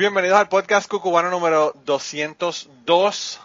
Bienvenidos 0.00 0.38
al 0.38 0.48
podcast 0.48 0.90
cucubano 0.90 1.28
número 1.28 1.74
202. 1.84 3.38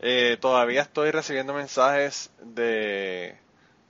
Eh, 0.00 0.38
todavía 0.40 0.80
estoy 0.80 1.10
recibiendo 1.10 1.52
mensajes 1.52 2.30
de, 2.40 3.36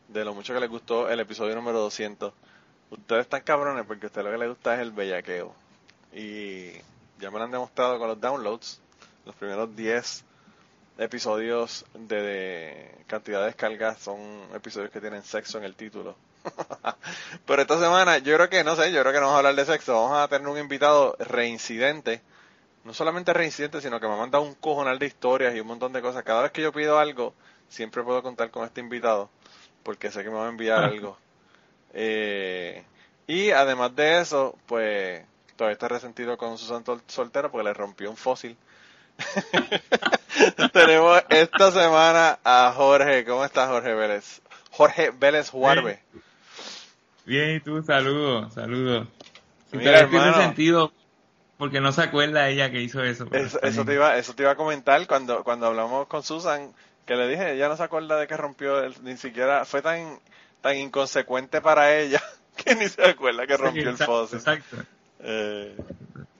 de 0.08 0.24
lo 0.24 0.34
mucho 0.34 0.52
que 0.52 0.58
les 0.58 0.68
gustó 0.68 1.08
el 1.08 1.20
episodio 1.20 1.54
número 1.54 1.78
200. 1.78 2.32
Ustedes 2.90 3.20
están 3.20 3.42
cabrones 3.42 3.84
porque 3.86 4.06
a 4.06 4.08
ustedes 4.08 4.24
lo 4.24 4.32
que 4.32 4.38
les 4.38 4.48
gusta 4.48 4.74
es 4.74 4.80
el 4.80 4.90
bellaqueo. 4.90 5.54
Y 6.12 6.72
ya 7.20 7.30
me 7.30 7.38
lo 7.38 7.44
han 7.44 7.52
demostrado 7.52 8.00
con 8.00 8.08
los 8.08 8.20
downloads. 8.20 8.80
Los 9.24 9.36
primeros 9.36 9.76
10 9.76 10.24
episodios 10.98 11.84
de, 11.94 12.96
cantidad 13.06 13.46
de 13.46 13.94
son 14.00 14.18
episodios 14.52 14.90
que 14.90 15.00
tienen 15.00 15.22
sexo 15.22 15.58
en 15.58 15.62
el 15.62 15.76
título. 15.76 16.16
Pero 17.46 17.62
esta 17.62 17.78
semana 17.78 18.18
yo 18.18 18.34
creo 18.36 18.48
que, 18.48 18.64
no 18.64 18.76
sé, 18.76 18.92
yo 18.92 19.00
creo 19.00 19.12
que 19.12 19.20
no 19.20 19.26
vamos 19.26 19.36
a 19.36 19.38
hablar 19.38 19.54
de 19.54 19.64
sexo, 19.64 19.94
vamos 19.94 20.18
a 20.18 20.28
tener 20.28 20.48
un 20.48 20.58
invitado 20.58 21.16
reincidente. 21.18 22.22
No 22.84 22.94
solamente 22.94 23.32
reincidente, 23.32 23.80
sino 23.80 23.98
que 23.98 24.06
me 24.06 24.14
ha 24.14 24.18
mandado 24.18 24.44
un 24.44 24.54
cojonal 24.54 24.98
de 24.98 25.06
historias 25.06 25.54
y 25.54 25.60
un 25.60 25.66
montón 25.66 25.92
de 25.92 26.02
cosas. 26.02 26.22
Cada 26.22 26.42
vez 26.42 26.52
que 26.52 26.62
yo 26.62 26.72
pido 26.72 26.98
algo, 26.98 27.34
siempre 27.68 28.02
puedo 28.02 28.22
contar 28.22 28.50
con 28.50 28.64
este 28.64 28.80
invitado, 28.80 29.28
porque 29.82 30.10
sé 30.10 30.22
que 30.22 30.30
me 30.30 30.36
va 30.36 30.46
a 30.46 30.50
enviar 30.50 30.84
algo. 30.84 31.18
Eh, 31.92 32.84
y 33.26 33.50
además 33.50 33.94
de 33.96 34.20
eso, 34.20 34.56
pues 34.66 35.24
todavía 35.56 35.72
está 35.72 35.88
resentido 35.88 36.36
con 36.36 36.58
su 36.58 36.66
santo 36.66 37.00
soltero 37.06 37.50
porque 37.50 37.64
le 37.64 37.74
rompió 37.74 38.10
un 38.10 38.16
fósil. 38.16 38.56
Tenemos 40.72 41.22
esta 41.30 41.72
semana 41.72 42.38
a 42.44 42.72
Jorge. 42.76 43.24
¿Cómo 43.24 43.44
estás, 43.44 43.68
Jorge 43.68 43.94
Vélez? 43.94 44.42
Jorge 44.70 45.10
Vélez 45.10 45.50
Juarbe. 45.50 46.02
Bien, 47.26 47.56
y 47.56 47.60
tú, 47.60 47.82
saludos, 47.82 48.54
saludos. 48.54 49.08
Mira, 49.72 50.08
tiene 50.08 50.32
sentido 50.34 50.92
porque 51.58 51.80
no 51.80 51.92
se 51.92 52.02
acuerda 52.02 52.48
ella 52.48 52.70
que 52.70 52.80
hizo 52.80 53.02
eso. 53.02 53.26
Eso, 53.32 53.84
te 53.84 53.94
iba, 53.94 54.16
eso 54.16 54.34
te 54.34 54.44
iba 54.44 54.52
a 54.52 54.56
comentar 54.56 55.06
cuando, 55.06 55.42
cuando 55.42 55.66
hablamos 55.66 56.06
con 56.06 56.22
Susan, 56.22 56.72
que 57.04 57.16
le 57.16 57.26
dije, 57.26 57.54
ella 57.54 57.68
no 57.68 57.76
se 57.76 57.82
acuerda 57.82 58.18
de 58.18 58.26
que 58.26 58.36
rompió, 58.36 58.88
ni 59.02 59.16
siquiera, 59.16 59.64
fue 59.64 59.82
tan, 59.82 60.20
tan 60.60 60.76
inconsecuente 60.76 61.60
para 61.60 61.98
ella 61.98 62.22
que 62.64 62.74
ni 62.76 62.88
se 62.88 63.04
acuerda 63.04 63.46
que 63.46 63.56
rompió 63.56 63.90
el 63.90 63.96
fósil. 63.96 64.38
Exacto. 64.38 64.76
Eh, 65.20 65.76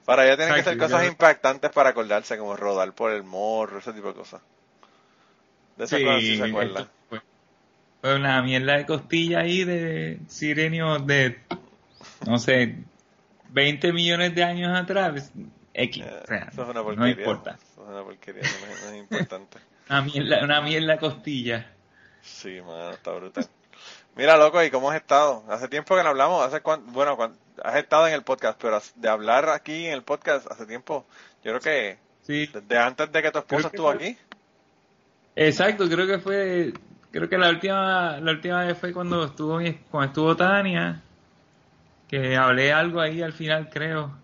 para 0.05 0.25
ella 0.25 0.37
tienen 0.37 0.55
que 0.55 0.63
ser 0.63 0.77
cosas 0.77 1.05
impactantes 1.05 1.69
para 1.71 1.89
acordarse, 1.89 2.37
como 2.37 2.55
rodar 2.55 2.93
por 2.93 3.11
el 3.11 3.23
morro, 3.23 3.79
ese 3.79 3.91
tipo 3.91 4.07
de 4.07 4.13
cosas. 4.13 4.41
De 5.75 5.83
esas 5.83 5.99
cosas 5.99 6.21
sí 6.21 6.37
se 6.37 6.43
acuerda. 6.45 6.87
Una 8.03 8.41
mierda 8.41 8.77
de 8.77 8.85
costilla 8.85 9.39
ahí 9.39 9.63
de 9.63 10.19
sirenio 10.27 10.99
de, 10.99 11.39
no 12.25 12.37
sé, 12.37 12.75
20 13.49 13.91
millones 13.93 14.35
de 14.35 14.43
años 14.43 14.77
atrás. 14.77 15.31
X. 15.73 16.03
Eh, 16.03 16.45
eso 16.51 16.63
es 16.63 16.69
una 16.69 16.83
porquería. 16.83 17.15
No 17.15 17.21
importa. 17.21 17.57
Eso 17.71 17.83
es 17.83 17.89
una 17.89 18.03
porquería, 18.03 18.41
no, 18.41 18.91
es 18.91 18.95
importante. 18.97 19.57
una, 19.89 20.01
mierda, 20.01 20.43
una 20.43 20.61
mierda 20.61 20.97
costilla. 20.97 21.71
Sí, 22.21 22.59
mano, 22.61 22.91
está 22.91 23.11
brutal. 23.11 23.47
Mira, 24.15 24.35
loco, 24.35 24.63
¿y 24.63 24.71
cómo 24.71 24.89
has 24.89 24.97
estado? 24.97 25.43
Hace 25.47 25.67
tiempo 25.67 25.95
que 25.95 26.01
no 26.01 26.09
hablamos, 26.09 26.43
hace 26.43 26.61
cuánto, 26.61 26.91
bueno, 26.91 27.17
has 27.63 27.75
estado 27.75 28.07
en 28.07 28.15
el 28.15 28.23
podcast, 28.23 28.59
pero 28.59 28.81
de 28.95 29.09
hablar 29.09 29.47
aquí 29.49 29.85
en 29.85 29.93
el 29.93 30.01
podcast 30.01 30.49
hace 30.51 30.65
tiempo, 30.65 31.05
yo 31.43 31.51
creo 31.51 31.59
que 31.59 31.97
sí. 32.23 32.47
desde 32.47 32.77
antes 32.79 33.11
de 33.11 33.21
que 33.21 33.31
tu 33.31 33.37
esposa 33.37 33.67
estuvo 33.67 33.89
aquí. 33.89 34.17
Exacto, 35.35 35.87
creo 35.87 36.07
que 36.07 36.17
fue, 36.17 36.73
creo 37.11 37.29
que 37.29 37.37
la 37.37 37.49
última, 37.49 38.19
la 38.19 38.31
última 38.31 38.63
vez 38.63 38.77
fue 38.77 38.93
cuando 38.93 39.25
estuvo, 39.25 39.59
cuando 39.89 40.07
estuvo 40.07 40.35
Tania, 40.35 41.01
que 42.07 42.35
hablé 42.35 42.71
algo 42.71 43.01
ahí 43.01 43.21
al 43.21 43.33
final, 43.33 43.69
creo. 43.69 44.15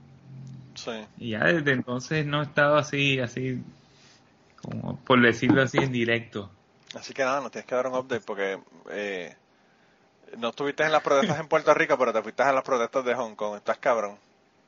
Sí. 0.75 0.91
Y 1.17 1.31
ya 1.31 1.45
desde 1.45 1.71
entonces 1.71 2.25
no 2.25 2.41
he 2.41 2.45
estado 2.45 2.77
así, 2.77 3.19
así, 3.19 3.63
como 4.61 4.97
por 4.97 5.21
decirlo 5.21 5.61
así 5.61 5.77
en 5.77 5.91
directo. 5.91 6.49
Así 6.95 7.13
que 7.13 7.23
nada, 7.23 7.41
nos 7.41 7.51
tienes 7.51 7.67
que 7.67 7.75
dar 7.75 7.87
un 7.87 7.95
update 7.95 8.23
porque 8.25 8.59
eh, 8.91 9.35
no 10.37 10.49
estuviste 10.49 10.83
en 10.83 10.91
las 10.91 11.01
protestas 11.01 11.39
en 11.39 11.47
Puerto 11.47 11.73
Rico, 11.73 11.97
pero 11.97 12.13
te 12.13 12.21
fuiste 12.21 12.43
a 12.43 12.53
las 12.53 12.63
protestas 12.63 13.05
de 13.05 13.15
Hong 13.15 13.35
Kong. 13.35 13.57
Estás 13.57 13.77
cabrón. 13.77 14.17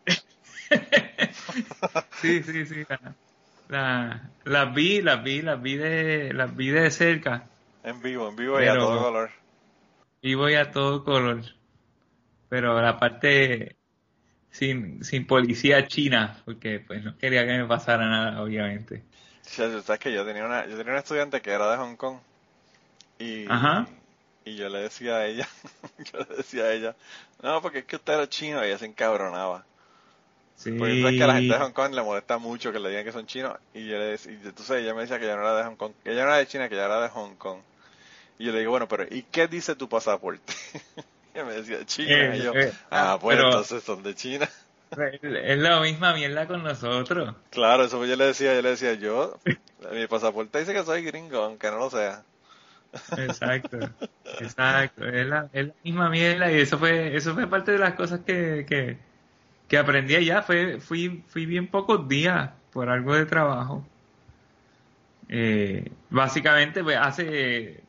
sí, 2.22 2.44
sí, 2.44 2.66
sí. 2.66 2.86
las 3.70 4.74
vi, 4.74 5.02
las 5.02 5.24
vi, 5.24 5.42
las 5.42 5.62
vi 5.62 5.78
de, 5.78 6.34
las 6.34 6.56
vi 6.56 6.70
de 6.70 6.92
cerca. 6.92 7.46
En 7.86 8.02
vivo, 8.02 8.28
en 8.28 8.36
vivo 8.36 8.62
y 8.62 8.68
a 8.68 8.74
todo 8.74 9.00
color. 9.00 9.30
Vivo 10.22 10.50
y 10.50 10.56
a 10.56 10.72
todo 10.72 11.04
color. 11.04 11.44
Pero 12.50 12.82
la 12.82 13.00
parte 13.00 13.78
sin, 14.50 15.04
sin 15.04 15.28
policía 15.28 15.88
china, 15.88 16.42
porque 16.46 16.80
pues 16.80 17.04
no 17.04 17.18
quería 17.18 17.46
que 17.46 17.58
me 17.58 17.68
pasara 17.68 18.08
nada, 18.08 18.42
obviamente. 18.42 19.04
Sí, 19.42 19.62
sabes 19.84 20.00
que 20.00 20.12
yo 20.12 20.26
tenía 20.26 20.46
una, 20.46 20.66
yo 20.66 20.76
tenía 20.78 20.94
una 20.94 21.00
estudiante 21.00 21.42
que 21.42 21.52
era 21.52 21.70
de 21.72 21.78
Hong 21.78 21.96
Kong 21.96 22.18
y, 23.20 23.46
Ajá. 23.50 23.88
Y 24.46 24.56
yo 24.56 24.70
le 24.70 24.80
decía 24.80 25.18
a 25.18 25.26
ella, 25.26 25.48
yo 25.98 26.20
le 26.20 26.38
decía 26.38 26.66
a 26.66 26.74
ella, 26.74 26.96
no, 27.42 27.62
porque 27.64 27.80
es 27.80 27.86
que 27.86 27.96
usted 27.96 28.14
era 28.14 28.30
chino 28.30 28.64
y 28.64 28.68
ella 28.68 28.78
se 28.78 28.86
encabronaba. 28.86 29.66
Sí. 30.56 30.72
Porque 30.72 31.02
es 31.02 31.18
que 31.18 31.24
a 31.24 31.28
la 31.28 31.34
gente 31.36 31.54
de 31.54 31.60
Hong 31.60 31.72
Kong 31.72 31.94
le 31.94 32.04
molesta 32.04 32.38
mucho 32.38 32.72
que 32.72 32.80
le 32.80 32.90
digan 32.90 33.04
que 33.04 33.12
son 33.12 33.26
chinos. 33.26 33.58
Y 33.74 33.88
yo 33.88 33.98
le 33.98 34.06
decía, 34.06 34.32
y 34.32 34.36
entonces 34.36 34.84
ella 34.84 34.94
me 34.94 35.02
decía 35.02 35.20
que 35.20 35.26
ella 35.26 35.36
no 35.36 35.42
era 35.42 35.58
de 35.58 35.64
Hong 35.64 35.76
Kong, 35.76 35.94
que 36.04 36.12
ella 36.12 36.24
no 36.24 36.30
era 36.30 36.38
de 36.38 36.48
China, 36.48 36.70
que 36.70 36.76
ella 36.76 36.86
era 36.86 37.02
de 37.02 37.10
Hong 37.10 37.36
Kong. 37.36 37.60
Y 38.38 38.46
yo 38.46 38.52
le 38.52 38.60
digo, 38.60 38.72
bueno, 38.72 38.88
pero 38.88 39.04
¿y 39.10 39.24
qué 39.24 39.48
dice 39.48 39.76
tu 39.76 39.88
pasaporte? 39.88 40.54
y 41.36 41.40
me 41.44 41.54
decía, 41.54 41.86
China. 41.86 42.36
y 42.36 42.42
yo, 42.42 42.54
eh, 42.54 42.72
ah, 42.90 43.14
ah, 43.14 43.20
pues 43.20 43.40
entonces 43.40 43.84
son 43.84 44.04
de 44.04 44.16
China. 44.16 44.50
Es 45.22 45.58
la 45.58 45.82
misma 45.82 46.14
mierda 46.14 46.48
con 46.48 46.64
nosotros. 46.64 47.36
Claro, 47.50 47.84
eso 47.84 48.06
yo 48.06 48.16
le 48.16 48.26
decía, 48.26 48.56
yo 48.56 48.62
le 48.62 48.70
decía, 48.70 48.94
yo, 48.94 49.38
mi 49.92 50.08
pasaporte 50.08 50.60
dice 50.60 50.74
que 50.74 50.84
soy 50.84 51.04
gringo, 51.04 51.44
aunque 51.44 51.70
no 51.70 51.80
lo 51.80 51.90
sea. 51.90 52.24
Exacto, 53.18 53.78
exacto. 54.40 55.06
Es 55.06 55.28
la, 55.28 55.50
es 55.52 55.68
la, 55.68 55.74
misma 55.84 56.10
mierda 56.10 56.52
y 56.52 56.62
eso 56.62 56.78
fue, 56.78 57.16
eso 57.16 57.34
fue 57.34 57.48
parte 57.48 57.74
de 57.74 57.80
las 57.80 57.96
cosas 57.96 58.22
que, 58.26 58.66
que, 58.68 58.98
que 59.68 59.78
aprendí 59.78 60.16
allá. 60.16 60.42
Fue, 60.42 60.80
fui, 60.80 61.24
fui 61.28 61.46
bien 61.46 61.68
pocos 61.68 62.08
días 62.08 62.52
por 62.72 62.90
algo 62.90 63.16
de 63.16 63.26
trabajo. 63.26 63.86
Eh, 65.28 65.92
básicamente, 66.10 66.84
pues, 66.84 66.98
hace 66.98 67.84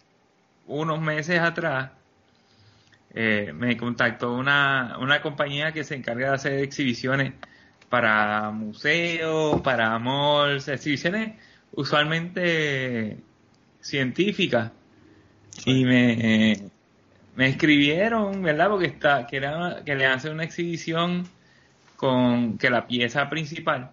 unos 0.67 1.01
meses 1.01 1.41
atrás 1.41 1.91
eh, 3.15 3.53
me 3.55 3.77
contactó 3.77 4.35
una, 4.35 4.97
una 5.01 5.23
compañía 5.23 5.73
que 5.73 5.85
se 5.85 5.95
encarga 5.95 6.29
de 6.29 6.35
hacer 6.35 6.53
exhibiciones 6.59 7.33
para 7.89 8.51
museos, 8.51 9.61
para 9.63 9.99
malls, 9.99 10.69
exhibiciones 10.69 11.35
usualmente 11.73 13.19
científicas 13.81 14.73
y 15.65 15.85
me, 15.85 16.71
me 17.37 17.49
escribieron, 17.49 18.43
¿verdad? 18.43 18.69
Porque 18.69 18.87
está, 18.87 19.27
que, 19.27 19.37
era, 19.37 19.83
que 19.85 19.95
le 19.95 20.07
hacen 20.07 20.33
una 20.33 20.45
exhibición 20.45 21.29
con 21.97 22.59
que 22.59 22.71
la 22.71 22.87
pieza 22.87 23.29
principal 23.31 23.93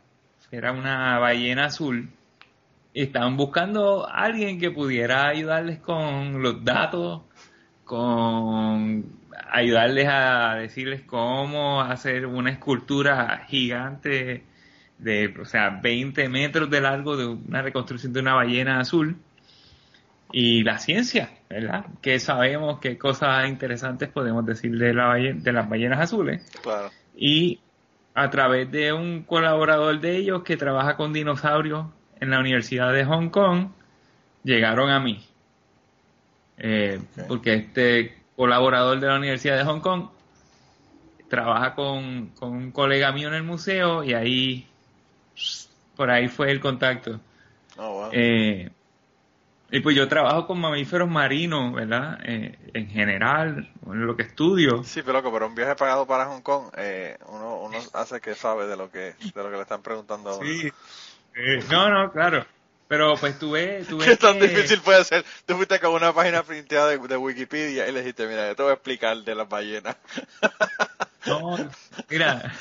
era 0.51 0.71
una 0.71 1.17
ballena 1.19 1.65
azul. 1.65 2.09
Y 2.93 3.03
estaban 3.03 3.37
buscando 3.37 4.07
a 4.07 4.23
alguien 4.23 4.59
que 4.59 4.71
pudiera 4.71 5.27
ayudarles 5.27 5.79
con 5.79 6.41
los 6.43 6.63
datos, 6.63 7.21
con 7.83 9.05
ayudarles 9.51 10.07
a 10.09 10.55
decirles 10.55 11.01
cómo 11.01 11.81
hacer 11.81 12.25
una 12.25 12.51
escultura 12.51 13.45
gigante 13.47 14.43
de, 14.97 15.33
o 15.39 15.45
sea, 15.45 15.69
20 15.81 16.29
metros 16.29 16.69
de 16.69 16.81
largo 16.81 17.17
de 17.17 17.25
una 17.25 17.61
reconstrucción 17.61 18.13
de 18.13 18.19
una 18.19 18.35
ballena 18.35 18.79
azul 18.79 19.17
y 20.31 20.63
la 20.63 20.79
ciencia, 20.79 21.29
¿verdad? 21.49 21.85
Que 22.01 22.19
sabemos 22.19 22.79
qué 22.79 22.97
cosas 22.97 23.47
interesantes 23.47 24.09
podemos 24.09 24.45
decir 24.45 24.77
de, 24.77 24.93
la 24.93 25.13
de 25.13 25.51
las 25.51 25.69
ballenas 25.69 25.99
azules. 25.99 26.43
Claro. 26.61 26.89
Y 27.15 27.59
a 28.15 28.29
través 28.29 28.71
de 28.71 28.93
un 28.93 29.23
colaborador 29.23 29.99
de 29.99 30.17
ellos 30.17 30.43
que 30.43 30.57
trabaja 30.57 30.95
con 30.95 31.13
dinosaurios 31.13 31.87
en 32.23 32.31
la 32.31 32.39
Universidad 32.39 32.91
de 32.91 33.05
Hong 33.05 33.29
Kong, 33.29 33.69
llegaron 34.43 34.89
a 34.89 34.99
mí. 34.99 35.25
Eh, 36.57 36.99
porque 37.27 37.53
este 37.55 38.17
colaborador 38.35 38.99
de 38.99 39.07
la 39.07 39.17
Universidad 39.17 39.57
de 39.57 39.63
Hong 39.63 39.81
Kong 39.81 40.07
trabaja 41.29 41.75
con, 41.75 42.27
con 42.39 42.51
un 42.51 42.71
colega 42.71 43.11
mío 43.11 43.27
en 43.27 43.33
el 43.35 43.43
museo 43.43 44.03
y 44.03 44.13
ahí, 44.13 44.67
por 45.95 46.09
ahí 46.09 46.27
fue 46.27 46.51
el 46.51 46.59
contacto. 46.59 47.19
Oh, 47.77 47.93
wow. 47.93 48.09
Eh, 48.11 48.69
y 49.71 49.79
pues 49.79 49.95
yo 49.95 50.07
trabajo 50.07 50.45
con 50.45 50.59
mamíferos 50.59 51.09
marinos, 51.09 51.73
¿verdad? 51.73 52.19
Eh, 52.23 52.55
en 52.75 52.87
general, 52.91 53.71
en 53.87 54.05
lo 54.05 54.15
que 54.15 54.21
estudio. 54.21 54.83
Sí, 54.83 55.01
pero 55.01 55.13
loco, 55.13 55.33
pero 55.33 55.47
un 55.47 55.55
viaje 55.55 55.75
pagado 55.75 56.05
para 56.05 56.27
Hong 56.27 56.41
Kong, 56.41 56.65
eh, 56.77 57.17
uno, 57.29 57.61
uno 57.61 57.79
hace 57.93 58.21
que 58.21 58.35
sabe 58.35 58.67
de 58.67 58.77
lo 58.77 58.91
que, 58.91 58.99
de 58.99 59.31
lo 59.35 59.49
que 59.49 59.55
le 59.55 59.63
están 59.63 59.81
preguntando. 59.81 60.39
Sí. 60.43 60.71
Eh, 61.35 61.63
no, 61.69 61.89
no, 61.89 62.11
claro. 62.11 62.45
Pero 62.87 63.15
pues 63.17 63.39
tuve... 63.39 63.83
tuve 63.85 64.05
¿Qué 64.05 64.17
tan 64.17 64.39
que- 64.39 64.47
difícil 64.47 64.81
puede 64.81 65.03
ser? 65.03 65.25
Tú 65.45 65.55
fuiste 65.55 65.79
con 65.79 65.93
una 65.93 66.13
página 66.13 66.43
printeada 66.43 66.89
de, 66.89 66.97
de 66.99 67.17
Wikipedia 67.17 67.87
y 67.87 67.91
le 67.91 67.99
dijiste, 68.01 68.27
mira, 68.27 68.47
yo 68.49 68.55
te 68.55 68.63
voy 68.63 68.71
a 68.71 68.75
explicar 68.75 69.17
de 69.17 69.35
las 69.35 69.47
ballenas. 69.49 69.97
No, 71.25 71.55
mira. 72.09 72.51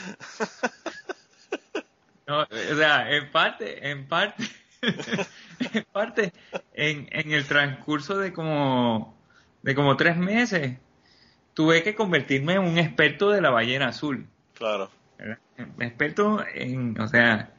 No, 2.28 2.42
o 2.42 2.76
sea, 2.76 3.10
en 3.10 3.28
parte, 3.32 3.90
en 3.90 4.06
parte, 4.06 4.44
en 4.82 5.84
parte, 5.90 6.32
en, 6.72 7.08
en 7.10 7.32
el 7.32 7.44
transcurso 7.46 8.18
de 8.18 8.32
como, 8.32 9.18
de 9.62 9.74
como 9.74 9.96
tres 9.96 10.16
meses, 10.16 10.78
tuve 11.54 11.82
que 11.82 11.96
convertirme 11.96 12.52
en 12.54 12.60
un 12.60 12.78
experto 12.78 13.30
de 13.30 13.40
la 13.40 13.50
ballena 13.50 13.88
azul. 13.88 14.28
Claro. 14.54 14.90
¿verdad? 15.18 15.38
Experto 15.80 16.44
en, 16.54 17.00
o 17.00 17.08
sea, 17.08 17.50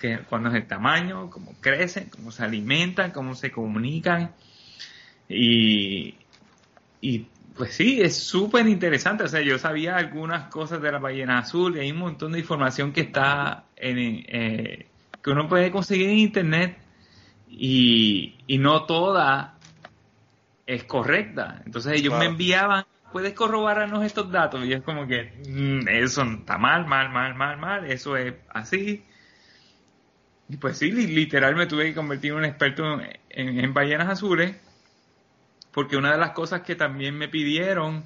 que 0.00 0.18
cuándo 0.28 0.48
es 0.48 0.54
el 0.56 0.66
tamaño, 0.66 1.30
cómo 1.30 1.52
crecen, 1.60 2.08
cómo 2.08 2.30
se 2.32 2.42
alimentan, 2.44 3.10
cómo 3.10 3.34
se 3.34 3.50
comunican. 3.50 4.32
Y, 5.28 6.16
y 7.00 7.26
pues 7.56 7.74
sí, 7.74 8.00
es 8.00 8.16
súper 8.16 8.66
interesante. 8.66 9.24
O 9.24 9.28
sea, 9.28 9.42
yo 9.42 9.58
sabía 9.58 9.96
algunas 9.96 10.48
cosas 10.50 10.80
de 10.80 10.90
la 10.90 10.98
ballena 10.98 11.38
azul 11.38 11.76
y 11.76 11.80
hay 11.80 11.90
un 11.92 11.98
montón 11.98 12.32
de 12.32 12.38
información 12.40 12.92
que 12.92 13.02
está 13.02 13.64
en, 13.76 13.98
eh, 14.28 14.86
que 15.22 15.30
uno 15.30 15.48
puede 15.48 15.70
conseguir 15.70 16.08
en 16.10 16.18
internet 16.18 16.78
y, 17.48 18.36
y 18.46 18.58
no 18.58 18.84
toda 18.84 19.58
es 20.66 20.84
correcta. 20.84 21.62
Entonces 21.66 22.00
ellos 22.00 22.14
me 22.18 22.26
enviaban, 22.26 22.84
puedes 23.12 23.34
corroborarnos 23.34 24.04
estos 24.04 24.30
datos 24.30 24.64
y 24.64 24.72
es 24.72 24.82
como 24.82 25.06
que 25.06 25.32
"Mm, 25.48 25.88
eso 25.88 26.22
está 26.22 26.58
mal, 26.58 26.86
mal, 26.86 27.10
mal, 27.10 27.34
mal, 27.34 27.58
mal, 27.58 27.90
eso 27.90 28.16
es 28.16 28.34
así. 28.48 29.04
Y 30.50 30.56
pues 30.56 30.78
sí, 30.78 30.90
li- 30.90 31.06
literal 31.06 31.54
me 31.54 31.66
tuve 31.66 31.84
que 31.84 31.94
convertir 31.94 32.32
en 32.32 32.38
un 32.38 32.44
experto 32.44 33.00
en, 33.00 33.58
en 33.60 33.72
ballenas 33.72 34.08
azules 34.08 34.56
porque 35.70 35.96
una 35.96 36.10
de 36.10 36.18
las 36.18 36.32
cosas 36.32 36.62
que 36.62 36.74
también 36.74 37.16
me 37.16 37.28
pidieron 37.28 38.04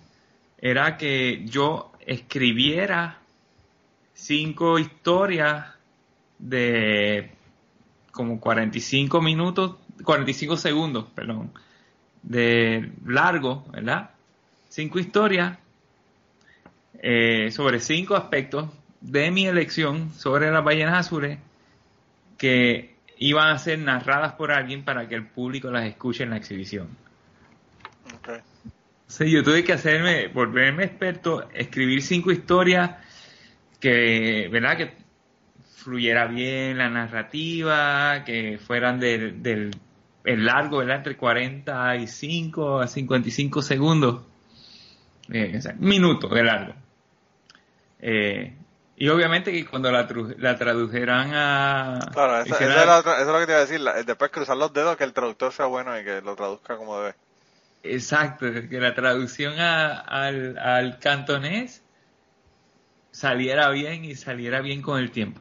era 0.59 0.99
que 0.99 1.43
yo 1.47 1.91
escribiera 2.07 3.19
cinco 4.13 4.79
historias 4.79 5.67
de 6.39 7.31
como 8.13 8.39
45 8.39 9.23
minutos, 9.23 9.77
45 10.05 10.57
segundos, 10.59 11.07
perdón, 11.15 11.51
de 12.23 12.93
largo, 13.07 13.65
¿verdad? 13.73 14.11
Cinco 14.69 14.99
historias 14.99 15.59
eh, 17.03 17.51
sobre 17.51 17.81
cinco 17.81 18.15
aspectos 18.15 18.69
de 19.01 19.31
mi 19.31 19.47
elección 19.47 20.13
sobre 20.13 20.51
las 20.51 20.63
ballenas 20.63 21.07
azules 21.07 21.39
que 22.39 22.97
iban 23.19 23.49
a 23.49 23.59
ser 23.59 23.79
narradas 23.79 24.35
por 24.35 24.53
alguien 24.53 24.85
para 24.85 25.09
que 25.09 25.15
el 25.15 25.27
público 25.27 25.71
las 25.71 25.87
escuche 25.87 26.25
en 26.25 26.31
la 26.31 26.37
exhibición. 26.37 26.89
Okay. 28.19 28.41
Sí, 29.07 29.31
yo 29.31 29.43
tuve 29.43 29.65
que 29.65 29.73
hacerme, 29.73 30.29
volverme 30.29 30.85
experto, 30.85 31.49
escribir 31.53 32.03
cinco 32.03 32.33
historias 32.33 32.93
que, 33.79 34.49
¿verdad? 34.51 34.77
Que 34.77 34.93
fluyera 35.77 36.27
bien 36.27 36.79
la 36.79 36.89
narrativa, 36.89 38.25
que 38.25 38.59
fueran 38.59 38.99
del, 38.99 39.43
del 39.43 39.71
el 40.25 40.47
largo, 40.47 40.79
¿verdad? 40.79 40.97
Entre 40.97 41.17
45 41.17 42.81
a 42.81 42.87
55 42.87 43.63
segundos. 43.63 44.23
Eh, 45.31 45.55
o 45.59 45.61
sea, 45.61 45.75
minutos 45.79 46.31
de 46.31 46.43
largo. 46.43 46.75
Eh, 48.01 48.55
y 48.97 49.09
obviamente 49.09 49.51
que 49.53 49.67
cuando 49.67 49.91
la, 49.91 50.09
la 50.39 50.57
tradujeran 50.57 51.31
a... 51.35 51.99
Claro, 52.13 52.39
es 52.41 52.47
eso 52.47 52.57
es 53.21 53.27
lo 53.27 53.39
que 53.41 53.47
te 53.47 53.53
iba 53.53 53.59
a 53.59 53.65
decir. 53.65 53.81
la- 53.81 54.03
después 54.03 54.31
cruzar 54.31 54.57
los 54.57 54.73
dedos 54.73 54.97
que 54.97 55.05
el 55.05 55.13
traductor 55.13 55.53
sea 55.53 55.67
bueno 55.67 55.99
y 55.99 56.05
que 56.05 56.21
lo 56.21 56.37
traduzca 56.37 56.77
como 56.77 56.99
debe. 57.01 57.15
Exacto, 57.83 58.47
que 58.69 58.81
la 58.81 58.95
traducción 58.95 59.59
a- 59.59 59.99
al, 59.99 60.57
al 60.59 60.99
cantonés 60.99 61.83
saliera 63.11 63.71
bien 63.71 64.05
y 64.05 64.15
saliera 64.15 64.61
bien 64.61 64.83
con 64.83 64.99
el 64.99 65.11
tiempo. 65.11 65.41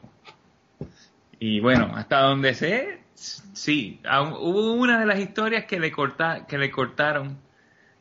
Y 1.38 1.60
bueno, 1.60 1.92
hasta 1.94 2.20
donde 2.20 2.54
sé, 2.54 3.00
sí, 3.14 4.00
aún- 4.04 4.34
hubo 4.34 4.72
una 4.74 4.98
de 4.98 5.06
las 5.06 5.18
historias 5.18 5.64
que 5.66 5.78
le, 5.80 5.90
corta, 5.92 6.46
que 6.46 6.58
le 6.58 6.70
cortaron 6.70 7.38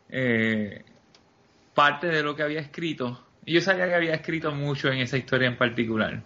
eh, 0.09 0.83
parte 1.73 2.07
de 2.07 2.23
lo 2.23 2.35
que 2.35 2.43
había 2.43 2.59
escrito. 2.59 3.19
Yo 3.45 3.61
sabía 3.61 3.87
que 3.87 3.95
había 3.95 4.13
escrito 4.13 4.51
mucho 4.51 4.89
en 4.89 4.99
esa 4.99 5.17
historia 5.17 5.47
en 5.47 5.57
particular. 5.57 6.21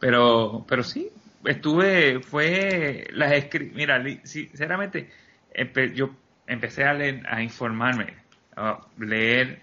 Pero, 0.00 0.64
pero 0.68 0.82
sí, 0.82 1.08
estuve, 1.44 2.20
fue, 2.20 3.08
las 3.12 3.32
escri 3.32 3.70
mira, 3.74 4.02
sinceramente, 4.24 5.10
empe- 5.54 5.92
yo 5.94 6.10
empecé 6.46 6.84
a 6.84 6.94
leer, 6.94 7.22
a 7.28 7.42
informarme, 7.42 8.14
a 8.56 8.80
leer 8.98 9.62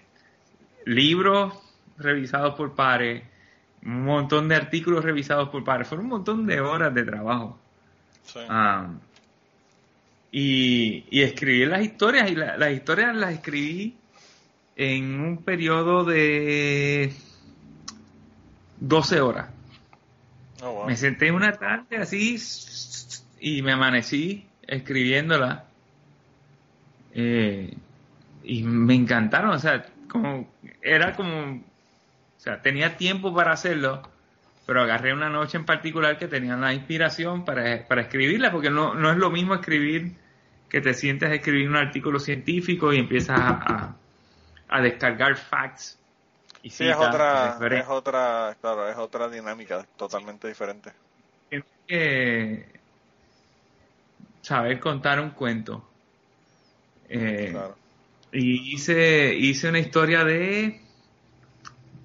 libros 0.84 1.54
revisados 1.98 2.54
por 2.54 2.74
pares, 2.74 3.22
un 3.84 4.04
montón 4.04 4.48
de 4.48 4.56
artículos 4.56 5.04
revisados 5.04 5.48
por 5.48 5.64
pares, 5.64 5.88
fueron 5.88 6.06
un 6.06 6.10
montón 6.10 6.46
de 6.46 6.60
horas 6.60 6.92
de 6.94 7.04
trabajo. 7.04 7.58
Sí. 8.24 8.40
Ah, 8.48 8.88
y, 10.30 11.04
y 11.10 11.22
escribí 11.22 11.66
las 11.66 11.82
historias, 11.82 12.30
y 12.30 12.34
la- 12.34 12.56
las 12.56 12.72
historias 12.72 13.14
las 13.14 13.32
escribí 13.34 13.94
en 14.76 15.20
un 15.20 15.38
periodo 15.44 16.04
de 16.04 17.12
12 18.80 19.20
horas. 19.20 19.48
Oh, 20.62 20.72
wow. 20.72 20.86
Me 20.86 20.96
senté 20.96 21.30
una 21.32 21.52
tarde 21.52 21.96
así 21.98 22.36
y 23.40 23.62
me 23.62 23.72
amanecí 23.72 24.46
escribiéndola. 24.66 25.64
Eh, 27.14 27.74
y 28.44 28.62
me 28.62 28.94
encantaron, 28.94 29.50
o 29.50 29.58
sea, 29.58 29.84
como 30.08 30.48
era 30.80 31.14
como, 31.14 31.56
o 31.56 32.40
sea, 32.40 32.62
tenía 32.62 32.96
tiempo 32.96 33.34
para 33.34 33.52
hacerlo, 33.52 34.02
pero 34.66 34.82
agarré 34.82 35.12
una 35.12 35.28
noche 35.28 35.58
en 35.58 35.64
particular 35.64 36.18
que 36.18 36.28
tenía 36.28 36.56
la 36.56 36.72
inspiración 36.74 37.44
para, 37.44 37.86
para 37.86 38.02
escribirla, 38.02 38.50
porque 38.50 38.70
no, 38.70 38.94
no 38.94 39.10
es 39.10 39.16
lo 39.16 39.30
mismo 39.30 39.54
escribir 39.54 40.12
que 40.68 40.80
te 40.80 40.94
sientes 40.94 41.28
a 41.30 41.34
escribir 41.34 41.68
un 41.68 41.76
artículo 41.76 42.18
científico 42.18 42.92
y 42.92 42.98
empiezas 42.98 43.38
a, 43.38 43.50
a- 43.50 43.96
a 44.72 44.80
descargar 44.80 45.36
facts. 45.36 45.98
Y 46.62 46.70
Sí, 46.70 46.88
es 46.88 46.96
otra, 46.96 47.58
es 47.70 47.86
otra, 47.88 48.56
claro, 48.60 48.88
es 48.88 48.96
otra 48.96 49.28
dinámica 49.28 49.84
totalmente 49.96 50.48
diferente. 50.48 50.92
tienes 51.48 51.66
que 51.86 52.80
saber 54.42 54.80
contar 54.80 55.20
un 55.20 55.30
cuento. 55.30 55.84
Eh, 57.08 57.48
Claro. 57.50 57.76
Y 58.32 58.74
hice, 58.74 59.34
hice 59.34 59.68
una 59.68 59.78
historia 59.80 60.24
de, 60.24 60.80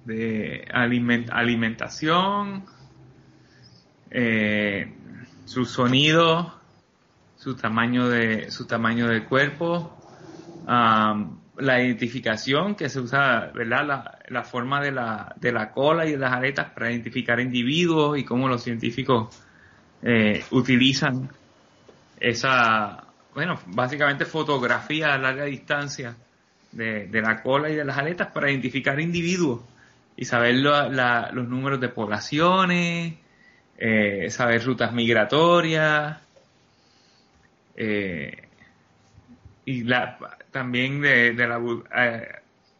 de 0.04 0.68
aliment- 0.74 1.30
alimentación, 1.32 2.66
eh, 4.10 4.92
su 5.46 5.64
sonido, 5.64 6.54
su 7.38 7.54
tamaño 7.56 8.08
de, 8.08 8.50
su 8.50 8.66
tamaño 8.66 9.06
del 9.08 9.24
cuerpo, 9.24 9.96
la 11.60 11.82
identificación 11.82 12.74
que 12.74 12.88
se 12.88 13.00
usa, 13.00 13.50
¿verdad? 13.54 13.86
La, 13.86 14.18
la 14.28 14.42
forma 14.44 14.80
de 14.80 14.92
la, 14.92 15.34
de 15.36 15.52
la 15.52 15.70
cola 15.72 16.06
y 16.06 16.12
de 16.12 16.18
las 16.18 16.32
aletas 16.32 16.70
para 16.70 16.90
identificar 16.90 17.40
individuos 17.40 18.18
y 18.18 18.24
cómo 18.24 18.48
los 18.48 18.62
científicos 18.62 19.34
eh, 20.02 20.44
utilizan 20.50 21.28
esa, 22.20 23.04
bueno, 23.34 23.58
básicamente 23.66 24.24
fotografía 24.24 25.14
a 25.14 25.18
larga 25.18 25.44
distancia 25.44 26.16
de, 26.72 27.06
de 27.06 27.20
la 27.22 27.42
cola 27.42 27.70
y 27.70 27.74
de 27.76 27.84
las 27.84 27.98
aletas 27.98 28.28
para 28.28 28.50
identificar 28.50 29.00
individuos 29.00 29.60
y 30.16 30.24
saber 30.24 30.56
la- 30.56 31.30
los 31.32 31.48
números 31.48 31.80
de 31.80 31.88
poblaciones, 31.88 33.14
eh, 33.78 34.26
saber 34.30 34.64
rutas 34.64 34.92
migratorias, 34.92 36.18
eh, 37.76 38.47
y 39.68 39.84
la, 39.84 40.18
también 40.50 41.02
de, 41.02 41.34
la, 41.34 41.60
eh, 41.94 42.26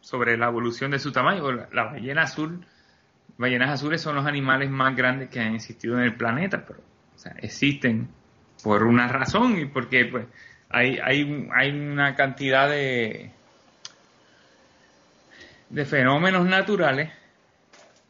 sobre 0.01 0.35
la 0.37 0.47
evolución 0.47 0.89
de 0.89 0.97
su 0.97 1.11
tamaño. 1.11 1.51
La, 1.71 1.83
ballena 1.83 2.23
azul, 2.23 2.65
ballenas 3.37 3.69
azules 3.69 4.01
son 4.01 4.15
los 4.15 4.25
animales 4.25 4.71
más 4.71 4.95
grandes 4.95 5.29
que 5.29 5.39
han 5.39 5.53
existido 5.53 5.99
en 5.99 6.05
el 6.05 6.15
planeta, 6.15 6.65
pero 6.65 6.79
o 7.15 7.19
sea, 7.19 7.33
existen 7.41 8.09
por 8.63 8.85
una 8.85 9.07
razón 9.07 9.59
y 9.59 9.65
porque 9.65 10.05
pues 10.05 10.25
hay, 10.71 10.97
hay, 10.97 11.47
hay 11.53 11.69
una 11.69 12.15
cantidad 12.15 12.67
de, 12.67 13.29
de 15.69 15.85
fenómenos 15.85 16.47
naturales 16.47 17.11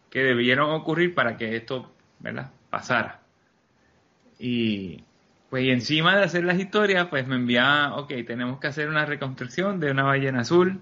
que 0.09 0.19
debieron 0.19 0.71
ocurrir 0.71 1.13
para 1.13 1.35
que 1.35 1.57
esto 1.57 1.91
¿verdad? 2.19 2.49
pasara. 2.69 3.19
Y 4.39 5.03
pues 5.49 5.63
y 5.63 5.71
encima 5.71 6.15
de 6.15 6.23
hacer 6.23 6.43
las 6.43 6.59
historias, 6.59 7.07
pues 7.07 7.27
me 7.27 7.35
envía, 7.35 7.93
ok, 7.95 8.13
tenemos 8.25 8.59
que 8.59 8.67
hacer 8.67 8.89
una 8.89 9.05
reconstrucción 9.05 9.79
de 9.79 9.91
una 9.91 10.03
ballena 10.03 10.41
azul. 10.41 10.79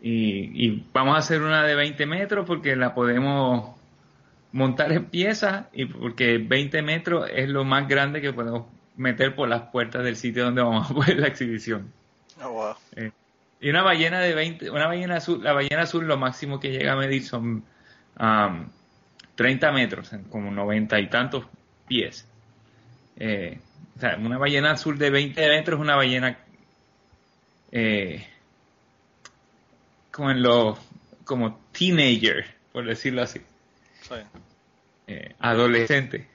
Y, 0.00 0.66
y 0.66 0.84
vamos 0.92 1.14
a 1.14 1.18
hacer 1.18 1.42
una 1.42 1.62
de 1.62 1.76
20 1.76 2.06
metros 2.06 2.44
porque 2.46 2.74
la 2.74 2.94
podemos 2.94 3.76
montar 4.50 4.92
en 4.92 5.06
piezas 5.06 5.66
y 5.72 5.86
porque 5.86 6.38
20 6.38 6.82
metros 6.82 7.28
es 7.32 7.48
lo 7.48 7.64
más 7.64 7.88
grande 7.88 8.20
que 8.20 8.32
podemos 8.32 8.66
meter 8.96 9.34
por 9.34 9.48
las 9.48 9.62
puertas 9.70 10.04
del 10.04 10.16
sitio 10.16 10.44
donde 10.44 10.62
vamos 10.62 10.90
a 10.90 10.94
poner 10.94 11.18
la 11.18 11.28
exhibición. 11.28 11.92
Oh, 12.42 12.50
wow. 12.50 12.74
Eh, 12.96 13.12
y 13.60 13.70
una 13.70 13.82
ballena 13.82 14.18
de 14.20 14.34
20, 14.34 14.70
una 14.70 14.86
ballena 14.86 15.16
azul, 15.16 15.42
la 15.42 15.52
ballena 15.52 15.82
azul 15.82 16.06
lo 16.06 16.16
máximo 16.16 16.58
que 16.58 16.70
llega 16.70 16.92
a 16.92 16.96
medir 16.96 17.24
son 17.24 17.64
um, 18.18 18.66
30 19.36 19.72
metros, 19.72 20.10
como 20.30 20.50
90 20.50 20.98
y 20.98 21.08
tantos 21.08 21.46
pies. 21.86 22.28
Eh, 23.24 23.56
o 23.96 24.00
sea, 24.00 24.16
una 24.16 24.36
ballena 24.36 24.72
azul 24.72 24.98
de 24.98 25.08
20 25.10 25.48
metros 25.48 25.78
es 25.78 25.80
una 25.80 25.94
ballena 25.94 26.36
eh, 27.70 28.26
como 30.10 30.32
en 30.32 30.42
lo 30.42 30.76
como 31.24 31.60
teenager, 31.70 32.44
por 32.72 32.84
decirlo 32.84 33.22
así, 33.22 33.40
Sí. 34.00 34.16
eh, 35.06 35.36
adolescente. 35.38 36.26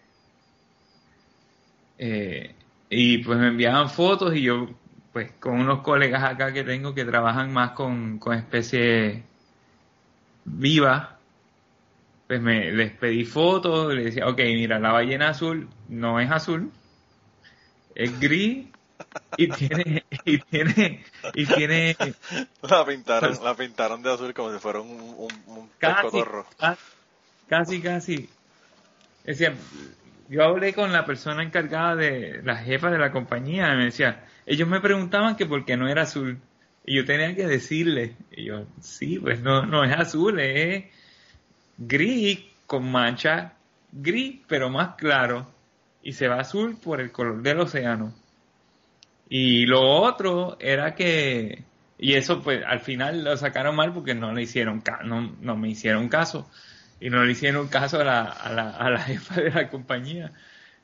Eh, 1.98 2.56
y 2.90 3.18
pues 3.18 3.38
me 3.38 3.48
enviaban 3.48 3.90
fotos 3.90 4.34
y 4.34 4.44
yo, 4.44 4.70
pues 5.12 5.32
con 5.42 5.60
unos 5.60 5.82
colegas 5.82 6.24
acá 6.24 6.54
que 6.54 6.64
tengo 6.64 6.94
que 6.96 7.04
trabajan 7.04 7.52
más 7.52 7.72
con, 7.72 8.18
con 8.18 8.34
especies 8.38 9.22
vivas, 10.46 11.10
pues 12.28 12.42
me 12.42 12.72
les 12.72 12.92
pedí 12.92 13.24
fotos, 13.24 13.94
les 13.94 14.06
decía, 14.06 14.28
ok, 14.28 14.38
mira, 14.38 14.80
la 14.80 14.92
ballena 14.92 15.30
azul 15.30 15.70
no 15.88 16.20
es 16.20 16.30
azul, 16.30 16.72
es 17.96 18.20
gris 18.20 18.68
y 19.38 19.48
tiene, 19.48 20.04
y 20.26 20.38
tiene, 20.40 21.04
y 21.34 21.46
tiene 21.46 21.96
La 22.62 22.86
pintaron, 22.86 23.38
la 23.44 23.56
pintaron 23.56 24.02
de 24.02 24.12
azul 24.12 24.34
como 24.34 24.52
si 24.52 24.60
fuera 24.60 24.82
un, 24.82 24.90
un, 24.90 25.30
un 25.48 25.70
casi, 25.78 26.24
casi, 27.48 27.82
casi. 27.82 28.30
Decía, 29.24 29.54
yo 30.30 30.44
hablé 30.44 30.74
con 30.74 30.92
la 30.92 31.06
persona 31.06 31.44
encargada 31.44 31.96
de 31.96 32.42
la 32.44 32.58
jefa 32.58 32.90
de 32.90 32.98
la 32.98 33.12
compañía 33.12 33.74
y 33.74 33.78
me 33.78 33.86
decía, 33.86 34.26
ellos 34.46 34.68
me 34.68 34.82
preguntaban 34.82 35.36
que 35.36 35.46
por 35.46 35.64
qué 35.66 35.78
no 35.78 35.88
era 35.88 36.04
azul. 36.04 36.40
Y 36.86 36.96
yo 36.96 37.06
tenía 37.06 37.36
que 37.36 37.48
decirle, 37.48 38.16
y 38.32 38.46
yo, 38.46 38.66
sí, 38.82 39.20
pues 39.20 39.42
no, 39.42 39.66
no 39.66 39.84
es 39.84 39.92
azul, 39.92 40.40
es 40.40 40.86
gris 41.78 42.40
con 42.66 42.92
mancha 42.92 43.54
gris, 43.92 44.42
pero 44.48 44.70
más 44.70 44.96
claro. 44.96 45.48
Y 46.02 46.14
se 46.14 46.28
va 46.28 46.40
azul 46.40 46.78
por 46.82 47.02
el 47.02 47.12
color 47.12 47.42
del 47.42 47.60
océano. 47.60 48.14
Y 49.30 49.66
lo 49.66 49.82
otro 49.82 50.58
era 50.60 50.96
que, 50.96 51.64
y 51.98 52.14
eso 52.14 52.42
pues 52.42 52.64
al 52.66 52.80
final 52.80 53.24
lo 53.24 53.36
sacaron 53.36 53.76
mal 53.76 53.94
porque 53.94 54.16
no 54.16 54.32
le 54.32 54.44
hicieron 54.44 54.82
no, 55.04 55.36
no 55.42 55.58
me 55.58 55.70
hicieron 55.70 56.08
caso. 56.08 56.50
Y 57.00 57.10
no 57.10 57.24
le 57.24 57.34
hicieron 57.34 57.68
caso 57.68 58.00
a 58.00 58.04
la, 58.04 58.24
a 58.24 58.52
la, 58.54 58.70
a 58.72 58.90
la 58.90 59.00
jefa 59.04 59.42
de 59.42 59.52
la 59.52 59.70
compañía. 59.70 60.32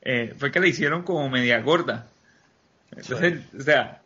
Eh, 0.01 0.33
fue 0.37 0.51
que 0.51 0.59
le 0.59 0.67
hicieron 0.69 1.03
como 1.03 1.29
media 1.29 1.61
gorda. 1.61 2.07
Entonces, 2.91 3.41
o 3.57 3.61
sea, 3.61 4.01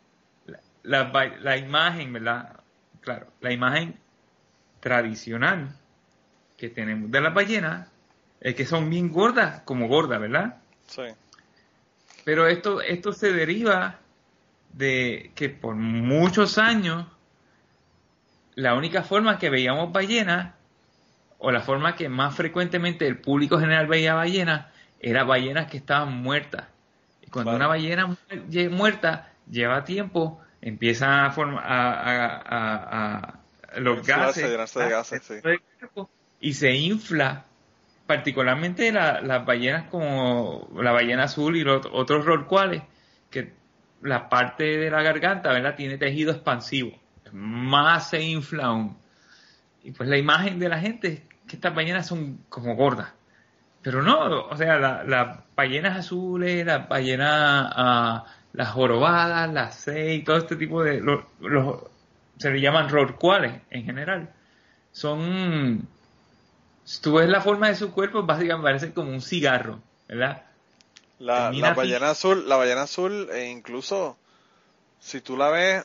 la, 0.84 1.10
la, 1.12 1.36
la 1.40 1.56
imagen, 1.56 2.12
¿verdad? 2.12 2.60
Claro, 3.00 3.26
la 3.40 3.52
imagen 3.52 3.98
tradicional 4.80 5.74
que 6.58 6.68
tenemos 6.68 7.10
de 7.10 7.20
las 7.22 7.32
ballenas 7.32 7.88
es 8.40 8.54
que 8.54 8.66
son 8.66 8.90
bien 8.90 9.10
gordas, 9.10 9.62
como 9.64 9.88
gordas, 9.88 10.20
¿verdad? 10.20 10.56
Sí. 10.86 11.02
Pero 12.24 12.46
esto, 12.46 12.82
esto 12.82 13.12
se 13.12 13.32
deriva 13.32 13.98
de 14.74 15.32
que 15.34 15.48
por 15.48 15.74
muchos 15.76 16.58
años 16.58 17.06
la 18.54 18.74
única 18.74 19.02
forma 19.02 19.38
que 19.38 19.50
veíamos 19.50 19.92
ballenas, 19.92 20.54
o 21.38 21.52
la 21.52 21.60
forma 21.60 21.94
que 21.94 22.08
más 22.08 22.34
frecuentemente 22.34 23.06
el 23.06 23.18
público 23.18 23.58
general 23.60 23.86
veía 23.86 24.14
ballenas, 24.14 24.66
era 25.00 25.22
ballenas 25.24 25.70
que 25.70 25.76
estaban 25.76 26.12
muertas. 26.12 26.66
Y 27.22 27.30
cuando 27.30 27.52
una 27.56 27.68
ballena 27.68 28.06
mu- 28.08 28.16
lle- 28.50 28.68
muerta 28.70 29.30
lleva 29.48 29.84
tiempo, 29.84 30.40
empieza 30.60 31.24
a 31.24 31.30
formar 31.30 31.64
a, 31.64 31.92
a- 31.92 32.42
a- 32.48 33.18
a- 33.74 33.80
los 33.80 33.98
gases, 34.06 34.44
sí. 35.40 35.40
Y 36.40 36.54
se 36.54 36.72
infla 36.74 37.44
particularmente 38.06 38.90
la- 38.92 39.20
las 39.20 39.44
ballenas 39.44 39.84
como 39.90 40.68
la 40.80 40.92
ballena 40.92 41.24
azul 41.24 41.56
y 41.56 41.62
los 41.64 41.86
otros 41.92 42.24
rorcuales, 42.24 42.82
que 43.30 43.52
la 44.02 44.28
parte 44.28 44.64
de 44.78 44.90
la 44.90 45.02
garganta, 45.02 45.52
¿verdad? 45.52 45.74
Tiene 45.76 45.98
tejido 45.98 46.32
expansivo. 46.32 46.92
Más 47.32 48.08
se 48.10 48.22
infla 48.22 48.66
aún. 48.66 48.96
Y 49.82 49.90
pues 49.92 50.08
la 50.08 50.16
imagen 50.16 50.58
de 50.58 50.68
la 50.68 50.78
gente 50.78 51.08
es 51.08 51.20
que 51.46 51.56
estas 51.56 51.74
ballenas 51.74 52.06
son 52.06 52.38
como 52.48 52.74
gordas. 52.76 53.12
Pero 53.82 54.02
no, 54.02 54.46
o 54.48 54.56
sea, 54.56 54.78
la- 54.78 55.04
las 55.04 55.40
ballenas 55.54 55.98
azules, 55.98 56.64
las 56.64 56.88
ballenas, 56.88 57.70
ah, 57.76 58.24
las 58.52 58.68
jorobadas, 58.70 59.52
las 59.52 59.74
seis, 59.74 60.24
todo 60.24 60.38
este 60.38 60.56
tipo 60.56 60.82
de, 60.82 61.00
los- 61.00 61.24
se 62.38 62.50
le 62.50 62.60
llaman 62.60 62.88
rorcuales 62.88 63.52
en 63.70 63.84
general. 63.84 64.30
Son, 64.92 65.86
si 66.88 67.02
tú 67.02 67.12
ves 67.12 67.28
la 67.28 67.42
forma 67.42 67.68
de 67.68 67.74
su 67.74 67.92
cuerpo, 67.92 68.22
básicamente 68.22 68.64
parece 68.64 68.92
como 68.94 69.10
un 69.10 69.20
cigarro, 69.20 69.78
¿verdad? 70.08 70.44
La, 71.18 71.50
ballena 71.76 72.08
azul, 72.08 72.48
la 72.48 72.56
ballena 72.56 72.84
azul, 72.84 73.28
e 73.30 73.50
incluso 73.50 74.16
si 74.98 75.20
tú 75.20 75.36
la 75.36 75.50
ves, 75.50 75.84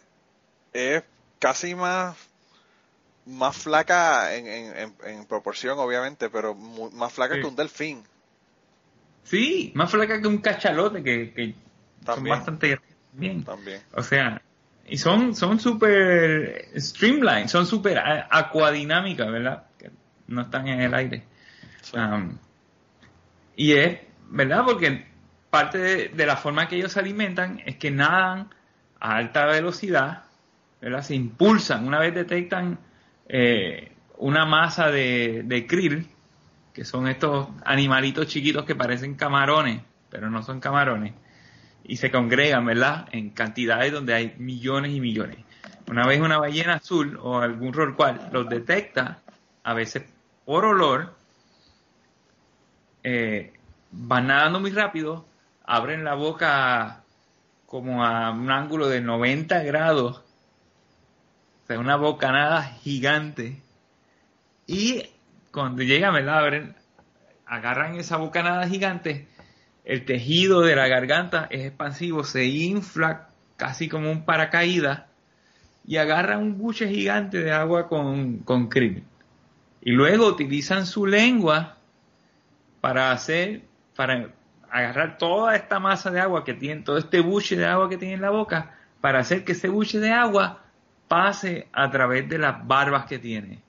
es 0.71 1.03
casi 1.39 1.75
más, 1.75 2.15
más 3.25 3.57
flaca 3.57 4.33
en, 4.33 4.47
en, 4.47 4.95
en, 5.03 5.25
proporción, 5.25 5.77
obviamente, 5.77 6.29
pero 6.29 6.55
más 6.55 7.11
flaca 7.11 7.35
Sí. 7.35 7.41
que 7.41 7.47
un 7.47 7.55
delfín. 7.57 8.03
Sí, 9.25 9.73
más 9.75 9.91
flaca 9.91 10.21
que 10.21 10.27
un 10.29 10.37
cachalote, 10.37 11.03
que, 11.03 11.33
que 11.33 11.53
son 12.05 12.23
bastante 12.23 12.79
bien. 13.11 13.43
También. 13.43 13.81
O 13.93 14.03
sea, 14.03 14.41
y 14.87 14.97
son 14.97 15.35
son 15.35 15.59
súper 15.59 16.69
streamlined, 16.77 17.49
son 17.49 17.67
súper 17.67 17.99
acuadinámicas, 17.99 19.29
¿verdad? 19.29 19.63
No 20.27 20.41
están 20.41 20.67
en 20.67 20.81
el 20.81 20.93
aire. 20.93 21.23
Sí. 21.81 21.97
Um, 21.97 22.37
y 23.55 23.73
es, 23.73 23.99
¿verdad? 24.29 24.63
Porque 24.65 25.05
parte 25.49 25.77
de, 25.77 26.07
de 26.09 26.25
la 26.25 26.37
forma 26.37 26.67
que 26.67 26.77
ellos 26.77 26.91
se 26.91 26.99
alimentan 26.99 27.61
es 27.65 27.75
que 27.75 27.91
nadan 27.91 28.49
a 28.99 29.17
alta 29.17 29.45
velocidad, 29.45 30.23
¿verdad? 30.81 31.01
Se 31.01 31.15
impulsan. 31.15 31.85
Una 31.85 31.99
vez 31.99 32.15
detectan 32.15 32.79
eh, 33.27 33.91
una 34.17 34.45
masa 34.45 34.89
de, 34.89 35.43
de 35.45 35.67
krill, 35.67 36.07
que 36.73 36.85
son 36.85 37.07
estos 37.07 37.49
animalitos 37.65 38.27
chiquitos 38.27 38.65
que 38.65 38.75
parecen 38.75 39.15
camarones, 39.15 39.81
pero 40.09 40.29
no 40.29 40.41
son 40.41 40.59
camarones, 40.59 41.13
y 41.83 41.97
se 41.97 42.09
congregan, 42.09 42.65
¿verdad? 42.65 43.07
En 43.11 43.31
cantidades 43.31 43.91
donde 43.91 44.13
hay 44.13 44.35
millones 44.37 44.91
y 44.91 45.01
millones. 45.01 45.37
Una 45.87 46.07
vez 46.07 46.21
una 46.21 46.37
ballena 46.37 46.75
azul 46.75 47.19
o 47.21 47.39
algún 47.39 47.73
rorcual 47.73 48.29
los 48.31 48.47
detecta, 48.47 49.19
a 49.63 49.73
veces 49.73 50.03
por 50.45 50.65
olor, 50.65 51.13
eh, 53.03 53.53
van 53.91 54.27
nadando 54.27 54.59
muy 54.59 54.71
rápido, 54.71 55.25
abren 55.65 56.03
la 56.03 56.15
boca 56.15 57.03
como 57.65 58.05
a 58.05 58.31
un 58.31 58.51
ángulo 58.51 58.87
de 58.87 59.01
90 59.01 59.63
grados, 59.63 60.17
o 61.63 61.67
sea, 61.67 61.79
una 61.79 61.95
bocanada 61.95 62.63
gigante, 62.63 63.61
y 64.67 65.03
cuando 65.51 65.83
llegan, 65.83 66.13
¿verdad? 66.13 66.39
Abren, 66.39 66.75
agarran 67.45 67.95
esa 67.95 68.17
bocanada 68.17 68.67
gigante, 68.67 69.27
el 69.85 70.05
tejido 70.05 70.61
de 70.61 70.75
la 70.75 70.87
garganta 70.87 71.47
es 71.49 71.65
expansivo, 71.65 72.23
se 72.23 72.45
infla 72.45 73.29
casi 73.57 73.89
como 73.89 74.11
un 74.11 74.25
paracaídas, 74.25 75.03
y 75.85 75.97
agarran 75.97 76.39
un 76.39 76.57
buche 76.57 76.87
gigante 76.87 77.39
de 77.39 77.51
agua 77.51 77.87
con, 77.87 78.39
con. 78.39 78.69
Y 79.85 79.91
luego 79.91 80.27
utilizan 80.27 80.85
su 80.85 81.05
lengua 81.05 81.77
para 82.81 83.11
hacer, 83.11 83.63
para 83.95 84.29
agarrar 84.71 85.17
toda 85.17 85.55
esta 85.55 85.79
masa 85.79 86.09
de 86.09 86.19
agua 86.19 86.43
que 86.43 86.53
tienen, 86.53 86.83
todo 86.83 86.97
este 86.97 87.19
buche 87.19 87.55
de 87.55 87.65
agua 87.65 87.89
que 87.89 87.97
tiene 87.97 88.15
en 88.15 88.21
la 88.21 88.29
boca, 88.29 88.77
para 89.01 89.19
hacer 89.19 89.43
que 89.43 89.51
ese 89.51 89.67
buche 89.67 89.99
de 89.99 90.11
agua 90.11 90.63
pase 91.07 91.67
a 91.73 91.91
través 91.91 92.27
de 92.29 92.37
las 92.37 92.65
barbas 92.65 93.05
que 93.05 93.19
tiene. 93.19 93.61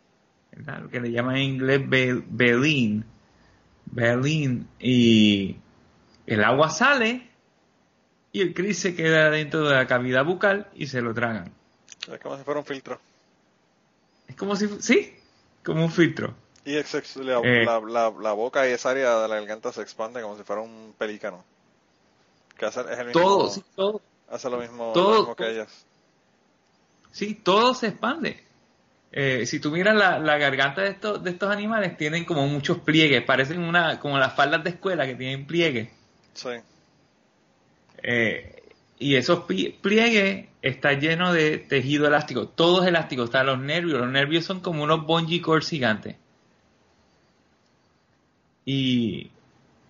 ¿verdad? 0.53 0.83
Lo 0.83 0.89
que 0.89 1.01
le 1.01 1.11
llaman 1.11 1.37
en 1.37 1.43
inglés 1.43 1.89
be- 1.89 2.23
baleen. 2.29 3.05
Baleen. 3.87 4.69
Y 4.79 5.57
el 6.27 6.45
agua 6.45 6.71
sale 6.71 7.29
y 8.33 8.41
el 8.41 8.55
krill 8.55 8.75
se 8.75 8.95
queda 8.95 9.31
dentro 9.31 9.69
de 9.69 9.75
la 9.75 9.87
cavidad 9.87 10.25
bucal 10.25 10.69
y 10.75 10.87
se 10.87 11.03
lo 11.03 11.13
tragan. 11.13 11.53
Es 12.11 12.21
como 12.21 12.37
si 12.37 12.45
fuera 12.45 12.61
un 12.61 12.67
filtro. 12.67 13.01
Es 14.29 14.37
como 14.37 14.55
si, 14.57 14.69
sí, 14.81 15.13
como 15.65 15.85
un 15.85 15.91
filtro. 15.91 16.35
Y 16.65 16.77
ex- 16.77 16.95
ex- 16.95 17.17
la, 17.17 17.41
Eh. 17.41 17.65
la, 17.65 17.81
la, 17.81 18.13
la 18.21 18.33
boca 18.33 18.69
y 18.69 18.73
esa 18.73 18.91
área 18.91 19.19
de 19.21 19.29
la 19.29 19.37
garganta 19.37 19.73
se 19.73 19.83
expande 19.83 20.23
como 20.23 20.37
si 20.37 20.43
fuera 20.45 20.63
un 20.63 20.95
pelícano. 20.97 21.45
Que 22.57 22.67
hace, 22.67 22.81
es 22.81 22.99
el 22.99 23.07
mismo, 23.07 23.21
Todo, 23.21 23.51
sí, 23.51 23.63
todo. 23.75 24.01
hace 24.31 24.49
lo 24.49 24.59
mismo, 24.59 24.93
todo- 24.93 25.13
lo 25.13 25.19
mismo 25.21 25.37
que 25.37 25.51
ellas. 25.51 25.85
Sí, 27.11 27.35
todo 27.35 27.75
se 27.75 27.89
expande. 27.89 28.43
Eh, 29.13 29.47
si 29.47 29.61
tú 29.61 29.71
miras 29.71 29.95
la, 29.95 30.19
la 30.19 30.39
garganta 30.39 30.83
de 30.83 30.89
estos, 30.91 31.23
de 31.23 31.31
estos 31.31 31.51
animales, 31.51 31.97
tienen 31.97 32.25
como 32.25 32.47
muchos 32.49 32.79
pliegues, 32.79 33.23
parecen 33.25 33.61
una, 33.61 34.01
como 34.01 34.19
las 34.19 34.35
faldas 34.35 34.65
de 34.65 34.71
escuela 34.71 35.07
que 35.07 35.15
tienen 35.15 35.47
pliegues. 35.47 35.89
Sí. 36.33 36.49
Eh, 38.03 38.63
y 38.99 39.17
esos 39.17 39.45
pliegues 39.45 40.47
están 40.63 41.01
llenos 41.01 41.35
de 41.35 41.59
tejido 41.59 42.07
elástico, 42.07 42.49
todo 42.49 42.83
es 42.83 42.89
elástico, 42.89 43.25
están 43.25 43.47
los 43.47 43.59
nervios, 43.59 44.01
los 44.01 44.11
nervios 44.11 44.45
son 44.45 44.61
como 44.61 44.83
unos 44.83 45.05
bungee 45.05 45.41
cords 45.41 45.69
gigantes. 45.69 46.17
Y, 48.65 49.31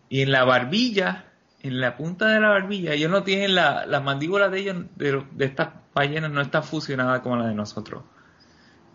y 0.08 0.22
en 0.22 0.32
la 0.32 0.44
barbilla, 0.44 1.26
en 1.62 1.80
la 1.80 1.96
punta 1.96 2.26
de 2.28 2.40
la 2.40 2.48
barbilla, 2.48 2.92
ellos 2.94 3.10
no 3.10 3.22
tienen 3.22 3.54
la, 3.54 3.86
las 3.86 4.02
mandíbulas 4.02 4.50
de 4.50 4.60
ellos, 4.60 4.76
de, 4.96 5.22
de 5.32 5.44
estas 5.44 5.68
ballenas, 5.94 6.30
no 6.30 6.40
están 6.40 6.64
fusionadas 6.64 7.20
como 7.20 7.36
la 7.36 7.46
de 7.46 7.54
nosotros. 7.54 8.02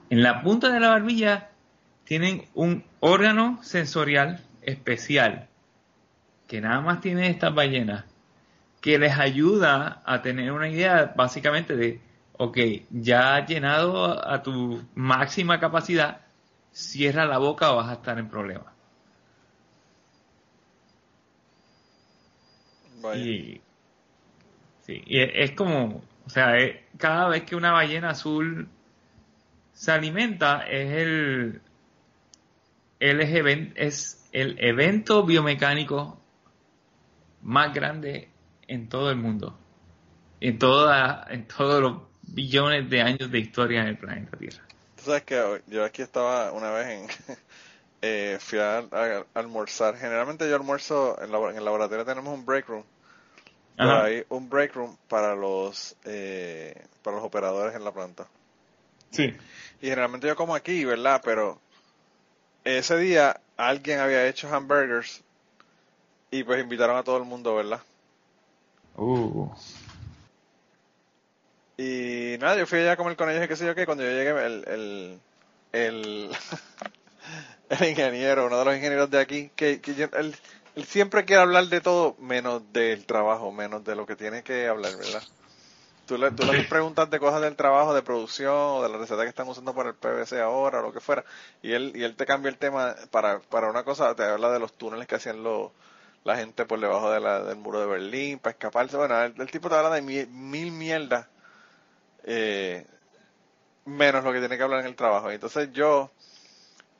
En 0.09 0.23
la 0.23 0.41
punta 0.41 0.71
de 0.71 0.79
la 0.79 0.89
barbilla 0.89 1.49
tienen 2.03 2.45
un 2.55 2.83
órgano 2.99 3.59
sensorial 3.61 4.41
especial 4.63 5.47
que 6.47 6.59
nada 6.61 6.81
más 6.81 6.99
tienen 6.99 7.25
estas 7.25 7.53
ballenas 7.53 8.05
que 8.81 8.97
les 8.97 9.17
ayuda 9.17 10.01
a 10.05 10.21
tener 10.21 10.51
una 10.51 10.69
idea 10.69 11.13
básicamente 11.15 11.75
de, 11.75 11.99
ok, 12.37 12.57
ya 12.91 13.35
has 13.37 13.49
llenado 13.49 14.25
a 14.27 14.41
tu 14.41 14.81
máxima 14.95 15.59
capacidad, 15.59 16.21
cierra 16.71 17.25
la 17.25 17.37
boca 17.37 17.71
o 17.71 17.77
vas 17.77 17.89
a 17.89 17.93
estar 17.93 18.17
en 18.17 18.29
problemas. 18.29 18.73
Vaya. 23.01 23.21
Y, 23.21 23.61
sí, 24.85 25.03
y 25.05 25.19
es, 25.21 25.51
como, 25.51 26.01
o 26.25 26.29
sea, 26.29 26.57
es- 26.57 26.77
cada 26.97 27.27
vez 27.29 27.43
que 27.43 27.55
una 27.55 27.71
ballena 27.71 28.11
azul 28.11 28.67
se 29.73 29.91
alimenta 29.91 30.67
es 30.67 30.91
el, 30.93 31.61
el 32.99 33.21
es 33.75 34.27
el 34.31 34.57
evento 34.59 35.25
biomecánico 35.25 36.19
más 37.41 37.73
grande 37.73 38.28
en 38.69 38.87
todo 38.87 39.09
el 39.11 39.17
mundo, 39.17 39.57
en 40.39 40.57
toda, 40.59 41.25
en 41.29 41.47
todos 41.47 41.81
los 41.81 41.97
billones 42.21 42.89
de 42.89 43.01
años 43.01 43.31
de 43.31 43.39
historia 43.39 43.81
en 43.81 43.87
el 43.87 43.97
planeta 43.97 44.37
Tierra. 44.37 44.63
Tú 44.95 45.03
sabes 45.05 45.23
que 45.23 45.61
yo 45.67 45.83
aquí 45.83 46.01
estaba 46.01 46.51
una 46.51 46.71
vez 46.71 46.87
en... 46.87 47.37
eh, 48.01 48.37
fui 48.39 48.59
a, 48.59 48.77
a- 48.79 48.85
a 48.91 49.25
almorzar. 49.33 49.97
Generalmente 49.97 50.47
yo 50.49 50.55
almuerzo 50.55 51.21
en, 51.21 51.31
la- 51.31 51.49
en 51.51 51.57
el 51.57 51.65
laboratorio 51.65 52.05
tenemos 52.05 52.33
un 52.33 52.45
break 52.45 52.67
room. 52.67 52.83
Pero 53.75 53.91
hay 54.03 54.25
un 54.29 54.49
break 54.49 54.75
room 54.75 54.97
para 55.07 55.35
los 55.35 55.95
eh, 56.03 56.75
para 57.01 57.15
los 57.15 57.25
operadores 57.25 57.73
en 57.75 57.85
la 57.85 57.91
planta. 57.93 58.27
Sí. 59.11 59.33
Y 59.81 59.87
generalmente 59.87 60.27
yo 60.27 60.35
como 60.35 60.53
aquí, 60.53 60.83
¿verdad? 60.83 61.21
Pero 61.23 61.59
ese 62.65 62.97
día 62.97 63.39
alguien 63.55 63.99
había 63.99 64.27
hecho 64.27 64.53
hamburgers 64.53 65.21
y 66.29 66.43
pues 66.43 66.61
invitaron 66.61 66.97
a 66.97 67.03
todo 67.03 67.17
el 67.17 67.23
mundo, 67.23 67.55
¿verdad? 67.55 67.79
Uh, 68.97 69.47
Y 71.77 72.37
nada, 72.39 72.57
yo 72.57 72.65
fui 72.67 72.79
allá 72.79 72.93
a 72.93 72.97
comer 72.97 73.15
con 73.15 73.29
ellos 73.29 73.45
y 73.45 73.47
qué 73.47 73.55
sé 73.55 73.65
yo 73.65 73.75
qué. 73.75 73.85
Cuando 73.85 74.03
yo 74.03 74.09
llegué, 74.09 74.29
el, 74.31 74.63
el, 74.67 75.21
el, 75.71 76.29
el 77.69 77.89
ingeniero, 77.89 78.47
uno 78.47 78.59
de 78.59 78.65
los 78.65 78.75
ingenieros 78.75 79.09
de 79.09 79.19
aquí, 79.19 79.49
que, 79.55 79.79
que 79.79 79.95
yo- 79.95 80.07
él, 80.17 80.35
él 80.75 80.85
siempre 80.85 81.23
quiere 81.25 81.41
hablar 81.43 81.65
de 81.67 81.79
todo 81.81 82.15
menos 82.19 82.61
del 82.73 83.05
trabajo, 83.05 83.51
menos 83.51 83.83
de 83.85 83.95
lo 83.95 84.05
que 84.05 84.15
tiene 84.17 84.43
que 84.43 84.67
hablar, 84.67 84.97
¿verdad? 84.97 85.23
Tú 86.05 86.17
le, 86.17 86.31
tú 86.31 86.43
le 86.45 86.63
preguntas 86.63 87.09
de 87.09 87.19
cosas 87.19 87.41
del 87.41 87.55
trabajo, 87.55 87.93
de 87.93 88.01
producción, 88.01 88.53
o 88.55 88.83
de 88.83 88.89
la 88.89 88.97
receta 88.97 89.23
que 89.23 89.29
están 89.29 89.47
usando 89.47 89.73
para 89.75 89.89
el 89.89 89.95
PVC 89.95 90.41
ahora, 90.41 90.79
o 90.79 90.81
lo 90.81 90.91
que 90.93 90.99
fuera, 90.99 91.23
y 91.61 91.73
él, 91.73 91.93
y 91.95 92.03
él 92.03 92.15
te 92.15 92.25
cambia 92.25 92.49
el 92.49 92.57
tema 92.57 92.95
para, 93.11 93.39
para 93.39 93.69
una 93.69 93.83
cosa, 93.83 94.15
te 94.15 94.23
habla 94.23 94.49
de 94.51 94.59
los 94.59 94.73
túneles 94.73 95.07
que 95.07 95.15
hacían 95.15 95.43
los, 95.43 95.71
la 96.23 96.37
gente 96.37 96.65
por 96.65 96.79
debajo 96.79 97.11
de 97.11 97.19
la, 97.19 97.43
del 97.43 97.57
muro 97.57 97.79
de 97.79 97.87
Berlín, 97.87 98.39
para 98.39 98.51
escaparse, 98.51 98.97
bueno, 98.97 99.21
el, 99.23 99.33
el 99.39 99.51
tipo 99.51 99.69
te 99.69 99.75
habla 99.75 99.89
de 99.89 100.01
mil, 100.01 100.27
mil 100.27 100.71
mierdas 100.71 101.27
eh, 102.23 102.85
menos 103.85 104.23
lo 104.23 104.31
que 104.31 104.39
tiene 104.39 104.57
que 104.57 104.63
hablar 104.63 104.81
en 104.81 104.87
el 104.87 104.95
trabajo. 104.95 105.31
Y 105.31 105.35
entonces 105.35 105.71
yo 105.71 106.11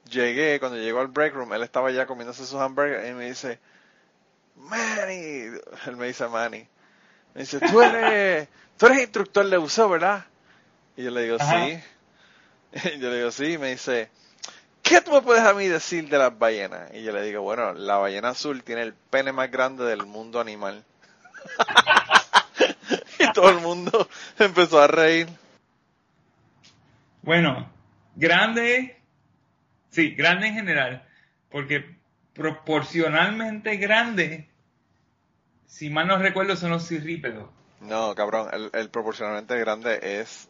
llegué, 0.09 0.59
cuando 0.59 0.77
llegó 0.77 0.99
al 0.99 1.07
break 1.07 1.33
room, 1.33 1.53
él 1.53 1.63
estaba 1.63 1.91
ya 1.91 2.05
comiéndose 2.05 2.45
sus 2.45 2.59
hamburgers 2.59 3.07
y 3.07 3.13
me 3.13 3.27
dice, 3.27 3.59
Manny, 4.55 5.59
él 5.85 5.97
me 5.97 6.07
dice 6.07 6.27
Manny, 6.27 6.67
me 7.33 7.41
dice, 7.41 7.59
tú 7.61 7.81
eres, 7.81 8.47
tú 8.77 8.87
eres 8.87 9.01
instructor 9.01 9.47
de 9.47 9.57
buceo, 9.57 9.89
¿verdad? 9.89 10.25
Y 10.97 11.03
yo 11.03 11.11
le 11.11 11.23
digo, 11.23 11.37
Ajá. 11.39 11.59
sí. 11.59 11.79
Y 12.95 12.99
yo 12.99 13.09
le 13.09 13.17
digo, 13.17 13.31
sí, 13.31 13.53
y 13.53 13.57
me 13.57 13.71
dice, 13.71 14.09
¿qué 14.89 14.99
tú 15.01 15.11
me 15.11 15.21
puedes 15.21 15.43
a 15.43 15.53
mí 15.53 15.67
decir 15.67 16.09
de 16.09 16.17
las 16.17 16.37
ballenas? 16.37 16.91
Y 16.93 17.03
yo 17.03 17.11
le 17.11 17.21
digo, 17.21 17.41
bueno, 17.43 17.73
la 17.73 17.97
ballena 17.97 18.29
azul 18.29 18.63
tiene 18.63 18.81
el 18.81 18.93
pene 18.93 19.31
más 19.31 19.49
grande 19.51 19.85
del 19.85 20.05
mundo 20.05 20.39
animal. 20.41 20.83
y 23.19 23.31
todo 23.33 23.49
el 23.49 23.59
mundo 23.59 24.09
empezó 24.39 24.81
a 24.81 24.87
reír. 24.87 25.27
Bueno, 27.21 27.69
grande, 28.15 28.99
sí, 29.89 30.11
grande 30.15 30.47
en 30.47 30.55
general, 30.55 31.03
porque 31.51 31.95
proporcionalmente 32.33 33.77
grande, 33.77 34.49
si 35.67 35.89
mal 35.89 36.07
no 36.07 36.17
recuerdo, 36.17 36.55
son 36.55 36.71
los 36.71 36.87
cirrípedos. 36.87 37.49
No, 37.81 38.15
cabrón, 38.15 38.49
el, 38.51 38.69
el 38.73 38.89
proporcionalmente 38.89 39.57
grande 39.59 39.99
es, 40.01 40.49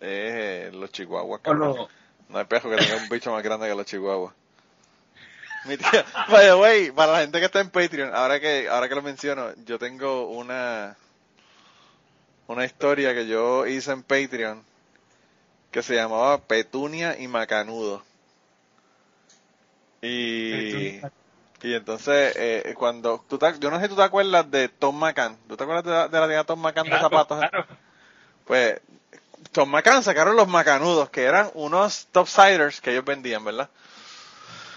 eh, 0.00 0.70
los 0.72 0.90
chihuahuas, 0.92 1.40
O 1.40 1.42
cabrón. 1.42 1.76
los- 1.76 1.88
No 2.30 2.38
hay 2.38 2.46
pejo 2.46 2.70
que 2.70 2.78
tenga 2.78 2.96
un 2.96 3.10
bicho 3.10 3.30
más 3.30 3.42
grande 3.42 3.68
que 3.68 3.74
los 3.74 3.84
chihuahuas. 3.84 4.34
Mi 5.64 5.76
tía, 5.76 6.04
by 6.28 6.44
the 6.46 6.54
way, 6.56 6.90
para 6.90 7.12
la 7.12 7.20
gente 7.20 7.38
que 7.38 7.46
está 7.46 7.60
en 7.60 7.70
Patreon, 7.70 8.14
ahora 8.14 8.40
que, 8.40 8.68
ahora 8.68 8.88
que 8.88 8.94
lo 8.94 9.02
menciono, 9.02 9.52
yo 9.64 9.78
tengo 9.78 10.28
una, 10.28 10.96
una 12.48 12.66
historia 12.66 13.14
que 13.14 13.26
yo 13.26 13.66
hice 13.66 13.92
en 13.92 14.02
Patreon 14.02 14.62
que 15.72 15.82
se 15.82 15.96
llamaba 15.96 16.46
Petunia 16.46 17.18
y 17.18 17.26
Macanudo. 17.26 18.04
Y, 20.02 20.98
y 21.62 21.74
entonces, 21.74 22.34
eh, 22.36 22.74
cuando, 22.78 23.24
tú 23.28 23.38
te- 23.38 23.58
yo 23.60 23.70
no 23.70 23.78
sé 23.78 23.84
si 23.84 23.90
tú 23.90 23.96
te 23.96 24.02
acuerdas 24.02 24.50
de 24.50 24.68
Tom 24.68 24.98
McCann, 24.98 25.38
¿tú 25.48 25.56
te 25.56 25.64
acuerdas 25.64 25.84
de 25.84 25.90
la, 25.92 26.08
de 26.08 26.20
la 26.20 26.26
tienda 26.26 26.44
Tom 26.44 26.60
McCann 26.60 26.90
de 26.90 26.98
Claro, 26.98 26.98
zapatos? 26.98 27.46
claro. 27.50 27.66
Pues 28.44 28.80
Tom 29.52 29.70
McCann 29.70 30.02
sacaron 30.02 30.36
los 30.36 30.48
macanudos, 30.48 31.10
que 31.10 31.24
eran 31.24 31.50
unos 31.54 32.06
topsiders 32.12 32.80
que 32.80 32.92
ellos 32.92 33.04
vendían, 33.04 33.44
¿verdad? 33.44 33.68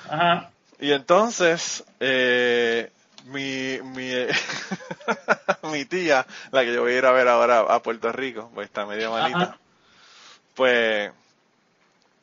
Ajá. 0.10 0.50
Y 0.80 0.92
entonces, 0.92 1.84
eh, 2.00 2.92
mi, 3.26 3.80
mi, 3.84 4.12
mi 5.72 5.86
tía, 5.86 6.26
la 6.52 6.64
que 6.64 6.74
yo 6.74 6.82
voy 6.82 6.94
a 6.94 6.98
ir 6.98 7.06
a 7.06 7.12
ver 7.12 7.28
ahora 7.28 7.60
a 7.60 7.82
Puerto 7.82 8.12
Rico, 8.12 8.52
pues 8.54 8.68
está 8.68 8.86
medio 8.86 9.12
malita, 9.12 9.44
Ajá. 9.44 9.58
pues, 10.56 11.12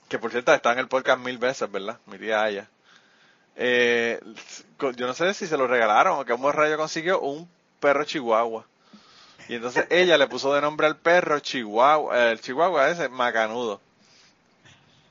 que 0.09 0.19
por 0.19 0.31
cierto 0.31 0.53
está 0.53 0.73
en 0.73 0.81
el 0.81 0.89
podcast 0.89 1.21
mil 1.21 1.39
veces, 1.39 1.71
¿verdad? 1.71 1.99
Mi 2.07 2.19
tía 2.19 2.43
Aya. 2.43 2.69
Eh, 3.57 4.21
yo 4.97 5.07
no 5.07 5.15
sé 5.15 5.35
si 5.35 5.47
se 5.47 5.57
lo 5.57 5.67
regalaron 5.67 6.19
o 6.19 6.25
que 6.25 6.33
un 6.33 6.53
rayo 6.53 6.77
consiguió 6.77 7.21
un 7.21 7.49
perro 7.79 8.05
chihuahua. 8.05 8.65
Y 9.51 9.57
entonces 9.57 9.85
ella 9.91 10.17
le 10.17 10.29
puso 10.29 10.55
de 10.55 10.61
nombre 10.61 10.87
al 10.87 10.97
perro 10.97 11.41
Chihuahua, 11.41 12.31
el 12.31 12.41
Chihuahua 12.41 12.89
ese, 12.89 13.09
Macanudo. 13.09 13.81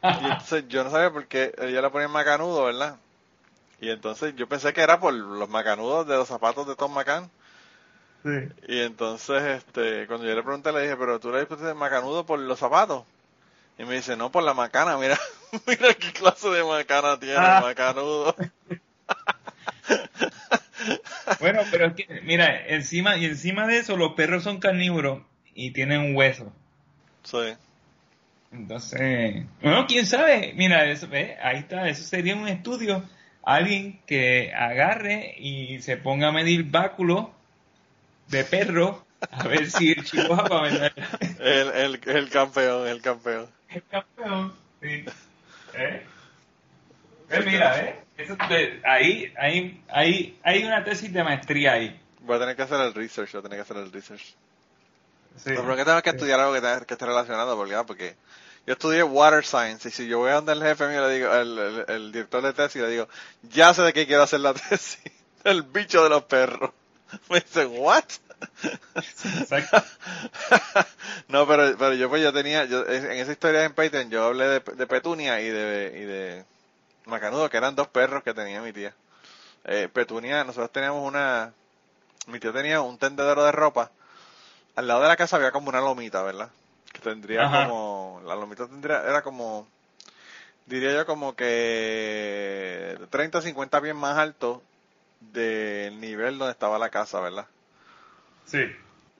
Y 0.01 0.07
entonces 0.07 0.63
yo 0.69 0.85
no 0.85 0.91
sabía 0.91 1.11
por 1.11 1.27
qué 1.27 1.53
ella 1.57 1.81
le 1.81 1.89
ponía 1.89 2.07
Macanudo, 2.07 2.63
¿verdad? 2.63 2.95
Y 3.81 3.89
entonces 3.89 4.33
yo 4.37 4.47
pensé 4.47 4.71
que 4.71 4.79
era 4.81 4.97
por 4.99 5.13
los 5.13 5.49
macanudos 5.49 6.07
de 6.07 6.15
los 6.15 6.27
zapatos 6.27 6.65
de 6.67 6.75
Tom 6.77 6.93
McCann. 6.93 7.29
Sí. 8.23 8.29
Y 8.69 8.79
entonces, 8.81 9.41
este, 9.43 10.07
cuando 10.07 10.25
yo 10.25 10.35
le 10.35 10.43
pregunté, 10.43 10.71
le 10.71 10.83
dije, 10.83 10.95
pero 10.95 11.19
tú 11.19 11.31
le 11.31 11.45
pusiste 11.45 11.73
macanudo 11.73 12.25
por 12.25 12.39
los 12.39 12.59
zapatos. 12.59 13.03
Y 13.77 13.83
me 13.83 13.95
dice, 13.95 14.15
no, 14.15 14.31
por 14.31 14.43
la 14.43 14.53
macana, 14.53 14.97
mira, 14.97 15.17
mira 15.67 15.93
qué 15.95 16.13
clase 16.13 16.49
de 16.49 16.63
macana 16.63 17.19
tiene, 17.19 17.35
Ah. 17.37 17.59
macanudo. 17.61 18.35
Bueno, 21.39 21.61
pero 21.71 21.87
es 21.87 21.93
que, 21.93 22.21
mira, 22.23 22.67
encima, 22.67 23.17
y 23.17 23.25
encima 23.25 23.67
de 23.67 23.79
eso, 23.79 23.97
los 23.97 24.13
perros 24.13 24.43
son 24.43 24.59
carnívoros 24.59 25.21
y 25.53 25.71
tienen 25.71 26.15
hueso. 26.15 26.51
Sí. 27.23 27.37
Entonces, 28.51 29.45
bueno, 29.61 29.85
quién 29.87 30.05
sabe, 30.07 30.53
mira, 30.55 30.85
eso, 30.85 31.07
ve, 31.07 31.37
ahí 31.41 31.57
está, 31.59 31.87
eso 31.87 32.03
sería 32.03 32.35
un 32.35 32.47
estudio, 32.47 33.03
alguien 33.43 33.99
que 34.07 34.51
agarre 34.55 35.35
y 35.37 35.81
se 35.81 35.97
ponga 35.97 36.29
a 36.29 36.31
medir 36.31 36.63
báculo 36.63 37.31
de 38.27 38.43
perro, 38.43 39.05
a 39.31 39.47
ver 39.47 39.69
si 39.69 39.91
el 39.91 40.03
chihuahua 40.03 40.63
¿verdad? 40.63 40.91
El, 41.39 41.67
el, 41.69 41.99
el 42.05 42.29
campeón, 42.29 42.87
el 42.87 43.01
campeón. 43.01 43.47
es 43.69 43.83
campeón. 43.89 44.53
Sí. 44.81 45.05
¿Eh? 45.75 46.03
Pues 47.27 47.45
mira, 47.45 47.79
¿eh? 47.79 47.99
Eso 48.19 48.35
te- 48.47 48.81
ahí, 48.85 49.33
ahí, 49.37 49.81
ahí, 49.89 50.39
hay 50.43 50.63
una 50.65 50.83
tesis 50.83 51.11
de 51.13 51.23
maestría 51.23 51.73
ahí. 51.73 51.99
Voy 52.21 52.35
a 52.35 52.39
tener 52.39 52.55
que 52.55 52.61
hacer 52.63 52.79
el 52.81 52.93
research, 52.93 53.31
voy 53.31 53.39
a 53.39 53.43
tener 53.43 53.57
que 53.57 53.61
hacer 53.61 53.77
el 53.77 53.91
research. 53.91 54.35
Sí. 55.37 55.43
Pero 55.55 55.75
que 55.75 55.85
tengo 55.85 56.01
que 56.01 56.09
estudiar 56.09 56.39
algo 56.39 56.53
que, 56.53 56.59
tenga- 56.61 56.85
que 56.85 56.93
esté 56.93 57.05
relacionado, 57.05 57.55
porque, 57.55 57.75
ah, 57.75 57.85
porque 57.85 58.15
yo 58.67 58.73
estudié 58.73 59.03
Water 59.03 59.45
Science, 59.45 59.87
y 59.87 59.91
si 59.91 60.07
yo 60.07 60.19
voy 60.19 60.31
a 60.31 60.35
donde 60.35 60.51
el 60.53 60.61
jefe 60.61 60.87
mío, 60.89 61.07
le 61.07 61.13
digo, 61.15 61.33
el, 61.33 61.57
el- 61.57 61.85
el 61.87 62.11
director 62.11 62.41
de 62.41 62.51
tesis, 62.53 62.81
le 62.81 62.89
digo, 62.89 63.07
ya 63.43 63.73
sé 63.73 63.81
de 63.83 63.93
qué 63.93 64.05
quiero 64.05 64.23
hacer 64.23 64.41
la 64.41 64.53
tesis, 64.69 64.99
el 65.45 65.63
bicho 65.63 66.03
de 66.03 66.09
los 66.09 66.23
perros. 66.23 66.71
Me 67.29 67.39
dice, 67.39 67.65
¿what? 67.65 68.03
No, 71.27 71.47
pero, 71.47 71.77
pero 71.77 71.93
yo 71.93 72.09
pues 72.09 72.21
yo 72.23 72.33
tenía, 72.33 72.65
yo, 72.65 72.85
en 72.87 73.11
esa 73.11 73.31
historia 73.31 73.63
en 73.63 73.73
Patreon 73.73 74.09
yo 74.09 74.23
hablé 74.25 74.45
de, 74.47 74.59
de 74.59 74.87
Petunia 74.87 75.39
y 75.41 75.49
de, 75.49 75.93
y 75.95 76.05
de 76.05 76.45
Macanudo, 77.09 77.49
que 77.49 77.57
eran 77.57 77.75
dos 77.75 77.87
perros 77.87 78.23
que 78.23 78.33
tenía 78.33 78.61
mi 78.61 78.73
tía. 78.73 78.93
Eh, 79.65 79.89
Petunia, 79.91 80.43
nosotros 80.43 80.71
teníamos 80.71 81.05
una, 81.07 81.53
mi 82.27 82.39
tío 82.39 82.53
tenía 82.53 82.81
un 82.81 82.97
tendedero 82.97 83.43
de 83.43 83.51
ropa, 83.51 83.91
al 84.75 84.87
lado 84.87 85.01
de 85.01 85.07
la 85.09 85.17
casa 85.17 85.35
había 85.37 85.51
como 85.51 85.69
una 85.69 85.81
lomita, 85.81 86.23
¿verdad? 86.23 86.49
Que 86.93 86.99
tendría 86.99 87.45
Ajá. 87.45 87.65
como, 87.65 88.21
la 88.25 88.35
lomita 88.35 88.67
tendría, 88.67 89.03
era 89.03 89.21
como, 89.21 89.67
diría 90.65 90.93
yo 90.93 91.05
como 91.05 91.35
que 91.35 92.97
30, 93.09 93.41
50 93.41 93.81
pies 93.81 93.95
más 93.95 94.17
alto 94.17 94.61
del 95.19 95.99
nivel 95.99 96.37
donde 96.37 96.51
estaba 96.53 96.79
la 96.79 96.89
casa, 96.89 97.19
¿verdad? 97.19 97.47
Sí. 98.45 98.59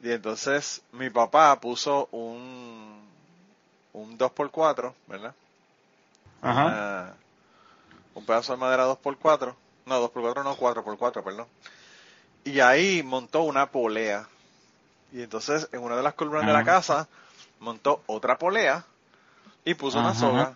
Y 0.01 0.11
entonces 0.11 0.81
mi 0.93 1.09
papá 1.09 1.59
puso 1.59 2.07
un, 2.11 3.01
un 3.93 4.17
2x4, 4.17 4.93
¿verdad? 5.07 5.33
Ajá. 6.41 6.65
Una- 6.65 7.13
un 8.19 8.25
pedazo 8.25 8.53
de 8.53 8.59
madera 8.59 8.85
2x4. 8.87 9.55
No, 9.85 10.11
2x4 10.11 10.43
no, 10.43 10.55
4x4, 10.55 11.23
perdón. 11.23 11.47
Y 12.43 12.59
ahí 12.59 13.01
montó 13.03 13.41
una 13.41 13.71
polea. 13.71 14.27
Y 15.11 15.23
entonces 15.23 15.67
en 15.71 15.81
una 15.81 15.95
de 15.95 16.03
las 16.03 16.13
columnas 16.13 16.45
de 16.45 16.53
la 16.53 16.63
casa 16.63 17.07
montó 17.59 18.03
otra 18.05 18.37
polea 18.37 18.85
y 19.65 19.73
puso 19.73 19.99
una 19.99 20.13
soga. 20.13 20.55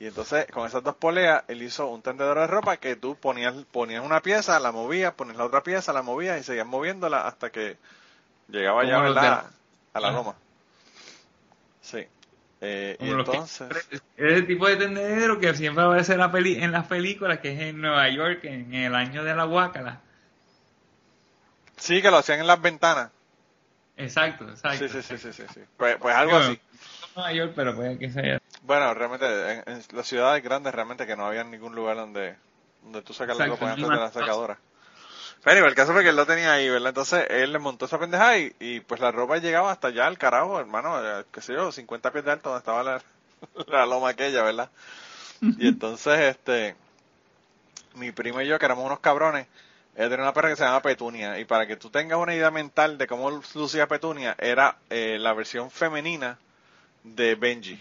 Y 0.00 0.06
entonces 0.06 0.46
con 0.50 0.66
esas 0.66 0.82
dos 0.82 0.96
poleas 0.96 1.44
él 1.48 1.62
hizo 1.62 1.86
un 1.86 2.02
tendedero 2.02 2.40
de 2.40 2.46
ropa 2.46 2.78
que 2.78 2.96
tú 2.96 3.16
ponías, 3.16 3.54
ponías 3.70 4.04
una 4.04 4.20
pieza, 4.20 4.58
la 4.58 4.72
movías, 4.72 5.12
ponías 5.14 5.36
la 5.36 5.44
otra 5.44 5.62
pieza, 5.62 5.92
la 5.92 6.02
movías 6.02 6.40
y 6.40 6.44
seguías 6.44 6.66
moviéndola 6.66 7.26
hasta 7.26 7.50
que 7.50 7.76
llegaba 8.48 8.84
ya 8.84 8.98
¿verdad? 8.98 9.46
a 9.92 10.00
la 10.00 10.08
Ajá. 10.08 10.16
loma. 10.16 10.34
Sí. 11.82 12.06
Eh, 12.66 12.96
y 12.98 13.04
que- 13.04 13.10
entonces... 13.12 13.68
es 13.90 14.02
el 14.16 14.46
tipo 14.46 14.66
de 14.66 14.76
tendedero 14.76 15.38
que 15.38 15.54
siempre 15.54 15.84
aparece 15.84 16.14
en, 16.14 16.18
la 16.18 16.32
peli, 16.32 16.62
en 16.62 16.72
las 16.72 16.86
películas, 16.86 17.38
que 17.40 17.52
es 17.52 17.60
en 17.60 17.80
Nueva 17.80 18.08
York, 18.08 18.44
en 18.44 18.72
el 18.74 18.94
año 18.94 19.22
de 19.22 19.34
la 19.34 19.46
Huácala. 19.46 20.00
Sí, 21.76 22.00
que 22.00 22.10
lo 22.10 22.18
hacían 22.18 22.40
en 22.40 22.46
las 22.46 22.60
ventanas. 22.60 23.10
Exacto, 23.96 24.48
exacto. 24.48 24.88
Sí, 24.88 24.88
sí, 24.88 25.02
sí, 25.02 25.18
sí, 25.18 25.32
sí, 25.32 25.42
sí. 25.52 25.60
Pues, 25.76 25.96
pues 25.98 26.14
algo 26.14 26.36
así. 26.36 26.58
Nueva 27.14 27.32
York, 27.32 27.52
pero 27.54 27.76
puede 27.76 27.98
que 27.98 28.10
sea. 28.10 28.40
Bueno, 28.62 28.94
realmente, 28.94 29.26
en, 29.52 29.62
en 29.66 29.82
las 29.92 30.06
ciudades 30.06 30.42
grandes, 30.42 30.74
realmente 30.74 31.06
que 31.06 31.16
no 31.16 31.26
había 31.26 31.44
ningún 31.44 31.74
lugar 31.74 31.96
donde, 31.96 32.36
donde 32.82 33.02
tú 33.02 33.12
sacas 33.12 33.36
la 33.36 33.46
ropa 33.46 33.72
antes 33.72 33.88
de 33.88 33.96
la 33.96 34.10
secadora. 34.10 34.58
Pero 35.44 35.66
el 35.66 35.74
caso 35.74 35.92
fue 35.92 36.02
que 36.02 36.08
él 36.08 36.16
lo 36.16 36.26
tenía 36.26 36.52
ahí, 36.54 36.68
¿verdad? 36.70 36.88
Entonces 36.88 37.26
él 37.28 37.52
le 37.52 37.58
montó 37.58 37.84
esa 37.84 37.98
pendeja 37.98 38.38
y, 38.38 38.54
y 38.60 38.80
pues 38.80 39.00
la 39.00 39.12
ropa 39.12 39.36
llegaba 39.38 39.70
hasta 39.70 39.88
allá 39.88 40.06
al 40.06 40.18
carajo, 40.18 40.58
hermano, 40.58 40.98
eh, 41.20 41.24
qué 41.30 41.40
sé 41.42 41.52
yo, 41.54 41.70
50 41.70 42.10
pies 42.12 42.24
de 42.24 42.32
alto 42.32 42.48
donde 42.48 42.60
estaba 42.60 42.82
la, 42.82 43.02
la 43.68 43.86
loma 43.86 44.10
aquella, 44.10 44.42
¿verdad? 44.42 44.70
Y 45.56 45.68
entonces, 45.68 46.18
este, 46.20 46.76
mi 47.94 48.12
primo 48.12 48.40
y 48.40 48.46
yo, 48.46 48.58
que 48.58 48.64
éramos 48.66 48.84
unos 48.86 49.00
cabrones, 49.00 49.46
ella 49.94 50.08
tenía 50.08 50.24
una 50.24 50.32
perra 50.32 50.48
que 50.50 50.56
se 50.56 50.64
llama 50.64 50.82
Petunia. 50.82 51.38
Y 51.38 51.44
para 51.44 51.66
que 51.66 51.76
tú 51.76 51.90
tengas 51.90 52.18
una 52.18 52.34
idea 52.34 52.50
mental 52.50 52.98
de 52.98 53.06
cómo 53.06 53.30
lucía 53.54 53.86
Petunia, 53.86 54.34
era 54.38 54.78
eh, 54.90 55.18
la 55.20 55.32
versión 55.34 55.70
femenina 55.70 56.38
de 57.04 57.34
Benji. 57.36 57.80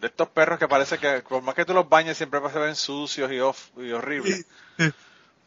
De 0.00 0.08
estos 0.08 0.28
perros 0.28 0.58
que 0.58 0.68
parece 0.68 0.98
que, 0.98 1.22
por 1.22 1.42
más 1.42 1.54
que 1.54 1.64
tú 1.64 1.74
los 1.74 1.88
bañes, 1.88 2.16
siempre 2.18 2.40
se 2.52 2.58
ven 2.58 2.76
sucios 2.76 3.30
y, 3.32 3.40
off- 3.40 3.70
y 3.78 3.92
horribles. 3.92 4.44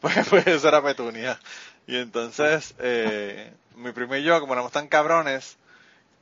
Pues, 0.00 0.28
pues 0.28 0.46
eso 0.46 0.68
era 0.68 0.82
Petunia. 0.82 1.38
Y 1.86 1.96
entonces, 1.96 2.74
eh, 2.78 3.52
mi 3.74 3.92
primo 3.92 4.14
y 4.16 4.22
yo, 4.22 4.40
como 4.40 4.52
éramos 4.52 4.72
tan 4.72 4.88
cabrones, 4.88 5.58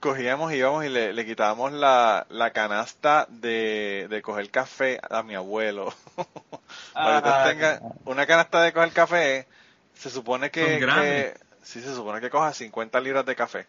cogíamos, 0.00 0.52
íbamos 0.54 0.84
y 0.84 0.90
le, 0.90 1.12
le 1.14 1.26
quitábamos 1.26 1.72
la, 1.72 2.26
la 2.30 2.52
canasta 2.52 3.26
de, 3.30 4.06
de 4.10 4.22
coger 4.22 4.50
café 4.50 5.00
a 5.10 5.22
mi 5.22 5.34
abuelo. 5.36 5.94
Para 7.02 7.14
que 7.14 7.18
Ah, 7.18 7.30
ustedes 7.30 7.40
tengan 7.40 7.80
una 8.04 8.26
canasta 8.26 8.62
de 8.62 8.72
coger 8.72 8.92
café, 8.92 9.48
se 9.94 10.10
supone 10.10 10.50
que, 10.50 10.88
que 10.92 11.36
sí 11.62 11.82
se 11.82 11.94
supone 11.94 12.20
que 12.20 12.30
coja 12.30 12.52
50 12.54 13.00
libras 13.00 13.26
de 13.26 13.36
café, 13.36 13.68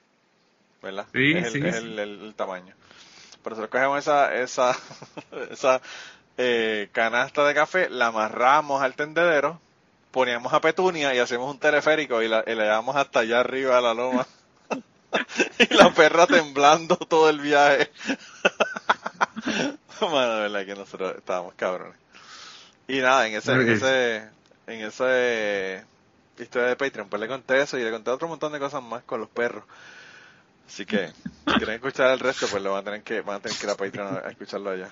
¿verdad? 0.81 1.07
Sí, 1.13 1.19
es 1.31 1.43
el, 1.43 1.61
sí, 1.61 1.61
es 1.63 1.73
sí. 1.73 1.75
el- 1.75 1.99
el 1.99 2.35
tamaño. 2.35 2.75
Pero 3.43 3.55
nosotros 3.55 3.69
cogemos 3.71 3.99
esa, 3.99 4.35
esa, 4.35 4.75
esa 5.51 5.81
eh, 6.37 6.89
canasta 6.93 7.45
de 7.47 7.55
café, 7.55 7.89
la 7.89 8.07
amarramos 8.07 8.81
al 8.83 8.95
tendedero, 8.95 9.61
poníamos 10.17 10.51
a 10.51 10.59
Petunia 10.59 11.13
y 11.13 11.19
hacemos 11.19 11.47
un 11.53 11.59
teleférico 11.59 12.23
y 12.23 12.27
la, 12.27 12.43
y 12.47 12.55
la 12.55 12.63
llevamos 12.63 12.95
hasta 12.95 13.19
allá 13.19 13.39
arriba 13.41 13.77
a 13.77 13.81
la 13.81 13.93
loma. 13.93 14.25
y 15.59 15.71
la 15.75 15.93
perra 15.93 16.25
temblando 16.25 16.95
todo 16.95 17.29
el 17.29 17.39
viaje. 17.39 17.91
Mano, 20.01 20.35
de 20.37 20.41
verdad 20.41 20.65
que 20.65 20.73
nosotros 20.73 21.13
estábamos 21.17 21.53
cabrones. 21.53 21.93
Y 22.87 22.97
nada, 22.97 23.27
en 23.27 23.35
ese, 23.35 23.51
en 23.51 23.69
ese, 23.69 24.29
en 24.65 24.81
ese 24.87 25.85
historia 26.39 26.69
de 26.69 26.75
Patreon, 26.75 27.09
pues 27.09 27.19
le 27.19 27.27
conté 27.27 27.61
eso 27.61 27.77
y 27.77 27.83
le 27.83 27.91
conté 27.91 28.09
otro 28.09 28.27
montón 28.27 28.51
de 28.51 28.59
cosas 28.59 28.81
más 28.81 29.03
con 29.03 29.19
los 29.19 29.29
perros. 29.29 29.65
Así 30.67 30.87
que, 30.87 31.09
si 31.09 31.53
quieren 31.57 31.75
escuchar 31.75 32.09
el 32.09 32.19
resto, 32.19 32.47
pues 32.47 32.63
lo 32.63 32.71
van 32.71 32.81
a 32.81 32.85
tener 32.85 33.03
que, 33.03 33.21
van 33.21 33.35
a 33.35 33.39
tener 33.39 33.55
que 33.55 33.67
ir 33.67 33.69
a 33.71 33.75
Patreon 33.75 34.07
a, 34.15 34.27
a 34.27 34.31
escucharlo 34.31 34.71
allá. 34.71 34.89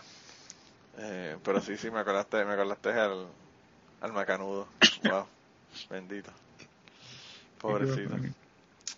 Eh, 0.99 1.35
pero 1.43 1.61
sí, 1.61 1.77
sí, 1.77 1.89
me 1.89 2.01
acordaste, 2.01 2.45
me 2.45 2.53
acordaste 2.53 2.91
al, 2.91 3.25
al 4.05 4.13
macanudo. 4.13 4.67
Wow, 5.03 5.27
bendito. 5.89 6.31
Pobrecito. 7.59 8.15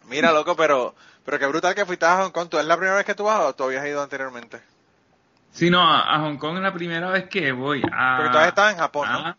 Mira, 0.10 0.32
loco, 0.32 0.56
pero, 0.56 0.96
pero 1.26 1.38
qué 1.40 1.46
brutal 1.48 1.76
que 1.76 1.86
fuiste 1.86 2.06
a 2.06 2.18
Hong 2.24 2.32
Kong. 2.32 2.48
¿Tú 2.50 2.58
es 2.60 2.66
la 2.66 2.78
primera 2.78 2.96
vez 2.96 3.06
que 3.06 3.16
tú 3.16 3.24
vas 3.26 3.42
o 3.42 3.54
tú 3.56 3.64
habías 3.66 3.86
ido 3.86 4.02
anteriormente? 4.02 4.62
Sí, 5.52 5.70
no, 5.70 5.82
a, 5.82 6.16
a 6.16 6.20
Hong 6.20 6.38
Kong 6.38 6.58
es 6.58 6.64
la 6.64 6.74
primera 6.74 7.10
vez 7.10 7.28
que 7.30 7.52
voy. 7.52 7.82
A, 7.92 8.16
Porque 8.18 8.32
tú 8.32 8.38
has 8.38 8.48
estado 8.48 8.70
en 8.70 8.78
Japón, 8.78 9.08
¿no? 9.12 9.18
a- 9.20 9.38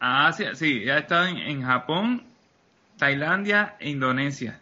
a 0.00 0.26
Asia, 0.28 0.54
sí, 0.54 0.84
ya 0.84 0.96
he 0.96 1.00
estado 1.00 1.26
en, 1.26 1.38
en 1.38 1.62
Japón, 1.64 2.22
Tailandia 2.98 3.76
e 3.80 3.90
Indonesia. 3.90 4.60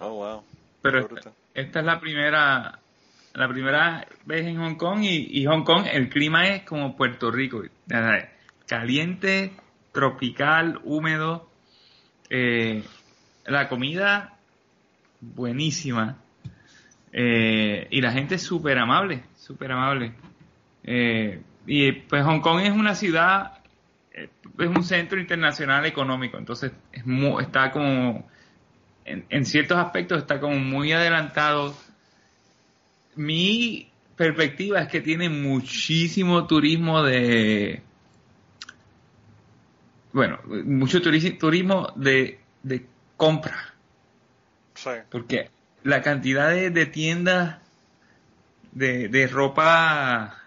Oh, 0.00 0.14
wow. 0.14 0.44
Pero 0.80 1.00
esta, 1.16 1.32
esta 1.54 1.78
es 1.80 1.84
la 1.84 2.00
primera 2.00 2.78
la 3.34 3.48
primera 3.48 4.06
vez 4.26 4.46
en 4.46 4.58
Hong 4.58 4.74
Kong 4.76 5.02
y, 5.04 5.40
y 5.40 5.46
Hong 5.46 5.62
Kong 5.64 5.86
el 5.90 6.08
clima 6.08 6.48
es 6.48 6.64
como 6.64 6.96
Puerto 6.96 7.30
Rico, 7.30 7.62
caliente, 8.72 9.52
tropical, 9.92 10.80
húmedo, 10.84 11.46
eh, 12.30 12.82
la 13.44 13.68
comida 13.68 14.38
buenísima 15.20 16.16
eh, 17.12 17.86
y 17.90 18.00
la 18.00 18.12
gente 18.12 18.36
es 18.36 18.42
súper 18.42 18.78
amable, 18.78 19.24
súper 19.36 19.72
amable. 19.72 20.14
Eh, 20.84 21.42
y 21.66 21.92
pues 21.92 22.24
Hong 22.24 22.40
Kong 22.40 22.60
es 22.62 22.70
una 22.72 22.94
ciudad, 22.94 23.58
es 24.10 24.30
un 24.68 24.82
centro 24.84 25.20
internacional 25.20 25.84
económico, 25.84 26.38
entonces 26.38 26.72
es 26.92 27.04
mu- 27.04 27.40
está 27.40 27.70
como 27.72 28.26
en, 29.04 29.26
en 29.28 29.44
ciertos 29.44 29.76
aspectos 29.76 30.16
está 30.16 30.40
como 30.40 30.56
muy 30.56 30.92
adelantado. 30.92 31.76
Mi 33.16 33.90
perspectiva 34.16 34.80
es 34.80 34.88
que 34.88 35.02
tiene 35.02 35.28
muchísimo 35.28 36.46
turismo 36.46 37.02
de, 37.02 37.82
bueno, 40.12 40.38
mucho 40.44 41.00
turismo, 41.02 41.92
de, 41.96 42.40
de 42.62 42.86
compra, 43.16 43.74
Sí. 44.74 44.90
porque 45.10 45.50
la 45.84 46.00
cantidad 46.02 46.50
de, 46.50 46.70
de 46.70 46.86
tiendas 46.86 47.58
de, 48.72 49.08
de 49.08 49.26
ropa 49.26 50.38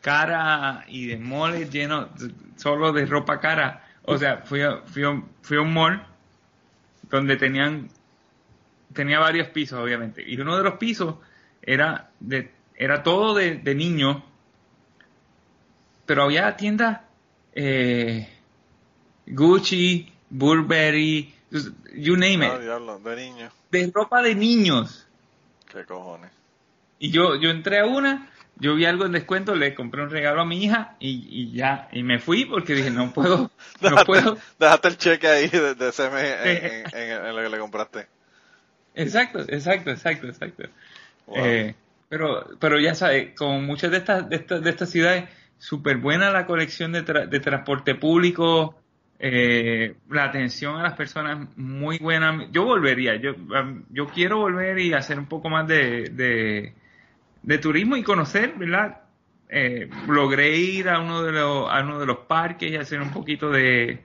cara 0.00 0.84
y 0.88 1.06
de 1.06 1.18
moles 1.18 1.70
llenos 1.70 2.08
solo 2.56 2.92
de 2.92 3.06
ropa 3.06 3.40
cara. 3.40 3.84
O 4.04 4.16
sea, 4.16 4.38
fui 4.38 4.62
a, 4.62 4.78
fui 4.82 5.02
a, 5.04 5.22
fui 5.42 5.56
a 5.56 5.60
un 5.60 5.74
mall 5.74 6.06
donde 7.10 7.36
tenían 7.36 7.88
tenía 8.94 9.18
varios 9.18 9.48
pisos 9.48 9.78
obviamente 9.80 10.22
y 10.26 10.40
uno 10.40 10.56
de 10.56 10.62
los 10.62 10.74
pisos 10.74 11.16
era 11.60 12.10
de 12.20 12.50
era 12.74 13.02
todo 13.02 13.34
de, 13.34 13.56
de 13.56 13.74
niños 13.74 14.22
pero 16.06 16.22
había 16.22 16.56
tiendas 16.56 17.00
eh, 17.54 18.28
Gucci 19.30 20.10
Burberry 20.30 21.32
you 21.94 22.16
name 22.16 22.44
it 22.46 22.60
diablo, 22.60 22.98
de 22.98 23.16
niño. 23.16 23.50
de 23.70 23.90
ropa 23.94 24.22
de 24.22 24.34
niños 24.34 25.06
Qué 25.72 25.84
cojones. 25.84 26.30
y 26.98 27.10
yo 27.10 27.36
yo 27.36 27.50
entré 27.50 27.78
a 27.80 27.86
una 27.86 28.30
yo 28.60 28.74
vi 28.74 28.86
algo 28.86 29.06
en 29.06 29.12
descuento, 29.12 29.54
le 29.54 29.72
compré 29.74 30.02
un 30.02 30.10
regalo 30.10 30.40
a 30.40 30.44
mi 30.44 30.64
hija 30.64 30.96
y, 30.98 31.28
y 31.30 31.52
ya, 31.52 31.88
y 31.92 32.02
me 32.02 32.18
fui 32.18 32.44
porque 32.44 32.74
dije, 32.74 32.90
no 32.90 33.12
puedo, 33.12 33.52
no 33.80 34.04
puedo. 34.04 34.36
dejaste 34.58 34.88
el 34.88 34.96
cheque 34.98 35.28
ahí 35.28 35.48
de, 35.48 35.76
de 35.76 35.92
CM 35.92 36.18
en, 36.20 36.64
en- 36.64 36.84
en- 36.92 37.26
en 37.26 37.36
lo 37.36 37.42
que 37.42 37.48
le 37.50 37.58
compraste. 37.60 38.08
Exacto, 38.96 39.44
exacto, 39.46 39.90
exacto, 39.92 40.26
exacto. 40.26 40.64
Wow. 41.26 41.36
Eh, 41.38 41.74
pero, 42.08 42.48
pero 42.58 42.80
ya 42.80 42.96
sabes, 42.96 43.32
como 43.36 43.60
muchas 43.60 43.92
de 43.92 43.98
estas, 43.98 44.28
de 44.28 44.34
estas, 44.34 44.60
de 44.60 44.70
estas 44.70 44.90
ciudades, 44.90 45.28
súper 45.58 45.98
buena 45.98 46.32
la 46.32 46.44
colección 46.44 46.90
de, 46.90 47.04
tra- 47.04 47.28
de 47.28 47.38
transporte 47.38 47.94
público, 47.94 48.74
eh, 49.18 49.96
la 50.10 50.24
atención 50.24 50.76
a 50.76 50.82
las 50.82 50.94
personas 50.94 51.48
muy 51.56 51.98
buena. 51.98 52.48
Yo 52.52 52.64
volvería, 52.64 53.16
yo, 53.16 53.34
yo 53.90 54.06
quiero 54.06 54.38
volver 54.38 54.78
y 54.78 54.92
hacer 54.92 55.18
un 55.18 55.26
poco 55.26 55.48
más 55.48 55.66
de, 55.66 56.10
de, 56.10 56.74
de 57.42 57.58
turismo 57.58 57.96
y 57.96 58.02
conocer, 58.02 58.54
¿verdad? 58.56 59.02
Eh, 59.48 59.88
logré 60.06 60.56
ir 60.56 60.88
a 60.88 61.00
uno 61.00 61.22
de 61.22 61.32
los, 61.32 61.70
a 61.70 61.80
uno 61.82 61.98
de 61.98 62.06
los 62.06 62.18
parques 62.18 62.70
y 62.70 62.76
hacer 62.76 63.00
un 63.00 63.10
poquito 63.10 63.50
de 63.50 64.04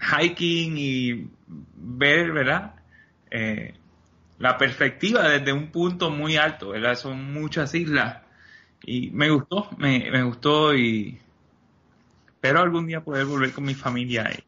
hiking 0.00 0.74
y 0.76 1.28
ver, 1.76 2.32
¿verdad? 2.32 2.74
Eh, 3.30 3.74
la 4.38 4.58
perspectiva 4.58 5.28
desde 5.28 5.52
un 5.52 5.68
punto 5.68 6.10
muy 6.10 6.36
alto, 6.36 6.70
¿verdad? 6.70 6.94
Son 6.96 7.32
muchas 7.32 7.74
islas 7.74 8.22
y 8.82 9.10
me 9.10 9.30
gustó, 9.30 9.68
me, 9.78 10.10
me 10.10 10.22
gustó 10.22 10.74
y 10.74 11.18
espero 12.40 12.60
algún 12.62 12.86
día 12.86 13.02
poder 13.02 13.26
volver 13.26 13.52
con 13.52 13.64
mi 13.64 13.74
familia 13.74 14.30
y 14.32 14.42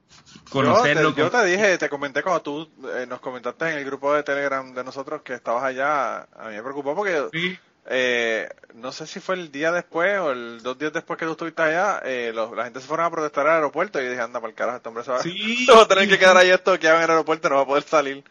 conocerlo. 0.48 1.10
Yo 1.10 1.14
te, 1.14 1.20
yo 1.20 1.30
con- 1.30 1.40
te 1.42 1.46
dije, 1.46 1.76
te 1.76 1.90
comenté 1.90 2.22
cuando 2.22 2.40
tú 2.40 2.70
eh, 2.96 3.04
nos 3.06 3.20
comentaste 3.20 3.68
en 3.70 3.78
el 3.78 3.84
grupo 3.84 4.14
de 4.14 4.22
Telegram 4.22 4.72
de 4.72 4.82
nosotros 4.82 5.20
que 5.22 5.34
estabas 5.34 5.62
allá, 5.62 6.22
a 6.22 6.48
mí 6.48 6.54
me 6.56 6.62
preocupó 6.62 6.94
porque 6.96 7.22
Sí, 7.34 7.58
eh, 7.90 8.48
no 8.76 8.92
sé 8.92 9.06
si 9.06 9.20
fue 9.20 9.34
el 9.34 9.52
día 9.52 9.72
después 9.72 10.18
o 10.20 10.30
el 10.32 10.62
dos 10.62 10.78
días 10.78 10.94
después 10.94 11.18
que 11.18 11.26
tú 11.26 11.32
estuviste 11.32 11.60
allá, 11.60 12.00
eh, 12.02 12.32
los- 12.34 12.56
la 12.56 12.64
gente 12.64 12.80
se 12.80 12.86
fueron 12.86 13.04
a 13.04 13.10
protestar 13.10 13.46
al 13.46 13.56
aeropuerto 13.56 14.00
y 14.00 14.04
yo 14.04 14.10
dije, 14.10 14.22
anda, 14.22 14.40
para 14.40 14.48
el 14.50 14.56
carajo, 14.56 14.76
este 14.78 14.88
hombre 14.88 15.04
se 15.04 15.10
va, 15.10 15.18
Sí, 15.22 15.66
a 15.78 15.86
tener 15.86 16.08
que 16.08 16.18
quedar 16.18 16.36
ahí 16.38 16.48
esto 16.48 16.78
que 16.78 16.86
en 16.88 16.94
el 16.94 17.10
aeropuerto, 17.10 17.50
no 17.50 17.56
va 17.56 17.62
a 17.62 17.66
poder 17.66 17.82
salir. 17.82 18.24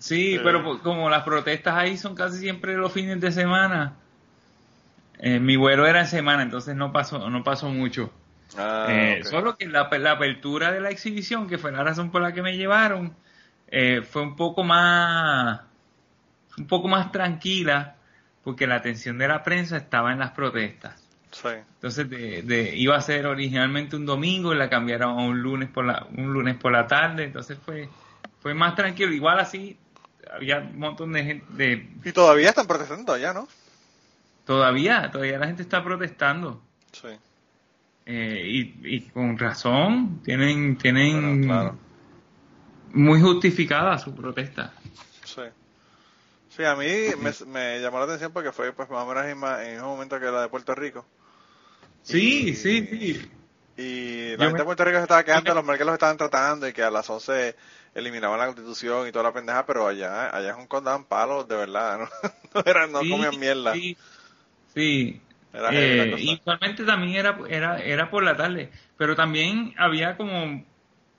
Sí, 0.00 0.34
Eh. 0.34 0.40
pero 0.42 0.64
po- 0.64 0.80
como 0.80 1.08
las 1.08 1.22
protestas 1.22 1.76
ahí 1.76 1.96
son 1.96 2.16
casi 2.16 2.38
siempre 2.40 2.74
los 2.76 2.92
fines 2.92 3.20
de 3.20 3.30
semana, 3.30 3.94
eh, 5.20 5.38
mi 5.38 5.54
vuelo 5.54 5.86
era 5.86 6.00
en 6.00 6.08
semana, 6.08 6.42
entonces 6.42 6.74
no 6.74 6.92
pasó, 6.92 7.30
no 7.30 7.44
pasó 7.44 7.68
mucho. 7.68 8.10
Ah, 8.56 8.86
Eh. 8.88 9.20
Solo 9.24 9.56
que 9.56 9.66
la, 9.66 9.88
la 9.98 10.12
apertura 10.12 10.72
de 10.72 10.80
la 10.80 10.90
exhibición, 10.90 11.48
que 11.48 11.58
fue 11.58 11.72
la 11.72 11.82
razón 11.82 12.10
por 12.10 12.22
la 12.22 12.32
que 12.32 12.42
me 12.42 12.56
llevaron, 12.56 13.14
eh, 13.68 14.02
fue 14.02 14.22
un 14.22 14.36
poco 14.36 14.62
más, 14.62 15.60
un 16.58 16.66
poco 16.66 16.88
más 16.88 17.10
tranquila, 17.12 17.96
porque 18.44 18.66
la 18.66 18.76
atención 18.76 19.18
de 19.18 19.28
la 19.28 19.42
prensa 19.42 19.76
estaba 19.76 20.12
en 20.12 20.20
las 20.20 20.30
protestas. 20.30 21.02
Sí. 21.32 21.48
Entonces 21.74 22.08
de, 22.08 22.42
de- 22.42 22.76
iba 22.76 22.96
a 22.96 23.00
ser 23.00 23.26
originalmente 23.26 23.96
un 23.96 24.06
domingo 24.06 24.54
y 24.54 24.56
la 24.56 24.70
cambiaron 24.70 25.18
a 25.18 25.22
un 25.22 25.42
lunes 25.42 25.68
por 25.68 25.84
la, 25.84 26.06
un 26.16 26.32
lunes 26.32 26.56
por 26.56 26.72
la 26.72 26.86
tarde, 26.86 27.24
entonces 27.24 27.58
fue, 27.64 27.88
fue 28.40 28.54
más 28.54 28.74
tranquilo. 28.74 29.12
Igual 29.12 29.38
así 29.40 29.76
había 30.32 30.58
un 30.58 30.78
montón 30.78 31.12
de 31.12 31.24
gente, 31.24 31.46
de, 31.50 31.90
Y 32.04 32.12
todavía 32.12 32.50
están 32.50 32.66
protestando 32.66 33.12
allá, 33.12 33.32
¿no? 33.34 33.48
todavía, 34.44 35.10
todavía 35.10 35.38
la 35.38 35.46
gente 35.46 35.62
está 35.62 35.82
protestando. 35.82 36.62
Sí. 36.92 37.08
Eh, 38.06 38.42
y, 38.44 38.96
y 38.96 39.00
con 39.08 39.36
razón, 39.36 40.20
tienen, 40.24 40.78
tienen 40.78 41.42
claro. 41.44 41.76
muy 42.92 43.20
justificada 43.20 43.98
su 43.98 44.14
protesta. 44.14 44.72
Sí. 45.24 45.42
Sí, 46.48 46.64
a 46.64 46.74
mí 46.76 46.86
me, 47.20 47.32
me 47.48 47.80
llamó 47.80 47.98
la 47.98 48.04
atención 48.04 48.32
porque 48.32 48.52
fue 48.52 48.72
pues 48.72 48.88
más 48.88 49.02
o 49.02 49.06
menos 49.06 49.24
en 49.26 49.74
el 49.76 49.82
momento 49.82 50.18
que 50.20 50.26
la 50.26 50.42
de 50.42 50.48
Puerto 50.48 50.74
Rico. 50.74 51.04
Sí, 52.02 52.50
Y- 52.50 52.54
sí, 52.54 52.86
sí. 52.86 53.30
Y 53.76 54.30
la 54.36 54.44
Yo 54.44 54.44
gente 54.44 54.52
me- 54.52 54.58
de 54.60 54.64
Puerto 54.64 54.84
Rico 54.84 54.96
se 54.98 55.02
estaba 55.02 55.24
quejando 55.24 55.52
los 55.52 55.76
que 55.76 55.84
los 55.84 55.92
estaban 55.94 56.16
tratando 56.16 56.66
y 56.68 56.72
que 56.72 56.82
a 56.82 56.90
las 56.90 57.10
11 57.10 57.56
eliminaban 57.94 58.38
la 58.38 58.46
constitución 58.46 59.06
y 59.08 59.12
toda 59.12 59.24
la 59.24 59.32
pendeja, 59.32 59.66
pero 59.66 59.86
allá, 59.86 60.34
allá 60.34 60.50
en 60.50 60.56
Hong 60.56 60.66
Kong 60.66 60.84
daban 60.84 61.04
palos 61.04 61.46
de 61.48 61.56
verdad, 61.56 61.98
no, 61.98 62.08
no, 62.54 62.62
eran, 62.64 62.92
no 62.92 63.00
Sí, 63.02 63.10
comían 63.10 63.38
mierda. 63.38 63.74
Sí, 63.74 63.96
sí. 64.74 65.20
Eh, 65.72 66.16
y 66.18 66.34
usualmente 66.34 66.84
también 66.84 67.16
era, 67.16 67.38
era, 67.48 67.78
era 67.78 68.10
por 68.10 68.22
la 68.22 68.36
tarde, 68.36 68.70
pero 68.96 69.14
también 69.14 69.74
había 69.78 70.16
como 70.16 70.64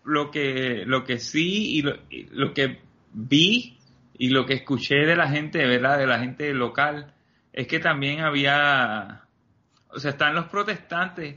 lo 0.04 0.32
que, 0.32 0.84
lo 0.86 1.04
que 1.04 1.20
sí 1.20 1.78
y 1.78 1.82
lo, 1.82 1.98
y 2.10 2.28
lo 2.32 2.54
que 2.54 2.80
vi 3.14 3.78
y 4.18 4.30
lo 4.30 4.46
que 4.46 4.54
escuché 4.54 5.06
de 5.06 5.16
la 5.16 5.28
gente, 5.28 5.66
¿verdad? 5.66 5.98
De 5.98 6.08
la 6.08 6.20
gente 6.20 6.54
local, 6.54 7.14
es 7.54 7.68
que 7.68 7.80
también 7.80 8.22
había, 8.22 9.24
o 9.90 10.00
sea, 10.00 10.12
están 10.12 10.36
los 10.36 10.46
protestantes, 10.46 11.36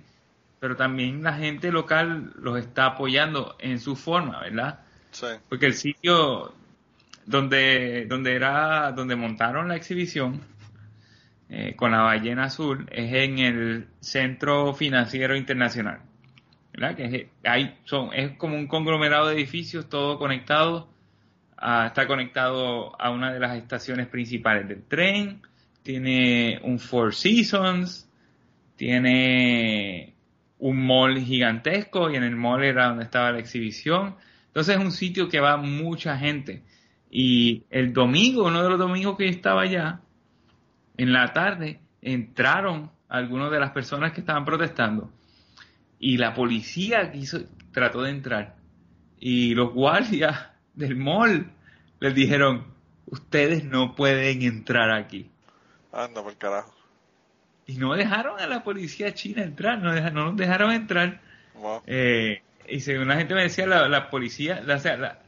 pero 0.58 0.76
también 0.76 1.22
la 1.22 1.34
gente 1.34 1.72
local 1.72 2.32
los 2.36 2.58
está 2.58 2.86
apoyando 2.86 3.56
en 3.58 3.80
su 3.80 3.96
forma, 3.96 4.40
¿verdad? 4.40 4.80
Sí, 5.10 5.26
Porque 5.48 5.66
el 5.66 5.74
sitio 5.74 6.54
donde, 7.26 8.06
donde 8.06 8.34
era, 8.34 8.92
donde 8.92 9.16
montaron 9.16 9.68
la 9.68 9.76
exhibición 9.76 10.40
eh, 11.52 11.74
con 11.74 11.90
la 11.90 12.02
ballena 12.02 12.44
azul 12.44 12.86
es 12.92 13.12
en 13.12 13.38
el 13.40 13.88
Centro 13.98 14.72
Financiero 14.72 15.36
Internacional. 15.36 16.00
¿Verdad? 16.72 16.94
Que 16.94 17.04
es, 17.04 17.26
hay, 17.42 17.76
son, 17.84 18.14
es 18.14 18.36
como 18.36 18.54
un 18.54 18.68
conglomerado 18.68 19.26
de 19.26 19.34
edificios, 19.34 19.88
todo 19.88 20.16
conectado. 20.16 20.88
ah, 21.56 21.86
está 21.88 22.06
conectado 22.06 23.00
a 23.00 23.10
una 23.10 23.32
de 23.32 23.40
las 23.40 23.56
estaciones 23.56 24.06
principales 24.06 24.68
del 24.68 24.84
tren. 24.84 25.42
Tiene 25.82 26.60
un 26.62 26.78
Four 26.78 27.14
Seasons. 27.14 28.08
Tiene 28.76 30.14
un 30.60 30.86
mall 30.86 31.18
gigantesco 31.18 32.10
y 32.10 32.16
en 32.16 32.22
el 32.22 32.36
mall 32.36 32.62
era 32.62 32.88
donde 32.88 33.04
estaba 33.04 33.32
la 33.32 33.40
exhibición. 33.40 34.14
Entonces 34.46 34.76
es 34.76 34.82
un 34.82 34.92
sitio 34.92 35.28
que 35.28 35.40
va 35.40 35.56
mucha 35.56 36.16
gente. 36.16 36.62
Y 37.10 37.64
el 37.70 37.92
domingo, 37.92 38.44
uno 38.44 38.62
de 38.62 38.70
los 38.70 38.78
domingos 38.78 39.16
que 39.16 39.24
yo 39.24 39.30
estaba 39.30 39.62
allá, 39.62 40.00
en 41.02 41.12
la 41.12 41.32
tarde, 41.32 41.80
entraron 42.02 42.90
algunas 43.08 43.50
de 43.50 43.58
las 43.60 43.70
personas 43.72 44.12
que 44.12 44.20
estaban 44.20 44.44
protestando. 44.44 45.10
Y 45.98 46.16
la 46.16 46.34
policía 46.34 47.10
quiso, 47.12 47.40
trató 47.72 48.02
de 48.02 48.10
entrar. 48.10 48.56
Y 49.18 49.54
los 49.54 49.72
guardias 49.72 50.48
del 50.74 50.96
mall 50.96 51.50
les 52.00 52.14
dijeron, 52.14 52.66
ustedes 53.06 53.64
no 53.64 53.94
pueden 53.94 54.42
entrar 54.42 54.90
aquí. 54.90 55.30
anda 55.92 56.22
por 56.22 56.36
carajo. 56.36 56.74
Y 57.66 57.76
no 57.78 57.94
dejaron 57.94 58.38
a 58.40 58.46
la 58.46 58.62
policía 58.62 59.12
china 59.14 59.42
entrar, 59.42 59.78
no, 59.80 59.92
deja- 59.92 60.10
no 60.10 60.24
nos 60.26 60.36
dejaron 60.36 60.72
entrar. 60.72 61.20
Wow. 61.54 61.82
Eh, 61.86 62.42
y 62.68 62.80
según 62.80 63.08
la 63.08 63.16
gente 63.16 63.34
me 63.34 63.42
decía, 63.42 63.66
la, 63.66 63.88
la 63.88 64.08
policía, 64.10 64.60
la- 64.64 64.76
la- 64.96 65.18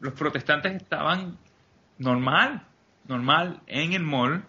los 0.00 0.12
protestantes 0.14 0.74
estaban 0.74 1.38
normal, 1.98 2.66
normal 3.08 3.60
en 3.66 3.92
el 3.92 4.02
mall, 4.02 4.44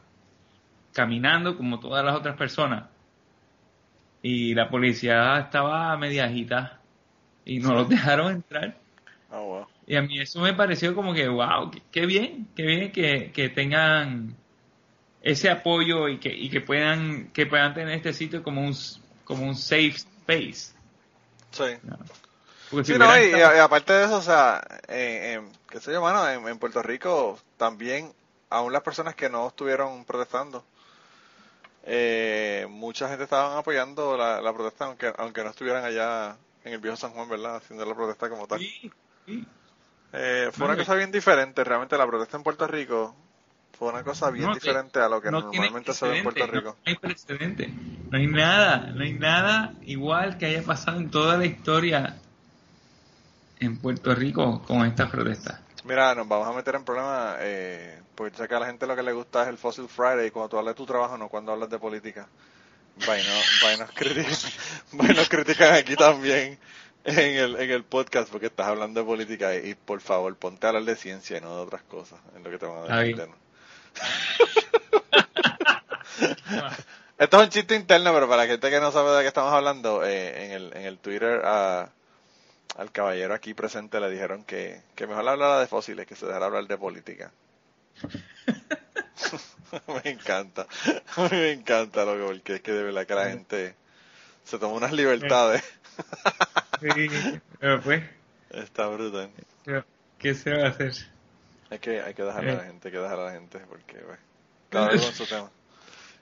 caminando 0.93 1.57
como 1.57 1.79
todas 1.79 2.03
las 2.05 2.15
otras 2.15 2.35
personas. 2.37 2.85
Y 4.21 4.53
la 4.53 4.69
policía 4.69 5.37
estaba 5.39 5.95
media 5.97 6.25
agitada 6.25 6.79
y 7.45 7.59
no 7.59 7.73
los 7.73 7.89
dejaron 7.89 8.31
entrar. 8.31 8.77
Ah, 9.29 9.39
wow. 9.39 9.67
Y 9.85 9.95
a 9.97 10.01
mí 10.01 10.19
eso 10.19 10.39
me 10.39 10.53
pareció 10.53 10.95
como 10.95 11.13
que, 11.13 11.27
wow, 11.27 11.69
qué, 11.91 12.05
bien, 12.05 12.47
qué 12.55 12.63
bien 12.63 12.91
que, 12.93 13.31
que 13.33 13.49
tengan 13.49 14.35
ese 15.21 15.49
apoyo 15.49 16.07
y 16.07 16.19
que, 16.19 16.33
y 16.33 16.49
que 16.49 16.61
puedan 16.61 17.31
que 17.33 17.45
puedan 17.45 17.73
tener 17.73 17.95
este 17.95 18.13
sitio 18.13 18.43
como 18.43 18.61
un, 18.61 18.73
como 19.25 19.43
un 19.43 19.55
safe 19.55 19.95
space. 19.95 20.73
Sí. 21.51 21.65
Porque 22.69 22.85
si 22.85 22.93
Sí, 22.93 22.99
no, 22.99 23.05
y, 23.17 23.23
estado- 23.25 23.55
y 23.57 23.59
aparte 23.59 23.93
de 23.93 24.05
eso, 24.05 24.17
o 24.17 24.21
sea, 24.21 24.61
en, 24.87 25.23
en- 25.43 25.51
qué 25.69 25.79
sé 25.81 25.91
yo, 25.91 26.01
mano, 26.01 26.27
en, 26.29 26.47
en 26.47 26.57
Puerto 26.59 26.81
Rico 26.81 27.37
también, 27.57 28.11
aún 28.49 28.71
las 28.71 28.83
personas 28.83 29.15
que 29.15 29.29
no 29.29 29.47
estuvieron 29.49 30.05
protestando, 30.05 30.63
eh, 31.83 32.65
mucha 32.69 33.09
gente 33.09 33.25
estaban 33.25 33.57
apoyando 33.57 34.17
la, 34.17 34.41
la 34.41 34.53
protesta, 34.53 34.85
aunque, 34.85 35.13
aunque 35.17 35.43
no 35.43 35.49
estuvieran 35.49 35.83
allá 35.83 36.37
en 36.63 36.73
el 36.73 36.79
viejo 36.79 36.95
San 36.97 37.11
Juan, 37.11 37.29
¿verdad? 37.29 37.57
Haciendo 37.57 37.85
la 37.85 37.95
protesta 37.95 38.29
como 38.29 38.47
tal. 38.47 38.59
Sí, 38.59 38.91
sí. 39.25 39.45
Eh, 40.13 40.49
fue 40.51 40.67
una 40.67 40.77
cosa 40.77 40.95
bien 40.95 41.11
diferente, 41.11 41.63
realmente 41.63 41.97
la 41.97 42.05
protesta 42.05 42.37
en 42.37 42.43
Puerto 42.43 42.67
Rico 42.67 43.15
fue 43.77 43.89
una 43.89 44.03
cosa 44.03 44.29
bien 44.29 44.47
No, 44.47 44.53
diferente 44.53 44.99
a 44.99 45.09
lo 45.09 45.21
que 45.21 45.31
no 45.31 45.41
normalmente 45.41 45.93
se 45.93 46.07
ve 46.07 46.17
en 46.19 46.23
Puerto 46.23 46.47
Rico. 46.47 46.77
No 46.85 46.91
hay 46.91 46.95
precedente. 46.95 47.69
No 48.11 48.17
hay 48.17 48.27
nada, 48.27 48.91
no 48.93 49.03
hay 49.03 49.13
nada 49.13 49.73
igual 49.81 50.37
que 50.37 50.45
haya 50.45 50.61
pasado 50.61 50.99
en 50.99 51.09
toda 51.09 51.37
la 51.37 51.45
historia 51.45 52.15
en 53.59 53.77
Puerto 53.77 54.13
Rico 54.13 54.61
con 54.61 54.85
estas 54.85 55.09
protestas. 55.09 55.59
Mira, 55.83 56.15
nos 56.15 56.27
vamos 56.27 56.47
a 56.47 56.53
meter 56.53 56.75
en 56.75 56.85
problemas, 56.85 57.37
eh, 57.41 57.99
porque 58.15 58.37
sé 58.37 58.47
que 58.47 58.55
a 58.55 58.59
la 58.59 58.67
gente 58.67 58.87
lo 58.87 58.95
que 58.95 59.03
le 59.03 59.11
gusta 59.11 59.43
es 59.43 59.49
el 59.49 59.57
Fossil 59.57 59.89
Friday, 59.89 60.31
cuando 60.31 60.49
tú 60.49 60.57
hablas 60.57 60.75
de 60.75 60.77
tu 60.77 60.85
trabajo, 60.85 61.17
no 61.17 61.27
cuando 61.27 61.51
hablas 61.51 61.69
de 61.69 61.77
política. 61.77 62.27
Vaino, 63.05 63.33
vainos 63.63 63.91
critican, 63.91 65.25
critican 65.29 65.73
aquí 65.73 65.95
también 65.95 66.59
en 67.03 67.35
el, 67.35 67.55
en 67.59 67.71
el 67.71 67.83
podcast, 67.83 68.29
porque 68.31 68.45
estás 68.45 68.67
hablando 68.67 68.99
de 69.01 69.05
política 69.05 69.55
y, 69.55 69.71
y, 69.71 69.75
por 69.75 69.99
favor 69.99 70.35
ponte 70.35 70.65
a 70.65 70.69
hablar 70.69 70.83
de 70.83 70.95
ciencia 70.95 71.37
y 71.37 71.41
no 71.41 71.55
de 71.55 71.61
otras 71.63 71.81
cosas, 71.83 72.19
en 72.35 72.43
lo 72.43 72.49
que 72.49 72.57
te 72.57 72.65
van 72.65 72.91
a 72.91 72.99
decir. 72.99 73.27
Esto 77.17 77.37
es 77.37 77.43
un 77.43 77.49
chiste 77.49 77.75
interno, 77.75 78.13
pero 78.13 78.27
para 78.27 78.43
la 78.43 78.47
gente 78.49 78.69
que 78.69 78.79
no 78.79 78.91
sabe 78.91 79.11
de 79.11 79.21
qué 79.21 79.27
estamos 79.27 79.51
hablando, 79.53 80.03
eh, 80.03 80.45
en, 80.45 80.51
el, 80.51 80.73
en 80.75 80.83
el 80.83 80.97
Twitter 80.97 81.41
a, 81.45 81.89
al 82.77 82.91
caballero 82.91 83.33
aquí 83.33 83.53
presente 83.53 83.99
le 83.99 84.09
dijeron 84.09 84.43
que, 84.43 84.81
que 84.95 85.07
mejor 85.07 85.27
hablara 85.27 85.59
de 85.59 85.67
fósiles, 85.67 86.07
que 86.07 86.15
se 86.15 86.25
dejara 86.25 86.47
hablar 86.47 86.65
de 86.67 86.77
política. 86.77 87.31
me 90.03 90.11
encanta, 90.11 90.67
me 91.31 91.51
encanta, 91.51 92.05
loco, 92.05 92.27
porque 92.27 92.55
es 92.55 92.61
que 92.61 92.71
de 92.71 92.83
verdad 92.83 93.05
que 93.05 93.15
la 93.15 93.29
gente 93.29 93.75
se 94.43 94.59
toma 94.59 94.75
unas 94.75 94.91
libertades. 94.91 95.63
Sí, 96.81 96.89
pero 97.59 97.81
pues, 97.81 98.03
Está 98.51 98.87
brutal. 98.87 99.31
¿qué 100.19 100.35
se 100.35 100.51
va 100.55 100.65
a 100.65 100.69
hacer? 100.69 100.93
Hay 101.71 101.79
que, 101.79 102.01
hay 102.01 102.13
que 102.13 102.23
dejarle 102.23 102.51
a 102.51 102.55
la 102.55 102.63
Eh. 102.63 102.67
gente, 102.67 102.87
hay 102.87 102.91
que 102.91 102.99
dejarle 102.99 103.23
a 103.23 103.27
la 103.27 103.31
gente, 103.33 103.59
porque 103.67 103.95
pues, 103.97 104.19
cada 104.69 104.91
uno 104.91 105.01
con 105.01 105.13
su 105.13 105.25
tema. 105.25 105.49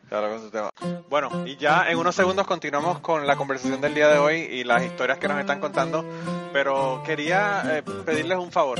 Uno 0.10 0.30
con 0.30 0.42
su 0.42 0.50
tema. 0.50 0.70
Bueno, 1.10 1.46
y 1.46 1.58
ya 1.58 1.90
en 1.90 1.98
unos 1.98 2.16
segundos 2.16 2.48
continuamos 2.48 3.00
con 3.00 3.28
la 3.28 3.36
conversación 3.36 3.82
del 3.82 3.94
día 3.94 4.08
de 4.08 4.18
hoy 4.18 4.36
y 4.40 4.64
las 4.64 4.84
historias 4.84 5.18
que 5.18 5.28
nos 5.28 5.40
están 5.40 5.60
contando, 5.60 6.06
pero 6.52 7.02
quería 7.06 7.64
eh, 7.78 7.84
pedirles 8.06 8.38
un 8.38 8.52
favor. 8.52 8.80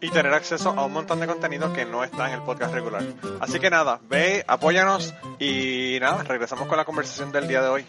y 0.00 0.10
tener 0.10 0.32
acceso 0.32 0.70
a 0.70 0.84
un 0.84 0.92
montón 0.92 1.20
de 1.20 1.26
contenido 1.26 1.72
que 1.72 1.84
no 1.84 2.02
está 2.02 2.28
en 2.28 2.34
el 2.34 2.42
podcast 2.42 2.72
regular. 2.72 3.02
Así 3.40 3.60
que 3.60 3.70
nada, 3.70 4.00
ve, 4.08 4.44
apóyanos 4.46 5.14
y 5.38 5.98
nada, 6.00 6.22
regresamos 6.24 6.66
con 6.68 6.76
la 6.76 6.84
conversación 6.84 7.32
del 7.32 7.46
día 7.46 7.62
de 7.62 7.68
hoy. 7.68 7.86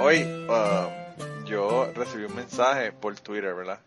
Hoy 0.00 0.22
uh, 0.48 1.44
yo 1.46 1.90
recibí 1.94 2.24
un 2.24 2.34
mensaje 2.34 2.92
por 2.92 3.18
Twitter, 3.18 3.54
¿verdad? 3.54 3.80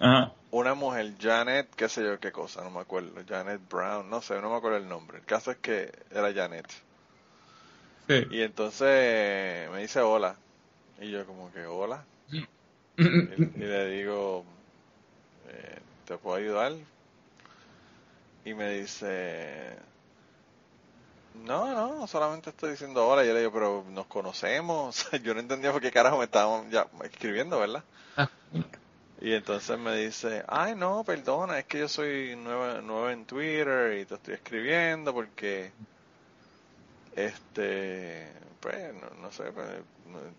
Ajá. 0.00 0.32
una 0.52 0.74
mujer, 0.74 1.12
Janet, 1.20 1.74
qué 1.74 1.88
sé 1.88 2.04
yo 2.04 2.20
qué 2.20 2.30
cosa, 2.30 2.62
no 2.62 2.70
me 2.70 2.80
acuerdo, 2.80 3.10
Janet 3.28 3.60
Brown, 3.68 4.08
no 4.08 4.22
sé, 4.22 4.40
no 4.40 4.48
me 4.50 4.56
acuerdo 4.56 4.78
el 4.78 4.88
nombre. 4.88 5.18
El 5.18 5.24
caso 5.24 5.50
es 5.50 5.58
que 5.58 5.92
era 6.10 6.32
Janet. 6.32 6.66
Sí. 8.06 8.26
Y 8.30 8.40
entonces 8.42 9.70
me 9.70 9.80
dice 9.80 10.00
hola. 10.00 10.36
Y 11.00 11.10
yo 11.10 11.26
como 11.26 11.52
que 11.52 11.66
hola. 11.66 12.04
Y, 12.30 12.38
y 12.96 13.58
le 13.58 13.88
digo, 13.90 14.44
¿te 16.08 16.16
puedo 16.16 16.36
ayudar? 16.36 16.72
Y 18.42 18.54
me 18.54 18.70
dice, 18.70 19.76
no, 21.44 21.74
no, 21.74 22.06
solamente 22.06 22.48
estoy 22.48 22.70
diciendo 22.70 23.06
hola. 23.06 23.24
Y 23.24 23.28
yo 23.28 23.34
le 23.34 23.40
digo, 23.40 23.52
pero 23.52 23.84
nos 23.90 24.06
conocemos. 24.06 25.06
yo 25.22 25.34
no 25.34 25.40
entendía 25.40 25.70
por 25.70 25.82
qué 25.82 25.92
carajo 25.92 26.16
me 26.16 26.24
estaban 26.24 26.70
ya 26.70 26.86
escribiendo, 27.04 27.60
¿verdad? 27.60 27.84
Ah, 28.16 28.30
Y 29.20 29.34
entonces 29.34 29.78
me 29.78 29.96
dice, 29.96 30.44
ay 30.48 30.74
no, 30.74 31.04
perdona, 31.04 31.58
es 31.58 31.66
que 31.66 31.80
yo 31.80 31.88
soy 31.88 32.36
nueva, 32.36 32.80
nueva 32.80 33.12
en 33.12 33.26
Twitter 33.26 33.98
y 33.98 34.06
te 34.06 34.14
estoy 34.14 34.34
escribiendo 34.34 35.12
porque, 35.12 35.72
este, 37.16 38.32
pues, 38.60 38.94
no, 38.94 39.10
no 39.20 39.30
sé, 39.30 39.52
pues, 39.52 39.66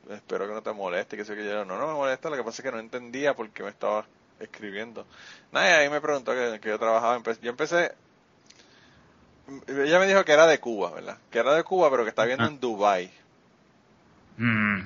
espero 0.09 0.47
que 0.47 0.53
no 0.53 0.63
te 0.63 0.73
moleste, 0.73 1.15
que 1.15 1.25
sé 1.25 1.35
que 1.35 1.45
yo, 1.45 1.63
no, 1.63 1.77
no 1.77 1.87
me 1.87 1.93
molesta, 1.93 2.29
lo 2.31 2.37
que 2.37 2.43
pasa 2.43 2.61
es 2.61 2.63
que 2.63 2.71
no 2.71 2.79
entendía 2.79 3.35
por 3.35 3.49
qué 3.51 3.63
me 3.63 3.69
estaba 3.69 4.05
escribiendo. 4.39 5.05
Nada, 5.51 5.69
y 5.69 5.73
ahí 5.83 5.89
me 5.89 6.01
preguntó 6.01 6.33
que, 6.33 6.59
que 6.59 6.69
yo 6.69 6.79
trabajaba, 6.79 7.21
yo 7.41 7.49
empecé, 7.49 7.93
ella 9.67 9.99
me 9.99 10.07
dijo 10.07 10.23
que 10.25 10.31
era 10.33 10.45
de 10.47 10.59
Cuba, 10.59 10.91
¿verdad? 10.91 11.17
Que 11.31 11.39
era 11.39 11.53
de 11.55 11.63
Cuba, 11.63 11.89
pero 11.89 12.03
que 12.03 12.09
está 12.09 12.25
viendo 12.25 12.43
Ah. 12.43 12.47
en 12.47 12.59
Dubai 12.59 13.11
Mm. 14.37 14.83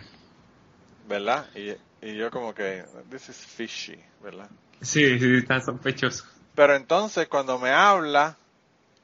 ¿verdad? 1.07 1.45
Y, 1.55 1.75
y 2.07 2.15
yo 2.15 2.31
como 2.31 2.53
que, 2.55 2.83
this 3.11 3.29
is 3.29 3.37
fishy, 3.37 3.99
¿verdad? 4.23 4.49
Sí, 4.81 5.19
sí, 5.19 5.37
está 5.37 5.59
sospechoso. 5.61 6.25
Pero 6.55 6.75
entonces 6.75 7.27
cuando 7.27 7.59
me 7.59 7.69
habla, 7.71 8.35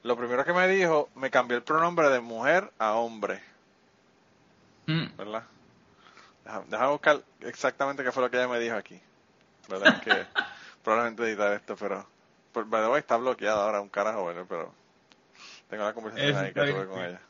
lo 0.02 0.16
primero 0.16 0.44
que 0.44 0.52
me 0.52 0.66
dijo, 0.66 1.08
me 1.14 1.30
cambió 1.30 1.56
el 1.56 1.62
pronombre 1.62 2.08
de 2.10 2.20
mujer 2.20 2.70
a 2.78 2.94
hombre, 2.94 3.40
Mm. 4.86 5.16
¿verdad? 5.16 5.44
Deja- 6.44 6.64
Déjame 6.68 6.90
buscar 6.92 7.22
exactamente 7.42 8.02
qué 8.02 8.10
fue 8.10 8.22
lo 8.24 8.30
que 8.30 8.38
ella 8.38 8.48
me 8.48 8.58
dijo 8.58 8.74
aquí. 8.74 9.00
¿Verdad? 9.68 9.98
que 9.98 10.26
probablemente 10.82 11.24
editar 11.24 11.52
esto, 11.54 11.76
pero... 11.76 12.06
Por, 12.52 12.64
by 12.66 12.82
the 12.82 12.88
way, 12.88 13.00
está 13.00 13.16
bloqueada 13.16 13.64
ahora 13.64 13.80
un 13.80 13.88
carajo, 13.88 14.26
¿verdad? 14.26 14.44
Pero 14.48 14.74
tengo 15.68 15.84
la 15.84 15.94
conversación 15.94 16.36
ahí 16.36 16.52
que 16.54 16.64
tuve 16.64 16.86
con 16.86 17.04
sí. 17.04 17.06
ella. 17.06 17.20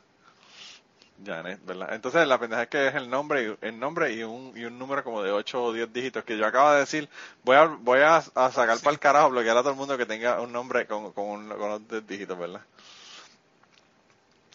Janet, 1.23 1.59
¿verdad? 1.65 1.93
Entonces 1.93 2.27
la 2.27 2.39
pendeja 2.39 2.63
es 2.63 2.69
que 2.69 2.87
es 2.87 2.95
el 2.95 3.09
nombre 3.09 3.43
y, 3.43 3.57
el 3.67 3.79
nombre 3.79 4.11
y 4.13 4.23
un, 4.23 4.53
y 4.57 4.65
un 4.65 4.77
número 4.79 5.03
como 5.03 5.21
de 5.21 5.31
8 5.31 5.63
o 5.63 5.71
10 5.73 5.91
dígitos 5.93 6.23
que 6.23 6.37
yo 6.37 6.45
acabo 6.45 6.71
de 6.71 6.79
decir, 6.79 7.09
voy 7.43 7.55
a, 7.57 7.65
voy 7.65 7.99
a, 7.99 8.17
a 8.17 8.51
sacar 8.51 8.79
para 8.81 8.93
el 8.93 8.99
carajo, 8.99 9.29
bloquear 9.29 9.55
a 9.57 9.61
todo 9.61 9.71
el 9.71 9.77
mundo 9.77 9.97
que 9.97 10.05
tenga 10.07 10.41
un 10.41 10.51
nombre 10.51 10.87
con, 10.87 11.11
con, 11.13 11.25
un- 11.25 11.49
con 11.49 11.69
los 11.69 11.87
10 11.87 12.07
dígitos, 12.07 12.37
¿verdad? 12.39 12.61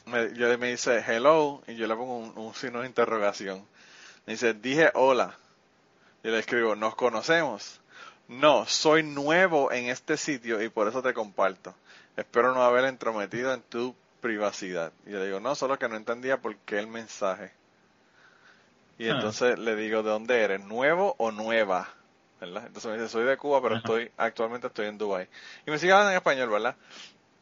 Me, 0.07 0.33
yo 0.35 0.57
me 0.59 0.71
dice 0.71 1.05
hello 1.07 1.63
y 1.67 1.77
yo 1.77 1.87
le 1.87 1.95
pongo 1.95 2.17
un, 2.19 2.39
un 2.39 2.55
signo 2.55 2.81
de 2.81 2.87
interrogación. 2.87 3.69
Me 4.27 4.35
dice, 4.35 4.55
dije 4.55 4.91
hola. 4.95 5.39
Y 6.27 6.29
le 6.29 6.41
escribo, 6.41 6.75
¿nos 6.75 6.97
conocemos? 6.97 7.81
No, 8.27 8.67
soy 8.67 9.05
nuevo 9.05 9.71
en 9.71 9.89
este 9.89 10.17
sitio 10.17 10.61
y 10.61 10.69
por 10.69 10.89
eso 10.89 11.01
te 11.01 11.15
comparto. 11.15 11.73
Espero 12.17 12.53
no 12.53 12.65
haber 12.65 12.85
entrometido 12.87 13.55
en 13.55 13.63
tu 13.63 13.95
privacidad. 14.21 14.91
Y 15.07 15.11
le 15.11 15.25
digo, 15.25 15.39
no, 15.39 15.55
solo 15.55 15.79
que 15.79 15.89
no 15.89 15.95
entendía 15.95 16.39
por 16.39 16.57
qué 16.57 16.81
el 16.81 16.89
mensaje. 16.89 17.53
Y 18.99 19.07
Ah. 19.07 19.13
entonces 19.13 19.57
le 19.57 19.77
digo, 19.77 20.03
¿de 20.03 20.11
dónde 20.11 20.43
eres? 20.43 20.61
¿Nuevo 20.65 21.15
o 21.19 21.31
nueva? 21.31 21.89
¿Verdad? 22.41 22.65
Entonces 22.67 22.91
me 22.91 22.97
dice, 22.99 23.09
soy 23.09 23.25
de 23.25 23.37
Cuba, 23.37 23.63
pero 23.63 23.77
estoy 23.77 24.11
actualmente 24.17 24.67
estoy 24.67 24.87
en 24.87 24.99
Dubai. 24.99 25.29
Y 25.65 25.71
me 25.71 25.79
sigue 25.79 25.93
hablando 25.93 26.11
en 26.11 26.17
español, 26.17 26.49
¿verdad? 26.51 26.75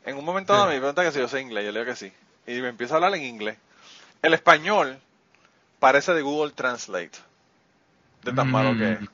En 0.04 0.18
un 0.18 0.26
momento 0.26 0.52
Sí. 0.52 0.58
dado 0.58 0.68
me 0.68 0.76
pregunta 0.76 1.02
que 1.02 1.10
si 1.10 1.20
yo 1.20 1.28
sé 1.28 1.40
inglés, 1.40 1.64
yo 1.64 1.72
le 1.72 1.80
digo 1.80 1.90
que 1.90 1.96
sí. 1.96 2.12
Y 2.46 2.60
me 2.60 2.68
empieza 2.68 2.92
a 2.92 2.96
hablar 2.96 3.14
en 3.14 3.22
inglés. 3.24 3.56
El 4.20 4.34
español 4.34 5.00
parece 5.80 6.12
de 6.12 6.20
Google 6.20 6.52
Translate. 6.52 7.12
De 8.24 8.32
tan 8.32 8.50
malo 8.50 8.76
que 8.76 8.92
es. 8.92 9.00
Mm. 9.00 9.06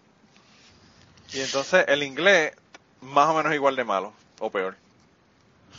Y 1.33 1.41
entonces 1.41 1.85
el 1.89 2.03
inglés, 2.03 2.53
más 3.01 3.29
o 3.29 3.35
menos 3.35 3.55
igual 3.55 3.77
de 3.77 3.85
malo, 3.85 4.13
o 4.41 4.51
peor. 4.51 4.77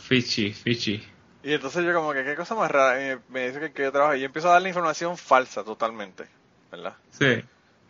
Fishy, 0.08 0.52
fishy. 0.52 1.02
Y 1.42 1.52
entonces 1.54 1.84
yo 1.84 1.92
como 1.92 2.12
que, 2.12 2.24
qué 2.24 2.36
cosa 2.36 2.54
más 2.54 2.70
rara, 2.70 3.00
y 3.14 3.18
me, 3.28 3.46
dice 3.48 3.60
que, 3.60 3.72
que 3.72 3.82
yo 3.82 3.92
trabajo, 3.92 4.14
y 4.14 4.20
yo 4.20 4.26
empiezo 4.26 4.48
a 4.48 4.52
darle 4.52 4.68
información 4.68 5.16
falsa 5.16 5.64
totalmente, 5.64 6.26
¿verdad? 6.70 6.94
Sí, 7.10 7.42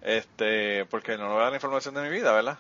Este, 0.03 0.85
porque 0.87 1.17
no 1.17 1.25
le 1.25 1.33
voy 1.33 1.41
a 1.41 1.43
dar 1.45 1.51
la 1.53 1.57
información 1.57 1.95
de 1.95 2.03
mi 2.03 2.09
vida, 2.09 2.33
¿verdad? 2.33 2.59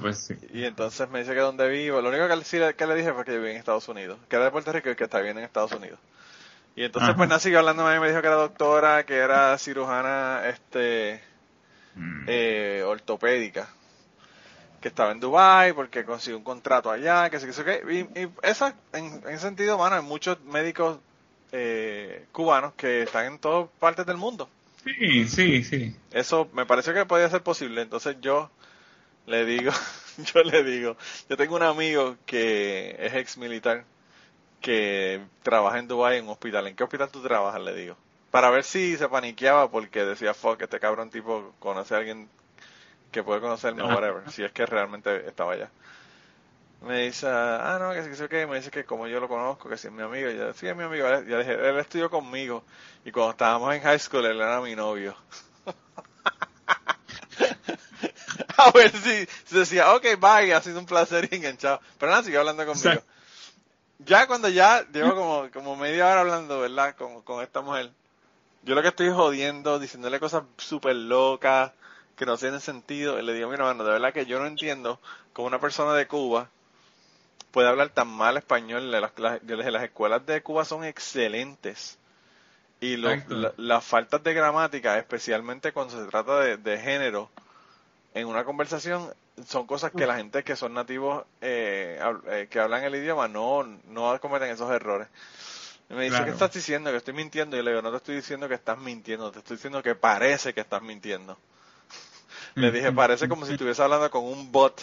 pues 0.00 0.18
sí. 0.18 0.34
Y 0.52 0.64
entonces 0.64 1.08
me 1.10 1.20
dice 1.20 1.34
que 1.34 1.40
dónde 1.40 1.68
vivo, 1.68 2.00
lo 2.00 2.08
único 2.08 2.26
que, 2.26 2.36
le- 2.36 2.74
que 2.74 2.86
dije 2.94 3.12
fue 3.12 3.24
que 3.24 3.32
vivía 3.36 3.50
en 3.52 3.56
Estados 3.58 3.88
Unidos, 3.88 4.18
que 4.28 4.36
era 4.36 4.46
de 4.46 4.50
Puerto 4.50 4.72
Rico 4.72 4.90
y 4.90 4.96
que 4.96 5.04
está 5.04 5.18
viviendo 5.18 5.40
en 5.40 5.46
Estados 5.46 5.72
Unidos. 5.72 5.98
Y 6.76 6.84
entonces 6.84 7.10
Ajá. 7.10 7.16
pues 7.16 7.28
nada, 7.28 7.40
siguió 7.40 7.60
hablando 7.60 7.84
me 7.84 8.08
dijo 8.08 8.20
que 8.20 8.26
era 8.26 8.36
doctora, 8.36 9.04
que 9.04 9.16
era 9.16 9.56
cirujana, 9.58 10.42
este, 10.48 11.22
Mm. 11.94 12.24
eh, 12.26 12.82
ortopédica 12.86 13.68
que 14.84 14.88
estaba 14.88 15.12
en 15.12 15.20
Dubai 15.20 15.72
porque 15.72 16.04
consiguió 16.04 16.36
un 16.36 16.44
contrato 16.44 16.90
allá, 16.90 17.30
que 17.30 17.40
sé 17.40 17.46
que 17.46 17.52
sé 17.54 17.64
qué. 17.64 17.82
Y, 17.90 18.20
y 18.20 18.28
esa, 18.42 18.74
en, 18.92 19.38
sentido, 19.38 19.78
mano, 19.78 19.96
hay 19.96 20.02
muchos 20.02 20.38
médicos 20.42 20.98
eh, 21.52 22.26
cubanos 22.32 22.74
que 22.74 23.04
están 23.04 23.24
en 23.24 23.38
todas 23.38 23.70
partes 23.78 24.04
del 24.04 24.18
mundo. 24.18 24.46
Sí, 24.84 25.26
sí, 25.26 25.64
sí. 25.64 25.96
Eso 26.12 26.50
me 26.52 26.66
pareció 26.66 26.92
que 26.92 27.06
podía 27.06 27.30
ser 27.30 27.42
posible. 27.42 27.80
Entonces 27.80 28.16
yo 28.20 28.50
le 29.26 29.46
digo, 29.46 29.72
yo 30.34 30.42
le 30.42 30.62
digo, 30.64 30.98
yo 31.30 31.36
tengo 31.38 31.56
un 31.56 31.62
amigo 31.62 32.18
que 32.26 32.94
es 32.98 33.14
ex 33.14 33.38
militar 33.38 33.84
que 34.60 35.22
trabaja 35.42 35.78
en 35.78 35.88
Dubai 35.88 36.18
en 36.18 36.24
un 36.24 36.32
hospital. 36.32 36.66
¿En 36.66 36.76
qué 36.76 36.84
hospital 36.84 37.08
tú 37.10 37.22
trabajas? 37.22 37.62
Le 37.62 37.74
digo. 37.74 37.96
Para 38.34 38.50
ver 38.50 38.64
si 38.64 38.96
se 38.96 39.08
paniqueaba 39.08 39.70
porque 39.70 40.04
decía, 40.04 40.34
fuck, 40.34 40.60
este 40.60 40.80
cabrón 40.80 41.08
tipo 41.08 41.54
conoce 41.60 41.94
a 41.94 41.98
alguien 41.98 42.28
que 43.12 43.22
puede 43.22 43.40
conocerme 43.40 43.84
o 43.84 43.86
whatever. 43.86 44.28
Si 44.28 44.42
es 44.42 44.50
que 44.50 44.66
realmente 44.66 45.28
estaba 45.28 45.52
allá. 45.52 45.70
Me 46.80 47.04
dice, 47.04 47.28
ah, 47.28 47.78
no, 47.80 47.92
que 47.92 48.02
sí, 48.02 48.08
que 48.08 48.16
sí, 48.16 48.26
que 48.26 48.44
me 48.48 48.56
dice 48.56 48.72
que 48.72 48.84
como 48.84 49.06
yo 49.06 49.20
lo 49.20 49.28
conozco, 49.28 49.68
que 49.68 49.78
si 49.78 49.86
es 49.86 49.92
mi 49.92 50.02
amigo. 50.02 50.28
Y 50.30 50.36
yo, 50.36 50.52
sí, 50.52 50.66
es 50.66 50.74
mi 50.74 50.82
amigo. 50.82 51.08
Le 51.08 51.22
dije, 51.22 51.52
él 51.52 51.78
estudió 51.78 52.10
conmigo. 52.10 52.64
Y 53.04 53.12
cuando 53.12 53.30
estábamos 53.30 53.72
en 53.72 53.82
high 53.82 54.00
school, 54.00 54.26
él 54.26 54.40
era 54.40 54.60
mi 54.60 54.74
novio. 54.74 55.14
a 58.56 58.70
ver 58.72 58.90
si 58.90 59.28
si 59.44 59.56
decía, 59.56 59.94
ok, 59.94 60.06
bye, 60.18 60.52
ha 60.52 60.60
sido 60.60 60.80
un 60.80 60.86
placer 60.86 61.28
y 61.30 61.36
enganchado. 61.36 61.80
Pero 62.00 62.10
nada, 62.10 62.24
siguió 62.24 62.40
hablando 62.40 62.66
conmigo. 62.66 63.00
Ya 64.00 64.26
cuando 64.26 64.48
ya 64.48 64.84
llevo 64.92 65.14
como, 65.14 65.48
como 65.52 65.76
media 65.76 66.08
hora 66.08 66.22
hablando, 66.22 66.58
¿verdad? 66.58 66.96
Con, 66.96 67.22
con 67.22 67.40
esta 67.40 67.60
mujer, 67.60 67.92
yo 68.64 68.74
lo 68.74 68.82
que 68.82 68.88
estoy 68.88 69.10
jodiendo, 69.10 69.78
diciéndole 69.78 70.20
cosas 70.20 70.44
súper 70.56 70.96
locas, 70.96 71.72
que 72.16 72.26
no 72.26 72.36
tienen 72.36 72.60
sentido, 72.60 73.18
y 73.18 73.22
le 73.22 73.34
digo, 73.34 73.50
mira, 73.50 73.64
hermano, 73.64 73.84
de 73.84 73.92
verdad 73.92 74.12
que 74.12 74.26
yo 74.26 74.38
no 74.38 74.46
entiendo 74.46 75.00
cómo 75.32 75.48
una 75.48 75.60
persona 75.60 75.94
de 75.94 76.06
Cuba 76.06 76.48
puede 77.50 77.68
hablar 77.68 77.90
tan 77.90 78.08
mal 78.08 78.36
español. 78.36 78.90
Las, 78.90 79.12
las, 79.18 79.42
las 79.42 79.82
escuelas 79.82 80.24
de 80.26 80.42
Cuba 80.42 80.64
son 80.64 80.84
excelentes. 80.84 81.98
Y 82.80 82.96
las 82.96 83.84
faltas 83.84 84.22
de 84.22 84.34
gramática, 84.34 84.98
especialmente 84.98 85.72
cuando 85.72 85.98
se 85.98 86.10
trata 86.10 86.40
de, 86.40 86.78
género, 86.78 87.30
en 88.12 88.26
una 88.26 88.44
conversación, 88.44 89.12
son 89.46 89.66
cosas 89.66 89.92
que 89.92 90.06
la 90.06 90.16
gente 90.16 90.44
que 90.44 90.54
son 90.54 90.74
nativos, 90.74 91.24
eh, 91.40 91.98
eh, 92.28 92.48
que 92.50 92.60
hablan 92.60 92.84
el 92.84 92.94
idioma, 92.96 93.26
no, 93.26 93.64
no 93.88 94.20
cometen 94.20 94.50
esos 94.50 94.70
errores. 94.70 95.08
Me 95.88 96.04
dice, 96.04 96.24
¿qué 96.24 96.30
estás 96.30 96.52
diciendo? 96.52 96.90
Que 96.90 96.96
estoy 96.96 97.14
mintiendo. 97.14 97.56
Y 97.56 97.62
le 97.62 97.70
digo, 97.70 97.82
no 97.82 97.90
te 97.90 97.98
estoy 97.98 98.16
diciendo 98.16 98.48
que 98.48 98.54
estás 98.54 98.78
mintiendo, 98.78 99.30
te 99.30 99.40
estoy 99.40 99.56
diciendo 99.56 99.82
que 99.82 99.94
parece 99.94 100.54
que 100.54 100.60
estás 100.60 100.82
mintiendo. 100.82 101.38
le 102.54 102.70
dije, 102.70 102.92
parece 102.92 103.28
como 103.28 103.46
si 103.46 103.52
estuviese 103.54 103.82
hablando 103.82 104.10
con 104.10 104.24
un 104.24 104.50
bot 104.50 104.82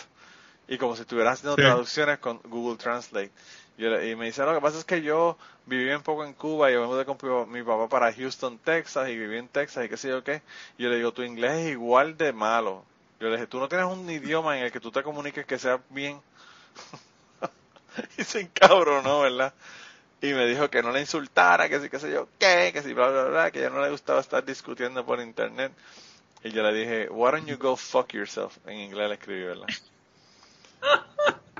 y 0.68 0.78
como 0.78 0.96
si 0.96 1.02
estuvieras 1.02 1.40
haciendo 1.40 1.56
traducciones 1.56 2.20
con 2.20 2.40
Google 2.44 2.78
Translate. 2.78 3.32
Y, 3.78 4.16
me 4.16 4.26
dice, 4.26 4.44
lo 4.44 4.54
que 4.54 4.62
pasa 4.62 4.78
es 4.78 4.86
que 4.86 5.02
yo 5.02 5.38
viví 5.66 5.90
un 5.92 6.04
poco 6.04 6.24
en 6.24 6.34
Cuba 6.34 6.70
y 6.70 6.76
yo 6.76 6.82
me 6.82 6.88
mudé 6.88 7.06
con 7.06 7.52
mi 7.52 7.64
papá 7.64 7.90
para 7.90 8.14
Houston, 8.14 8.60
Texas 8.60 9.10
y 9.10 9.18
viví 9.18 9.38
en 9.38 9.48
Texas 9.48 9.86
y 9.86 9.90
qué 9.90 9.98
sé 9.98 10.10
yo 10.10 10.24
qué. 10.24 10.44
Y 10.78 10.84
yo 10.84 10.90
le 10.90 10.98
digo, 10.98 11.14
tu 11.14 11.24
inglés 11.24 11.54
es 11.54 11.72
igual 11.72 12.16
de 12.16 12.32
malo. 12.32 12.86
Yo 13.20 13.28
le 13.28 13.36
dije, 13.36 13.48
tú 13.48 13.60
no 13.60 13.68
tienes 13.68 13.88
un 13.88 14.10
idioma 14.10 14.58
en 14.58 14.66
el 14.66 14.72
que 14.72 14.80
tú 14.80 14.92
te 14.92 15.02
comuniques 15.02 15.46
que 15.46 15.58
sea 15.58 15.82
bien. 15.90 16.22
y 18.18 18.24
se 18.24 18.42
encabronó, 18.42 19.22
¿verdad? 19.22 19.54
Y 20.22 20.34
me 20.34 20.46
dijo 20.46 20.70
que 20.70 20.84
no 20.84 20.92
le 20.92 21.00
insultara, 21.00 21.68
que 21.68 21.80
sí, 21.80 21.90
qué 21.90 22.00
sé 22.00 22.12
yo, 22.12 22.28
qué, 22.38 22.72
que 22.74 22.84
sí, 22.84 22.94
bla, 22.94 23.10
bla, 23.10 23.24
bla, 23.26 23.52
que 23.52 23.62
ya 23.62 23.70
no 23.70 23.82
le 23.82 23.90
gustaba 23.90 24.20
estar 24.22 24.46
discutiendo 24.46 25.06
por 25.06 25.20
internet. 25.20 25.72
Y 26.44 26.52
yo 26.52 26.64
le 26.64 26.74
dije, 26.74 27.10
why 27.10 27.32
don't 27.32 27.48
you 27.48 27.58
go 27.58 27.76
fuck 27.76 28.14
yourself? 28.14 28.58
En 28.66 28.80
inglés 28.80 29.10
le 29.10 29.16
escribí, 29.16 29.44
¿verdad? 29.44 29.68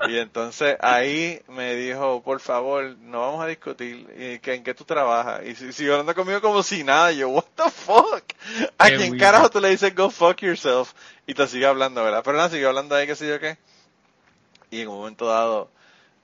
Y 0.08 0.18
entonces 0.18 0.76
ahí 0.80 1.40
me 1.48 1.74
dijo, 1.76 2.22
por 2.22 2.40
favor, 2.40 2.96
no 2.98 3.20
vamos 3.20 3.44
a 3.44 3.46
discutir 3.46 4.08
y 4.16 4.38
que, 4.40 4.54
en 4.54 4.64
qué 4.64 4.74
tú 4.74 4.84
trabajas. 4.84 5.44
Y 5.44 5.54
siguió 5.72 5.92
hablando 5.92 6.14
conmigo 6.14 6.40
como 6.40 6.62
si 6.62 6.82
nada. 6.82 7.12
Y 7.12 7.18
yo, 7.18 7.28
what 7.28 7.44
the 7.54 7.70
fuck? 7.70 8.24
¿A 8.78 8.88
quién 8.88 9.16
carajo 9.16 9.48
tú 9.50 9.60
le 9.60 9.70
dices 9.70 9.94
go 9.94 10.10
fuck 10.10 10.40
yourself? 10.40 10.92
Y 11.26 11.34
te 11.34 11.46
sigue 11.46 11.66
hablando, 11.66 12.02
¿verdad? 12.02 12.22
Pero 12.24 12.36
nada, 12.36 12.50
siguió 12.50 12.68
hablando 12.68 12.96
ahí, 12.96 13.06
qué 13.06 13.14
sé 13.14 13.28
yo 13.28 13.38
qué. 13.38 13.58
Y 14.70 14.80
en 14.80 14.88
un 14.88 14.98
momento 14.98 15.26
dado, 15.26 15.70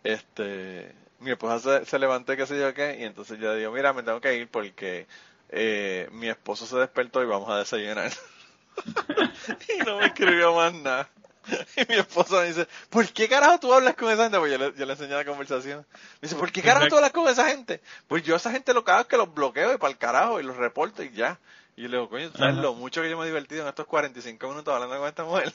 este, 0.03 0.93
mi 1.21 1.31
esposa 1.31 1.85
se, 1.85 1.99
levantó, 1.99 2.37
qué 2.37 2.47
sé 2.47 2.59
yo 2.59 2.73
qué. 2.75 2.99
Y 3.01 3.05
entonces 3.05 3.39
yo 3.39 3.53
le 3.53 3.59
digo, 3.59 3.73
mira, 3.73 3.93
me 3.93 4.03
tengo 4.03 4.21
que 4.21 4.37
ir 4.37 4.49
porque 4.49 5.07
eh, 5.51 6.09
mi 6.13 6.29
esposo 6.29 6.67
se 6.67 6.77
despertó 6.77 7.23
y 7.23 7.27
vamos 7.27 7.49
a 7.49 7.59
desayunar. 7.59 8.11
y 9.69 9.79
no 9.85 9.99
me 9.99 10.07
escribió 10.07 10.55
más 10.55 10.73
nada. 10.75 11.09
Y 11.77 11.91
mi 11.91 11.99
esposa 11.99 12.41
me 12.41 12.49
dice, 12.49 12.69
¿por 12.91 13.09
qué 13.09 13.29
carajo 13.29 13.59
tú 13.59 13.73
hablas 13.73 13.95
con 13.95 14.11
esa 14.11 14.25
gente? 14.25 14.39
Pues 14.39 14.53
yo 14.53 14.59
le, 14.59 14.75
yo 14.75 14.85
le 14.85 14.93
enseñé 14.93 15.15
la 15.15 15.25
conversación. 15.25 15.87
Me 16.21 16.29
dice, 16.29 16.37
¿por 16.37 16.53
qué 16.53 16.63
carajo 16.63 16.89
tú 16.89 16.97
hablas 16.97 17.13
con 17.13 17.27
esa 17.29 17.49
gente? 17.49 17.81
Pues 18.07 18.23
yo 18.23 18.35
a 18.35 18.37
esa 18.37 18.51
gente 18.51 18.75
lo 18.75 18.85
que 18.85 18.91
hago 18.91 19.01
es 19.03 19.07
que 19.07 19.17
los 19.17 19.33
bloqueo 19.33 19.73
y 19.73 19.79
para 19.79 19.91
el 19.91 19.99
carajo 19.99 20.41
y 20.41 20.43
los 20.43 20.57
reporto 20.57 21.03
y 21.03 21.11
ya. 21.11 21.39
Y 21.77 21.83
yo 21.83 21.89
le 21.89 21.97
digo, 21.97 22.11
coño, 22.11 22.31
¿sabes 22.37 22.57
lo 22.57 22.75
mucho 22.75 23.01
que 23.03 23.09
yo 23.09 23.17
me 23.17 23.25
he 23.25 23.29
divertido 23.29 23.63
en 23.63 23.69
estos 23.69 23.87
45 23.87 24.49
minutos 24.49 24.75
hablando 24.75 24.99
con 24.99 25.09
esta 25.09 25.25
mujer? 25.25 25.53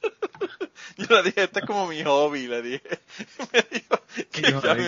yo 0.96 1.06
le 1.16 1.22
dije, 1.22 1.44
este 1.44 1.60
es 1.60 1.66
como 1.66 1.86
mi 1.86 2.02
hobby, 2.02 2.46
le 2.46 2.62
dije. 2.62 3.00
me 3.52 3.66
dijo 3.70 4.60
que, 4.60 4.70
a 4.70 4.74
mí, 4.74 4.84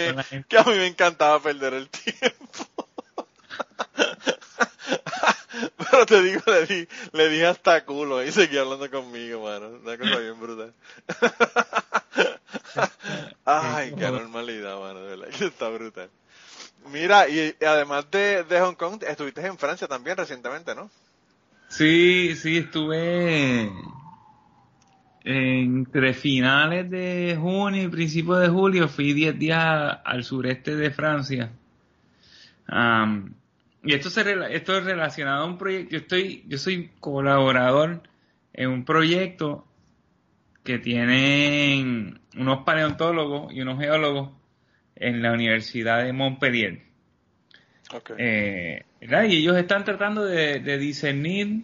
que 0.49 0.59
a 0.59 0.65
mí 0.65 0.75
me 0.77 0.87
encantaba 0.87 1.41
perder 1.41 1.75
el 1.75 1.89
tiempo. 1.89 2.67
Pero 5.77 6.07
te 6.07 6.23
digo, 6.23 6.43
le 6.47 6.67
di, 6.67 6.89
le 7.13 7.29
di 7.29 7.43
hasta 7.43 7.85
culo 7.85 8.25
y 8.25 8.33
seguía 8.33 8.63
hablando 8.63 8.91
conmigo, 8.91 9.45
mano. 9.45 9.69
Una 9.69 9.97
cosa 9.97 10.19
bien 10.19 10.41
brutal. 10.41 10.75
Ay, 13.45 13.95
qué 13.97 14.11
normalidad, 14.11 14.81
mano, 14.81 15.01
de 15.03 15.17
verdad 15.17 15.29
que 15.29 15.47
está 15.47 15.69
brutal. 15.69 16.11
Mira, 16.91 17.29
y 17.29 17.55
además 17.65 18.11
de, 18.11 18.43
de 18.45 18.61
Hong 18.61 18.75
Kong, 18.75 19.03
estuviste 19.07 19.47
en 19.47 19.57
Francia 19.57 19.87
también 19.87 20.17
recientemente, 20.17 20.75
¿no? 20.75 20.91
Sí, 21.69 22.37
sí, 22.37 22.59
estuve 22.59 23.73
entre 25.25 26.13
finales 26.13 26.91
de 26.91 27.37
junio 27.41 27.85
y 27.85 27.89
principios 27.89 28.41
de 28.41 28.49
julio, 28.49 28.89
fui 28.89 29.13
10 29.13 29.39
días 29.39 29.99
al 30.05 30.23
sureste 30.23 30.77
de 30.77 30.91
Francia. 30.91 31.51
Y 33.83 33.93
esto, 33.93 34.11
se, 34.11 34.23
esto 34.55 34.77
es 34.77 34.85
relacionado 34.85 35.45
a 35.45 35.47
un 35.47 35.59
proyecto. 35.59 35.93
Yo, 35.93 35.99
estoy, 35.99 36.45
yo 36.47 36.59
soy 36.59 36.91
colaborador 37.01 38.03
en 38.53 38.69
un 38.71 38.85
proyecto 38.85 39.67
que 40.63 40.79
tienen 40.79 42.21
unos 42.37 42.65
paleontólogos 42.65 43.53
y 43.53 43.61
unos 43.61 43.79
geólogos 43.79 44.31
en 44.97 45.23
la 45.23 45.33
Universidad 45.33 46.05
de 46.05 46.13
Montpellier. 46.13 46.81
Eh, 48.17 48.85
y 49.01 49.37
ellos 49.37 49.57
están 49.57 49.85
tratando 49.85 50.25
de, 50.25 50.79
discernir 50.79 51.63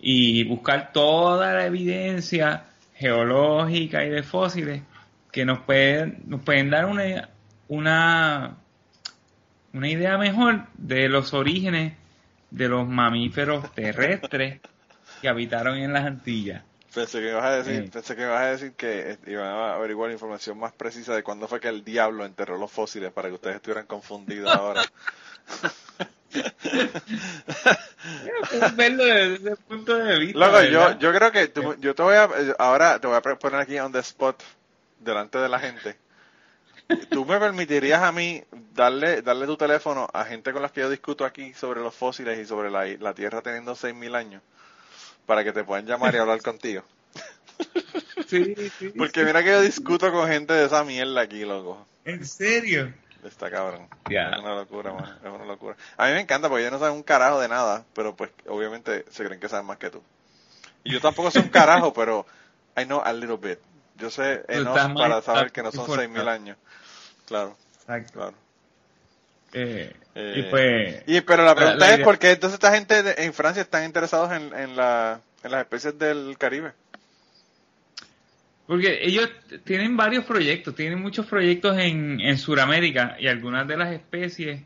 y 0.00 0.44
buscar 0.44 0.92
toda 0.92 1.54
la 1.54 1.66
evidencia 1.66 2.64
geológica 2.98 4.04
y 4.04 4.10
de 4.10 4.22
fósiles 4.22 4.82
que 5.32 5.44
nos 5.44 5.60
pueden, 5.60 6.22
nos 6.26 6.42
pueden 6.42 6.70
dar 6.70 6.86
una, 6.86 7.28
una 7.68 8.56
una 9.72 9.88
idea 9.88 10.16
mejor 10.18 10.66
de 10.74 11.08
los 11.08 11.34
orígenes 11.34 11.94
de 12.50 12.68
los 12.68 12.88
mamíferos 12.88 13.72
terrestres 13.74 14.60
que 15.20 15.28
habitaron 15.28 15.76
en 15.78 15.92
las 15.92 16.04
Antillas. 16.04 16.62
Pensé 16.94 17.20
que 17.20 17.28
ibas 17.28 17.44
a 17.44 17.62
decir, 17.62 17.90
pensé 17.90 18.16
que 18.16 18.22
ibas 18.22 18.40
a 18.40 18.46
decir 18.46 18.72
que 18.72 19.10
eh, 19.10 19.18
iban 19.26 19.46
a 19.46 19.74
averiguar 19.74 20.10
información 20.10 20.58
más 20.58 20.72
precisa 20.72 21.14
de 21.14 21.22
cuándo 21.22 21.46
fue 21.46 21.60
que 21.60 21.68
el 21.68 21.84
diablo 21.84 22.24
enterró 22.24 22.56
los 22.56 22.72
fósiles 22.72 23.12
para 23.12 23.28
que 23.28 23.34
ustedes 23.34 23.56
estuvieran 23.56 23.86
confundidos 23.86 24.52
ahora. 24.54 24.82
verlo 28.76 29.04
desde 29.04 29.34
ese 29.34 29.56
punto 29.56 29.94
de 29.94 30.18
vista. 30.18 30.38
Luego, 30.38 30.62
yo, 30.62 30.98
yo 30.98 31.12
creo 31.12 31.32
que 31.32 31.52
yo 31.80 31.94
te 31.94 32.02
voy 32.02 32.16
a, 32.16 32.28
ahora 32.58 33.00
te 33.00 33.06
voy 33.06 33.16
a 33.16 33.20
poner 33.20 33.60
aquí 33.60 33.78
on 33.78 33.92
the 33.92 34.00
spot 34.00 34.42
delante 35.00 35.38
de 35.38 35.48
la 35.48 35.58
gente 35.58 35.96
¿Tú 37.10 37.26
me 37.26 37.38
permitirías 37.38 38.02
a 38.02 38.12
mí 38.12 38.42
darle, 38.74 39.20
darle 39.20 39.46
tu 39.46 39.56
teléfono 39.56 40.08
a 40.12 40.24
gente 40.24 40.52
con 40.52 40.62
las 40.62 40.72
que 40.72 40.80
yo 40.80 40.90
discuto 40.90 41.24
aquí 41.24 41.52
sobre 41.52 41.80
los 41.80 41.94
fósiles 41.94 42.38
y 42.38 42.46
sobre 42.46 42.70
la, 42.70 42.86
la 42.86 43.14
Tierra 43.14 43.42
teniendo 43.42 43.74
6.000 43.74 44.16
años? 44.16 44.42
Para 45.26 45.44
que 45.44 45.52
te 45.52 45.64
puedan 45.64 45.86
llamar 45.86 46.14
y 46.14 46.18
hablar 46.18 46.40
contigo. 46.40 46.82
Sí, 48.26 48.54
sí. 48.78 48.88
Porque 48.96 49.24
mira 49.24 49.42
que 49.42 49.50
yo 49.50 49.60
discuto 49.60 50.10
con 50.10 50.28
gente 50.28 50.54
de 50.54 50.64
esa 50.64 50.82
mierda 50.82 51.20
aquí, 51.20 51.44
loco. 51.44 51.86
¿En 52.06 52.24
serio? 52.24 52.92
Está 53.28 53.50
cabrón. 53.50 53.88
Es 54.08 54.38
una 54.38 54.54
locura, 54.54 54.92
man. 54.92 55.18
Es 55.22 55.30
una 55.30 55.44
locura. 55.44 55.76
A 55.96 56.06
mí 56.06 56.12
me 56.12 56.20
encanta 56.20 56.48
porque 56.48 56.62
ellos 56.62 56.72
no 56.72 56.78
saben 56.78 56.94
un 56.94 57.02
carajo 57.02 57.40
de 57.40 57.48
nada, 57.48 57.84
pero 57.94 58.16
pues 58.16 58.30
obviamente 58.48 59.04
se 59.10 59.24
creen 59.24 59.40
que 59.40 59.48
saben 59.48 59.66
más 59.66 59.78
que 59.78 59.90
tú. 59.90 60.02
Y 60.84 60.92
yo 60.92 61.00
tampoco 61.00 61.30
soy 61.30 61.42
un 61.42 61.48
carajo, 61.48 61.92
pero 61.92 62.26
I 62.76 62.84
know 62.84 63.00
a 63.04 63.12
little 63.12 63.36
bit. 63.36 63.58
Yo 63.96 64.10
sé 64.10 64.44
enough 64.48 64.96
para 64.96 65.20
saber 65.22 65.52
que 65.52 65.62
no 65.62 65.72
son 65.72 65.86
6.000 65.86 66.28
años. 66.28 66.56
Claro. 67.26 67.56
Exacto. 67.80 68.12
Claro. 68.14 68.34
Eh, 69.52 69.94
eh, 70.14 70.34
y 70.36 70.42
pues. 70.44 71.02
Y, 71.06 71.20
pero 71.22 71.44
la 71.44 71.54
pregunta 71.54 71.94
es: 71.94 72.00
¿por 72.00 72.18
qué 72.18 72.32
entonces 72.32 72.54
esta 72.54 72.72
gente 72.72 73.24
en 73.24 73.32
Francia 73.32 73.62
están 73.62 73.84
interesados 73.84 74.32
en, 74.32 74.54
en, 74.54 74.76
la, 74.76 75.20
en 75.42 75.50
las 75.50 75.60
especies 75.62 75.98
del 75.98 76.36
Caribe? 76.38 76.72
Porque 78.68 78.98
ellos 79.00 79.30
tienen 79.64 79.96
varios 79.96 80.26
proyectos, 80.26 80.74
tienen 80.74 81.00
muchos 81.00 81.24
proyectos 81.24 81.78
en, 81.78 82.20
en 82.20 82.36
Sudamérica 82.36 83.16
y 83.18 83.26
algunas 83.26 83.66
de 83.66 83.78
las 83.78 83.94
especies. 83.94 84.60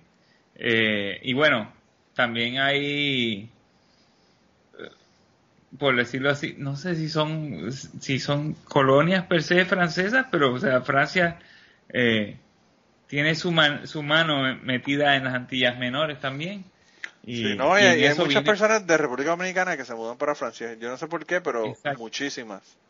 Eh, 0.57 1.21
y 1.23 1.33
bueno, 1.35 1.73
también 2.13 2.59
hay, 2.59 3.49
por 5.79 5.95
decirlo 5.95 6.31
así, 6.31 6.57
no 6.59 6.75
sé 6.75 6.97
si 6.97 7.09
son 7.09 7.71
si 7.71 8.19
son 8.19 8.55
colonias 8.65 9.27
per 9.27 9.45
se 9.45 9.65
francesas, 9.67 10.27
pero 10.33 10.53
o 10.53 10.59
sea, 10.59 10.81
Francia 10.81 11.39
eh, 11.89 12.39
tiene 13.07 13.37
su, 13.37 13.55
su 13.85 14.03
mano 14.03 14.59
metida 14.65 15.15
en 15.15 15.23
las 15.23 15.35
Antillas 15.35 15.79
Menores 15.79 16.19
también. 16.19 16.65
Y, 17.25 17.37
sí, 17.37 17.55
no, 17.55 17.79
y, 17.79 17.83
hay 17.85 18.17
muchas 18.17 18.43
personas 18.43 18.85
de 18.85 18.97
República 18.97 19.31
Dominicana 19.31 19.77
que 19.77 19.85
se 19.85 19.95
mudan 19.95 20.19
para 20.19 20.35
Francia. 20.35 20.75
Yo 20.75 20.89
no 20.89 20.97
sé 20.97 21.07
por 21.07 21.25
qué, 21.25 21.41
pero 21.41 21.77
muchísimas. 21.99 22.82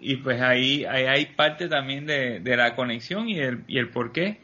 Y 0.00 0.16
pues 0.16 0.40
ahí, 0.40 0.84
hay 0.84 1.26
parte 1.26 1.68
también 1.68 2.06
de, 2.06 2.40
la 2.56 2.74
conexión 2.74 3.28
y 3.28 3.38
el, 3.38 3.64
y 3.66 3.82
por 3.84 4.12
qué. 4.12 4.40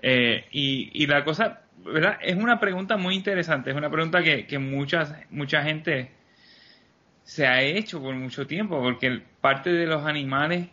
Eh, 0.00 0.44
y, 0.50 0.90
y 0.94 1.06
la 1.06 1.24
cosa, 1.24 1.62
¿verdad? 1.84 2.18
Es 2.22 2.36
una 2.36 2.58
pregunta 2.60 2.96
muy 2.96 3.14
interesante, 3.14 3.70
es 3.70 3.76
una 3.76 3.90
pregunta 3.90 4.22
que, 4.22 4.46
que 4.46 4.58
muchas, 4.58 5.14
mucha 5.30 5.62
gente 5.62 6.10
se 7.24 7.46
ha 7.46 7.62
hecho 7.62 8.00
por 8.02 8.14
mucho 8.14 8.46
tiempo, 8.46 8.80
porque 8.80 9.20
parte 9.40 9.72
de 9.72 9.86
los 9.86 10.04
animales, 10.04 10.68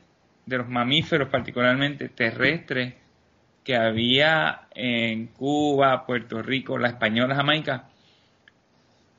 de 0.46 0.58
los 0.58 0.68
mamíferos 0.68 1.30
particularmente 1.30 2.10
terrestres, 2.10 2.94
que 3.64 3.76
había 3.76 4.68
en 4.74 5.28
Cuba, 5.28 6.06
Puerto 6.06 6.42
Rico, 6.42 6.78
la 6.78 6.90
española, 6.90 7.36
Jamaica, 7.36 7.90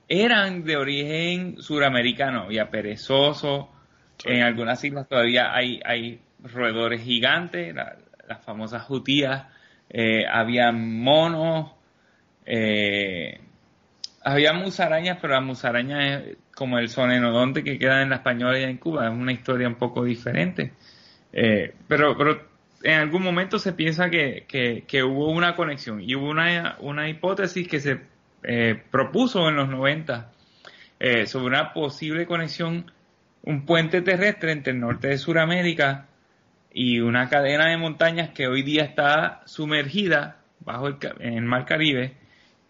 eran 0.08 0.64
de 0.64 0.76
origen 0.76 1.62
suramericano, 1.62 2.42
había 2.42 2.70
perezoso, 2.70 3.71
en 4.24 4.42
algunas 4.42 4.82
islas 4.84 5.08
todavía 5.08 5.54
hay, 5.54 6.20
roedores 6.42 7.02
gigantes, 7.02 7.74
las 7.74 8.44
famosas 8.44 8.82
jutías, 8.82 9.46
eh, 9.88 10.24
había 10.26 10.72
monos, 10.72 11.70
eh, 12.44 13.40
había 14.24 14.52
musarañas, 14.52 15.18
pero 15.20 15.34
las 15.34 15.44
musarañas 15.44 16.22
es 16.22 16.36
como 16.54 16.78
el 16.78 16.88
sonenodonte 16.88 17.62
que 17.62 17.78
queda 17.78 18.02
en 18.02 18.10
la 18.10 18.16
española 18.16 18.58
y 18.58 18.64
en 18.64 18.78
Cuba, 18.78 19.06
es 19.06 19.12
una 19.12 19.32
historia 19.32 19.68
un 19.68 19.76
poco 19.76 20.04
diferente. 20.04 20.72
Eh, 21.32 21.74
pero, 21.88 22.16
en 22.82 22.98
algún 22.98 23.22
momento 23.22 23.58
se 23.58 23.72
piensa 23.72 24.10
que, 24.10 24.44
que, 24.48 25.02
hubo 25.02 25.30
una 25.30 25.54
conexión 25.54 26.00
y 26.00 26.14
hubo 26.14 26.28
una, 26.28 26.76
una 26.80 27.08
hipótesis 27.08 27.68
que 27.68 27.80
se 27.80 28.00
eh, 28.42 28.82
propuso 28.90 29.48
en 29.48 29.56
los 29.56 29.68
90 29.68 30.32
eh, 30.98 31.26
sobre 31.26 31.46
una 31.46 31.72
posible 31.72 32.26
conexión, 32.26 32.90
un 33.42 33.66
puente 33.66 34.02
terrestre 34.02 34.52
entre 34.52 34.72
el 34.72 34.80
norte 34.80 35.08
de 35.08 35.18
Sudamérica 35.18 36.06
y 36.72 37.00
una 37.00 37.28
cadena 37.28 37.68
de 37.68 37.76
montañas 37.76 38.30
que 38.30 38.46
hoy 38.46 38.62
día 38.62 38.84
está 38.84 39.42
sumergida 39.46 40.38
bajo 40.60 40.88
el, 40.88 40.96
en 41.20 41.34
el 41.34 41.44
mar 41.44 41.66
Caribe 41.66 42.14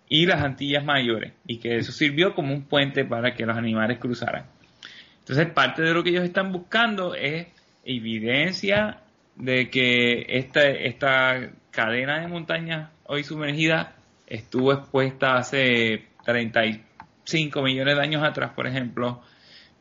y 0.09 0.27
las 0.27 0.43
Antillas 0.43 0.85
Mayores 0.85 1.33
y 1.47 1.59
que 1.59 1.77
eso 1.77 1.93
sirvió 1.93 2.35
como 2.35 2.53
un 2.53 2.65
puente 2.65 3.05
para 3.05 3.35
que 3.35 3.47
los 3.47 3.57
animales 3.57 3.99
cruzaran. 3.99 4.47
Entonces 5.21 5.47
parte 5.51 5.83
de 5.83 5.95
lo 5.95 6.03
que 6.03 6.11
ellos 6.11 6.25
están 6.25 6.53
buscando 6.53 7.15
es 7.15 7.47
evidencia 7.85 8.99
de 9.37 9.71
que 9.71 10.27
esta, 10.29 10.67
esta 10.69 11.51
cadena 11.71 12.21
de 12.21 12.29
montañas 12.29 12.91
hoy 13.05 13.25
sumergida 13.25 13.95
estuvo 14.27 14.73
expuesta 14.73 15.37
hace 15.37 16.07
35 16.25 17.63
millones 17.63 17.97
de 17.97 18.03
años 18.03 18.23
atrás, 18.23 18.53
por 18.55 18.67
ejemplo, 18.67 19.23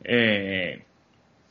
eh, 0.04 0.82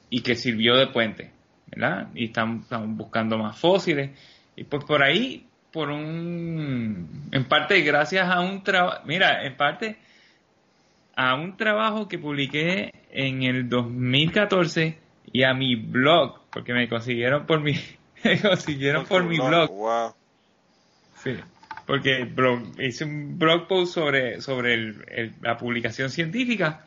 y 0.10 0.22
que 0.22 0.36
sirvió 0.36 0.76
de 0.76 0.88
puente, 0.88 1.32
¿verdad? 1.68 2.10
Y 2.14 2.26
están, 2.26 2.66
buscando 2.98 3.38
más 3.38 3.58
fósiles. 3.58 4.12
Y 4.56 4.64
pues 4.66 4.84
por 4.84 5.04
ahí, 5.04 5.46
por 5.72 5.90
un, 5.90 7.30
en 7.32 7.46
parte 7.46 7.82
gracias 7.82 8.30
a 8.30 8.42
un 8.42 8.64
trabajo, 8.64 9.02
mira, 9.06 9.46
en 9.46 9.56
parte 9.56 9.98
a 11.16 11.36
un 11.36 11.56
trabajo 11.58 12.08
que 12.08 12.18
publiqué 12.18 12.94
en 13.12 13.44
el 13.44 13.70
2014 13.70 14.98
y 15.32 15.44
a 15.44 15.54
mi 15.54 15.76
blog, 15.76 16.42
porque 16.52 16.74
me 16.74 16.90
consiguieron 16.90 17.46
por 17.46 17.62
mi, 17.62 17.74
me 18.24 18.42
consiguieron 18.42 19.06
por, 19.06 19.24
mi 19.24 19.38
blog. 19.38 20.14
Sí, 21.24 21.36
porque 21.86 22.26
blog, 22.26 22.64
hice 22.80 23.06
un 23.06 23.38
blog 23.38 23.68
post 23.68 23.94
sobre, 23.94 24.42
sobre 24.42 24.94
la 25.42 25.58
publicación 25.58 26.10
científica. 26.10 26.86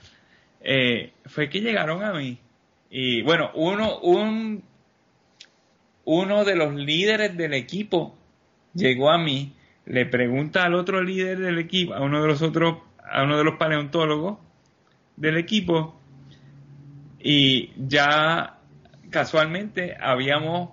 Eh, 0.65 1.13
fue 1.27 1.51
que 1.51 1.61
llegaron 1.61 2.03
a 2.03 2.13
mí. 2.15 2.39
Y 2.91 3.23
bueno, 3.23 3.51
uno, 3.55 3.99
un, 3.99 4.65
uno 6.05 6.45
de 6.45 6.57
los 6.57 6.75
líderes 6.75 7.37
del 7.37 7.53
equipo 7.53 8.17
llegó 8.73 9.11
a 9.11 9.19
mí, 9.19 9.55
le 9.85 10.07
pregunta 10.07 10.65
al 10.65 10.75
otro 10.75 11.03
líder 11.03 11.39
del 11.39 11.59
equipo, 11.59 11.95
a 11.95 12.01
uno 12.01 12.23
de 12.23 12.29
los 12.29 12.41
otros, 12.41 12.79
a 13.07 13.25
uno 13.25 13.37
de 13.37 13.45
los 13.45 13.57
paleontólogos 13.57 14.39
del 15.17 15.37
equipo, 15.37 16.01
y 17.21 17.73
ya 17.77 18.59
casualmente 19.11 19.97
habíamos 20.01 20.71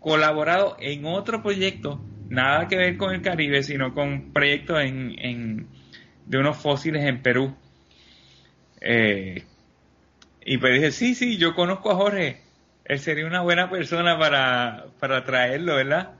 colaborado 0.00 0.76
en 0.80 1.04
otro 1.04 1.42
proyecto, 1.42 2.00
nada 2.28 2.68
que 2.68 2.76
ver 2.76 2.96
con 2.96 3.14
el 3.14 3.22
Caribe, 3.22 3.62
sino 3.62 3.92
con 3.92 4.32
proyectos 4.32 4.80
en, 4.80 5.14
en, 5.18 5.68
de 6.24 6.38
unos 6.38 6.56
fósiles 6.56 7.04
en 7.04 7.22
Perú. 7.22 7.54
Eh, 8.80 9.44
y 10.44 10.58
pues 10.58 10.74
dije, 10.74 10.92
sí, 10.92 11.14
sí, 11.14 11.38
yo 11.38 11.54
conozco 11.54 11.90
a 11.90 11.96
Jorge, 11.96 12.40
él 12.84 13.00
sería 13.00 13.26
una 13.26 13.40
buena 13.42 13.68
persona 13.68 14.18
para, 14.18 14.86
para 15.00 15.24
traerlo, 15.24 15.76
¿verdad? 15.76 16.12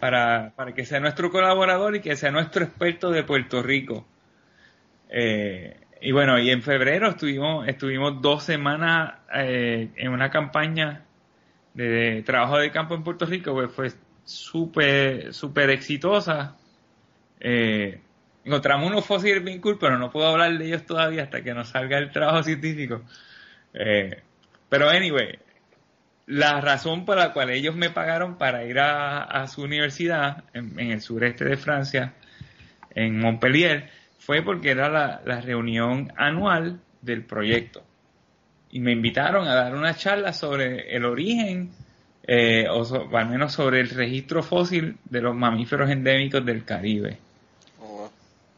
Para, 0.00 0.52
para 0.56 0.74
que 0.74 0.84
sea 0.84 1.00
nuestro 1.00 1.30
colaborador 1.30 1.96
y 1.96 2.00
que 2.00 2.16
sea 2.16 2.30
nuestro 2.30 2.64
experto 2.64 3.10
de 3.10 3.22
Puerto 3.22 3.62
Rico. 3.62 4.06
Eh, 5.08 5.76
y 6.00 6.12
bueno, 6.12 6.38
y 6.38 6.50
en 6.50 6.62
febrero 6.62 7.10
estuvimos, 7.10 7.68
estuvimos 7.68 8.20
dos 8.20 8.42
semanas 8.42 9.14
eh, 9.34 9.90
en 9.96 10.10
una 10.10 10.30
campaña 10.30 11.04
de 11.74 12.22
trabajo 12.24 12.58
de 12.58 12.70
campo 12.70 12.94
en 12.94 13.04
Puerto 13.04 13.26
Rico, 13.26 13.52
pues 13.52 13.72
fue 13.72 13.92
súper, 14.24 15.32
súper 15.32 15.70
exitosa. 15.70 16.56
Eh, 17.38 18.00
encontramos 18.44 18.90
unos 18.90 19.06
fósiles 19.06 19.42
bien 19.44 19.60
cool, 19.60 19.78
pero 19.78 19.98
no 19.98 20.10
puedo 20.10 20.28
hablar 20.28 20.56
de 20.56 20.66
ellos 20.66 20.86
todavía 20.86 21.24
hasta 21.24 21.42
que 21.42 21.54
nos 21.54 21.68
salga 21.68 21.98
el 21.98 22.10
trabajo 22.10 22.42
científico. 22.42 23.02
Eh, 23.74 24.22
pero 24.68 24.88
anyway, 24.88 25.38
la 26.26 26.60
razón 26.60 27.04
por 27.04 27.16
la 27.16 27.32
cual 27.32 27.50
ellos 27.50 27.74
me 27.74 27.90
pagaron 27.90 28.38
para 28.38 28.64
ir 28.64 28.78
a, 28.78 29.46
su 29.48 29.62
universidad 29.62 30.44
en, 30.54 30.78
el 30.78 31.00
sureste 31.00 31.44
de 31.44 31.56
Francia, 31.56 32.14
en 32.94 33.18
Montpellier, 33.18 33.90
fue 34.18 34.42
porque 34.42 34.70
era 34.70 34.88
la, 34.88 35.40
reunión 35.40 36.12
anual 36.16 36.80
del 37.02 37.24
proyecto. 37.24 37.82
Y 38.70 38.78
me 38.78 38.92
invitaron 38.92 39.48
a 39.48 39.54
dar 39.54 39.74
una 39.74 39.96
charla 39.96 40.32
sobre 40.32 40.94
el 40.94 41.04
origen, 41.04 41.70
eh, 42.22 42.66
o, 42.70 43.16
al 43.16 43.28
menos 43.28 43.52
sobre 43.52 43.80
el 43.80 43.90
registro 43.90 44.44
fósil 44.44 44.98
de 45.04 45.20
los 45.20 45.34
mamíferos 45.34 45.90
endémicos 45.90 46.46
del 46.46 46.64
Caribe. 46.64 47.18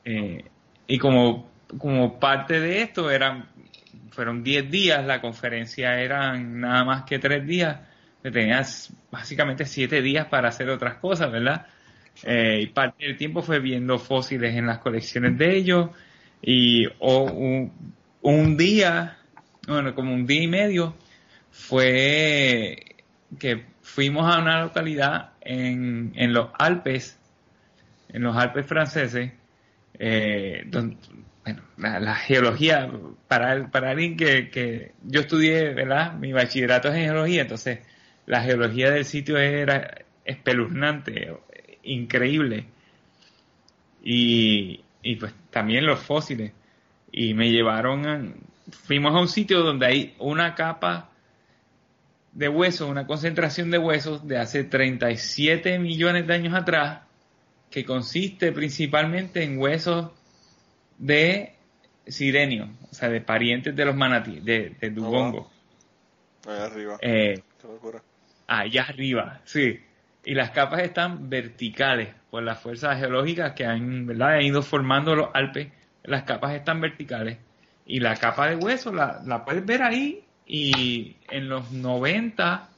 Eh, 0.05 0.45
y 0.87 0.99
como, 0.99 1.51
como 1.79 2.19
parte 2.19 2.61
de 2.61 2.83
esto 2.83 3.11
eran, 3.11 3.49
fueron 4.11 4.43
10 4.43 4.71
días, 4.71 5.05
la 5.07 5.21
conferencia 5.21 6.01
eran 6.01 6.61
nada 6.61 6.85
más 6.85 7.05
que 7.05 7.19
3 7.19 7.47
días, 7.47 7.79
tenías 8.23 8.93
básicamente 9.11 9.65
7 9.65 10.03
días 10.03 10.27
para 10.27 10.49
hacer 10.49 10.69
otras 10.69 10.95
cosas, 10.95 11.31
¿verdad? 11.31 11.67
Eh, 12.25 12.61
y 12.63 12.67
parte 12.67 13.07
del 13.07 13.17
tiempo 13.17 13.43
fue 13.43 13.59
viendo 13.59 13.99
fósiles 13.99 14.55
en 14.55 14.67
las 14.67 14.79
colecciones 14.79 15.39
de 15.39 15.57
ellos 15.57 15.91
y 16.43 16.87
un, 17.01 18.57
día, 18.57 19.19
bueno, 19.67 19.95
como 19.95 20.13
un 20.13 20.27
día 20.27 20.43
y 20.43 20.49
medio, 20.49 20.95
fue 21.51 22.97
que 23.39 23.65
fuimos 23.81 24.33
a 24.33 24.41
una 24.41 24.63
localidad 24.63 25.31
en, 25.41 26.13
en 26.17 26.33
los 26.33 26.49
Alpes, 26.59 27.19
en 28.09 28.23
los 28.23 28.37
Alpes 28.37 28.67
franceses, 28.67 29.33
eh, 29.99 30.65
donde, 30.67 30.97
bueno, 31.45 31.63
la, 31.77 32.15
geología, 32.15 32.91
para, 33.29 33.71
para 33.71 33.91
alguien 33.91 34.17
que, 34.17 34.51
que 34.51 34.93
yo 35.03 35.21
estudié, 35.21 35.75
¿verdad? 35.75 36.15
Mi 36.15 36.33
bachillerato 36.33 36.89
es 36.89 36.95
en 36.95 37.05
geología, 37.05 37.43
entonces 37.43 37.81
la 38.27 38.43
geología 38.43 38.91
del 38.91 39.05
sitio 39.05 39.39
era 39.39 40.05
espeluznante, 40.25 41.37
increíble. 41.83 42.67
Y, 44.03 44.85
pues 45.19 45.35
también 45.51 45.87
los 45.87 46.01
fósiles. 46.01 46.53
Y 47.11 47.35
me 47.35 47.51
llevaron, 47.51 48.35
fuimos 48.71 49.15
a 49.15 49.21
un 49.21 49.29
sitio 49.29 49.61
donde 49.61 49.87
hay 49.87 50.15
una 50.19 50.55
capa 50.55 51.11
de 52.33 52.49
huesos, 52.49 52.89
una 52.89 53.07
concentración 53.07 53.71
de 53.71 53.79
huesos 53.79 54.27
de 54.27 54.39
hace 54.39 54.65
37 54.65 55.79
millones 55.79 56.27
de 56.27 56.35
años 56.35 56.55
atrás, 56.55 57.03
que 57.73 57.85
consiste 57.85 58.53
principalmente 58.53 59.43
en 59.43 59.59
huesos 59.59 60.11
de 60.99 61.55
sirenio, 62.07 62.71
o 62.91 62.95
sea, 62.95 63.09
de 63.09 63.21
parientes 63.21 63.75
de 63.75 63.85
los 63.85 63.97
manatí, 63.97 64.41
de, 64.41 64.77
de 64.81 64.91
dubongo. 64.91 65.51
Allá 66.47 66.65
arriba. 66.67 66.99
Eh, 67.01 67.43
allá 68.47 68.83
arriba, 68.83 69.41
sí 69.45 69.81
y 70.25 70.35
las 70.35 70.51
capas 70.51 70.83
están 70.83 71.29
verticales 71.29 72.09
por 72.31 72.43
las 72.43 72.61
fuerzas 72.61 72.99
geológicas 72.99 73.53
que 73.53 73.65
han, 73.65 74.07
¿verdad? 74.07 74.41
ido 74.41 74.63
formando 74.63 75.15
los 75.15 75.29
Alpes. 75.35 75.69
Las 76.05 76.23
capas 76.25 76.55
están 76.55 76.81
verticales 76.81 77.39
y 77.87 78.01
la 78.01 78.17
capa 78.17 78.49
de 78.49 78.57
hueso 78.57 78.93
la, 78.93 79.21
la 79.25 79.45
puedes 79.45 79.65
ver 79.65 79.83
ahí 79.83 80.25
y 80.47 81.17
en 81.31 81.49
los 81.49 81.71
90 81.73 82.69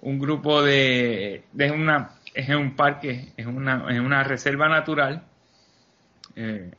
un 0.00 0.18
grupo 0.18 0.62
de, 0.62 1.44
de 1.52 1.70
una 1.70 2.18
es 2.34 2.48
un 2.48 2.76
parque, 2.76 3.32
es 3.36 3.46
una, 3.46 3.86
es 3.90 4.00
una 4.00 4.22
reserva 4.24 4.68
natural 4.68 5.22
eh, 6.36 6.70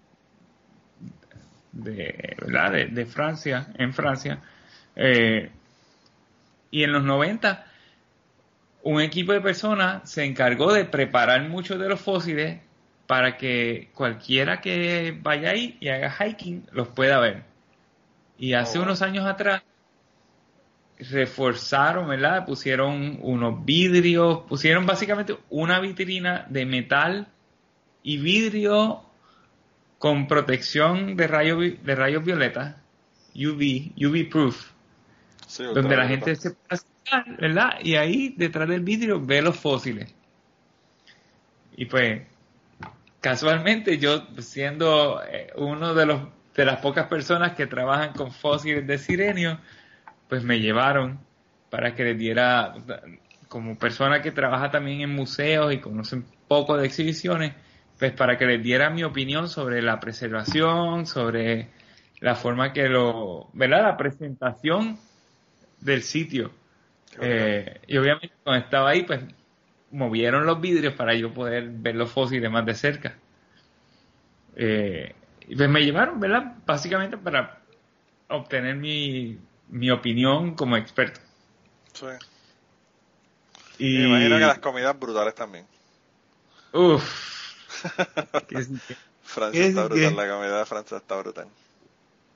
de, 1.71 2.35
¿verdad? 2.39 2.71
De, 2.89 3.05
Francia, 3.05 3.67
en 3.75 3.93
Francia, 3.93 4.39
eh, 4.95 5.51
y 6.71 6.83
en 6.83 6.91
los 6.91 7.03
90 7.03 7.65
un 8.83 9.01
equipo 9.01 9.31
de 9.31 9.41
personas 9.41 10.09
se 10.09 10.25
encargó 10.25 10.73
de 10.73 10.85
preparar 10.85 11.41
muchos 11.47 11.79
de 11.79 11.87
los 11.87 12.01
fósiles 12.01 12.59
para 13.07 13.37
que 13.37 13.89
cualquiera 13.93 14.59
que 14.59 15.17
vaya 15.21 15.51
ahí 15.51 15.77
y 15.79 15.87
haga 15.89 16.09
hiking 16.11 16.67
los 16.71 16.89
pueda 16.89 17.19
ver. 17.19 17.43
Y 18.37 18.53
hace 18.53 18.79
oh, 18.79 18.83
unos 18.83 19.01
años 19.01 19.25
atrás 19.25 19.63
reforzaron, 21.09 22.07
¿verdad? 22.07 22.45
Pusieron 22.45 23.19
unos 23.21 23.65
vidrios, 23.65 24.41
pusieron 24.47 24.85
básicamente 24.85 25.37
una 25.49 25.79
vitrina 25.79 26.45
de 26.49 26.65
metal 26.65 27.27
y 28.03 28.17
vidrio 28.17 29.03
con 29.97 30.27
protección 30.27 31.15
de 31.15 31.27
rayos 31.27 31.59
de 31.83 31.95
rayos 31.95 32.23
violeta, 32.23 32.81
UV, 33.35 33.93
UV 33.97 34.29
proof, 34.29 34.71
Sí, 35.47 35.63
donde 35.63 35.95
la 35.95 36.07
gente 36.07 36.35
se 36.35 36.51
puede 36.51 36.67
acercar, 36.69 37.37
¿verdad? 37.37 37.69
Y 37.81 37.95
ahí 37.95 38.33
detrás 38.37 38.67
del 38.67 38.81
vidrio 38.81 39.23
ve 39.25 39.41
los 39.41 39.57
fósiles. 39.57 40.13
Y 41.75 41.85
pues, 41.85 42.21
casualmente 43.21 43.97
yo 43.97 44.27
siendo 44.39 45.21
eh, 45.23 45.51
uno 45.55 45.93
de 45.93 46.05
los 46.05 46.21
de 46.55 46.65
las 46.65 46.79
pocas 46.79 47.07
personas 47.07 47.53
que 47.53 47.67
trabajan 47.67 48.13
con 48.13 48.31
fósiles 48.31 48.85
de 48.85 48.97
sirenio, 48.97 49.59
pues 50.27 50.43
me 50.43 50.59
llevaron 50.59 51.19
para 51.69 51.95
que 51.95 52.03
les 52.03 52.17
diera, 52.17 52.73
como 53.47 53.77
persona 53.77 54.21
que 54.21 54.31
trabaja 54.31 54.71
también 54.71 55.01
en 55.01 55.09
museos 55.09 55.73
y 55.73 55.79
conoce 55.79 56.17
un 56.17 56.25
poco 56.47 56.77
de 56.77 56.85
exhibiciones, 56.85 57.53
pues 57.97 58.11
para 58.13 58.37
que 58.37 58.45
les 58.45 58.61
diera 58.61 58.89
mi 58.89 59.03
opinión 59.03 59.49
sobre 59.49 59.81
la 59.81 59.99
preservación, 59.99 61.05
sobre 61.05 61.69
la 62.19 62.35
forma 62.35 62.73
que 62.73 62.87
lo, 62.87 63.49
¿verdad? 63.53 63.83
La 63.83 63.97
presentación 63.97 64.97
del 65.79 66.03
sitio. 66.03 66.51
Eh, 67.21 67.79
y 67.87 67.97
obviamente 67.97 68.33
cuando 68.43 68.65
estaba 68.65 68.89
ahí, 68.89 69.03
pues 69.03 69.21
movieron 69.91 70.45
los 70.45 70.59
vidrios 70.59 70.93
para 70.93 71.13
yo 71.13 71.33
poder 71.33 71.69
ver 71.69 71.95
los 71.95 72.11
fósiles 72.11 72.49
más 72.49 72.65
de 72.65 72.73
cerca. 72.75 73.15
Eh, 74.55 75.13
y 75.47 75.55
pues 75.55 75.69
me 75.69 75.83
llevaron, 75.83 76.19
¿verdad? 76.19 76.55
Básicamente 76.65 77.17
para 77.17 77.59
obtener 78.29 78.75
mi, 78.75 79.37
mi 79.73 79.89
opinión 79.89 80.53
como 80.55 80.77
experto. 80.77 81.19
Sí. 81.93 82.05
Y, 83.79 83.97
Me 83.97 84.07
imagino 84.07 84.37
que 84.37 84.45
las 84.45 84.59
comidas 84.59 84.97
brutales 84.99 85.33
también. 85.33 85.65
Uf. 86.71 87.03
que 88.47 88.63
sí, 88.63 88.79
que- 88.87 88.95
Francia 89.23 89.61
Es 89.61 89.69
está 89.69 89.85
brutal, 89.85 90.15
la 90.15 90.29
comida 90.29 90.59
de 90.59 90.65
Francia 90.65 90.97
está 90.97 91.17
brutal. 91.17 91.47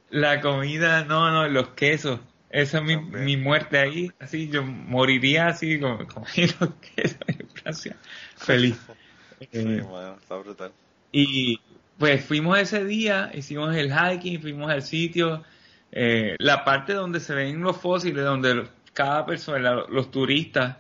La 0.10 0.42
comida, 0.42 1.04
no, 1.04 1.30
no, 1.32 1.48
los 1.48 1.70
quesos. 1.70 2.20
Esa 2.50 2.78
es 2.80 2.84
mi, 2.84 2.98
mi 2.98 3.38
muerte 3.38 3.78
ahí. 3.78 4.12
Así 4.20 4.50
yo 4.50 4.64
moriría 4.64 5.48
así 5.48 5.80
como 5.80 5.98
comiendo 6.08 6.74
queso 6.96 7.18
en 7.28 7.48
Francia. 7.50 7.96
Feliz. 8.36 8.78
Sí, 9.40 9.48
Eh, 9.52 9.84
está 10.20 10.36
brutal. 10.38 10.72
Y 11.12 11.62
pues 12.00 12.26
fuimos 12.26 12.58
ese 12.58 12.84
día, 12.84 13.30
hicimos 13.36 13.76
el 13.76 13.94
hiking, 13.94 14.42
fuimos 14.42 14.72
al 14.72 14.82
sitio, 14.82 15.44
eh, 15.92 16.36
la 16.40 16.64
parte 16.64 16.94
donde 16.94 17.20
se 17.20 17.34
ven 17.34 17.62
los 17.62 17.78
fósiles, 17.78 18.24
donde 18.24 18.68
cada 18.94 19.26
persona, 19.26 19.86
los 19.90 20.12
turistas 20.12 20.78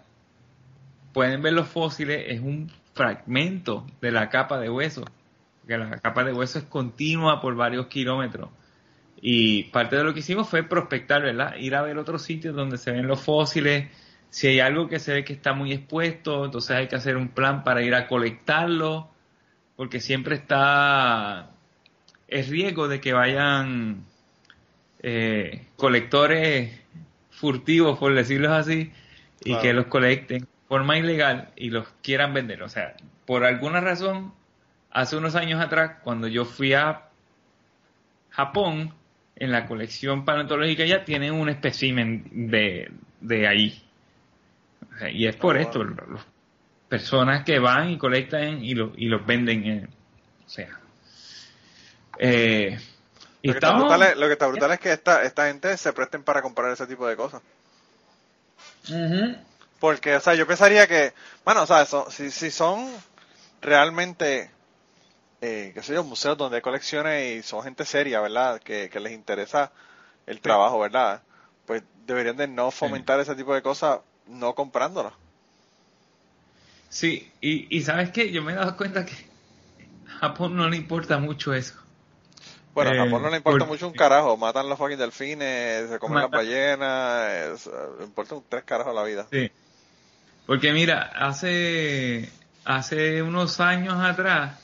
pueden 1.13 1.41
ver 1.41 1.53
los 1.53 1.67
fósiles, 1.67 2.25
es 2.27 2.41
un 2.41 2.71
fragmento 2.93 3.85
de 4.01 4.11
la 4.11 4.29
capa 4.29 4.59
de 4.59 4.69
hueso, 4.69 5.05
porque 5.61 5.77
la 5.77 5.97
capa 5.99 6.23
de 6.23 6.33
hueso 6.33 6.59
es 6.59 6.65
continua 6.65 7.41
por 7.41 7.55
varios 7.55 7.87
kilómetros. 7.87 8.49
Y 9.19 9.63
parte 9.65 9.95
de 9.95 10.03
lo 10.03 10.13
que 10.13 10.19
hicimos 10.19 10.47
fue 10.47 10.63
prospectar, 10.63 11.23
¿verdad? 11.23 11.55
Ir 11.57 11.75
a 11.75 11.81
ver 11.81 11.97
otros 11.97 12.21
sitios 12.21 12.55
donde 12.55 12.77
se 12.77 12.91
ven 12.91 13.07
los 13.07 13.19
fósiles. 13.19 13.89
Si 14.29 14.47
hay 14.47 14.59
algo 14.59 14.87
que 14.87 14.99
se 14.99 15.13
ve 15.13 15.25
que 15.25 15.33
está 15.33 15.53
muy 15.53 15.73
expuesto, 15.73 16.45
entonces 16.45 16.71
hay 16.77 16.87
que 16.87 16.95
hacer 16.95 17.17
un 17.17 17.29
plan 17.29 17.63
para 17.63 17.81
ir 17.81 17.95
a 17.95 18.07
colectarlo 18.07 19.09
porque 19.77 20.01
siempre 20.01 20.35
está 20.35 21.51
el 22.27 22.45
riesgo 22.47 22.87
de 22.87 22.99
que 22.99 23.13
vayan 23.13 24.05
eh, 25.03 25.65
colectores 25.75 26.79
furtivos, 27.31 27.99
por 27.99 28.13
decirlo 28.15 28.53
así, 28.53 28.91
y 29.41 29.49
Claro. 29.51 29.61
que 29.61 29.73
los 29.73 29.85
colecten 29.87 30.39
de 30.41 30.47
forma 30.67 30.97
ilegal 30.97 31.49
y 31.55 31.69
los 31.69 31.87
quieran 32.01 32.33
vender. 32.33 32.63
O 32.63 32.69
sea, 32.69 32.95
por 33.25 33.43
alguna 33.43 33.79
razón, 33.81 34.33
hace 34.91 35.15
unos 35.17 35.35
años 35.35 35.61
atrás, 35.61 35.97
cuando 36.03 36.27
yo 36.27 36.45
fui 36.45 36.73
a 36.73 37.03
Japón, 38.31 38.93
en 39.35 39.51
la 39.51 39.67
colección 39.67 40.25
paleontológica 40.25 40.85
ya 40.85 41.05
tienen 41.05 41.33
un 41.33 41.49
espécimen 41.49 42.49
de, 42.49 42.91
de 43.21 43.47
ahí. 43.47 43.83
O 44.95 44.97
sea, 44.97 45.09
y 45.11 45.27
es 45.27 45.35
por 45.35 45.57
Ah, 45.57 45.61
esto, 45.61 45.83
los- 45.83 46.25
personas 46.89 47.43
que 47.43 47.59
van 47.59 47.91
y 47.91 47.97
colectan 47.97 48.63
y, 48.63 48.73
lo- 48.73 48.93
y 48.95 49.07
los 49.09 49.25
venden. 49.25 49.89
o 50.45 50.49
sea. 50.49 50.69
eh, 52.19 52.79
Lo 53.47 53.53
que, 53.53 53.59
está 53.59 53.73
brutal 53.73 54.03
es, 54.03 54.17
lo 54.17 54.27
que 54.27 54.33
está 54.33 54.47
brutal 54.47 54.71
es 54.71 54.79
que 54.79 54.91
esta, 54.91 55.23
esta 55.23 55.47
gente 55.47 55.77
se 55.77 55.93
presten 55.93 56.23
para 56.23 56.41
comprar 56.41 56.71
ese 56.71 56.85
tipo 56.85 57.07
de 57.07 57.15
cosas. 57.15 57.41
Porque, 59.79 60.15
o 60.15 60.19
sea, 60.19 60.33
yo 60.33 60.45
pensaría 60.47 60.87
que, 60.87 61.13
bueno, 61.45 61.63
o 61.63 61.65
sea, 61.65 61.85
si, 62.09 62.31
si 62.31 62.51
son 62.51 62.89
realmente, 63.61 64.49
eh, 65.41 65.71
qué 65.73 65.81
sé 65.81 65.93
yo, 65.93 66.03
museos 66.03 66.37
donde 66.37 66.57
hay 66.57 66.61
colecciones 66.61 67.37
y 67.37 67.43
son 67.43 67.63
gente 67.63 67.85
seria, 67.85 68.19
¿verdad? 68.21 68.59
Que, 68.59 68.89
que 68.89 68.99
les 68.99 69.13
interesa 69.13 69.71
el 70.25 70.41
trabajo, 70.41 70.79
¿verdad? 70.79 71.21
Pues 71.65 71.83
deberían 72.05 72.37
de 72.37 72.47
no 72.47 72.71
fomentar 72.71 73.19
ese 73.19 73.35
tipo 73.35 73.53
de 73.53 73.61
cosas 73.61 73.99
no 74.27 74.55
comprándolas. 74.55 75.13
Sí, 76.89 77.31
y, 77.41 77.75
y 77.75 77.81
sabes 77.81 78.11
qué, 78.11 78.31
yo 78.31 78.41
me 78.41 78.53
he 78.53 78.55
dado 78.55 78.75
cuenta 78.75 79.05
que 79.05 79.13
a 80.07 80.19
Japón 80.19 80.55
no 80.55 80.69
le 80.69 80.77
importa 80.77 81.17
mucho 81.17 81.53
eso. 81.53 81.86
Bueno, 82.77 82.91
a 82.91 82.93
Eh, 82.93 82.97
Japón 82.99 83.23
no 83.23 83.29
le 83.31 83.37
importa 83.37 83.65
mucho 83.65 83.87
un 83.87 83.93
carajo, 83.93 84.37
matan 84.37 84.69
los 84.69 84.77
fucking 84.77 84.99
delfines, 84.99 85.89
se 85.89 85.97
comen 85.97 86.21
las 86.21 86.29
ballenas, 86.29 87.27
es- 87.55 87.69
le 87.97 88.03
importa 88.05 88.35
un 88.35 88.43
tres 88.47 88.63
carajos 88.65 88.93
la 88.93 89.03
vida. 89.03 89.25
Sí. 89.31 89.49
Porque 90.45 90.71
mira, 90.73 91.11
hace, 91.15 92.29
hace 92.65 93.23
unos 93.23 93.59
años 93.59 93.95
atrás 93.99 94.59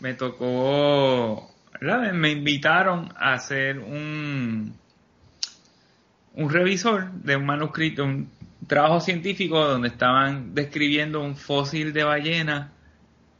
me 0.00 0.12
tocó, 0.12 1.50
¿verdad? 1.80 2.00
Me- 2.00 2.12
me 2.12 2.30
invitaron 2.32 3.10
a 3.16 3.32
hacer 3.32 3.78
un, 3.78 4.74
un 6.34 6.50
revisor 6.50 7.10
de 7.10 7.36
un 7.36 7.46
manuscrito, 7.46 8.04
un 8.04 8.28
trabajo 8.66 9.00
científico 9.00 9.66
donde 9.66 9.88
estaban 9.88 10.54
describiendo 10.54 11.22
un 11.22 11.36
fósil 11.36 11.94
de 11.94 12.04
ballena 12.04 12.70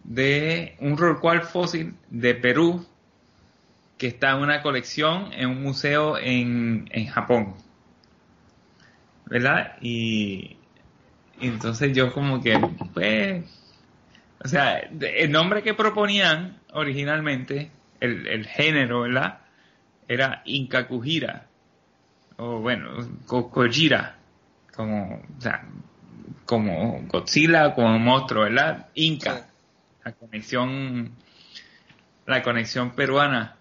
de 0.05 0.75
un 0.81 0.97
rorcual 0.97 1.43
fósil 1.43 1.95
de 2.09 2.35
Perú 2.35 2.87
que 3.99 4.07
está 4.09 4.33
en 4.33 4.39
una 4.43 4.63
colección 4.63 5.33
en 5.33 5.49
un 5.51 5.63
museo 5.63 6.19
en, 6.19 6.89
en 6.93 7.07
Japón. 7.07 7.55
¿verdad? 9.27 9.77
Y, 9.81 10.57
y 11.41 11.49
entonces 11.49 11.95
yo 11.97 12.13
como 12.13 12.43
que, 12.43 12.59
pues, 12.95 13.45
o 14.45 14.49
sea, 14.49 14.79
el 14.79 15.31
nombre 15.33 15.63
que 15.63 15.75
proponían 15.75 16.59
originalmente, 16.73 17.71
el, 18.01 18.27
el 18.29 18.47
género, 18.47 19.03
¿verdad? 19.03 19.41
Era 20.09 20.43
Inca 20.45 20.87
Kujira, 20.87 21.47
o 22.37 22.61
bueno, 22.61 22.91
Ko- 23.27 23.51
Kojira, 23.51 24.17
como, 24.75 25.15
o 25.39 25.41
sea, 25.41 25.65
como 26.45 27.03
Godzilla, 27.09 27.75
como 27.75 27.99
monstruo, 27.99 28.45
¿verdad? 28.45 28.89
Inca, 28.95 29.49
la 30.05 30.13
conexión, 30.13 31.13
la 32.27 32.43
conexión 32.43 32.93
peruana. 32.93 33.56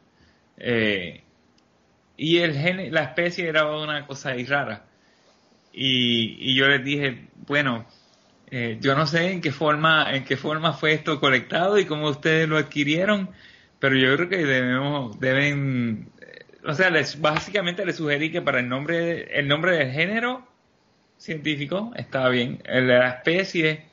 Eh, 0.57 1.21
y 2.17 2.37
el 2.37 2.53
gene, 2.53 2.89
la 2.91 3.03
especie 3.03 3.47
era 3.47 3.65
una 3.65 4.05
cosa 4.07 4.29
ahí 4.29 4.45
rara. 4.45 4.85
Y, 5.73 6.51
y 6.51 6.55
yo 6.55 6.67
les 6.67 6.83
dije, 6.83 7.27
bueno, 7.47 7.85
eh, 8.51 8.77
yo 8.79 8.95
no 8.95 9.05
sé 9.07 9.31
en 9.31 9.41
qué 9.41 9.51
forma, 9.51 10.15
en 10.15 10.23
qué 10.23 10.37
forma 10.37 10.73
fue 10.73 10.93
esto 10.93 11.19
colectado 11.19 11.77
y 11.77 11.85
cómo 11.85 12.09
ustedes 12.09 12.47
lo 12.47 12.57
adquirieron, 12.57 13.29
pero 13.79 13.97
yo 13.97 14.15
creo 14.15 14.29
que 14.29 14.37
debemos, 14.37 15.19
deben, 15.19 16.09
eh, 16.21 16.45
o 16.65 16.73
sea, 16.73 16.89
les, 16.89 17.19
básicamente 17.19 17.85
les 17.85 17.97
sugerí 17.97 18.31
que 18.31 18.41
para 18.41 18.59
el 18.59 18.69
nombre, 18.69 19.37
el 19.37 19.47
nombre 19.47 19.77
del 19.77 19.91
género 19.91 20.47
científico 21.17 21.91
estaba 21.95 22.29
bien, 22.29 22.61
el 22.65 22.87
de 22.87 22.97
la 22.97 23.09
especie, 23.09 23.85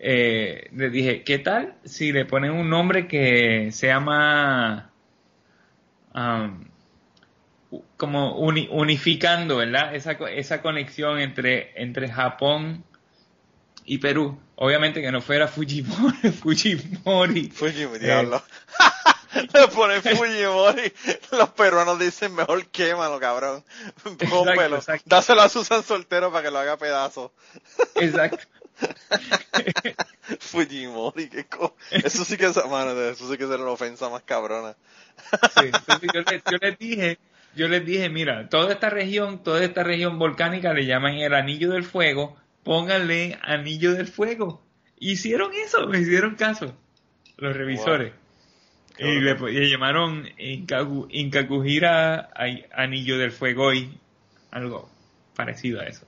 les 0.00 0.92
dije, 0.92 1.24
¿qué 1.24 1.38
tal 1.40 1.74
si 1.84 2.12
le 2.12 2.24
ponen 2.24 2.52
un 2.52 2.70
nombre 2.70 3.08
que 3.08 3.70
se 3.72 3.88
llama 3.88 4.87
um, 6.18 6.64
como 7.96 8.36
uni- 8.38 8.68
unificando, 8.70 9.56
¿verdad? 9.56 9.94
Esa, 9.94 10.12
esa 10.12 10.62
conexión 10.62 11.18
entre, 11.20 11.80
entre 11.80 12.08
Japón 12.10 12.84
y 13.84 13.98
Perú. 13.98 14.38
Obviamente 14.56 15.00
que 15.00 15.12
no 15.12 15.20
fuera 15.20 15.48
Fujimori. 15.48 16.30
Fujimori. 16.42 17.50
Fujimori, 17.50 17.98
diablo. 18.00 18.42
Le 19.54 19.68
ponen 19.68 20.02
Fujimori. 20.02 20.92
Los 21.32 21.50
peruanos 21.50 21.98
dicen 21.98 22.34
mejor 22.34 22.66
quémalo, 22.66 23.20
cabrón. 23.20 23.64
Pómpelo. 24.30 24.76
exacto. 24.76 25.04
Dáselo 25.06 25.42
a 25.42 25.48
Susan 25.48 25.82
Soltero 25.82 26.32
para 26.32 26.44
que 26.44 26.50
lo 26.50 26.58
haga 26.58 26.76
pedazo. 26.76 27.32
Exacto. 27.96 28.44
Fujimori, 30.40 31.28
qué 31.28 31.46
co... 31.46 31.76
Eso 31.90 32.24
sí 32.24 32.36
que 32.36 32.46
es, 32.46 32.56
mano, 32.66 32.92
eso 33.02 33.30
sí 33.30 33.36
que 33.36 33.44
es 33.44 33.50
una 33.50 33.70
ofensa 33.70 34.08
más 34.08 34.22
cabrona. 34.22 34.76
Sí, 35.54 35.66
entonces 35.66 36.10
yo, 36.12 36.20
les, 36.22 36.42
yo 36.50 36.58
les 36.60 36.78
dije, 36.78 37.18
yo 37.54 37.68
les 37.68 37.84
dije, 37.84 38.08
mira, 38.08 38.48
toda 38.48 38.72
esta 38.72 38.90
región, 38.90 39.42
toda 39.42 39.64
esta 39.64 39.82
región 39.82 40.18
volcánica 40.18 40.72
le 40.72 40.86
llaman 40.86 41.14
el 41.14 41.34
anillo 41.34 41.70
del 41.70 41.84
fuego, 41.84 42.36
pónganle 42.64 43.38
anillo 43.42 43.94
del 43.94 44.06
fuego. 44.06 44.62
Hicieron 44.98 45.52
eso, 45.54 45.86
me 45.86 45.98
hicieron 46.00 46.34
caso, 46.34 46.76
los 47.36 47.56
revisores. 47.56 48.12
y 48.98 49.20
le, 49.20 49.34
le 49.52 49.70
llamaron 49.70 50.26
Ay- 52.34 52.64
Anillo 52.72 53.16
del 53.18 53.30
Fuegoy, 53.30 53.96
algo 54.50 54.90
parecido 55.36 55.80
a 55.80 55.84
eso. 55.84 56.04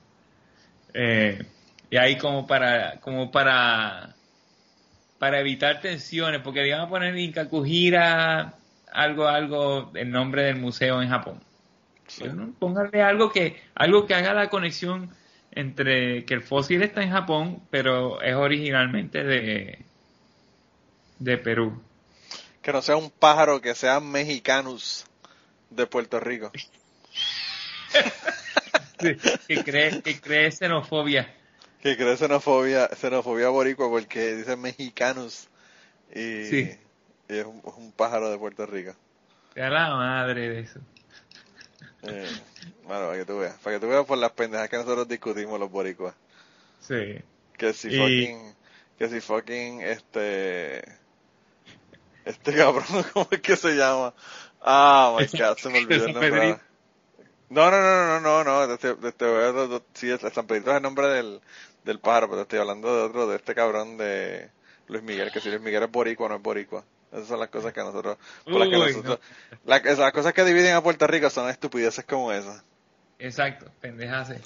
Eh, 0.93 1.41
y 1.89 1.95
ahí 1.97 2.17
como 2.17 2.45
para, 2.47 2.99
como 2.99 3.31
para, 3.31 4.13
para 5.19 5.39
evitar 5.39 5.79
tensiones, 5.79 6.41
porque 6.41 6.61
le 6.61 6.67
iban 6.69 6.81
a 6.81 6.89
poner 6.89 7.17
Inkakujira 7.17 8.55
algo, 8.91 9.27
algo, 9.27 9.91
el 9.95 10.11
nombre 10.11 10.43
del 10.43 10.57
museo 10.57 11.01
en 11.01 11.09
Japón. 11.09 11.41
Sí. 12.07 12.25
No, 12.25 12.53
Pónganle 12.59 13.01
algo 13.01 13.31
que, 13.31 13.61
algo 13.73 14.05
que 14.05 14.13
haga 14.13 14.33
la 14.33 14.49
conexión 14.49 15.09
entre 15.51 16.25
que 16.25 16.33
el 16.33 16.41
fósil 16.41 16.83
está 16.83 17.01
en 17.01 17.11
Japón, 17.11 17.61
pero 17.69 18.21
es 18.21 18.35
originalmente 18.35 19.23
de, 19.23 19.79
de 21.19 21.37
Perú. 21.37 21.81
Que 22.61 22.71
no 22.71 22.81
sea 22.81 22.97
un 22.97 23.09
pájaro, 23.09 23.61
que 23.61 23.75
sea 23.75 23.99
mexicanus 23.99 25.05
de 25.69 25.87
Puerto 25.87 26.19
Rico. 26.19 26.51
que 29.47 29.63
cree, 29.63 30.01
que 30.01 30.21
cree 30.21 30.51
xenofobia. 30.51 31.33
Que 31.81 31.97
cree 31.97 32.17
xenofobia, 32.17 32.89
xenofobia 32.95 33.49
boricua 33.49 33.89
porque 33.89 34.35
dice 34.35 34.55
mexicanus. 34.55 35.47
Y, 36.13 36.45
Sí. 36.45 36.71
Y 37.31 37.37
es, 37.39 37.45
un, 37.45 37.57
es 37.65 37.73
un 37.77 37.91
pájaro 37.91 38.29
de 38.29 38.37
Puerto 38.37 38.65
Rico. 38.65 38.93
Sea 39.53 39.69
la 39.69 39.89
madre 39.95 40.49
de 40.49 40.59
eso. 40.61 40.79
Eh, 42.03 42.29
bueno, 42.85 43.07
para 43.07 43.17
que 43.17 43.25
tú 43.25 43.37
veas. 43.39 43.53
Para 43.59 43.75
que 43.75 43.79
tú 43.79 43.87
veas 43.89 44.05
por 44.05 44.17
las 44.17 44.31
pendejas 44.31 44.69
que 44.69 44.77
nosotros 44.77 45.07
discutimos 45.07 45.59
los 45.59 45.69
boricuas. 45.71 46.13
Sí. 46.81 47.19
Que 47.57 47.73
si 47.73 47.89
Y- 47.89 47.97
fucking, 47.97 48.55
que 48.97 49.09
si 49.09 49.21
fucking, 49.21 49.81
este, 49.81 50.83
este 52.25 52.53
cabrón, 52.55 52.85
¿cómo 53.13 53.27
es 53.31 53.41
que 53.41 53.55
se 53.55 53.75
llama? 53.75 54.13
Ah, 54.61 55.15
my 55.19 55.25
god, 55.37 55.57
se 55.57 55.69
me 55.69 55.79
olvidó 55.79 56.05
el 56.05 56.13
nombre. 56.13 56.59
No, 57.49 57.69
no, 57.69 57.81
no, 57.81 58.19
no, 58.19 58.43
no, 58.43 58.65
no, 58.67 58.73
este, 58.73 58.95
de- 58.95 59.11
de- 59.11 59.81
sí, 59.93 60.09
San 60.33 60.47
Pedrito 60.47 60.71
es 60.71 60.77
el 60.77 60.83
nombre 60.83 61.07
del, 61.07 61.41
del 61.83 61.99
pájaro, 61.99 62.29
pero 62.29 62.43
estoy 62.43 62.59
hablando 62.59 62.95
de 62.95 63.01
otro, 63.03 63.27
de 63.27 63.35
este 63.35 63.53
cabrón 63.53 63.97
de 63.97 64.49
Luis 64.87 65.03
Miguel, 65.03 65.31
que 65.31 65.41
si 65.41 65.49
Luis 65.49 65.61
Miguel 65.61 65.83
es 65.83 65.91
boricua 65.91 66.29
no 66.29 66.35
es 66.35 66.41
boricua. 66.41 66.83
Esas 67.11 67.27
son 67.27 67.39
las 67.39 67.49
cosas 67.49 67.73
que 67.73 67.81
nosotros, 67.81 68.17
por 68.45 68.53
las 68.55 68.69
que 68.69 68.75
Uy, 68.77 68.81
nosotros, 68.87 69.19
la- 69.65 69.77
esas- 69.77 69.99
las 69.99 70.11
cosas 70.13 70.33
que 70.33 70.45
dividen 70.45 70.75
a 70.75 70.81
Puerto 70.81 71.07
Rico 71.07 71.29
son 71.29 71.49
estupideces 71.49 72.05
como 72.05 72.31
esas. 72.31 72.63
Exacto, 73.19 73.65
pendejas. 73.81 74.31
Eh, 74.31 74.41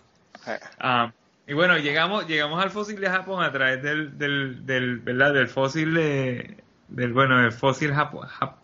Ah, 0.80 1.12
y 1.48 1.54
bueno, 1.54 1.78
llegamos, 1.78 2.28
llegamos 2.28 2.64
al 2.64 2.72
fósil 2.72 3.00
de 3.00 3.10
Japón 3.10 3.44
a 3.44 3.52
través 3.52 3.82
del, 3.84 4.18
del, 4.18 4.66
del 4.66 5.00
¿verdad? 5.00 5.34
Del 5.34 5.48
fósil 5.48 5.94
de, 5.94 6.58
del, 6.88 7.14
bueno, 7.14 7.40
del 7.42 7.52
fósil 7.52 7.94
japo, 7.94 8.22
jap- 8.24 8.58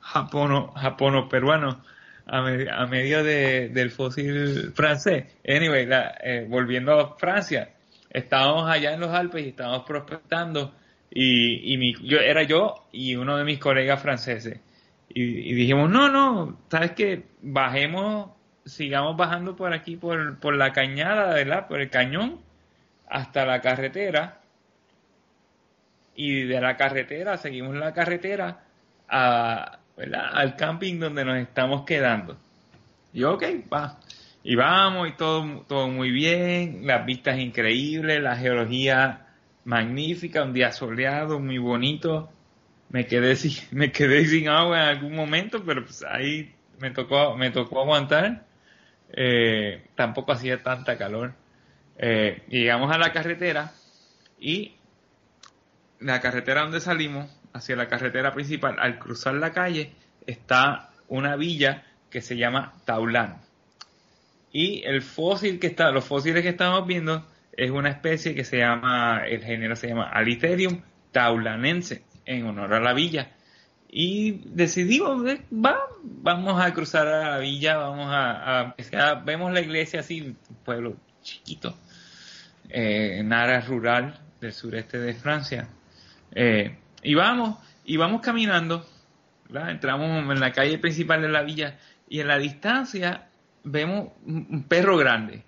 japono, 0.00 0.72
japono 0.72 1.28
peruano 1.28 1.82
a, 2.26 2.38
a 2.38 2.86
medio 2.86 3.24
de, 3.24 3.70
del 3.70 3.90
fósil 3.90 4.72
francés. 4.74 5.24
Anyway, 5.48 5.86
la- 5.86 6.14
eh, 6.22 6.46
volviendo 6.48 6.98
a 6.98 7.16
Francia, 7.16 7.70
estábamos 8.10 8.68
allá 8.68 8.92
en 8.92 9.00
los 9.00 9.10
Alpes 9.10 9.44
y 9.44 9.48
estábamos 9.48 9.84
prospectando 9.84 10.74
y, 11.10 11.74
y 11.74 11.76
mi, 11.76 11.94
yo, 12.06 12.18
era 12.18 12.42
yo 12.44 12.86
y 12.92 13.16
uno 13.16 13.36
de 13.36 13.44
mis 13.44 13.58
colegas 13.58 14.00
franceses. 14.00 14.60
Y, 15.08 15.54
dijimos, 15.54 15.90
no, 15.90 16.08
no, 16.08 16.58
¿sabes 16.70 16.92
qué? 16.92 17.24
Bajemos, 17.42 18.30
sigamos 18.64 19.16
bajando 19.16 19.56
por 19.56 19.72
aquí, 19.72 19.96
por, 19.96 20.38
por 20.38 20.54
la 20.54 20.72
cañada, 20.72 21.34
¿verdad? 21.34 21.66
Por 21.66 21.80
el 21.80 21.90
cañón, 21.90 22.40
hasta 23.08 23.44
la 23.44 23.60
carretera. 23.60 24.40
Y 26.14 26.44
de 26.44 26.60
la 26.60 26.76
carretera, 26.76 27.36
seguimos 27.38 27.74
la 27.74 27.92
carretera 27.92 28.60
a, 29.08 29.78
¿verdad? 29.96 30.30
al 30.32 30.54
camping 30.54 31.00
donde 31.00 31.24
nos 31.24 31.38
estamos 31.38 31.84
quedando. 31.84 32.38
Y 33.12 33.20
yo, 33.20 33.34
ok, 33.34 33.44
va. 33.72 33.98
Y 34.44 34.54
vamos, 34.54 35.08
y 35.08 35.12
todo, 35.12 35.64
todo 35.66 35.88
muy 35.88 36.10
bien, 36.10 36.86
las 36.86 37.04
vistas 37.04 37.38
increíbles, 37.38 38.22
la 38.22 38.36
geología 38.36 39.26
magnífica, 39.64 40.42
un 40.42 40.52
día 40.52 40.72
soleado, 40.72 41.38
muy 41.38 41.58
bonito. 41.58 42.30
Me 42.88 43.06
quedé 43.06 43.36
sin, 43.36 43.52
me 43.76 43.92
quedé 43.92 44.26
sin 44.26 44.48
agua 44.48 44.78
en 44.78 44.88
algún 44.96 45.14
momento, 45.14 45.62
pero 45.64 45.84
pues 45.84 46.04
ahí 46.04 46.54
me 46.78 46.90
tocó, 46.90 47.36
me 47.36 47.50
tocó 47.50 47.80
aguantar. 47.80 48.46
Eh, 49.12 49.84
tampoco 49.94 50.32
hacía 50.32 50.62
tanta 50.62 50.96
calor. 50.96 51.34
Eh, 51.98 52.42
llegamos 52.48 52.94
a 52.94 52.98
la 52.98 53.12
carretera 53.12 53.72
y 54.38 54.74
la 55.98 56.20
carretera 56.20 56.62
donde 56.62 56.80
salimos, 56.80 57.30
hacia 57.52 57.76
la 57.76 57.88
carretera 57.88 58.32
principal, 58.32 58.76
al 58.78 58.98
cruzar 58.98 59.34
la 59.34 59.52
calle, 59.52 59.92
está 60.26 60.90
una 61.08 61.36
villa 61.36 61.84
que 62.08 62.22
se 62.22 62.36
llama 62.36 62.74
Taulán. 62.84 63.42
Y 64.52 64.82
el 64.84 65.02
fósil 65.02 65.60
que 65.60 65.66
está, 65.66 65.90
los 65.90 66.04
fósiles 66.04 66.42
que 66.42 66.48
estamos 66.48 66.86
viendo 66.86 67.26
es 67.56 67.70
una 67.70 67.90
especie 67.90 68.34
que 68.34 68.44
se 68.44 68.58
llama, 68.58 69.22
el 69.26 69.42
género 69.42 69.76
se 69.76 69.88
llama 69.88 70.08
Aliterium 70.10 70.82
taulanense, 71.12 72.04
en 72.24 72.46
honor 72.46 72.74
a 72.74 72.80
la 72.80 72.92
villa. 72.94 73.30
Y 73.88 74.42
decidimos, 74.54 75.26
eh, 75.28 75.40
va, 75.52 75.76
vamos 76.04 76.62
a 76.62 76.72
cruzar 76.72 77.08
a 77.08 77.30
la 77.30 77.38
villa, 77.38 77.76
vamos 77.76 78.06
a, 78.08 78.60
a- 78.70 79.14
vemos 79.24 79.52
la 79.52 79.60
iglesia 79.60 80.00
así, 80.00 80.36
pueblo 80.64 80.96
chiquito, 81.22 81.76
eh, 82.68 83.16
en 83.18 83.32
área 83.32 83.60
rural 83.60 84.18
del 84.40 84.52
sureste 84.52 84.98
de 84.98 85.14
Francia. 85.14 85.68
Eh, 86.32 86.76
y 87.02 87.14
vamos, 87.14 87.58
y 87.84 87.96
vamos 87.96 88.20
caminando, 88.20 88.86
entramos 89.52 90.30
en 90.30 90.38
la 90.40 90.52
calle 90.52 90.78
principal 90.78 91.20
de 91.22 91.28
la 91.28 91.42
villa 91.42 91.76
y 92.08 92.20
en 92.20 92.28
la 92.28 92.38
distancia 92.38 93.26
vemos 93.64 94.10
un 94.24 94.64
perro 94.68 94.96
grande. 94.96 95.42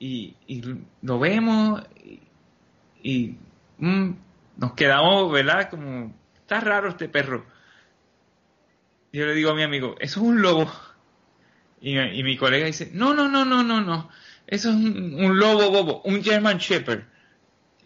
Y, 0.00 0.34
y 0.46 0.62
lo 1.02 1.18
vemos 1.18 1.82
y, 2.02 2.20
y, 3.02 3.36
mm, 3.78 4.10
nos 4.56 4.72
quedamos, 4.72 5.30
¿verdad? 5.30 5.70
Como, 5.70 6.12
está 6.40 6.58
raro 6.58 6.88
este 6.88 7.08
perro. 7.08 7.46
Yo 9.12 9.26
le 9.26 9.34
digo 9.34 9.50
a 9.50 9.54
mi 9.54 9.62
amigo, 9.62 9.94
eso 10.00 10.20
es 10.20 10.26
un 10.26 10.42
lobo. 10.42 10.70
Y, 11.80 11.94
mi 12.22 12.36
colega 12.36 12.66
dice, 12.66 12.90
no, 12.92 13.14
no, 13.14 13.28
no, 13.28 13.44
no, 13.44 13.62
no, 13.62 13.80
no. 13.80 14.10
Eso 14.46 14.70
es 14.70 14.74
un, 14.74 15.38
lobo 15.38 15.70
bobo, 15.70 16.02
un 16.02 16.22
German 16.22 16.58
Shepherd. 16.58 17.04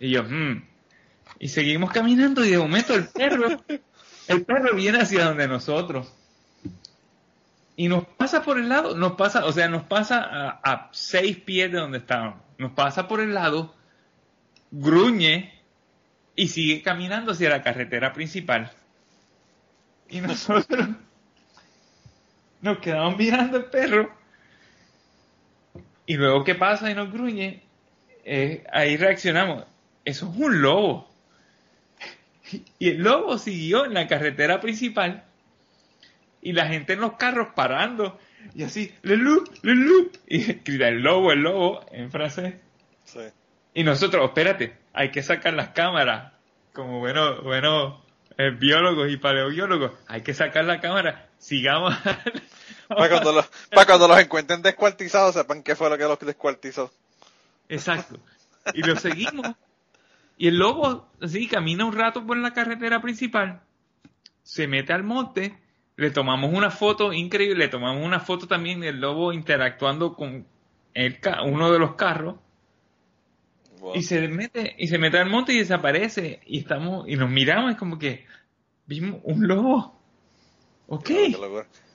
Y 0.00 0.10
yo, 0.10 0.24
hmm. 0.24 0.64
Y 1.38 1.48
seguimos 1.48 1.92
caminando 1.92 2.44
y 2.44 2.50
de 2.50 2.58
momento 2.58 2.94
el 2.94 3.08
perro, 3.08 3.62
el 4.28 4.44
perro 4.44 4.74
viene 4.74 4.98
hacia 4.98 5.26
donde 5.26 5.46
nosotros. 5.48 6.12
Y 7.76 7.88
nos 7.88 8.04
pasa 8.06 8.42
por 8.42 8.58
el 8.58 8.68
lado, 8.68 8.96
nos 8.96 9.12
pasa, 9.12 9.44
o 9.46 9.52
sea, 9.52 9.68
nos 9.68 9.82
pasa 9.84 10.60
a, 10.62 10.90
seis 10.92 11.36
pies 11.38 11.72
de 11.72 11.78
donde 11.78 11.98
estábamos. 11.98 12.40
Nos 12.56 12.72
pasa 12.72 13.08
por 13.08 13.20
el 13.20 13.34
lado, 13.34 13.74
gruñe 14.70 15.60
y 16.36 16.48
sigue 16.48 16.82
caminando 16.82 17.32
hacia 17.32 17.50
la 17.50 17.62
carretera 17.62 18.12
principal. 18.12 18.70
Y 20.08 20.20
nosotros 20.20 20.88
nos 22.60 22.78
quedamos 22.78 23.16
mirando 23.18 23.56
el 23.56 23.64
perro. 23.64 24.14
Y 26.06 26.14
luego 26.16 26.44
que 26.44 26.54
pasa 26.54 26.90
y 26.90 26.94
nos 26.94 27.12
gruñe, 27.12 27.64
eh, 28.24 28.64
ahí 28.72 28.96
reaccionamos. 28.96 29.64
Eso 30.04 30.30
es 30.30 30.38
un 30.38 30.62
lobo. 30.62 31.10
Y 32.78 32.90
el 32.90 32.98
lobo 32.98 33.38
siguió 33.38 33.86
en 33.86 33.94
la 33.94 34.06
carretera 34.06 34.60
principal 34.60 35.24
y 36.44 36.52
la 36.52 36.68
gente 36.68 36.92
en 36.92 37.00
los 37.00 37.14
carros 37.14 37.48
parando 37.56 38.18
y 38.54 38.62
así, 38.62 38.94
le 39.02 39.16
loup, 39.16 39.48
le 39.62 39.74
loup, 39.74 40.14
y 40.28 40.42
grita 40.64 40.88
el 40.88 41.02
lobo, 41.02 41.32
el 41.32 41.40
lobo 41.40 41.84
en 41.90 42.10
francés. 42.10 42.54
sí. 43.04 43.20
Y 43.76 43.82
nosotros, 43.82 44.26
espérate, 44.26 44.76
hay 44.92 45.10
que 45.10 45.22
sacar 45.22 45.54
las 45.54 45.70
cámaras, 45.70 46.32
como 46.72 47.00
bueno, 47.00 47.42
bueno, 47.42 48.04
eh, 48.38 48.50
biólogos 48.50 49.10
y 49.10 49.16
paleobiólogos, 49.16 49.92
hay 50.06 50.22
que 50.22 50.32
sacar 50.32 50.64
la 50.64 50.80
cámara, 50.80 51.28
sigamos. 51.38 51.96
Para 52.88 53.08
cuando, 53.08 53.32
los, 53.32 53.46
para 53.70 53.86
cuando 53.86 54.06
los 54.06 54.18
encuentren 54.18 54.60
descuartizados, 54.60 55.34
sepan 55.34 55.62
qué 55.62 55.74
fue 55.74 55.88
lo 55.88 55.96
que 55.96 56.04
los 56.04 56.18
descuartizó. 56.20 56.92
Exacto. 57.66 58.20
Y 58.74 58.82
lo 58.82 58.94
seguimos. 58.96 59.56
Y 60.36 60.48
el 60.48 60.58
lobo, 60.58 61.08
así, 61.20 61.48
camina 61.48 61.86
un 61.86 61.94
rato 61.94 62.26
por 62.26 62.36
la 62.36 62.52
carretera 62.52 63.00
principal, 63.00 63.62
se 64.42 64.68
mete 64.68 64.92
al 64.92 65.02
monte, 65.02 65.58
le 65.96 66.10
tomamos 66.10 66.52
una 66.52 66.70
foto 66.70 67.12
increíble, 67.12 67.56
le 67.66 67.68
tomamos 67.68 68.04
una 68.04 68.20
foto 68.20 68.46
también 68.48 68.80
del 68.80 69.00
lobo 69.00 69.32
interactuando 69.32 70.14
con 70.14 70.46
el 70.94 71.20
ca- 71.20 71.42
uno 71.42 71.70
de 71.72 71.78
los 71.78 71.94
carros, 71.94 72.36
Wow. 73.80 73.96
y 73.96 74.02
se 74.02 74.26
mete, 74.28 74.74
y 74.78 74.86
se 74.88 74.98
mete 74.98 75.18
al 75.18 75.28
monte 75.28 75.52
y 75.52 75.58
desaparece, 75.58 76.40
y 76.46 76.58
estamos, 76.60 77.06
y 77.08 77.16
nos 77.16 77.30
miramos, 77.30 77.72
es 77.72 77.76
como 77.76 77.98
que 77.98 78.24
vimos 78.86 79.20
un 79.24 79.46
lobo. 79.46 80.00
Ok. 80.88 81.10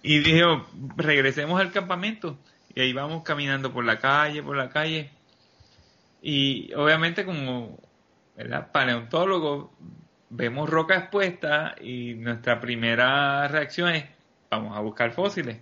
Y 0.03 0.19
dijo, 0.19 0.67
regresemos 0.97 1.59
al 1.59 1.71
campamento. 1.71 2.37
Y 2.75 2.81
ahí 2.81 2.93
vamos 2.93 3.23
caminando 3.23 3.73
por 3.73 3.83
la 3.85 3.99
calle, 3.99 4.41
por 4.43 4.55
la 4.55 4.69
calle. 4.69 5.09
Y 6.21 6.73
obviamente 6.73 7.25
como 7.25 7.77
¿verdad? 8.37 8.71
paleontólogo, 8.71 9.73
vemos 10.29 10.69
roca 10.69 10.95
expuesta 10.95 11.75
y 11.81 12.13
nuestra 12.13 12.59
primera 12.59 13.47
reacción 13.47 13.89
es, 13.89 14.05
vamos 14.49 14.77
a 14.77 14.81
buscar 14.81 15.11
fósiles. 15.11 15.59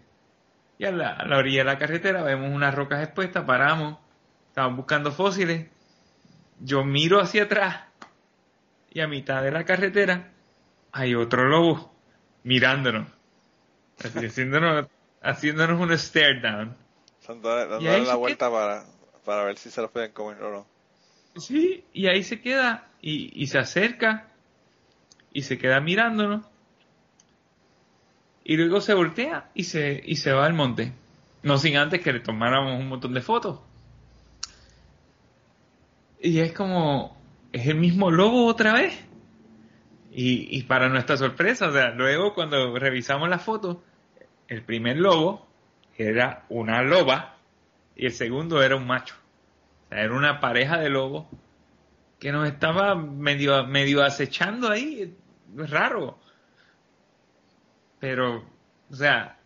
Y 0.77 0.85
a 0.85 0.91
la, 0.91 1.13
a 1.13 1.25
la 1.25 1.37
orilla 1.37 1.59
de 1.59 1.65
la 1.65 1.77
carretera 1.77 2.21
vemos 2.21 2.51
unas 2.53 2.75
rocas 2.75 3.03
expuestas, 3.03 3.45
paramos, 3.45 3.97
estamos 4.49 4.77
buscando 4.77 5.11
fósiles. 5.11 5.67
Yo 6.59 6.83
miro 6.83 7.19
hacia 7.19 7.43
atrás 7.43 7.85
y 8.91 8.99
a 8.99 9.07
mitad 9.07 9.41
de 9.43 9.51
la 9.51 9.63
carretera 9.65 10.31
hay 10.91 11.15
otro 11.15 11.45
lobo 11.45 11.93
mirándonos, 12.43 13.07
así, 14.03 14.25
haciéndonos, 14.25 14.87
haciéndonos 15.21 15.79
un 15.79 15.97
stare 15.97 16.39
down. 16.41 16.75
Dándole, 17.27 18.05
la 18.05 18.15
vuelta 18.15 18.49
para, 18.49 18.85
para 19.25 19.43
ver 19.43 19.57
si 19.57 19.69
se 19.69 19.81
los 19.81 19.91
pueden 19.91 20.11
comer 20.13 20.41
o 20.41 20.51
no. 20.51 20.67
Sí, 21.35 21.83
y 21.93 22.07
ahí 22.07 22.23
se 22.23 22.41
queda 22.41 22.87
y, 23.01 23.31
y 23.39 23.47
se 23.47 23.59
acerca 23.59 24.27
y 25.33 25.43
se 25.43 25.57
queda 25.57 25.79
mirándonos 25.79 26.45
y 28.49 28.55
luego 28.55 28.79
se 28.79 28.93
voltea 28.93 29.49
y 29.53 29.65
se, 29.65 30.01
y 30.05 30.15
se 30.15 30.31
va 30.31 30.45
al 30.45 30.53
monte. 30.53 30.93
No 31.43 31.57
sin 31.57 31.75
antes 31.75 32.01
que 32.01 32.13
le 32.13 32.21
tomáramos 32.21 32.79
un 32.79 32.87
montón 32.87 33.13
de 33.13 33.19
fotos. 33.19 33.59
Y 36.21 36.39
es 36.39 36.53
como, 36.53 37.17
es 37.51 37.67
el 37.67 37.75
mismo 37.75 38.09
lobo 38.09 38.45
otra 38.45 38.71
vez. 38.71 38.97
Y, 40.13 40.57
y 40.57 40.63
para 40.63 40.87
nuestra 40.87 41.17
sorpresa, 41.17 41.67
o 41.67 41.73
sea, 41.73 41.89
luego 41.89 42.33
cuando 42.33 42.79
revisamos 42.79 43.27
la 43.27 43.37
foto, 43.37 43.83
el 44.47 44.63
primer 44.63 44.95
lobo 44.95 45.45
era 45.97 46.45
una 46.47 46.81
loba 46.83 47.35
y 47.97 48.05
el 48.05 48.13
segundo 48.13 48.63
era 48.63 48.77
un 48.77 48.87
macho. 48.87 49.15
O 49.85 49.89
sea, 49.89 50.05
era 50.05 50.13
una 50.13 50.39
pareja 50.39 50.77
de 50.77 50.89
lobos 50.89 51.25
que 52.19 52.31
nos 52.31 52.47
estaba 52.47 52.95
medio, 52.95 53.65
medio 53.67 54.03
acechando 54.03 54.69
ahí. 54.69 55.15
Es 55.57 55.69
raro. 55.69 56.19
Pero, 57.99 58.43
o 58.91 58.95
sea, 58.95 59.39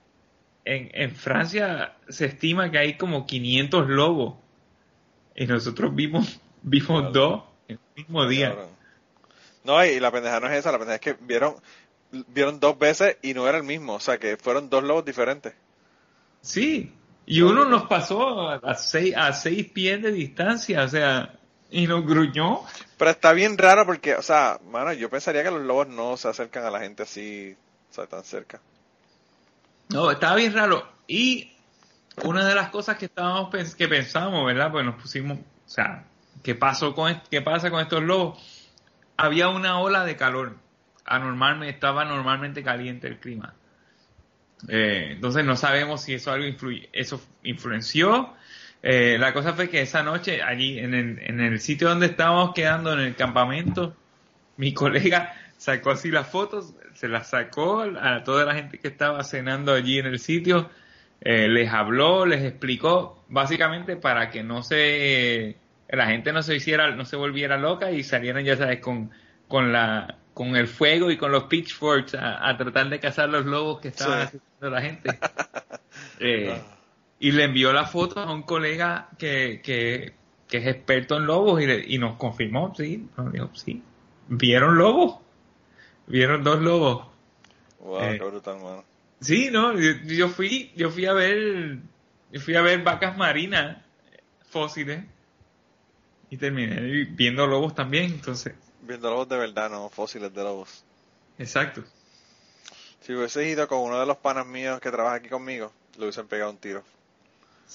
en, 0.65 0.89
en 0.93 1.15
Francia 1.15 1.95
se 2.09 2.26
estima 2.26 2.69
que 2.72 2.78
hay 2.78 2.97
como 2.97 3.26
500 3.26 3.88
lobos. 3.89 4.36
Y 5.36 5.45
nosotros 5.47 5.93
vimos, 5.95 6.39
vimos 6.61 7.01
Claro. 7.01 7.11
dos 7.11 7.43
en 7.67 7.76
el 7.95 8.03
mismo 8.03 8.28
día. 8.28 8.55
No, 9.63 9.84
y 9.86 9.99
la 9.99 10.11
pendeja 10.11 10.39
no 10.39 10.47
es 10.47 10.53
esa, 10.57 10.72
la 10.72 10.80
pendeja 10.80 10.95
es 10.95 11.01
que 11.01 11.13
vieron, 11.24 11.55
vieron 12.28 12.59
dos 12.59 12.78
veces 12.80 13.17
y 13.22 13.34
no 13.34 13.47
era 13.47 13.57
el 13.57 13.63
mismo, 13.63 13.93
o 13.93 13.99
sea 13.99 14.17
que 14.17 14.36
fueron 14.38 14.69
dos 14.69 14.84
lobos 14.84 15.05
diferentes. 15.05 15.53
Sí. 16.41 16.93
Y 17.28 17.41
uno 17.41 17.65
nos 17.65 17.84
pasó 17.84 18.49
a 18.49 18.74
seis, 18.76 19.15
a 19.15 19.32
seis 19.34 19.69
pies 19.72 20.01
de 20.01 20.11
distancia, 20.11 20.84
o 20.84 20.88
sea, 20.88 21.39
y 21.72 21.88
nos 21.88 22.05
gruñó. 22.05 22.59
Pero 22.97 23.11
está 23.11 23.34
bien 23.34 23.57
raro 23.57 23.86
porque, 23.86 24.13
o 24.15 24.22
sea, 24.22 24.59
mano, 24.69 24.93
yo 24.93 25.09
pensaría 25.09 25.43
que 25.43 25.49
los 25.51 25.61
lobos 25.63 25.88
no 25.88 26.17
se 26.17 26.28
acercan 26.28 26.65
a 26.65 26.69
la 26.72 26.80
gente 26.82 27.03
así, 27.03 27.55
o 27.89 27.93
sea, 27.93 28.05
tan 28.05 28.24
cerca. 28.24 28.59
No, 29.89 30.11
estaba 30.11 30.36
bien 30.36 30.53
raro. 30.53 30.88
Y 31.07 31.53
una 32.24 32.45
de 32.47 32.53
las 32.55 32.69
cosas 32.69 32.97
que 32.97 33.05
estábamos 33.05 33.51
pens- 33.51 33.76
que 33.76 33.88
pensamos, 33.88 34.45
¿verdad? 34.45 34.72
Pues 34.72 34.86
nos 34.86 35.01
pusimos, 35.01 35.39
o 35.39 35.69
sea, 35.69 36.05
¿qué 36.43 36.53
pasó 36.55 36.93
con 36.93 37.22
qué 37.32 37.41
pasa 37.41 37.72
con 37.72 37.82
estos 37.82 38.03
lobos? 38.03 38.69
Había 39.17 39.49
una 39.49 39.80
ola 39.80 40.05
de 40.05 40.15
calor. 40.15 40.57
Anormalmente, 41.05 41.74
estaba 41.74 42.05
normalmente 42.05 42.63
caliente 42.63 43.07
el 43.07 43.19
clima. 43.19 43.55
Eh, 44.67 45.09
entonces 45.13 45.43
no 45.43 45.55
sabemos 45.55 46.03
si 46.03 46.13
eso 46.13 46.32
algo 46.32 46.45
influye, 46.45 46.89
eso 46.93 47.19
influenció. 47.43 48.34
Eh, 48.84 49.17
la 49.19 49.32
cosa 49.34 49.53
fue 49.53 49.69
que 49.69 49.82
esa 49.82 50.01
noche 50.03 50.41
allí 50.41 50.79
en 50.79 50.93
el, 50.93 51.19
en 51.21 51.39
el 51.39 51.59
sitio 51.59 51.89
donde 51.89 52.07
estábamos 52.07 52.53
quedando 52.53 52.93
en 52.93 52.99
el 52.99 53.15
campamento, 53.15 53.95
mi 54.57 54.73
colega 54.75 55.34
sacó 55.57 55.91
así 55.91 56.09
las 56.09 56.27
fotos, 56.27 56.73
se 56.93 57.07
las 57.07 57.29
sacó 57.29 57.82
a 57.82 58.23
toda 58.23 58.45
la 58.45 58.55
gente 58.55 58.79
que 58.79 58.88
estaba 58.88 59.23
cenando 59.23 59.73
allí 59.73 59.99
en 59.99 60.07
el 60.07 60.17
sitio, 60.19 60.69
eh, 61.21 61.47
les 61.47 61.71
habló, 61.71 62.25
les 62.25 62.43
explicó, 62.43 63.23
básicamente 63.29 63.95
para 63.95 64.29
que 64.32 64.41
no 64.43 64.63
se 64.63 65.57
la 65.89 66.07
gente 66.07 66.32
no 66.34 66.41
se 66.41 66.55
hiciera, 66.55 66.89
no 66.95 67.05
se 67.05 67.15
volviera 67.17 67.57
loca 67.57 67.91
y 67.91 68.01
salieran 68.03 68.43
ya 68.45 68.55
sabes 68.57 68.79
con, 68.79 69.11
con 69.47 69.71
la 69.71 70.17
con 70.34 70.55
el 70.55 70.67
fuego 70.67 71.11
y 71.11 71.17
con 71.17 71.32
los 71.32 71.43
pitchforks 71.43 72.15
a, 72.15 72.47
a 72.47 72.57
tratar 72.57 72.88
de 72.89 72.99
cazar 72.99 73.27
los 73.29 73.45
lobos 73.45 73.82
que 73.82 73.89
estaban 73.89 74.21
Sí. 74.29 74.38
haciendo 74.38 74.69
la 74.75 74.82
gente. 74.82 75.19
Eh, 76.19 76.55
y 77.22 77.32
le 77.32 77.43
envió 77.45 77.72
la 77.72 77.86
foto 77.86 78.19
a 78.19 78.34
un 78.34 78.41
colega 78.43 79.07
que, 79.17 79.61
que, 79.63 80.13
que 80.49 80.57
es 80.57 80.67
experto 80.67 81.15
en 81.17 81.26
lobos 81.28 81.61
y, 81.61 81.67
le- 81.67 81.86
y 81.88 81.97
nos 81.99 82.17
confirmó, 82.17 82.74
sí, 82.76 83.07
nos 83.15 83.32
dijo, 83.32 83.49
sí, 83.53 83.82
vieron 84.28 84.78
lobos, 84.78 85.19
vieron 86.07 86.43
dos 86.43 86.59
lobos. 86.61 87.07
Wow, 87.80 88.01
Eh. 88.01 88.17
qué 88.19 88.26
brutal, 88.26 88.55
mano. 88.57 88.84
Sí, 89.22 89.49
no, 89.51 89.80
yo, 89.80 89.91
yo 90.05 90.30
fui, 90.30 90.72
yo 90.76 90.89
fui 90.89 91.05
a 91.05 91.13
ver, 91.13 91.78
yo 92.32 92.41
fui 92.41 92.55
a 92.55 92.61
ver 92.61 92.82
vacas 92.84 93.15
marinas 93.17 93.78
fósiles 94.49 95.03
y 96.32 96.38
terminé 96.38 97.05
viendo 97.11 97.45
lobos 97.45 97.76
también, 97.76 98.05
entonces, 98.05 98.53
Viendo 98.82 99.11
lobos 99.11 99.30
de 99.30 99.38
verdad, 99.38 99.69
no 99.69 99.89
fósiles 99.89 100.34
de 100.34 100.43
lobos. 100.43 100.84
exacto. 101.38 101.84
Si 103.01 103.13
hubiese 103.13 103.47
ido 103.47 103.67
con 103.67 103.80
uno 103.80 103.99
de 103.99 104.05
los 104.07 104.17
panas 104.17 104.45
míos 104.47 104.80
que 104.80 104.89
trabaja 104.91 105.17
aquí 105.17 105.30
conmigo, 105.30 105.72
le 105.97 106.03
hubiesen 106.05 106.28
pegado 106.28 106.49
un 106.51 106.57
tiro. 106.57 106.84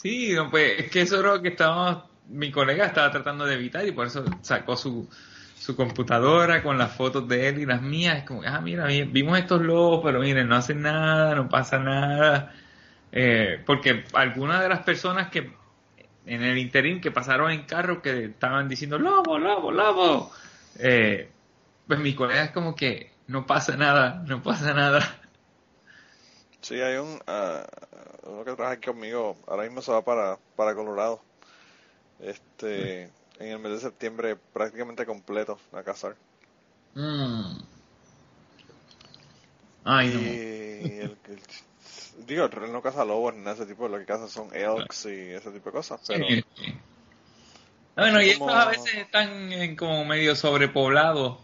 Sí, 0.03 0.35
pues 0.51 0.81
es 0.81 0.91
que 0.91 1.01
eso 1.03 1.19
era 1.21 1.35
lo 1.35 1.43
que 1.43 1.49
estábamos, 1.49 2.05
mi 2.29 2.51
colega 2.51 2.85
estaba 2.87 3.11
tratando 3.11 3.47
de 3.47 3.55
evitar 3.55 3.87
y 3.87 3.93
por 3.93 4.07
eso 4.07 4.25
sacó 4.43 4.77
su, 4.77 5.09
su 5.59 5.75
computadora 5.75 6.63
con 6.63 6.77
las 6.77 6.93
fotos 6.95 7.27
de 7.29 7.49
él 7.49 7.59
y 7.61 7.67
las 7.67 7.81
mías. 7.81 8.19
Es 8.19 8.25
como, 8.25 8.43
ah, 8.45 8.61
mira, 8.61 8.87
vi- 8.87 9.05
vimos 9.05 9.39
estos 9.39 9.63
lobos, 9.63 10.01
pero 10.05 10.21
miren, 10.21 10.49
no 10.49 10.57
hacen 10.57 10.83
nada, 10.83 11.35
no 11.35 11.49
pasa 11.49 11.79
nada. 11.79 12.53
Eh, 13.13 13.63
porque 13.67 14.05
algunas 14.15 14.61
de 14.63 14.69
las 14.69 14.81
personas 14.85 15.31
que 15.31 15.53
en 16.27 16.43
el 16.43 16.59
interín 16.59 17.01
que 17.01 17.11
pasaron 17.13 17.51
en 17.53 17.65
carro 17.65 18.03
que 18.03 18.27
estaban 18.27 18.69
diciendo 18.69 18.99
lobo, 18.99 19.39
lobo, 19.39 19.73
lobo, 19.73 20.33
eh, 20.79 21.31
pues 21.87 22.01
mi 22.01 22.15
colega 22.15 22.45
es 22.45 22.51
como 22.53 22.75
que 22.77 23.13
no 23.29 23.47
pasa 23.47 23.77
nada, 23.77 24.25
no 24.27 24.43
pasa 24.43 24.75
nada. 24.75 25.21
Sí, 26.67 26.81
hay 26.81 26.97
un, 26.97 27.21
ah, 27.29 27.65
uno 28.25 28.39
que 28.45 28.53
trabaja 28.55 28.73
aquí 28.73 28.87
conmigo, 28.89 29.37
ahora 29.47 29.63
mismo 29.63 29.81
se 29.83 29.93
va 29.93 30.03
para, 30.05 30.37
para 30.57 30.75
Colorado. 30.75 31.21
Este, 32.19 33.03
en 33.39 33.49
el 33.49 33.61
mes 33.61 33.71
de 33.71 33.79
septiembre 33.79 34.35
prácticamente 34.53 35.07
completo 35.07 35.61
a 35.73 35.85
cazar. 35.85 36.17
Mm. 36.95 37.59
Ay, 39.85 40.09
no. 40.09 40.21
Y 40.21 40.25
el, 41.03 41.17
el- 41.29 42.27
digo, 42.27 42.47
él 42.47 42.73
no 42.73 42.83
caza 42.83 43.05
lobos 43.05 43.33
ni 43.35 43.43
nada 43.43 43.53
ese 43.55 43.67
tipo, 43.67 43.87
lo 43.87 43.99
que 44.01 44.05
caza 44.05 44.27
son 44.27 44.49
elks 44.53 45.05
y 45.07 45.35
ese 45.35 45.53
tipo 45.53 45.67
de 45.67 45.73
cosas, 45.73 46.01
pero 46.05 46.27
Sí. 46.27 46.45
Bueno, 47.95 48.21
y 48.21 48.31
estos 48.31 48.49
Como- 48.49 48.61
a 48.61 48.67
veces 48.67 48.93
están 48.97 49.53
en 49.53 49.77
como 49.77 50.05
medio 50.05 50.35
sobrepoblados. 50.35 51.39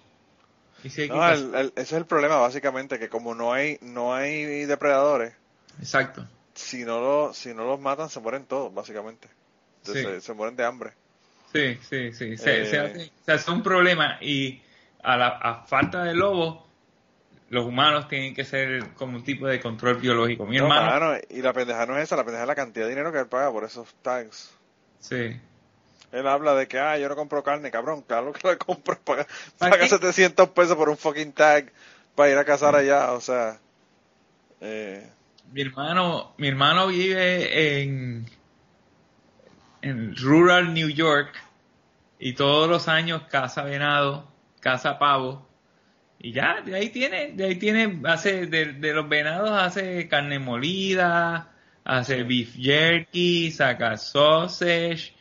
Y 0.84 1.08
no, 1.08 1.14
cazar- 1.16 1.34
el- 1.36 1.54
el- 1.54 1.72
ese 1.76 1.82
es 1.82 1.92
el 1.92 2.06
problema 2.06 2.36
básicamente, 2.36 2.98
que 2.98 3.08
como 3.08 3.34
no 3.34 3.52
hay, 3.52 3.78
no 3.82 4.14
hay 4.14 4.64
depredadores, 4.66 5.32
Exacto. 5.78 6.26
si 6.54 6.84
no, 6.84 7.00
lo, 7.00 7.34
si 7.34 7.54
no 7.54 7.64
los 7.64 7.80
matan 7.80 8.08
se 8.10 8.20
mueren 8.20 8.44
todos, 8.46 8.72
básicamente. 8.74 9.28
Sí. 9.82 9.92
Se, 9.94 10.20
se 10.20 10.32
mueren 10.34 10.56
de 10.56 10.64
hambre. 10.64 10.92
Sí, 11.52 11.78
sí, 11.88 12.12
sí. 12.12 12.36
Se, 12.36 12.62
Eh. 12.62 12.66
se 12.66 12.78
hace, 12.78 13.12
se 13.26 13.32
hace 13.32 13.50
un 13.50 13.62
problema 13.62 14.18
y 14.20 14.62
a 15.02 15.16
la 15.16 15.28
a 15.28 15.66
falta 15.66 16.02
de 16.04 16.14
lobos, 16.14 16.64
los 17.50 17.66
humanos 17.66 18.08
tienen 18.08 18.34
que 18.34 18.44
ser 18.44 18.90
como 18.94 19.16
un 19.18 19.24
tipo 19.24 19.46
de 19.46 19.60
control 19.60 19.96
biológico. 19.96 20.46
Mi 20.46 20.56
No, 20.56 20.64
hermano, 20.64 21.06
mano, 21.10 21.20
y 21.28 21.42
la 21.42 21.52
pendeja 21.52 21.84
no 21.84 21.98
es 21.98 22.04
esa, 22.04 22.16
la 22.16 22.24
pendeja 22.24 22.44
es 22.44 22.48
la 22.48 22.54
cantidad 22.54 22.86
de 22.86 22.90
dinero 22.90 23.12
que 23.12 23.18
él 23.18 23.26
paga 23.26 23.50
por 23.52 23.64
esos 23.64 23.92
tags. 24.02 24.50
sí. 25.00 25.38
Él 26.12 26.26
habla 26.28 26.54
de 26.54 26.68
que, 26.68 26.78
ah, 26.78 26.98
yo 26.98 27.08
no 27.08 27.16
compro 27.16 27.42
carne, 27.42 27.70
cabrón, 27.70 28.02
claro 28.06 28.32
que 28.32 28.46
la 28.46 28.56
compro, 28.56 28.98
paga, 29.00 29.26
¿Para 29.58 29.72
paga 29.72 29.84
qué? 29.84 29.90
700 29.90 30.50
pesos 30.50 30.76
por 30.76 30.88
un 30.88 30.96
fucking 30.96 31.32
tag 31.32 31.72
para 32.14 32.30
ir 32.30 32.38
a 32.38 32.44
cazar 32.44 32.76
allá, 32.76 33.12
o 33.12 33.20
sea, 33.20 33.58
eh, 34.60 35.10
Mi 35.52 35.62
hermano, 35.62 36.34
mi 36.36 36.48
hermano 36.48 36.88
vive 36.88 37.82
en, 37.82 38.26
en 39.80 40.16
rural 40.16 40.74
New 40.74 40.88
York 40.88 41.34
y 42.18 42.34
todos 42.34 42.68
los 42.68 42.86
años 42.88 43.22
caza 43.28 43.62
venado, 43.64 44.30
caza 44.60 44.98
pavo. 44.98 45.48
Y 46.20 46.32
ya 46.32 46.60
de 46.60 46.76
ahí 46.76 46.90
tiene, 46.90 47.32
de 47.32 47.46
ahí 47.46 47.56
tiene, 47.56 48.00
hace 48.04 48.46
de, 48.46 48.74
de 48.74 48.92
los 48.94 49.08
venados 49.08 49.50
hace 49.50 50.06
carne 50.08 50.38
molida, 50.38 51.52
hace 51.84 52.22
beef 52.22 52.54
jerky, 52.54 53.50
saca 53.50 53.96
sausage, 53.96 55.14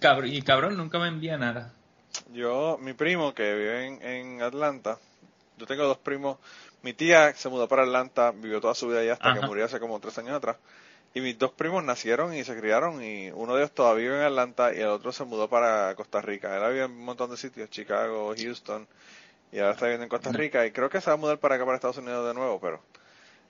cabrón, 0.00 0.32
y 0.32 0.42
cabrón 0.42 0.76
nunca 0.76 0.98
me 0.98 1.08
envía 1.08 1.36
nada. 1.36 1.72
yo, 2.32 2.78
mi 2.80 2.92
primo 2.92 3.34
que 3.34 3.54
vive 3.54 3.86
en, 3.86 4.02
en 4.02 4.42
Atlanta, 4.42 4.98
yo 5.56 5.66
tengo 5.66 5.84
dos 5.84 5.98
primos, 5.98 6.38
mi 6.82 6.92
tía 6.92 7.34
se 7.34 7.48
mudó 7.48 7.68
para 7.68 7.82
Atlanta, 7.82 8.30
vivió 8.32 8.60
toda 8.60 8.74
su 8.74 8.88
vida 8.88 9.00
allá 9.00 9.14
hasta 9.14 9.30
Ajá. 9.30 9.40
que 9.40 9.46
murió 9.46 9.64
hace 9.64 9.80
como 9.80 9.98
tres 10.00 10.16
años 10.18 10.34
atrás, 10.34 10.56
y 11.14 11.20
mis 11.20 11.38
dos 11.38 11.52
primos 11.52 11.82
nacieron 11.82 12.34
y 12.34 12.44
se 12.44 12.58
criaron, 12.58 13.02
y 13.02 13.30
uno 13.30 13.54
de 13.54 13.62
ellos 13.62 13.72
todavía 13.72 14.04
vive 14.04 14.20
en 14.20 14.26
Atlanta 14.26 14.72
y 14.74 14.80
el 14.80 14.88
otro 14.88 15.10
se 15.12 15.24
mudó 15.24 15.48
para 15.48 15.94
Costa 15.94 16.20
Rica, 16.20 16.56
él 16.56 16.72
vive 16.72 16.84
en 16.84 16.92
un 16.92 17.04
montón 17.04 17.30
de 17.30 17.36
sitios, 17.36 17.70
Chicago, 17.70 18.34
Houston, 18.36 18.86
y 19.50 19.58
ahora 19.58 19.72
está 19.72 19.86
viviendo 19.86 20.04
en 20.04 20.10
Costa 20.10 20.30
Rica 20.30 20.66
y 20.66 20.70
creo 20.72 20.90
que 20.90 21.00
se 21.00 21.10
va 21.10 21.14
a 21.14 21.16
mudar 21.16 21.38
para 21.38 21.54
acá, 21.56 21.64
para 21.64 21.76
Estados 21.76 21.98
Unidos 21.98 22.26
de 22.26 22.34
nuevo, 22.34 22.60
pero 22.60 22.82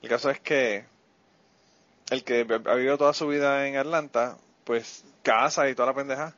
el 0.01 0.09
caso 0.09 0.31
es 0.31 0.41
que 0.41 0.85
el 2.11 2.25
que 2.25 2.47
ha 2.67 2.75
vivido 2.75 2.97
toda 2.97 3.13
su 3.13 3.27
vida 3.27 3.67
en 3.67 3.77
Atlanta, 3.77 4.39
pues 4.69 5.03
casa 5.23 5.67
y 5.71 5.75
toda 5.75 5.87
la 5.89 5.95
pendeja. 5.95 6.35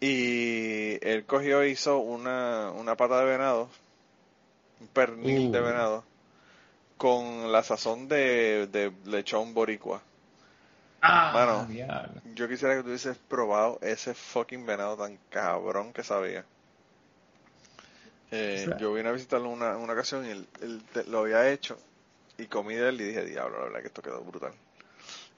Y 0.00 0.96
él 1.06 1.26
cogió 1.26 1.60
e 1.60 1.68
hizo 1.68 1.98
una, 1.98 2.70
una 2.70 2.96
pata 2.96 3.18
de 3.20 3.26
venado, 3.26 3.68
un 4.80 4.86
pernil 4.88 5.52
de 5.52 5.60
Uh. 5.60 5.64
venado, 5.64 6.04
con 6.96 7.52
la 7.52 7.62
sazón 7.62 8.08
de, 8.08 8.66
de 8.68 8.92
lechón 9.04 9.52
boricua. 9.52 10.00
Ah, 11.02 11.32
Mano. 11.34 11.68
Yo 12.34 12.48
quisiera 12.48 12.74
que 12.76 12.80
tú 12.82 12.88
hubieses 12.88 13.18
probado 13.28 13.78
ese 13.82 14.14
fucking 14.14 14.64
venado 14.64 14.96
tan 14.96 15.18
cabrón 15.28 15.92
que 15.92 16.02
sabía. 16.04 16.46
Eh, 18.30 18.62
O 18.62 18.68
sea- 18.70 18.78
yo 18.78 18.94
vine 18.94 19.10
a 19.10 19.12
visitarlo 19.12 19.50
una, 19.50 19.76
una 19.76 19.92
ocasión 19.92 20.24
y 20.26 20.30
él, 20.30 20.48
él 20.62 20.82
te- 20.94 21.04
lo 21.04 21.18
había 21.20 21.50
hecho 21.50 21.78
y 22.38 22.46
comí 22.46 22.74
de 22.74 22.88
él 22.88 23.00
y 23.00 23.04
dije, 23.04 23.24
diablo, 23.26 23.58
la 23.58 23.64
verdad 23.64 23.80
que 23.82 23.86
esto 23.88 24.00
quedó 24.02 24.22
brutal. 24.22 24.52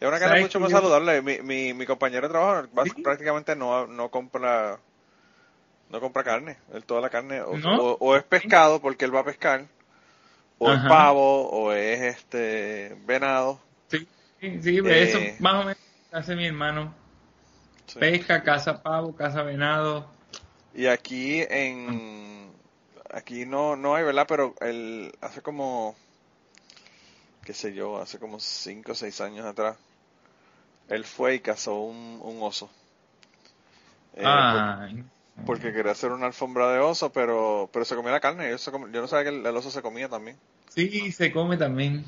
Es 0.00 0.08
una 0.08 0.18
carne 0.18 0.28
¿Sabes 0.36 0.42
mucho 0.44 0.60
más 0.60 0.70
yo- 0.70 0.76
saludable. 0.78 1.20
Mi, 1.22 1.38
mi, 1.42 1.74
mi 1.74 1.84
compañero 1.86 2.26
de 2.26 2.32
trabajo 2.32 2.68
prácticamente 3.02 3.54
no, 3.54 3.86
no 3.86 4.10
compra 4.10 4.78
no 5.90 6.00
compra 6.00 6.24
carne. 6.24 6.56
Él 6.72 6.84
toda 6.84 7.00
la 7.00 7.10
carne 7.10 7.42
o, 7.42 7.56
¿No? 7.58 7.76
o- 7.82 7.96
o 8.00 8.16
es 8.16 8.22
pescado 8.22 8.80
porque 8.80 9.04
él 9.04 9.14
va 9.14 9.20
a 9.20 9.24
pescar, 9.24 9.66
o 10.58 10.72
es 10.72 10.80
pavo, 10.88 11.48
o 11.50 11.72
es 11.72 12.00
este 12.00 12.96
venado. 13.06 13.60
Sí, 13.88 14.06
sí, 14.40 14.62
sí, 14.62 14.78
eso 14.86 15.18
Eh. 15.18 15.36
más 15.40 15.54
o 15.54 15.58
menos 15.64 15.78
hace 16.12 16.34
mi 16.36 16.46
hermano. 16.46 16.94
Sí. 17.86 17.98
Pesca, 17.98 18.42
caza 18.42 18.82
pavo, 18.82 19.14
caza 19.16 19.42
venado. 19.42 20.06
Y 20.74 20.86
aquí 20.86 21.42
en 21.50 22.52
aquí 23.12 23.44
no 23.44 23.74
no 23.76 23.96
hay, 23.96 24.04
¿verdad? 24.04 24.26
Pero 24.28 24.54
él 24.60 25.12
hace 25.20 25.42
como 25.42 25.96
qué 27.44 27.52
sé 27.52 27.74
yo, 27.74 28.00
hace 28.00 28.18
como 28.20 28.38
5 28.38 28.92
o 28.92 28.94
6 28.94 29.20
años 29.20 29.44
atrás 29.44 29.76
él 30.90 31.04
fue 31.06 31.36
y 31.36 31.40
cazó 31.40 31.76
un, 31.80 32.20
un 32.22 32.42
oso. 32.42 32.70
Eh, 34.14 34.24
ah, 34.24 34.88
por- 35.44 35.44
porque 35.44 35.72
quería 35.72 35.92
hacer 35.92 36.12
una 36.12 36.26
alfombra 36.26 36.72
de 36.72 36.80
oso, 36.80 37.12
pero 37.12 37.70
pero 37.72 37.84
se 37.84 37.96
comía 37.96 38.12
la 38.12 38.20
carne. 38.20 38.50
Yo, 38.50 38.78
no 39.02 39.08
sabía 39.08 39.30
que 39.30 39.36
el, 39.38 39.46
el 39.46 39.56
oso 39.56 39.70
se 39.70 39.82
comía 39.82 40.08
también. 40.08 40.38
sí, 40.68 41.12
se 41.12 41.32
come 41.32 41.56
también. 41.56 42.04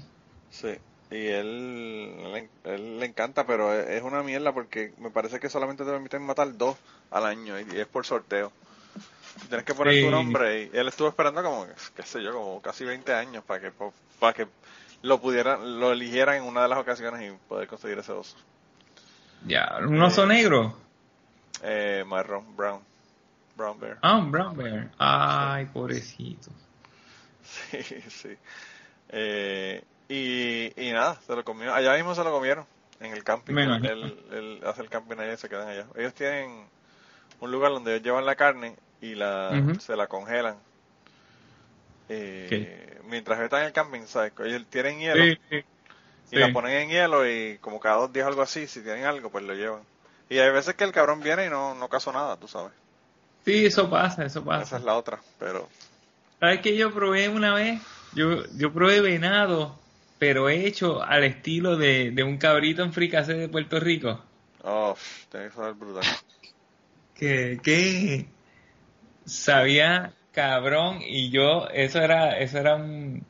Sí. 0.51 0.69
Y 1.11 1.27
él, 1.27 2.23
él, 2.35 2.51
él 2.65 2.99
le 3.01 3.07
encanta, 3.07 3.47
pero 3.47 3.75
es, 3.75 3.89
es 3.91 4.03
una 4.03 4.23
mierda 4.23 4.53
porque 4.55 4.95
me 4.99 5.11
parece 5.11 5.41
que 5.41 5.51
solamente 5.51 5.85
te 5.85 5.91
permiten 5.91 6.23
matar 6.23 6.57
dos 6.57 6.77
al 7.11 7.27
año 7.27 7.59
y, 7.61 7.67
y 7.77 7.81
es 7.81 7.87
por 7.87 8.07
sorteo. 8.07 8.53
Tienes 9.49 9.65
que 9.67 9.75
poner 9.75 9.95
Sí. 9.95 10.01
tu 10.01 10.11
nombre 10.11 10.65
y 10.73 10.77
él 10.77 10.89
estuvo 10.89 11.09
esperando 11.09 11.43
como, 11.43 11.67
qué 11.95 12.03
sé 12.03 12.23
yo, 12.23 12.33
como 12.33 12.63
casi 12.63 12.85
20 12.85 13.15
años 13.15 13.45
para 13.45 13.61
que, 13.61 13.73
para 14.19 14.35
que 14.35 14.49
lo 15.03 15.21
pudieran, 15.21 15.81
lo 15.81 15.93
eligieran 15.93 16.37
en 16.37 16.45
una 16.45 16.63
de 16.63 16.69
las 16.69 16.79
ocasiones 16.79 17.33
y 17.33 17.37
poder 17.49 17.69
conseguir 17.69 17.99
ese 17.99 18.13
oso. 18.13 18.37
Ya, 19.47 19.79
un 19.81 20.01
oso 20.01 20.27
negro. 20.27 20.77
Eh, 21.63 22.05
marrón, 22.07 22.57
brown, 22.57 22.81
brown 23.57 23.79
bear. 23.79 23.99
Ah, 24.03 24.17
un 24.17 24.31
brown 24.31 24.57
bear. 24.57 24.91
Ay, 24.99 25.67
pobrecito. 25.67 26.51
Sí, 27.43 27.83
sí. 28.09 28.37
Eh, 29.11 29.83
y, 30.09 30.73
y 30.81 30.93
nada, 30.93 31.21
se 31.27 31.37
lo 31.37 31.45
comió. 31.45 31.75
Allá 31.75 31.95
mismo 31.95 32.15
se 32.15 32.25
lo 32.25 32.33
comieron, 32.33 32.67
en 33.01 33.13
el 33.13 33.25
camping. 33.25 33.55
Me 33.55 33.65
Él, 33.65 34.61
hace 34.65 34.83
el 34.83 34.89
camping 34.89 35.17
allá 35.19 35.35
y 35.35 35.37
se 35.37 35.49
quedan 35.49 35.69
allá. 35.69 35.87
Ellos 35.97 36.15
tienen 36.15 36.67
un 37.41 37.51
lugar 37.51 37.73
donde 37.73 37.93
ellos 37.93 38.05
llevan 38.05 38.27
la 38.27 38.37
carne 38.37 38.77
y 39.01 39.15
la 39.15 39.63
se 39.81 39.97
la 39.97 40.07
congelan. 40.07 40.57
Eh, 42.09 43.01
Mientras 43.09 43.41
están 43.41 43.61
en 43.61 43.67
el 43.67 43.73
camping, 43.73 44.07
¿sabes? 44.07 44.33
Ellos 44.45 44.65
tienen 44.71 44.99
hielo 44.99 45.25
Sí, 45.25 45.39
sí. 45.51 45.65
Y 46.33 46.39
la 46.39 46.53
ponen 46.53 46.73
en 46.73 46.89
hielo 46.91 47.29
y 47.29 47.59
como 47.59 47.79
cada 47.79 47.97
dos 47.97 48.13
días 48.13 48.27
algo 48.27 48.43
así, 48.43 48.67
si 48.67 48.81
tienen 48.81 49.05
algo, 49.05 49.31
pues 49.31 49.45
lo 49.45 49.55
llevan. 49.55 49.83
Y 50.29 50.39
hay 50.39 50.51
veces 50.51 50.75
que 50.75 50.85
el 50.85 50.93
cabrón 50.93 51.21
viene 51.21 51.47
y 51.47 51.51
no, 51.51 51.75
no 51.75 51.89
casó 51.89 52.13
nada, 52.13 52.37
tú 52.39 52.49
sabes. 52.49 52.73
Sí, 53.45 53.67
eso 53.67 53.91
pasa, 53.91 54.25
eso 54.25 54.41
Esa 54.41 54.47
pasa. 54.49 54.77
es 54.79 54.85
la 54.85 54.97
otra, 54.97 55.21
pero... 55.39 55.69
¿Sabes 56.41 56.61
qué 56.61 56.77
yo 56.77 56.93
probé 56.93 57.29
una 57.29 57.55
vez? 57.55 57.81
Yo, 58.15 58.45
yo 58.57 58.73
probé 58.73 59.01
venado, 59.01 59.79
pero 60.19 60.49
hecho 60.49 61.03
al 61.03 61.25
estilo 61.25 61.77
de, 61.77 62.11
de 62.13 62.23
un 62.23 62.39
cabrito 62.39 62.83
en 62.83 62.93
fricase 62.93 63.35
de 63.35 63.49
Puerto 63.49 63.79
Rico. 63.79 64.21
Oh, 64.65 64.97
tiene 65.31 65.49
que 65.49 65.55
saber 65.55 65.75
brutal. 65.75 66.05
Que, 67.15 67.61
que 67.63 68.27
sabía 69.25 70.13
cabrón 70.33 70.99
y 71.03 71.31
yo, 71.31 71.69
eso 71.73 72.01
era, 72.01 72.39
eso 72.39 72.59
era 72.59 72.75
un 72.75 73.25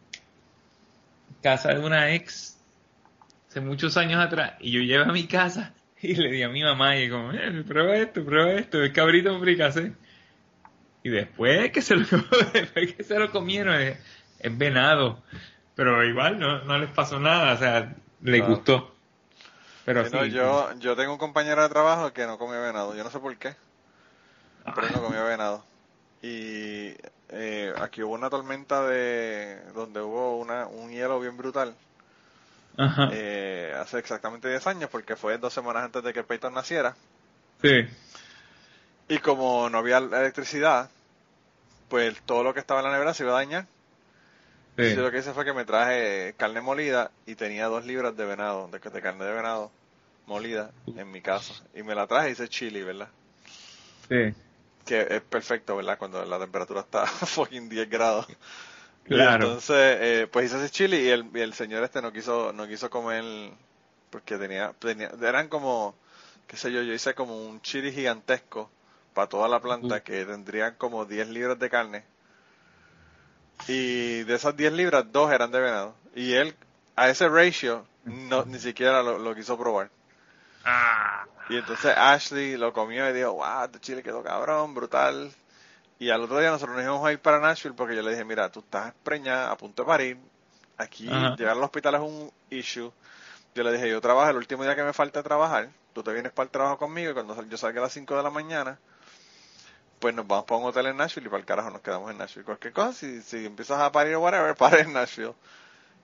casa 1.42 1.74
de 1.74 1.80
una 1.80 2.14
ex 2.14 2.51
hace 3.52 3.60
muchos 3.60 3.98
años 3.98 4.18
atrás 4.24 4.54
y 4.60 4.70
yo 4.72 4.80
llevé 4.80 5.04
a 5.04 5.12
mi 5.12 5.26
casa 5.26 5.74
y 6.00 6.14
le 6.14 6.30
di 6.30 6.42
a 6.42 6.48
mi 6.48 6.62
mamá 6.62 6.96
y 6.96 7.10
como, 7.10 7.32
"Eh, 7.32 7.62
prueba 7.68 7.94
esto, 7.96 8.24
prueba 8.24 8.50
esto, 8.52 8.82
es 8.82 8.92
cabrito 8.92 9.28
en 9.30 9.40
fricase. 9.40 9.92
Y 11.02 11.10
después 11.10 11.70
que 11.70 11.82
se 11.82 11.96
lo, 11.96 12.06
después 12.54 12.94
que 12.94 13.04
se 13.04 13.18
lo 13.18 13.30
comieron, 13.30 13.74
es, 13.74 13.98
es 14.38 14.56
venado. 14.58 15.22
Pero 15.74 16.02
igual 16.04 16.38
no, 16.38 16.64
no 16.64 16.78
les 16.78 16.90
pasó 16.90 17.20
nada, 17.20 17.52
o 17.52 17.58
sea, 17.58 17.94
les 18.22 18.40
Ah. 18.42 18.46
gustó. 18.46 18.94
Pero 19.84 20.06
Sí, 20.06 20.16
no, 20.16 20.24
sí, 20.24 20.30
yo, 20.30 20.70
yo 20.78 20.96
tengo 20.96 21.12
un 21.12 21.18
compañero 21.18 21.62
de 21.62 21.68
trabajo 21.68 22.12
que 22.14 22.24
no 22.26 22.38
comía 22.38 22.58
venado. 22.60 22.96
Yo 22.96 23.04
no 23.04 23.10
sé 23.10 23.18
por 23.18 23.36
qué, 23.36 23.54
pero 24.74 24.88
no 24.88 24.96
Ah. 24.96 25.00
comía 25.02 25.22
venado. 25.24 25.62
Y 26.22 26.94
eh, 27.28 27.72
aquí 27.80 28.02
hubo 28.02 28.14
una 28.14 28.30
tormenta 28.30 28.86
de 28.86 29.60
donde 29.74 30.00
hubo 30.00 30.38
una, 30.38 30.66
un 30.68 30.90
hielo 30.90 31.20
bien 31.20 31.36
brutal 31.36 31.74
Ajá, 32.76 33.14
eh, 33.14 33.74
hace 33.78 33.98
exactamente 33.98 34.48
10 34.48 34.66
años 34.66 34.90
porque 34.90 35.16
fue 35.16 35.38
dos 35.38 35.52
semanas 35.54 35.84
antes 35.84 36.02
de 36.02 36.12
que 36.12 36.24
Peyton 36.24 36.54
naciera. 36.54 36.96
sí, 37.62 37.86
Y 39.08 39.18
como 39.20 39.70
no 39.70 39.78
había 39.78 39.98
electricidad, 39.98 40.90
pues 41.88 42.20
todo 42.24 42.42
lo 42.44 42.54
que 42.54 42.60
estaba 42.60 42.80
en 42.80 42.86
la 42.86 42.92
nevera 42.92 43.14
se 43.14 43.24
iba 43.24 43.32
a 43.32 43.36
dañar. 43.36 43.68
sí. 44.76 44.84
Yo 44.94 45.02
lo 45.02 45.10
que 45.10 45.18
hice 45.18 45.32
fue 45.32 45.44
que 45.44 45.52
me 45.54 45.64
traje 45.64 46.34
carne 46.36 46.60
molida 46.60 47.12
y 47.26 47.36
tenía 47.36 47.66
dos 47.68 47.84
libras 47.86 48.16
de 48.16 48.26
venado, 48.26 48.68
de, 48.68 48.78
de 48.78 49.02
carne 49.02 49.24
de 49.24 49.32
venado 49.32 49.72
molida 50.26 50.74
en 50.94 51.10
mi 51.10 51.22
casa. 51.22 51.54
Y 51.74 51.82
me 51.82 51.94
la 51.94 52.06
traje 52.06 52.30
y 52.30 52.32
hice 52.32 52.48
chili, 52.48 52.82
¿verdad? 52.82 53.08
sí. 54.08 54.34
que 54.84 55.06
es 55.10 55.22
perfecto, 55.22 55.76
¿verdad? 55.76 55.98
Cuando 55.98 56.24
la 56.24 56.38
temperatura 56.38 56.80
está 56.80 57.06
fucking 57.06 57.68
10 57.68 57.88
grados. 57.88 58.26
Y 59.06 59.20
entonces, 59.20 59.98
eh, 60.00 60.28
pues 60.32 60.46
hice 60.46 60.58
ese 60.58 60.70
chili 60.70 60.96
y 60.98 61.08
el, 61.10 61.30
y 61.34 61.40
el 61.40 61.54
señor 61.54 61.84
este 61.84 62.02
no 62.02 62.12
quiso, 62.12 62.52
no 62.52 62.66
quiso 62.68 62.90
comer 62.90 63.24
porque 64.10 64.38
tenía, 64.38 64.72
tenía, 64.78 65.10
eran 65.22 65.48
como, 65.48 65.96
qué 66.46 66.56
sé 66.56 66.72
yo, 66.72 66.82
yo 66.82 66.92
hice 66.94 67.14
como 67.14 67.36
un 67.48 67.60
chili 67.62 67.92
gigantesco 67.92 68.70
para 69.14 69.28
toda 69.28 69.48
la 69.48 69.60
planta 69.60 70.02
que 70.02 70.24
tendrían 70.24 70.76
como 70.76 71.04
10 71.06 71.28
libras 71.28 71.58
de 71.58 71.70
carne. 71.70 72.04
Y 73.66 74.22
de 74.24 74.34
esas 74.34 74.56
10 74.56 74.72
libras, 74.72 75.10
dos 75.12 75.32
eran 75.32 75.50
de 75.50 75.60
venado. 75.60 75.96
Y 76.14 76.34
él, 76.34 76.56
a 76.96 77.08
ese 77.08 77.28
ratio, 77.28 77.86
no, 78.04 78.44
ni 78.44 78.58
siquiera 78.58 79.02
lo, 79.02 79.18
lo 79.18 79.34
quiso 79.34 79.58
probar. 79.58 79.90
Ah, 80.64 81.26
Y 81.48 81.56
entonces 81.56 81.92
Ashley 81.96 82.56
lo 82.56 82.72
comió 82.72 83.08
y 83.08 83.12
dijo, 83.12 83.34
wow, 83.34 83.64
este 83.64 83.80
chile 83.80 84.02
quedó 84.02 84.22
cabrón, 84.24 84.74
brutal. 84.74 85.32
Y 86.02 86.10
al 86.10 86.20
otro 86.20 86.40
día 86.40 86.50
nosotros 86.50 86.74
nos 86.74 86.84
íbamos 86.84 87.06
a 87.06 87.12
ir 87.12 87.20
para 87.20 87.38
Nashville 87.38 87.76
porque 87.76 87.94
yo 87.94 88.02
le 88.02 88.10
dije, 88.10 88.24
mira, 88.24 88.50
tú 88.50 88.58
estás 88.58 88.92
preñada, 89.04 89.52
a 89.52 89.56
punto 89.56 89.84
de 89.84 89.86
parir. 89.86 90.18
Aquí 90.76 91.06
Ajá. 91.08 91.36
llegar 91.36 91.56
al 91.56 91.62
hospital 91.62 91.94
es 91.94 92.00
un 92.00 92.32
issue. 92.50 92.90
Yo 93.54 93.62
le 93.62 93.70
dije, 93.70 93.88
yo 93.88 94.00
trabajo 94.00 94.28
el 94.28 94.36
último 94.36 94.64
día 94.64 94.74
que 94.74 94.82
me 94.82 94.92
falta 94.92 95.22
trabajar. 95.22 95.68
Tú 95.92 96.02
te 96.02 96.12
vienes 96.12 96.32
para 96.32 96.46
el 96.46 96.50
trabajo 96.50 96.76
conmigo 96.76 97.12
y 97.12 97.14
cuando 97.14 97.40
yo 97.44 97.56
salga 97.56 97.78
a 97.78 97.84
las 97.84 97.92
5 97.92 98.16
de 98.16 98.22
la 98.24 98.30
mañana, 98.30 98.80
pues 100.00 100.12
nos 100.12 100.26
vamos 100.26 100.44
para 100.44 100.60
un 100.60 100.66
hotel 100.66 100.86
en 100.86 100.96
Nashville 100.96 101.28
y 101.28 101.30
para 101.30 101.38
el 101.38 101.46
carajo 101.46 101.70
nos 101.70 101.82
quedamos 101.82 102.10
en 102.10 102.18
Nashville. 102.18 102.46
Cualquier 102.46 102.72
cosa, 102.72 102.92
si, 102.92 103.22
si 103.22 103.46
empiezas 103.46 103.78
a 103.78 103.92
parir 103.92 104.16
o 104.16 104.22
whatever, 104.22 104.56
para 104.56 104.80
en 104.80 104.92
Nashville. 104.92 105.34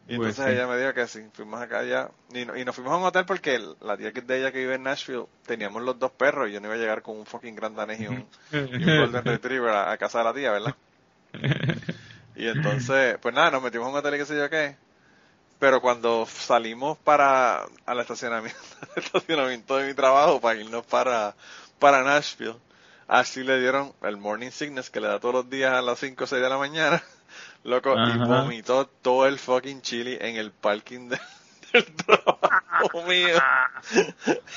Y 0.09 0.15
Pues 0.15 0.37
entonces 0.37 0.45
sí. 0.45 0.51
ella 0.55 0.67
me 0.67 0.77
dijo 0.79 0.93
que 0.95 1.07
sí, 1.07 1.21
fuimos 1.35 1.61
acá 1.61 1.81
allá. 1.81 2.11
Y, 2.33 2.45
no- 2.45 2.57
y 2.57 2.65
nos 2.65 2.75
fuimos 2.75 2.93
a 2.95 2.97
un 2.97 3.05
hotel 3.05 3.27
porque 3.27 3.61
la 3.81 3.97
tía 3.97 4.11
de 4.11 4.39
ella 4.41 4.51
que 4.53 4.59
vive 4.59 4.75
en 4.75 4.83
Nashville 4.85 5.27
teníamos 5.47 5.83
los 5.83 5.99
dos 5.99 6.11
perros 6.13 6.49
y 6.49 6.53
yo 6.53 6.61
no 6.61 6.67
iba 6.69 6.75
a 6.75 6.79
llegar 6.79 7.03
con 7.03 7.17
un 7.19 7.27
fucking 7.27 7.55
gran 7.55 7.75
danés 7.77 8.01
y 8.01 8.09
un, 8.09 8.29
y 8.77 8.85
un 8.85 8.95
golden 8.95 9.25
retriever 9.27 9.71
a, 9.71 9.93
a 9.93 9.99
casa 9.99 10.19
de 10.19 10.25
la 10.25 10.35
tía, 10.35 10.51
¿verdad? 10.53 10.75
Y 12.35 12.47
entonces, 12.49 13.19
pues 13.21 13.35
nada, 13.35 13.51
nos 13.51 13.63
metimos 13.63 13.87
a 13.89 13.91
un 13.91 13.97
hotel 13.97 14.15
y 14.15 14.19
qué 14.19 14.27
sé 14.27 14.37
yo 14.37 14.49
qué. 14.51 14.77
Pero 15.59 15.81
cuando 15.81 16.27
salimos 16.27 16.99
para 16.99 17.65
al 17.87 18.01
estacionamiento, 18.01 18.59
al 18.97 19.05
estacionamiento 19.05 19.77
de 19.79 19.89
mi 19.89 19.95
trabajo 19.95 20.41
para 20.41 20.61
irnos 20.61 20.87
para, 20.87 21.37
para 21.79 22.03
Nashville, 22.05 22.57
así 23.09 23.45
le 23.45 23.61
dieron 23.61 23.95
el 24.03 24.17
morning 24.19 24.51
sickness 24.51 24.91
que 24.91 25.01
le 25.01 25.09
da 25.09 25.21
todos 25.21 25.35
los 25.35 25.51
días 25.51 25.75
a 25.75 25.83
las 25.83 25.99
5 26.01 26.25
o 26.25 26.27
6 26.29 26.43
de 26.43 26.49
la 26.51 26.59
mañana, 26.59 27.03
loco, 27.65 27.95
y 27.99 28.19
vomitó 28.19 28.87
todo 28.87 29.27
el 29.27 29.39
fucking 29.39 29.83
chili 29.83 30.17
en 30.21 30.37
el 30.37 30.51
parking 30.51 31.09
de- 31.09 31.21
del 31.73 31.85
trabajo 31.97 33.03
mío. 33.07 33.39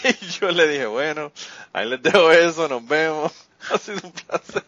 Y 0.04 0.26
yo 0.28 0.50
le 0.50 0.68
dije, 0.68 0.86
bueno, 0.86 1.32
ahí 1.74 1.88
les 1.88 2.02
dejo 2.02 2.32
eso, 2.32 2.68
nos 2.68 2.86
vemos. 2.88 3.32
ha 3.70 3.78
sido 3.78 4.00
un 4.04 4.12
placer. 4.12 4.64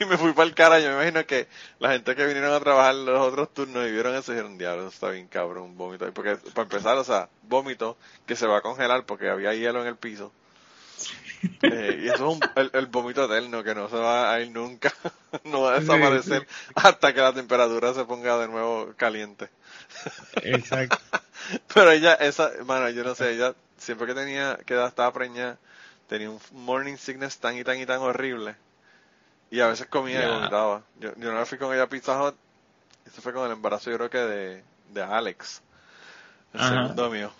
Y, 0.00 0.04
me 0.04 0.16
fui 0.16 0.32
para 0.32 0.48
el 0.48 0.54
cara. 0.54 0.80
Yo 0.80 0.88
me 0.88 0.94
imagino 0.94 1.24
que 1.26 1.48
la 1.78 1.92
gente 1.92 2.14
que 2.16 2.26
vinieron 2.26 2.52
a 2.52 2.60
trabajar 2.60 2.94
los 2.94 3.20
otros 3.20 3.52
turnos 3.52 3.86
y 3.86 3.92
vieron 3.92 4.14
eso 4.14 4.32
dijeron, 4.32 4.58
diablo, 4.58 4.82
eso 4.82 4.90
está 4.90 5.10
bien 5.10 5.28
cabrón, 5.28 5.76
vómito. 5.76 6.10
Porque 6.12 6.36
para 6.54 6.62
empezar, 6.62 6.96
o 6.96 7.04
sea, 7.04 7.28
vómito 7.42 7.96
que 8.26 8.36
se 8.36 8.46
va 8.46 8.58
a 8.58 8.62
congelar 8.62 9.04
porque 9.04 9.28
había 9.28 9.54
hielo 9.54 9.80
en 9.82 9.88
el 9.88 9.96
piso. 9.96 10.32
Eh, 11.62 12.00
y 12.02 12.08
eso 12.08 12.14
es 12.14 12.36
un, 12.36 12.40
el, 12.56 12.70
el, 12.72 12.86
vómito 12.86 13.24
eterno 13.24 13.62
que 13.62 13.74
no 13.74 13.88
se 13.88 13.96
va 13.96 14.32
a 14.32 14.40
ir 14.40 14.50
nunca, 14.50 14.92
no 15.44 15.62
va 15.62 15.74
a 15.74 15.80
desaparecer 15.80 16.46
hasta 16.74 17.14
que 17.14 17.20
la 17.20 17.32
temperatura 17.32 17.94
se 17.94 18.04
ponga 18.04 18.38
de 18.38 18.48
nuevo 18.48 18.92
caliente. 18.96 19.48
Exacto. 20.42 20.98
Pero 21.74 21.92
ella, 21.92 22.14
esa, 22.14 22.50
mano, 22.64 22.88
yo 22.90 23.04
no 23.04 23.14
sé, 23.14 23.32
ella 23.32 23.54
siempre 23.76 24.06
que 24.06 24.14
tenía, 24.14 24.58
que 24.66 24.84
estaba 24.84 25.12
preñada, 25.12 25.58
tenía 26.08 26.30
un 26.30 26.40
morning 26.52 26.96
sickness 26.96 27.38
tan 27.38 27.56
y 27.56 27.64
tan 27.64 27.78
y 27.78 27.86
tan 27.86 28.00
horrible. 28.00 28.56
Y 29.50 29.60
a 29.60 29.68
veces 29.68 29.86
comía 29.86 30.24
y 30.24 30.30
vomitaba. 30.30 30.82
Yo, 30.98 31.14
yo 31.16 31.30
una 31.30 31.40
vez 31.40 31.48
fui 31.48 31.58
con 31.58 31.72
ella 31.72 31.84
a 31.84 31.88
Pizza 31.88 32.22
Hut, 32.22 32.34
esto 33.06 33.22
fue 33.22 33.32
con 33.32 33.46
el 33.46 33.52
embarazo 33.52 33.90
yo 33.90 33.96
creo 33.96 34.10
que 34.10 34.18
de, 34.18 34.64
de 34.92 35.02
Alex, 35.02 35.62
el 36.52 36.60
segundo 36.60 37.10
mío. 37.10 37.32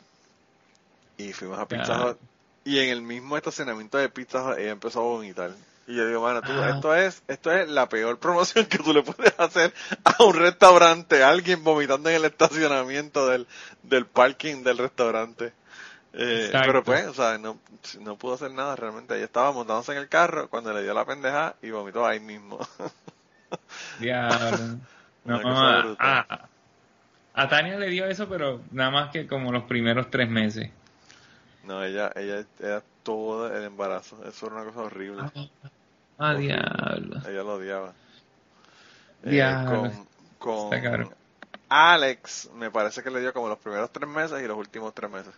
Y 1.18 1.32
fuimos 1.32 1.59
a 1.59 1.66
Pizza 1.66 2.06
Hut 2.06 2.18
y 2.68 2.80
en 2.80 2.90
el 2.90 3.00
mismo 3.00 3.34
estacionamiento 3.34 3.96
de 3.96 4.10
Pizza 4.10 4.54
ella 4.58 4.72
empezó 4.72 5.00
a 5.00 5.04
vomitar. 5.04 5.52
Y 5.86 5.96
yo 5.96 6.06
digo, 6.06 6.20
mano, 6.20 6.42
tú, 6.42 6.52
ah. 6.52 6.68
esto 6.68 6.94
es, 6.94 7.22
esto 7.26 7.50
es 7.50 7.66
la 7.66 7.88
peor 7.88 8.18
promoción 8.18 8.66
que 8.66 8.76
tú 8.76 8.92
le 8.92 9.02
puedes 9.02 9.32
hacer 9.40 9.72
a 10.04 10.22
un 10.22 10.34
restaurante, 10.34 11.24
alguien 11.24 11.64
vomitando 11.64 12.10
en 12.10 12.16
el 12.16 12.26
estacionamiento 12.26 13.26
del, 13.26 13.46
del 13.84 14.04
parking 14.04 14.64
del 14.64 14.76
restaurante. 14.76 15.54
Eh, 16.12 16.50
pero 16.52 16.84
pues, 16.84 17.06
o 17.06 17.14
sea, 17.14 17.38
no, 17.38 17.58
no 18.00 18.16
pudo 18.16 18.34
hacer 18.34 18.50
nada 18.50 18.76
realmente. 18.76 19.14
Ella 19.16 19.24
estaba 19.24 19.50
montándose 19.50 19.92
en 19.92 19.98
el 19.98 20.08
carro 20.08 20.50
cuando 20.50 20.74
le 20.74 20.82
dio 20.82 20.92
la 20.92 21.06
pendeja 21.06 21.54
y 21.62 21.70
vomitó 21.70 22.06
ahí 22.06 22.20
mismo. 22.20 22.58
Ya, 23.98 24.28
no, 25.24 25.40
a, 25.98 26.48
a, 27.32 27.48
Tania 27.48 27.78
le 27.78 27.88
dio 27.88 28.04
eso, 28.04 28.28
pero 28.28 28.60
nada 28.72 28.90
más 28.90 29.10
que 29.10 29.26
como 29.26 29.50
los 29.50 29.62
primeros 29.62 30.10
tres 30.10 30.28
meses. 30.28 30.70
No, 31.68 31.84
ella, 31.84 32.10
ella, 32.16 32.46
ella 32.60 32.82
todo 33.02 33.54
el 33.54 33.64
embarazo. 33.64 34.16
Eso 34.26 34.46
era 34.46 34.56
una 34.56 34.64
cosa 34.64 34.80
horrible. 34.80 35.22
Ah, 36.16 36.34
diablo. 36.34 37.20
Ella 37.28 37.42
lo 37.42 37.54
odiaba. 37.56 37.92
Eh, 39.22 39.42
con, 40.38 40.70
con 40.70 41.10
Alex, 41.68 42.50
me 42.54 42.70
parece 42.70 43.02
que 43.02 43.10
le 43.10 43.20
dio 43.20 43.34
como 43.34 43.48
los 43.48 43.58
primeros 43.58 43.92
tres 43.92 44.08
meses 44.08 44.42
y 44.42 44.46
los 44.46 44.56
últimos 44.56 44.94
tres 44.94 45.10
meses. 45.10 45.34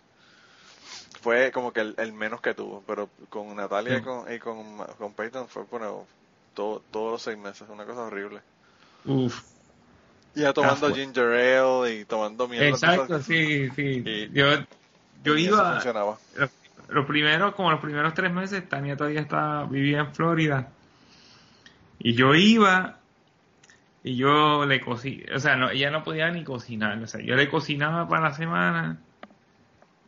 Fue 1.19 1.51
como 1.51 1.73
que 1.73 1.81
el, 1.81 2.13
menos 2.13 2.39
que 2.39 2.53
tuvo, 2.53 2.81
pero 2.87 3.09
con 3.29 3.53
Natalia 3.53 3.97
y, 3.97 4.01
con, 4.01 4.33
y 4.33 4.39
con, 4.39 4.77
con 4.97 5.13
Peyton 5.13 5.49
fue 5.49 5.63
bueno, 5.63 6.05
todo, 6.53 6.81
todos 6.91 7.11
los 7.11 7.21
seis 7.21 7.37
meses, 7.37 7.67
una 7.67 7.83
cosa 7.83 8.03
horrible. 8.03 8.39
Uf. 9.03 9.43
Ya 10.33 10.53
tomando 10.53 10.87
ah, 10.87 10.93
ginger 10.93 11.59
ale 11.59 11.93
y 11.95 12.05
tomando 12.05 12.47
mierda. 12.47 12.69
Exacto, 12.69 13.21
sí, 13.21 13.69
sí. 13.71 14.29
yo 14.31 14.45
yo 15.23 15.37
iba. 15.37 15.81
Lo, 16.89 17.05
primero, 17.05 17.55
como 17.55 17.71
los 17.71 17.79
primeros 17.79 18.13
tres 18.13 18.33
meses, 18.33 18.67
Tania 18.67 18.97
todavía 18.97 19.21
estaba, 19.21 19.65
vivía 19.65 19.99
en 19.99 20.13
Florida. 20.13 20.67
Y 21.99 22.15
yo 22.15 22.35
iba 22.35 22.97
y 24.03 24.15
yo 24.15 24.65
le 24.65 24.81
cocinaba, 24.81 25.35
o 25.35 25.39
sea, 25.39 25.55
no, 25.55 25.69
ella 25.69 25.91
no 25.91 26.03
podía 26.03 26.29
ni 26.31 26.43
cocinar, 26.43 26.97
o 26.97 27.07
sea, 27.07 27.21
yo 27.21 27.35
le 27.35 27.47
cocinaba 27.49 28.07
para 28.07 28.29
la 28.29 28.33
semana 28.33 28.97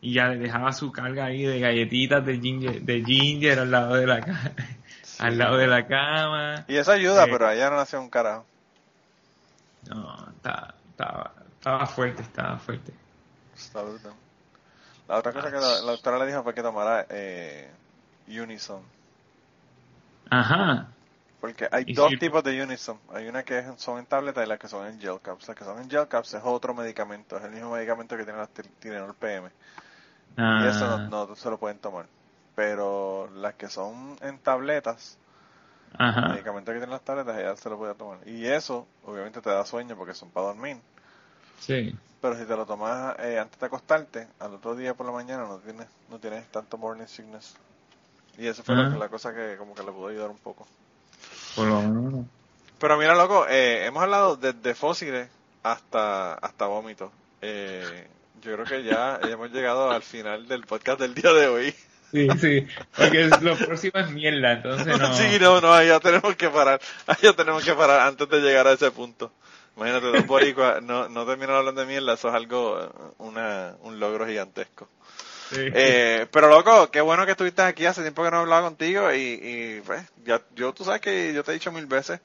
y 0.02 0.14
ya 0.14 0.28
le 0.30 0.38
dejaba 0.38 0.74
su 0.74 0.92
carga 0.92 1.26
ahí 1.26 1.44
de 1.44 1.60
galletitas 1.60 2.26
de 2.26 2.40
ginger, 2.40 2.82
de 2.82 3.04
ginger 3.04 3.60
al 3.60 3.72
lado 3.72 3.94
de 3.94 4.08
la 4.08 4.54
al 5.20 5.38
lado 5.38 5.58
de 5.58 5.68
la 5.68 5.88
cama. 5.88 6.66
Y 6.68 6.76
eso 6.76 6.92
ayuda, 6.92 7.26
eh, 7.26 7.28
pero 7.32 7.48
allá 7.48 7.70
no 7.70 7.80
hacía 7.80 8.00
un 8.00 8.10
carajo. 8.10 8.46
No, 9.88 10.28
estaba, 10.36 10.74
estaba, 10.90 11.34
estaba 11.54 11.86
fuerte, 11.86 12.24
estaba 12.24 12.58
fuerte. 12.58 12.94
La 15.08 15.18
otra 15.18 15.34
cosa 15.34 15.52
que 15.52 15.58
la, 15.58 15.82
doctora 15.82 16.18
le 16.20 16.28
dijo 16.28 16.44
fue 16.44 16.54
que 16.54 16.62
tomara 16.62 17.06
eh, 17.10 17.70
Unison. 18.28 18.82
Ajá. 20.30 20.88
Porque 21.42 21.68
hay 21.70 21.84
dos 21.94 22.14
tipos 22.20 22.42
de 22.44 22.64
Unison. 22.64 22.98
Hay 23.14 23.28
una 23.28 23.44
que 23.44 23.66
son 23.76 24.00
en 24.00 24.06
tableta 24.06 24.42
y 24.44 24.48
las 24.48 24.58
que 24.58 24.70
son 24.70 24.88
en 24.88 25.00
gel 25.00 25.20
caps. 25.22 25.48
Las 25.50 25.58
que 25.58 25.66
son 25.66 25.78
en 25.82 25.90
gel 25.90 26.08
caps 26.08 26.36
es 26.36 26.42
otro 26.44 26.74
medicamento. 26.74 27.36
Es 27.38 27.44
el 27.44 27.52
mismo 27.52 27.72
medicamento 27.72 28.16
que 28.16 28.24
tiene 28.24 28.40
la 28.40 28.48
Tylenol 28.48 29.14
PM. 29.16 29.50
Y 30.38 30.68
eso 30.68 30.86
ah. 30.86 31.08
no, 31.10 31.36
se 31.36 31.50
lo 31.50 31.58
pueden 31.58 31.80
tomar. 31.80 32.06
Pero 32.56 33.30
las 33.36 33.56
que 33.56 33.68
son 33.68 34.16
en 34.22 34.40
tabletas, 34.40 35.18
Ajá. 35.98 36.28
el 36.28 36.32
medicamento 36.34 36.72
que 36.72 36.78
tienen 36.78 36.92
las 36.92 37.04
tabletas, 37.04 37.38
ya 37.38 37.56
se 37.58 37.70
lo 37.70 37.78
puede 37.78 37.94
tomar. 37.96 38.20
Y 38.26 38.46
eso, 38.46 38.88
obviamente, 39.04 39.42
te 39.42 39.50
da 39.50 39.66
sueño 39.66 39.98
porque 39.98 40.14
son 40.14 40.30
para 40.30 40.48
dormir. 40.48 40.78
Sí. 41.60 41.94
Pero 42.24 42.40
si 42.40 42.46
te 42.46 42.56
lo 42.56 42.66
tomas 42.66 43.20
eh, 43.20 43.38
antes 43.38 43.60
de 43.60 43.66
acostarte, 43.66 44.28
al 44.40 44.54
otro 44.54 44.78
día 44.78 44.94
por 44.94 45.06
la 45.06 45.12
mañana 45.12 45.44
no 45.44 45.58
tienes, 45.58 45.88
no 46.10 46.20
tienes 46.20 46.50
tanto 46.54 46.78
morning 46.78 47.06
sickness. 47.06 47.58
Y 48.38 48.48
eso 48.48 48.64
fue 48.64 48.78
la 48.78 49.10
cosa 49.10 49.34
que 49.34 49.58
como 49.58 49.76
que 49.76 49.84
le 49.84 49.92
pudo 49.92 50.08
ayudar 50.08 50.30
un 50.30 50.38
poco. 50.38 50.66
Pero 52.80 52.98
mira, 52.98 53.14
loco, 53.14 53.46
eh, 53.50 53.86
hemos 53.86 54.04
hablado 54.04 54.38
desde 54.38 54.74
fósiles 54.74 55.28
hasta, 55.64 56.36
hasta 56.36 56.66
vómitos. 56.66 57.12
Eh, 57.42 58.08
yo 58.42 58.54
creo 58.54 58.66
que 58.68 58.84
ya, 58.86 59.20
hemos 59.30 59.52
llegado 59.52 59.92
al 59.92 60.02
final 60.02 60.48
del 60.48 60.64
podcast 60.64 61.02
del 61.02 61.16
día 61.16 61.34
de 61.34 61.48
hoy. 61.48 61.76
Sí, 62.10 62.30
sí, 62.40 62.68
porque 62.96 63.30
lo 63.42 63.58
próximo 63.58 64.00
es 64.00 64.10
mierda, 64.12 64.54
entonces 64.54 64.98
no. 64.98 65.14
Sí, 65.14 65.40
no, 65.42 65.60
no, 65.60 65.84
ya 65.84 66.00
tenemos 66.00 66.38
que 66.38 66.48
parar, 66.48 66.80
ya 67.22 67.34
tenemos 67.34 67.66
que 67.66 67.74
parar 67.74 68.08
antes 68.08 68.30
de 68.30 68.40
llegar 68.40 68.66
a 68.68 68.72
ese 68.72 68.92
punto. 68.92 69.34
Imagínate, 69.76 70.08
dos 70.08 70.28
boricuas 70.28 70.84
no, 70.84 71.10
no 71.10 71.26
terminan 71.26 71.56
hablando 71.56 71.82
de 71.82 71.88
mierda, 71.88 72.14
eso 72.14 72.30
es 72.30 72.36
algo, 72.36 73.14
una, 73.18 73.76
un 73.82 74.00
logro 74.00 74.28
gigantesco. 74.28 74.88
Eh, 75.56 76.26
pero 76.32 76.48
loco, 76.48 76.90
qué 76.90 77.02
bueno 77.02 77.26
que 77.26 77.32
estuviste 77.32 77.62
aquí, 77.62 77.86
hace 77.86 78.02
tiempo 78.02 78.24
que 78.24 78.32
no 78.32 78.38
he 78.38 78.40
hablado 78.42 78.64
contigo 78.64 79.14
y, 79.14 79.40
y 79.42 79.82
pues, 79.86 80.04
ya, 80.26 80.42
yo, 80.56 80.74
tú 80.74 80.84
sabes 80.84 81.02
que 81.02 81.34
yo 81.34 81.44
te 81.44 81.52
he 81.52 81.56
dicho 81.56 81.72
mil 81.72 81.86
veces 81.86 82.20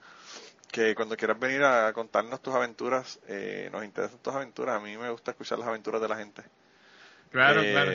que 0.70 0.94
cuando 0.94 1.16
quieras 1.16 1.38
venir 1.38 1.62
a 1.62 1.92
contarnos 1.92 2.42
tus 2.42 2.54
aventuras, 2.54 3.18
eh, 3.26 3.68
nos 3.72 3.84
interesan 3.84 4.18
tus 4.18 4.34
aventuras, 4.34 4.76
a 4.76 4.80
mí 4.80 4.96
me 4.96 5.10
gusta 5.10 5.30
escuchar 5.30 5.58
las 5.58 5.68
aventuras 5.68 6.00
de 6.00 6.08
la 6.08 6.16
gente. 6.16 6.42
Claro, 7.30 7.62
eh, 7.62 7.72
claro. 7.72 7.92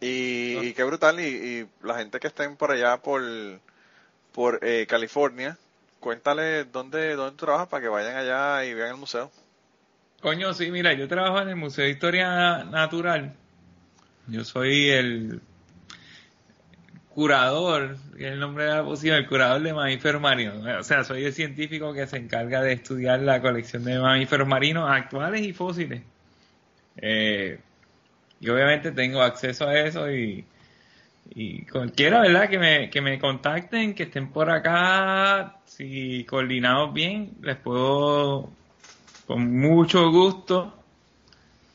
Y, 0.00 0.58
y, 0.58 0.72
qué 0.74 0.82
brutal, 0.82 1.20
y, 1.20 1.24
y, 1.24 1.68
la 1.82 1.98
gente 1.98 2.18
que 2.18 2.26
estén 2.26 2.56
por 2.56 2.70
allá 2.70 2.96
por, 2.96 3.22
por 4.32 4.58
eh, 4.62 4.86
California, 4.88 5.56
cuéntale 6.02 6.64
dónde, 6.64 7.14
dónde 7.14 7.38
trabajas 7.38 7.68
para 7.68 7.80
que 7.80 7.88
vayan 7.88 8.16
allá 8.16 8.64
y 8.66 8.74
vean 8.74 8.90
el 8.90 8.96
museo. 8.96 9.30
Coño, 10.20 10.52
sí, 10.52 10.70
mira, 10.70 10.92
yo 10.92 11.08
trabajo 11.08 11.40
en 11.40 11.48
el 11.48 11.56
Museo 11.56 11.84
de 11.84 11.90
Historia 11.90 12.64
Natural. 12.64 13.34
Yo 14.26 14.44
soy 14.44 14.90
el 14.90 15.40
curador, 17.08 17.96
el 18.18 18.38
nombre 18.38 18.64
de 18.64 18.70
la 18.70 18.84
posición, 18.84 19.16
el 19.16 19.26
curador 19.26 19.62
de 19.62 19.72
mamíferos 19.72 20.20
marinos. 20.20 20.64
O 20.80 20.82
sea, 20.82 21.04
soy 21.04 21.24
el 21.24 21.32
científico 21.32 21.92
que 21.92 22.06
se 22.06 22.16
encarga 22.18 22.62
de 22.62 22.72
estudiar 22.72 23.20
la 23.20 23.40
colección 23.40 23.84
de 23.84 23.98
mamíferos 23.98 24.46
marinos 24.46 24.90
actuales 24.90 25.42
y 25.42 25.52
fósiles. 25.52 26.02
Eh, 26.96 27.58
y 28.40 28.48
obviamente 28.48 28.90
tengo 28.90 29.22
acceso 29.22 29.68
a 29.68 29.78
eso 29.78 30.10
y 30.10 30.44
y 31.30 31.64
cualquiera, 31.66 32.20
¿verdad? 32.20 32.48
Que 32.48 32.58
me, 32.58 32.90
que 32.90 33.00
me 33.00 33.18
contacten, 33.18 33.94
que 33.94 34.04
estén 34.04 34.30
por 34.30 34.50
acá, 34.50 35.56
si 35.64 36.24
coordinamos 36.24 36.92
bien, 36.92 37.32
les 37.40 37.56
puedo, 37.56 38.50
con 39.26 39.58
mucho 39.58 40.10
gusto, 40.10 40.74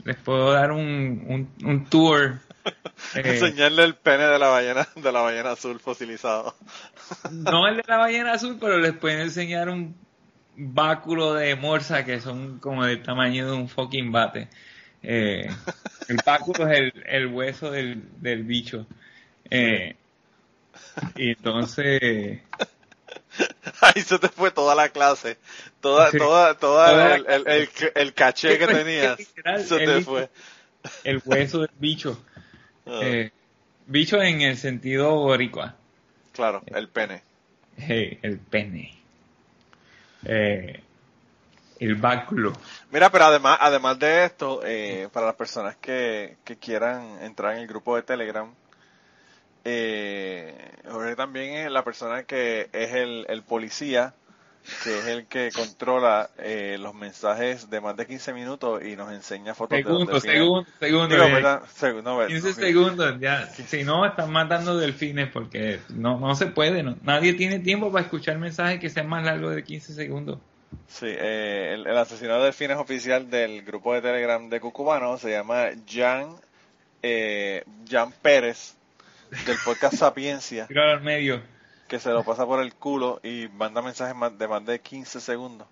les 0.04 0.16
puedo 0.18 0.52
dar 0.52 0.72
un, 0.72 1.50
un, 1.64 1.86
tour. 1.86 2.40
Eh, 3.16 3.22
Enseñarle 3.24 3.86
el 3.86 3.96
pene 3.96 4.26
de 4.26 4.40
la 4.40 4.48
ballena, 4.48 4.88
de 4.96 5.12
la 5.12 5.22
ballena 5.22 5.52
azul 5.52 5.80
fosilizado. 5.80 6.54
no 7.32 7.66
el 7.66 7.78
de 7.78 7.84
la 7.88 7.96
ballena 7.96 8.34
azul, 8.34 8.58
pero 8.60 8.78
les 8.80 8.92
pueden 8.92 9.22
enseñar 9.22 9.70
un 9.70 9.96
báculo 10.58 11.34
de 11.36 11.56
morsa 11.56 12.04
que 12.04 12.20
son 12.20 12.60
como 12.60 12.84
del 12.86 13.04
tamaño 13.04 13.50
de 13.50 13.56
un 13.56 13.70
fucking 13.70 14.12
bate. 14.12 14.50
Eh, 15.02 15.48
el 16.10 16.18
báculo 16.26 16.68
es 16.68 16.78
el, 16.78 17.04
el 17.06 17.28
hueso 17.28 17.72
del, 17.72 18.04
del 18.20 18.44
bicho. 18.44 18.86
Eh, 19.50 19.96
y 21.16 21.30
entonces... 21.32 22.42
Ahí 23.82 24.02
se 24.02 24.18
te 24.18 24.30
fue 24.30 24.52
toda 24.52 24.74
la 24.74 24.90
clase, 24.90 25.38
toda, 25.80 26.12
toda, 26.12 26.56
toda, 26.56 27.16
el, 27.16 27.26
el, 27.28 27.70
el, 27.94 28.14
caché 28.14 28.58
que 28.58 28.68
tenías, 28.68 29.18
se 29.66 29.78
te 29.78 30.02
fue. 30.02 30.30
El 31.04 31.22
hueso 31.24 31.60
del 31.60 31.70
bicho. 31.78 32.24
Ah. 32.88 33.00
Eh, 33.04 33.32
bicho 33.86 34.22
en 34.22 34.42
el 34.42 34.58
sentido 34.58 35.14
boricua. 35.16 35.76
Claro, 36.34 36.64
el 36.68 36.88
pene. 36.90 37.22
el 37.78 38.40
pene. 38.40 38.98
Eh, 40.26 40.82
el 41.80 41.96
báculo. 41.96 42.54
Mira, 42.92 43.12
pero 43.12 43.26
además, 43.26 43.58
además 43.62 44.00
de 44.00 44.26
esto, 44.26 44.62
eh, 44.64 45.10
para 45.12 45.28
las 45.28 45.36
personas 45.36 45.76
que, 45.78 46.38
que 46.44 46.58
quieran 46.58 47.22
entrar 47.22 47.54
en 47.54 47.60
el 47.60 47.68
grupo 47.68 47.96
de 47.96 48.04
Telegram, 48.04 48.52
Eh, 49.70 50.54
Jorge 50.90 51.16
también 51.18 51.54
es 51.56 51.70
la 51.72 51.84
persona 51.84 52.24
que 52.24 52.70
es 52.72 52.94
el, 52.94 53.26
el 53.28 53.44
policía, 53.44 54.14
que 54.86 54.98
es 55.00 55.06
el 55.08 55.26
que 55.28 55.50
controla 55.54 56.30
eh, 56.38 56.78
los 56.80 56.94
mensajes 56.94 57.70
de 57.70 57.82
más 57.82 57.98
de 57.98 58.08
15 58.08 58.32
minutos 58.32 58.82
y 58.86 58.96
nos 58.96 59.12
enseña 59.12 59.54
fotos 59.54 59.78
Segundo, 59.78 60.14
de 60.14 60.22
segundo, 60.22 60.66
segundo. 60.80 61.16
Digo, 61.16 61.26
eh, 61.28 61.34
¿verdad? 61.34 61.64
Seg- 61.78 62.02
no, 62.02 62.16
ver- 62.16 62.28
15 62.30 62.48
no, 62.48 62.54
segundos, 62.56 63.20
ya. 63.20 63.46
Si 63.48 63.84
no, 63.84 64.06
están 64.06 64.32
matando 64.32 64.78
delfines 64.78 65.30
porque 65.34 65.82
no, 65.90 66.18
no 66.18 66.34
se 66.36 66.46
puede. 66.48 66.82
no. 66.82 66.96
Nadie 67.04 67.34
tiene 67.34 67.60
tiempo 67.60 67.92
para 67.92 68.06
escuchar 68.06 68.38
mensajes 68.38 68.80
que 68.80 68.90
sean 68.90 69.10
más 69.10 69.26
largos 69.26 69.54
de 69.54 69.64
15 69.66 69.94
segundos. 69.94 70.40
Sí, 70.88 71.08
eh, 71.10 71.74
el, 71.74 71.88
el 71.88 71.98
asesino 71.98 72.42
de 72.42 72.54
fines 72.54 72.78
oficial 72.78 73.30
del 73.30 73.64
grupo 73.64 73.94
de 73.94 74.02
Telegram 74.02 74.48
de 74.50 74.62
Cucubano 74.62 75.18
se 75.18 75.32
llama 75.32 75.66
Jan, 75.90 76.36
eh, 77.04 77.64
Jan 77.90 78.14
Pérez, 78.22 78.77
del 79.46 79.58
podcast 79.66 79.96
Sapiencia, 79.96 80.68
Tíralo 80.68 80.92
al 80.92 81.02
medio. 81.02 81.42
que 81.88 82.00
se 82.00 82.10
lo 82.12 82.24
pasa 82.24 82.46
por 82.46 82.62
el 82.62 82.74
culo 82.74 83.20
y 83.24 83.48
manda 83.54 83.82
mensajes 83.82 84.16
de 84.38 84.48
más 84.48 84.66
de 84.66 84.80
15 84.80 85.20
segundos. 85.22 85.68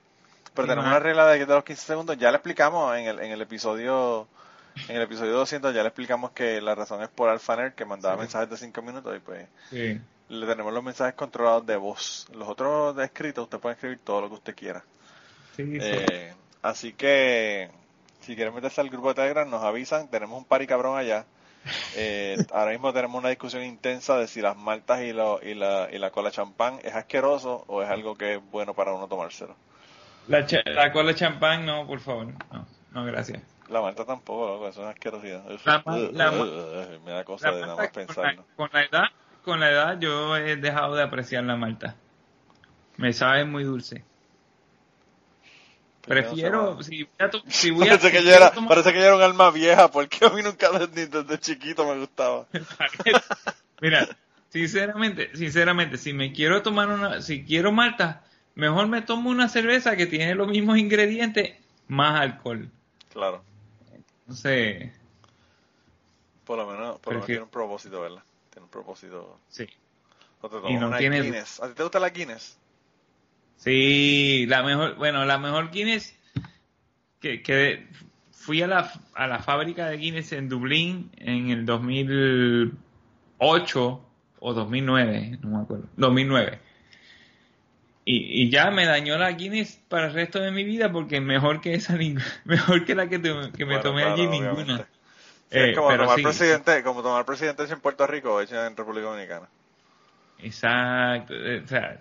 Pero 0.53 0.67
tenemos 0.67 0.87
una 0.87 0.99
regla 0.99 1.27
de, 1.27 1.45
de 1.45 1.53
los 1.53 1.63
15 1.63 1.85
segundos, 1.85 2.17
ya 2.17 2.31
le 2.31 2.37
explicamos 2.37 2.95
en 2.97 3.05
el, 3.07 3.19
en 3.19 3.31
el 3.31 3.41
episodio 3.41 4.27
en 4.89 4.97
el 4.97 5.01
episodio 5.03 5.31
200, 5.33 5.73
ya 5.73 5.81
le 5.83 5.87
explicamos 5.87 6.31
que 6.31 6.59
la 6.59 6.75
razón 6.75 7.01
es 7.01 7.07
por 7.09 7.29
Alphaner, 7.29 7.73
que 7.73 7.85
mandaba 7.85 8.15
Sí. 8.15 8.19
mensajes 8.21 8.49
de 8.49 8.57
5 8.57 8.81
minutos 8.81 9.15
y 9.15 9.19
pues 9.19 9.47
Sí. 9.69 9.99
le 10.29 10.45
tenemos 10.47 10.73
los 10.73 10.83
mensajes 10.83 11.13
controlados 11.15 11.65
de 11.65 11.77
voz. 11.77 12.27
Los 12.33 12.47
otros 12.49 12.95
de 12.95 13.05
escrito, 13.05 13.43
usted 13.43 13.59
puede 13.59 13.75
escribir 13.75 13.99
todo 14.03 14.21
lo 14.21 14.27
que 14.29 14.33
usted 14.35 14.55
quiera. 14.55 14.83
Sí. 15.55 15.63
Eh, 15.81 16.33
así 16.61 16.91
que 16.93 17.69
si 18.21 18.35
quieren 18.35 18.53
meterse 18.53 18.81
al 18.81 18.89
grupo 18.89 19.09
de 19.09 19.15
Telegram 19.15 19.49
nos 19.49 19.63
avisan, 19.63 20.09
tenemos 20.09 20.37
un 20.37 20.43
pari 20.45 20.67
cabrón 20.67 20.97
allá. 20.97 21.25
Eh, 21.95 22.37
ahora 22.53 22.71
mismo 22.71 22.93
tenemos 22.93 23.19
una 23.19 23.29
discusión 23.29 23.63
intensa 23.63 24.17
de 24.17 24.27
si 24.27 24.41
las 24.41 24.55
maltas 24.55 25.01
y, 25.01 25.13
lo- 25.13 25.39
y, 25.41 25.53
la, 25.55 25.87
y 25.91 25.97
la 25.97 26.11
cola 26.11 26.31
champán 26.31 26.79
es 26.83 26.93
asqueroso 26.93 27.63
o 27.67 27.81
es 27.81 27.89
algo 27.89 28.15
que 28.15 28.35
es 28.35 28.51
bueno 28.51 28.73
para 28.73 28.93
uno 28.93 29.07
tomárselo. 29.07 29.55
La, 30.27 30.45
cha- 30.45 30.61
la 30.65 30.91
cola 30.91 31.13
champán, 31.15 31.65
no, 31.65 31.85
por 31.87 31.99
favor. 31.99 32.27
No, 32.51 32.65
no, 32.91 33.05
gracias. 33.05 33.41
La 33.69 33.81
malta 33.81 34.05
tampoco, 34.05 34.47
loco, 34.47 34.67
eso 34.67 34.81
es 34.81 34.83
una 34.83 34.89
asquerosidad. 34.91 35.43
La 35.65 35.81
la 36.11 36.31
uh, 36.31 36.99
me 37.03 37.11
da 37.11 37.23
cosa 37.23 37.51
de 37.51 37.61
nada 37.61 37.75
más 37.75 37.89
con, 37.89 38.01
la, 38.01 38.07
pensarlo. 38.07 38.45
con 38.55 38.69
la 38.71 38.83
edad, 38.83 39.03
con 39.43 39.59
la 39.59 39.71
edad 39.71 39.99
yo 39.99 40.35
he 40.37 40.55
dejado 40.57 40.95
de 40.95 41.01
apreciar 41.03 41.43
la 41.45 41.55
malta. 41.55 41.95
Me 42.97 43.11
sabe 43.11 43.43
muy 43.45 43.63
dulce. 43.63 44.03
Prefiero, 46.05 46.81
si 46.83 47.03
voy 47.03 47.11
a, 47.19 47.29
to- 47.29 47.43
si 47.47 47.71
voy 47.71 47.87
a, 47.87 47.91
Parece 47.91 48.07
si 48.09 48.13
que, 48.17 48.23
yo 48.23 48.31
era, 48.31 48.51
tomar- 48.51 48.69
parece 48.69 48.93
que 48.93 48.99
yo 48.99 49.05
era 49.05 49.15
un 49.15 49.21
alma 49.23 49.49
vieja, 49.51 49.89
porque 49.89 50.23
a 50.25 50.29
mí 50.29 50.41
nunca 50.43 50.69
desde, 50.77 51.07
desde 51.07 51.39
chiquito 51.39 51.85
me 51.87 51.99
gustaba. 51.99 52.45
Mira, 53.81 54.07
sinceramente, 54.49 55.35
sinceramente, 55.35 55.97
si 55.97 56.13
me 56.13 56.31
quiero 56.31 56.61
tomar 56.61 56.89
una, 56.89 57.21
si 57.21 57.43
quiero 57.43 57.71
malta, 57.71 58.23
mejor 58.55 58.87
me 58.87 59.01
tomo 59.01 59.29
una 59.29 59.49
cerveza 59.49 59.95
que 59.95 60.05
tiene 60.05 60.35
los 60.35 60.47
mismos 60.47 60.77
ingredientes, 60.77 61.55
más 61.87 62.19
alcohol. 62.21 62.69
Claro, 63.11 63.43
Entonces, 64.21 64.91
por 66.43 66.57
lo 66.57 66.67
menos, 66.67 66.99
por 66.99 67.13
lo 67.13 67.19
menos 67.19 67.25
Prefiero- 67.25 67.25
tiene 67.25 67.43
un 67.43 67.49
propósito, 67.49 68.01
¿verdad? 68.01 68.23
Tiene 68.51 68.65
un 68.65 68.69
propósito. 68.71 69.39
sí. 69.49 69.67
O 70.41 70.49
te 70.49 70.57
Y 70.71 70.75
no 70.75 70.87
una 70.89 70.97
tiene- 70.99 71.21
Guinness. 71.21 71.59
¿A 71.61 71.67
ti 71.69 71.73
te 71.73 71.81
gusta 71.81 71.99
la 71.99 72.09
Guinness? 72.09 72.57
Sí, 73.57 74.45
la 74.47 74.63
mejor, 74.63 74.95
bueno, 74.95 75.25
la 75.25 75.37
mejor 75.37 75.69
Guinness 75.71 76.15
que, 77.19 77.41
que 77.41 77.87
fui 78.31 78.61
a 78.61 78.67
la, 78.67 78.91
a 79.15 79.27
la 79.27 79.39
fábrica 79.39 79.87
de 79.87 79.97
Guinness 79.97 80.31
en 80.33 80.47
Dublín 80.49 81.09
en 81.17 81.49
el 81.49 81.65
2008 81.65 84.01
o 84.39 84.53
2009, 84.53 85.39
no 85.41 85.49
me 85.57 85.63
acuerdo, 85.63 85.85
2009. 85.97 86.59
Y, 88.07 88.43
y 88.43 88.51
ya 88.51 88.69
me 88.69 88.85
dañó 88.85 89.17
la 89.17 89.31
Guinness 89.31 89.81
para 89.89 90.05
el 90.07 90.13
resto 90.13 90.39
de 90.39 90.51
mi 90.51 90.63
vida 90.63 90.91
porque 90.91 91.19
mejor 91.21 91.59
que 91.61 91.73
esa 91.73 91.97
mejor 92.45 92.85
que 92.85 92.93
la 92.95 93.09
que, 93.09 93.17
te- 93.19 93.51
que 93.57 93.65
me 93.65 93.73
Bueno, 93.73 93.79
tomé 93.79 94.01
claro, 94.01 94.03
allí 94.03 94.27
obviamente. 94.37 94.61
ninguna. 94.67 94.87
Sí, 95.49 95.59
Eh, 95.59 95.69
es 95.69 95.73
como 95.73 95.95
tomar 95.95 96.15
sí, 96.15 96.21
presidente, 96.21 96.83
como 96.83 97.01
tomar 97.03 97.25
en 97.71 97.79
Puerto 97.81 98.05
Rico 98.07 98.33
o 98.35 98.41
hecho 98.41 98.63
en 98.65 98.75
República 98.77 99.07
Dominicana. 99.07 99.49
Exacto. 100.37 101.33
eh, 101.33 101.61
O 101.63 101.67
sea, 101.67 101.99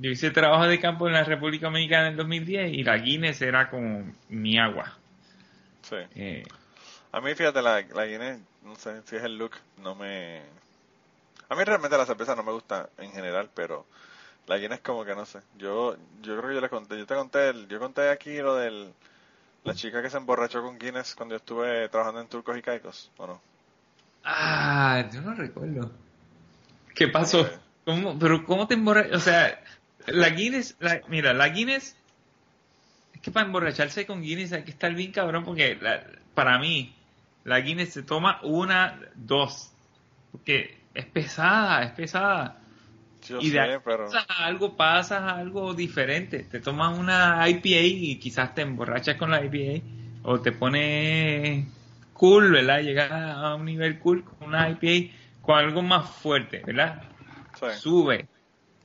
yo 0.00 0.10
hice 0.10 0.30
trabajo 0.30 0.66
de 0.66 0.80
campo 0.80 1.06
en 1.06 1.14
la 1.14 1.24
República 1.24 1.66
Dominicana 1.66 2.06
en 2.06 2.12
el 2.12 2.16
2010 2.16 2.72
y 2.72 2.84
la 2.84 2.96
Guinness 2.98 3.42
era 3.42 3.70
como 3.70 4.04
mi 4.28 4.58
agua. 4.58 4.98
Sí. 5.82 5.96
Eh, 6.14 6.44
A 7.12 7.20
mí, 7.20 7.34
fíjate, 7.34 7.62
la, 7.62 7.82
la 7.82 8.06
Guinness, 8.06 8.40
no 8.64 8.76
sé 8.76 9.02
si 9.06 9.16
es 9.16 9.22
el 9.24 9.38
look, 9.38 9.52
no 9.78 9.94
me... 9.94 10.42
A 11.48 11.54
mí 11.54 11.64
realmente 11.64 11.96
la 11.98 12.06
cerveza 12.06 12.34
no 12.34 12.42
me 12.42 12.52
gusta 12.52 12.88
en 12.98 13.12
general, 13.12 13.50
pero 13.54 13.86
la 14.46 14.58
Guinness 14.58 14.80
como 14.80 15.04
que 15.04 15.14
no 15.14 15.26
sé. 15.26 15.40
Yo 15.58 15.96
yo 16.22 16.36
creo 16.38 16.48
que 16.50 16.54
yo 16.56 16.60
le 16.60 16.68
conté, 16.70 16.98
yo 16.98 17.06
te 17.06 17.14
conté, 17.14 17.50
el- 17.50 17.68
yo 17.68 17.78
conté 17.80 18.10
aquí 18.10 18.38
lo 18.38 18.56
del... 18.56 18.92
La 19.64 19.74
chica 19.74 20.02
que 20.02 20.10
se 20.10 20.18
emborrachó 20.18 20.62
con 20.62 20.78
Guinness 20.78 21.14
cuando 21.14 21.34
yo 21.34 21.38
estuve 21.38 21.88
trabajando 21.90 22.20
en 22.20 22.28
Turcos 22.28 22.58
y 22.58 22.62
Caicos, 22.62 23.10
¿o 23.18 23.26
no? 23.26 23.40
Ah, 24.24 25.08
yo 25.12 25.20
no 25.20 25.34
recuerdo. 25.34 25.90
¿Qué 26.94 27.08
pasó? 27.08 27.46
Eh. 27.46 27.58
¿Cómo, 27.84 28.18
pero 28.18 28.44
¿cómo 28.44 28.66
te 28.68 28.74
emborrachas? 28.74 29.12
O 29.16 29.20
sea, 29.20 29.62
la 30.06 30.30
Guinness, 30.30 30.76
la- 30.80 31.02
mira, 31.08 31.32
la 31.34 31.48
Guinness, 31.48 31.96
es 33.14 33.20
que 33.20 33.30
para 33.30 33.46
emborracharse 33.46 34.06
con 34.06 34.22
Guinness 34.22 34.52
hay 34.52 34.64
que 34.64 34.70
estar 34.70 34.94
bien 34.94 35.12
cabrón 35.12 35.44
porque 35.44 35.76
la- 35.80 36.04
para 36.34 36.58
mí 36.58 36.94
la 37.44 37.60
Guinness 37.60 37.92
se 37.92 38.02
toma 38.02 38.40
una, 38.42 39.00
dos, 39.14 39.72
porque 40.30 40.78
es 40.94 41.06
pesada, 41.06 41.82
es 41.84 41.92
pesada. 41.92 42.58
Yo 43.28 43.40
y 43.40 43.50
de 43.50 43.60
sé, 43.60 43.80
pero... 43.84 44.06
pasas 44.06 44.26
a 44.28 44.46
algo 44.46 44.76
pasas 44.76 45.22
a 45.22 45.36
algo 45.36 45.74
diferente. 45.74 46.40
Te 46.44 46.60
tomas 46.60 46.98
una 46.98 47.48
IPA 47.48 47.80
y 47.82 48.18
quizás 48.18 48.54
te 48.54 48.62
emborrachas 48.62 49.16
con 49.16 49.30
la 49.30 49.44
IPA 49.44 49.84
o 50.24 50.40
te 50.40 50.52
pone 50.52 51.66
cool, 52.14 52.52
¿verdad? 52.52 52.80
Llegas 52.82 53.10
a 53.12 53.54
un 53.54 53.64
nivel 53.64 53.98
cool 53.98 54.24
con 54.24 54.48
una 54.48 54.68
IPA 54.70 55.14
con 55.40 55.58
algo 55.58 55.82
más 55.82 56.08
fuerte, 56.10 56.62
¿verdad? 56.64 57.02
sí. 57.58 57.66
Sube, 57.80 58.28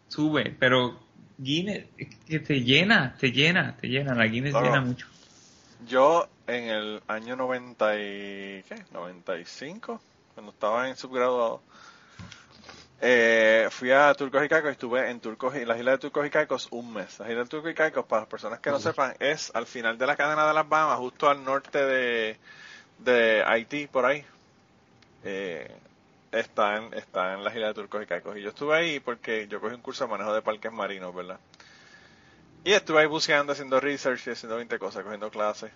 sube, 0.08 0.56
pero 0.60 1.07
Guinness 1.38 1.86
es 1.98 2.16
que 2.28 2.40
te 2.40 2.62
llena, 2.62 3.16
te 3.20 3.32
llena, 3.32 3.76
te 3.78 3.88
llena, 3.88 4.16
la 4.16 4.26
Guinness 4.26 4.52
Claro. 4.52 4.66
llena 4.66 4.82
mucho. 4.82 5.08
Yo 5.88 6.28
en 6.48 6.70
el 6.70 7.02
año 7.08 7.36
90 7.36 7.96
y... 7.96 8.64
¿qué? 8.68 8.84
95, 8.92 10.02
cuando 10.34 10.52
estaba 10.52 10.90
en 10.90 10.96
subgraduado, 10.96 11.62
eh, 13.00 13.68
fui 13.70 13.92
a 13.92 14.12
Turcos 14.16 14.44
y 14.44 14.50
Caicos 14.50 14.70
y 14.70 14.72
estuve 14.72 15.10
en 15.12 15.20
Turcos 15.20 15.56
y 15.56 15.66
las 15.66 15.78
islas 15.78 15.96
de 15.96 15.98
Turcos 16.00 16.26
y 16.26 16.30
Caicos 16.32 16.68
un 16.72 16.94
mes. 16.94 17.20
Las 17.20 17.30
islas 17.30 17.46
de 17.46 17.50
Turcos 17.50 17.72
y 17.72 17.76
Caicos, 17.76 18.06
para 18.06 18.22
las 18.22 18.30
personas 18.30 18.60
que 18.60 18.72
no 18.72 18.80
sepan, 18.80 19.14
es 19.20 19.52
al 19.54 19.68
final 19.68 19.98
de 19.98 20.08
la 20.08 20.16
cadena 20.16 20.48
de 20.48 20.54
las 20.54 20.68
Bahamas, 20.68 20.98
justo 20.98 21.30
al 21.30 21.44
norte 21.44 21.78
de, 21.86 22.38
de 23.00 23.44
Haití, 23.46 23.86
por 23.88 24.06
ahí. 24.06 24.26
Eh, 25.24 25.70
está, 26.32 26.78
en, 26.78 26.94
está 26.94 27.34
en 27.34 27.44
las 27.44 27.56
islas 27.56 27.70
de 27.70 27.74
Turcos 27.76 28.04
y 28.04 28.06
Caicos. 28.06 28.38
Y 28.38 28.42
yo 28.42 28.50
estuve 28.50 28.76
ahí 28.76 29.00
porque 29.00 29.48
yo 29.48 29.60
cogí 29.60 29.76
un 29.76 29.82
curso 29.82 30.06
de 30.06 30.12
manejo 30.12 30.34
de 30.34 30.42
parques 30.42 30.72
marinos, 30.72 31.14
¿verdad? 31.14 31.40
Y 32.64 32.74
estuve 32.74 33.02
ahí 33.02 33.08
buceando, 33.08 33.54
haciendo 33.54 33.80
research 33.80 34.28
y 34.28 34.32
haciendo 34.32 34.58
20 34.58 34.78
cosas, 34.80 35.04
cogiendo 35.04 35.30
clases. 35.30 35.72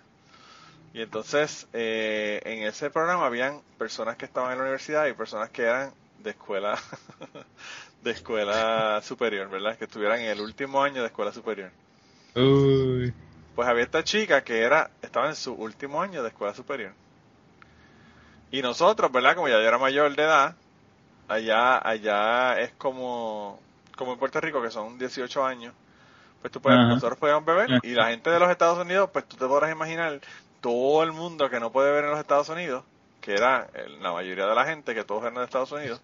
Y 0.94 1.00
entonces, 1.00 1.66
eh, 1.72 2.42
en 2.44 2.64
ese 2.64 2.90
programa 2.90 3.24
habían 3.24 3.62
personas 3.78 4.16
que 4.16 4.26
estaban 4.26 4.52
en 4.52 4.58
la 4.58 4.64
universidad 4.64 5.06
y 5.06 5.14
personas 5.14 5.48
que 5.50 5.62
eran 5.62 5.94
de 6.18 6.30
escuela, 6.30 6.78
de 8.02 8.10
escuela 8.10 9.00
superior, 9.02 9.48
¿verdad? 9.48 9.76
Que 9.78 9.84
estuvieran 9.84 10.20
en 10.20 10.30
el 10.30 10.40
último 10.40 10.82
año 10.82 11.00
de 11.00 11.06
escuela 11.06 11.32
superior. 11.32 11.70
Uy. 12.34 13.12
Pues 13.54 13.68
había 13.68 13.84
esta 13.84 14.04
chica 14.04 14.44
que 14.44 14.60
era, 14.60 14.90
estaba 15.02 15.28
en 15.28 15.36
su 15.36 15.52
último 15.54 16.00
año 16.02 16.22
de 16.22 16.28
escuela 16.28 16.54
superior. 16.54 16.92
Y 18.52 18.60
nosotros, 18.60 19.10
¿verdad? 19.10 19.34
Como 19.34 19.48
ya 19.48 19.54
yo 19.54 19.66
era 19.66 19.78
mayor 19.78 20.14
de 20.14 20.22
edad, 20.22 20.54
allá, 21.26 21.78
allá 21.78 22.60
es 22.60 22.70
como, 22.72 23.58
como 23.96 24.12
en 24.12 24.18
Puerto 24.18 24.40
Rico, 24.40 24.62
que 24.62 24.70
son 24.70 24.98
18 24.98 25.44
años, 25.44 25.74
pues 26.42 26.52
tú 26.52 26.60
puedes, 26.60 26.78
Ajá. 26.78 26.88
nosotros 26.88 27.18
podíamos 27.18 27.46
beber, 27.46 27.80
y 27.82 27.94
la 27.94 28.08
gente 28.08 28.28
de 28.28 28.38
los 28.38 28.50
Estados 28.50 28.78
Unidos, 28.78 29.08
pues 29.10 29.24
tú 29.26 29.36
te 29.36 29.46
podrás 29.46 29.72
imaginar 29.72 30.20
todo 30.60 31.02
el 31.02 31.12
mundo 31.12 31.48
que 31.48 31.60
no 31.60 31.72
puede 31.72 31.90
beber 31.90 32.04
en 32.04 32.10
los 32.10 32.20
Estados 32.20 32.50
Unidos, 32.50 32.84
que 33.22 33.32
era 33.32 33.68
la 34.00 34.12
mayoría 34.12 34.46
de 34.46 34.54
la 34.54 34.66
gente, 34.66 34.94
que 34.94 35.04
todos 35.04 35.22
eran 35.22 35.36
de 35.36 35.44
Estados 35.44 35.72
Unidos, 35.72 36.02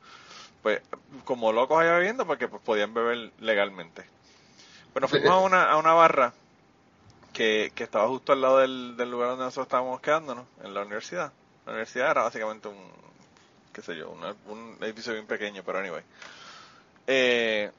pues 0.62 0.81
como 1.25 1.53
locos 1.53 1.79
allá 1.79 1.93
bebiendo 1.99 2.27
porque 2.27 2.49
pues, 2.49 2.62
podían 2.62 2.95
beber 2.95 3.31
legalmente. 3.41 4.05
Bueno, 4.95 5.07
fuimos 5.07 5.31
a 5.31 5.39
una, 5.39 5.70
a 5.70 5.77
una 5.77 5.93
barra 5.93 6.33
que, 7.35 7.73
que 7.75 7.85
estaba 7.85 8.09
justo 8.09 8.33
al 8.33 8.41
lado 8.41 8.59
del, 8.59 8.97
del 8.97 9.11
lugar 9.11 9.29
donde 9.31 9.45
nosotros 9.45 9.66
estábamos 9.66 10.01
quedándonos, 10.01 10.47
en 10.65 10.73
la 10.73 10.81
universidad. 10.81 11.31
La 11.69 11.74
universidad 11.74 12.11
era 12.11 12.23
básicamente 12.23 12.69
un, 12.69 12.77
qué 13.73 13.82
sé 13.82 13.97
yo, 13.97 14.11
una- 14.11 14.35
un 14.49 14.77
edificio 14.81 15.12
bien 15.12 15.27
pequeño, 15.27 15.62
pero 15.65 15.78
anyway. 15.78 16.03
Eh, 17.07 17.70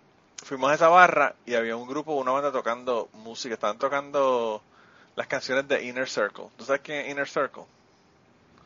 fuimos 0.44 0.72
a 0.72 0.76
esa 0.76 0.88
barra 0.90 1.36
y 1.46 1.56
había 1.56 1.76
un 1.76 1.88
grupo, 1.88 2.14
una 2.14 2.32
banda 2.32 2.52
tocando 2.52 3.10
música, 3.14 3.54
estaban 3.56 3.78
tocando 3.78 4.62
las 5.16 5.28
canciones 5.28 5.68
de 5.68 5.84
Inner 5.84 6.08
Circle. 6.10 6.46
¿Tú 6.58 6.66
sabes 6.66 6.82
quién 6.84 7.00
es 7.06 7.12
Inner 7.12 7.28
Circle? 7.28 7.64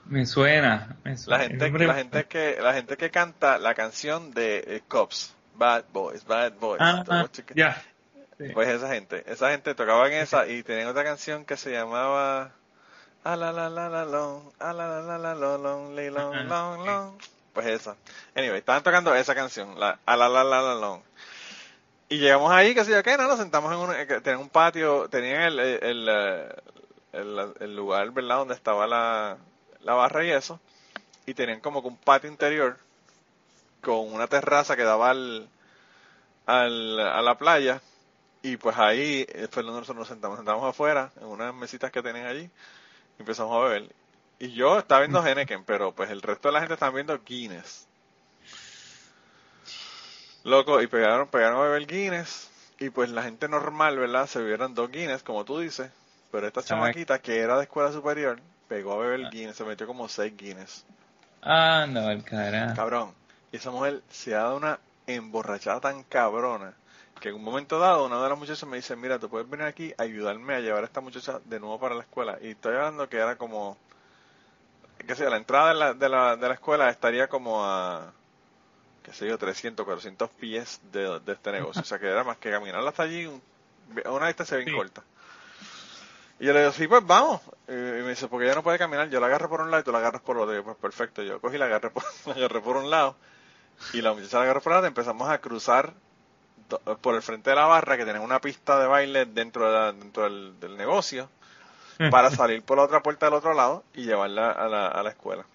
Me 0.05 0.25
suena, 0.25 0.95
me 1.03 1.11
La 1.11 1.17
suena. 1.17 1.43
El 1.45 1.49
gente, 1.51 1.65
nombre- 1.69 1.87
la 1.87 1.93
gente 1.95 2.25
que, 2.25 2.57
la 2.61 2.73
gente 2.73 2.97
que 2.97 3.09
canta 3.09 3.57
la 3.57 3.73
canción 3.73 4.31
de 4.33 4.57
eh, 4.67 4.81
Cops, 4.87 5.33
Bad 5.55 5.85
Boys, 5.93 6.25
Bad 6.25 6.53
Boys. 6.59 6.81
Ah, 6.81 7.25
chique- 7.31 7.53
ya. 7.55 7.81
Sí. 8.37 8.49
Pues 8.53 8.67
esa 8.67 8.89
gente, 8.89 9.23
esa 9.27 9.51
gente 9.51 9.73
tocaba 9.75 10.07
en 10.07 10.13
esa 10.15 10.47
y 10.47 10.63
tenían 10.63 10.87
otra 10.87 11.03
canción 11.03 11.45
que 11.45 11.55
se 11.55 11.71
llamaba 11.71 12.51
A 13.23 13.35
la 13.35 13.51
la 13.51 13.69
la 13.69 13.89
la 13.89 14.05
long, 14.05 14.41
a 14.59 14.73
la 14.73 14.87
la 14.87 15.01
la 15.01 15.17
la 15.17 15.33
lo, 15.35 15.57
long, 15.57 15.95
long, 15.95 16.47
long, 16.47 16.85
long. 16.85 17.13
Pues 17.53 17.67
esa. 17.67 17.95
Anyway, 18.35 18.59
estaban 18.59 18.83
tocando 18.83 19.13
esa 19.15 19.33
canción, 19.35 19.79
la 19.79 19.99
A 20.05 20.17
la 20.17 20.27
la 20.27 20.43
la 20.43 20.61
la 20.61 20.75
long. 20.75 21.01
Y 22.09 22.17
llegamos 22.17 22.51
ahí, 22.51 22.75
que 22.75 22.83
sé 22.83 22.91
yo 22.91 23.01
qué, 23.01 23.17
no, 23.17 23.27
nos 23.27 23.39
sentamos 23.39 23.71
en 23.71 23.79
un, 23.79 23.95
eh, 23.95 24.05
que 24.07 24.19
tenían 24.21 24.41
un 24.41 24.49
patio, 24.49 25.07
tenían 25.09 25.41
el, 25.43 25.59
el, 25.59 25.83
el, 25.83 26.07
eh, 26.09 26.55
el- 27.59 27.75
lugar, 27.75 28.11
¿verdad? 28.11 28.37
Donde 28.37 28.53
estaba 28.55 28.85
la, 28.87 29.37
la 29.81 29.93
barra 29.93 30.23
y 30.25 30.31
eso. 30.31 30.59
Y 31.25 31.33
tenían 31.33 31.61
como 31.61 31.81
que 31.81 31.87
un 31.87 31.97
patio 31.97 32.29
interior 32.29 32.77
con 33.81 34.13
una 34.13 34.27
terraza 34.27 34.75
que 34.75 34.83
daba 34.83 35.11
al, 35.11 35.47
al, 36.45 36.99
a 36.99 37.21
la 37.21 37.37
playa. 37.37 37.81
Y 38.41 38.57
pues 38.57 38.77
ahí 38.77 39.25
eh, 39.29 39.47
fue 39.49 39.63
donde 39.63 39.79
nosotros 39.79 39.97
nos 39.99 40.07
sentamos, 40.09 40.37
sentamos 40.37 40.63
afuera, 40.69 41.11
en 41.21 41.27
unas 41.27 41.53
mesitas 41.53 41.91
que 41.91 42.01
tenían 42.03 42.25
allí, 42.27 42.49
empezamos 43.19 43.55
a 43.55 43.67
beber. 43.67 43.91
Y 44.39 44.51
yo 44.53 44.79
estaba 44.79 45.01
viendo 45.01 45.25
Henneken, 45.25 45.63
pero 45.63 45.93
pues 45.93 46.09
el 46.09 46.21
resto 46.21 46.49
de 46.49 46.53
la 46.53 46.59
gente 46.59 46.73
estaba 46.73 46.91
viendo 46.93 47.17
Guinness. 47.23 47.87
Loco, 50.43 50.81
y 50.81 50.87
pegaron, 50.87 51.27
pegaron 51.27 51.59
a 51.59 51.63
beber 51.63 51.87
Guinness, 51.87 52.49
y 52.79 52.89
pues 52.89 53.09
la 53.09 53.23
gente 53.23 53.47
normal, 53.47 53.97
¿verdad? 53.97 54.27
Se 54.27 54.39
bebieron 54.39 54.75
dos 54.75 54.91
Guinness, 54.91 55.23
como 55.23 55.45
tú 55.45 55.59
dices, 55.59 55.89
pero 56.31 56.47
esta 56.47 56.61
chamaquita 56.61 57.19
que 57.19 57.39
era 57.39 57.57
de 57.57 57.63
escuela 57.63 57.91
superior, 57.91 58.41
pegó 58.67 58.93
a 58.93 58.97
beber 58.97 59.29
Guinness, 59.29 59.55
se 59.55 59.63
metió 59.63 59.87
como 59.87 60.09
seis 60.09 60.35
Guinness. 60.35 60.85
Ah, 61.41 61.85
no, 61.87 62.09
el 62.09 62.23
carajo. 62.23 62.75
Cabrón. 62.75 63.13
Y 63.51 63.57
esa 63.57 63.71
mujer 63.71 64.01
se 64.09 64.33
ha 64.35 64.39
dado 64.39 64.57
una 64.57 64.79
emborrachada 65.07 65.79
tan 65.79 66.03
cabrona 66.03 66.73
que 67.23 67.29
en 67.29 67.35
un 67.35 67.43
momento 67.45 67.79
dado 67.79 68.05
una 68.05 68.21
de 68.21 68.27
las 68.27 68.37
muchachas 68.37 68.67
me 68.67 68.75
dice, 68.75 68.97
mira, 68.97 69.17
tú 69.17 69.29
puedes 69.29 69.49
venir 69.49 69.65
aquí 69.65 69.93
a 69.97 70.03
ayudarme 70.03 70.55
a 70.55 70.59
llevar 70.59 70.83
a 70.83 70.87
esta 70.87 70.99
muchacha 70.99 71.39
de 71.45 71.57
nuevo 71.57 71.79
para 71.79 71.95
la 71.95 72.01
escuela. 72.01 72.37
Y 72.41 72.49
estoy 72.49 72.75
hablando 72.75 73.07
que 73.07 73.15
era 73.15 73.37
como, 73.37 73.77
qué 75.07 75.15
sé 75.15 75.29
la 75.29 75.37
entrada 75.37 75.69
de 75.69 75.73
la, 75.75 75.93
de 75.93 76.09
la, 76.09 76.35
de 76.35 76.47
la 76.49 76.53
escuela 76.55 76.89
estaría 76.89 77.29
como 77.29 77.63
a, 77.63 78.11
qué 79.03 79.13
sé 79.13 79.25
yo, 79.25 79.37
300, 79.37 79.85
400 79.85 80.29
pies 80.31 80.81
de, 80.91 81.21
de 81.21 81.31
este 81.31 81.53
negocio. 81.53 81.81
O 81.81 81.85
sea 81.85 81.97
que 81.97 82.07
era 82.07 82.25
más 82.25 82.35
que 82.39 82.51
caminar 82.51 82.85
hasta 82.85 83.03
allí, 83.03 83.25
un- 83.25 83.41
a 84.03 84.11
una 84.11 84.27
distancia 84.27 84.57
bien 84.57 84.67
Sí. 84.67 84.75
corta. 84.75 85.01
Y 86.41 86.45
yo 86.47 86.51
le 86.51 86.59
digo, 86.59 86.73
sí, 86.73 86.87
pues 86.89 87.05
vamos. 87.07 87.39
Y 87.69 87.71
me 87.71 88.09
dice, 88.09 88.27
porque 88.27 88.47
ella 88.47 88.55
no 88.55 88.63
puede 88.63 88.77
caminar, 88.77 89.07
yo 89.09 89.21
la 89.21 89.27
agarro 89.27 89.47
por 89.47 89.61
un 89.61 89.71
lado 89.71 89.79
y 89.79 89.85
tú 89.85 89.93
la 89.93 89.99
agarras 89.99 90.21
por 90.21 90.37
otro. 90.37 90.51
Y 90.53 90.57
yo, 90.57 90.65
pues 90.65 90.75
perfecto, 90.75 91.23
yo 91.23 91.39
cogí 91.39 91.57
la 91.57 91.67
agarré 91.67 91.89
por, 91.89 92.03
la 92.25 92.33
agarré 92.33 92.59
por 92.59 92.75
un 92.75 92.89
lado 92.89 93.15
y 93.93 94.01
la 94.01 94.11
muchacha 94.11 94.39
la 94.39 94.43
agarró 94.43 94.59
por 94.59 94.73
otro. 94.73 94.87
Empezamos 94.87 95.29
a 95.29 95.37
cruzar 95.37 95.93
por 96.79 97.15
el 97.15 97.21
frente 97.21 97.49
de 97.49 97.55
la 97.55 97.65
barra 97.65 97.97
que 97.97 98.05
tenía 98.05 98.21
una 98.21 98.39
pista 98.41 98.79
de 98.79 98.87
baile 98.87 99.25
dentro, 99.25 99.65
de 99.71 99.73
la- 99.77 99.91
dentro 99.93 100.23
del, 100.23 100.59
del 100.59 100.77
negocio 100.77 101.29
para 102.09 102.31
salir 102.31 102.63
por 102.63 102.77
la 102.77 102.83
otra 102.83 103.01
puerta 103.03 103.27
del 103.27 103.35
otro 103.35 103.53
lado 103.53 103.83
y 103.93 104.03
llevarla 104.05 104.51
a 104.51 104.67
la, 104.67 104.87
a 104.87 105.03
la 105.03 105.09
escuela. 105.11 105.45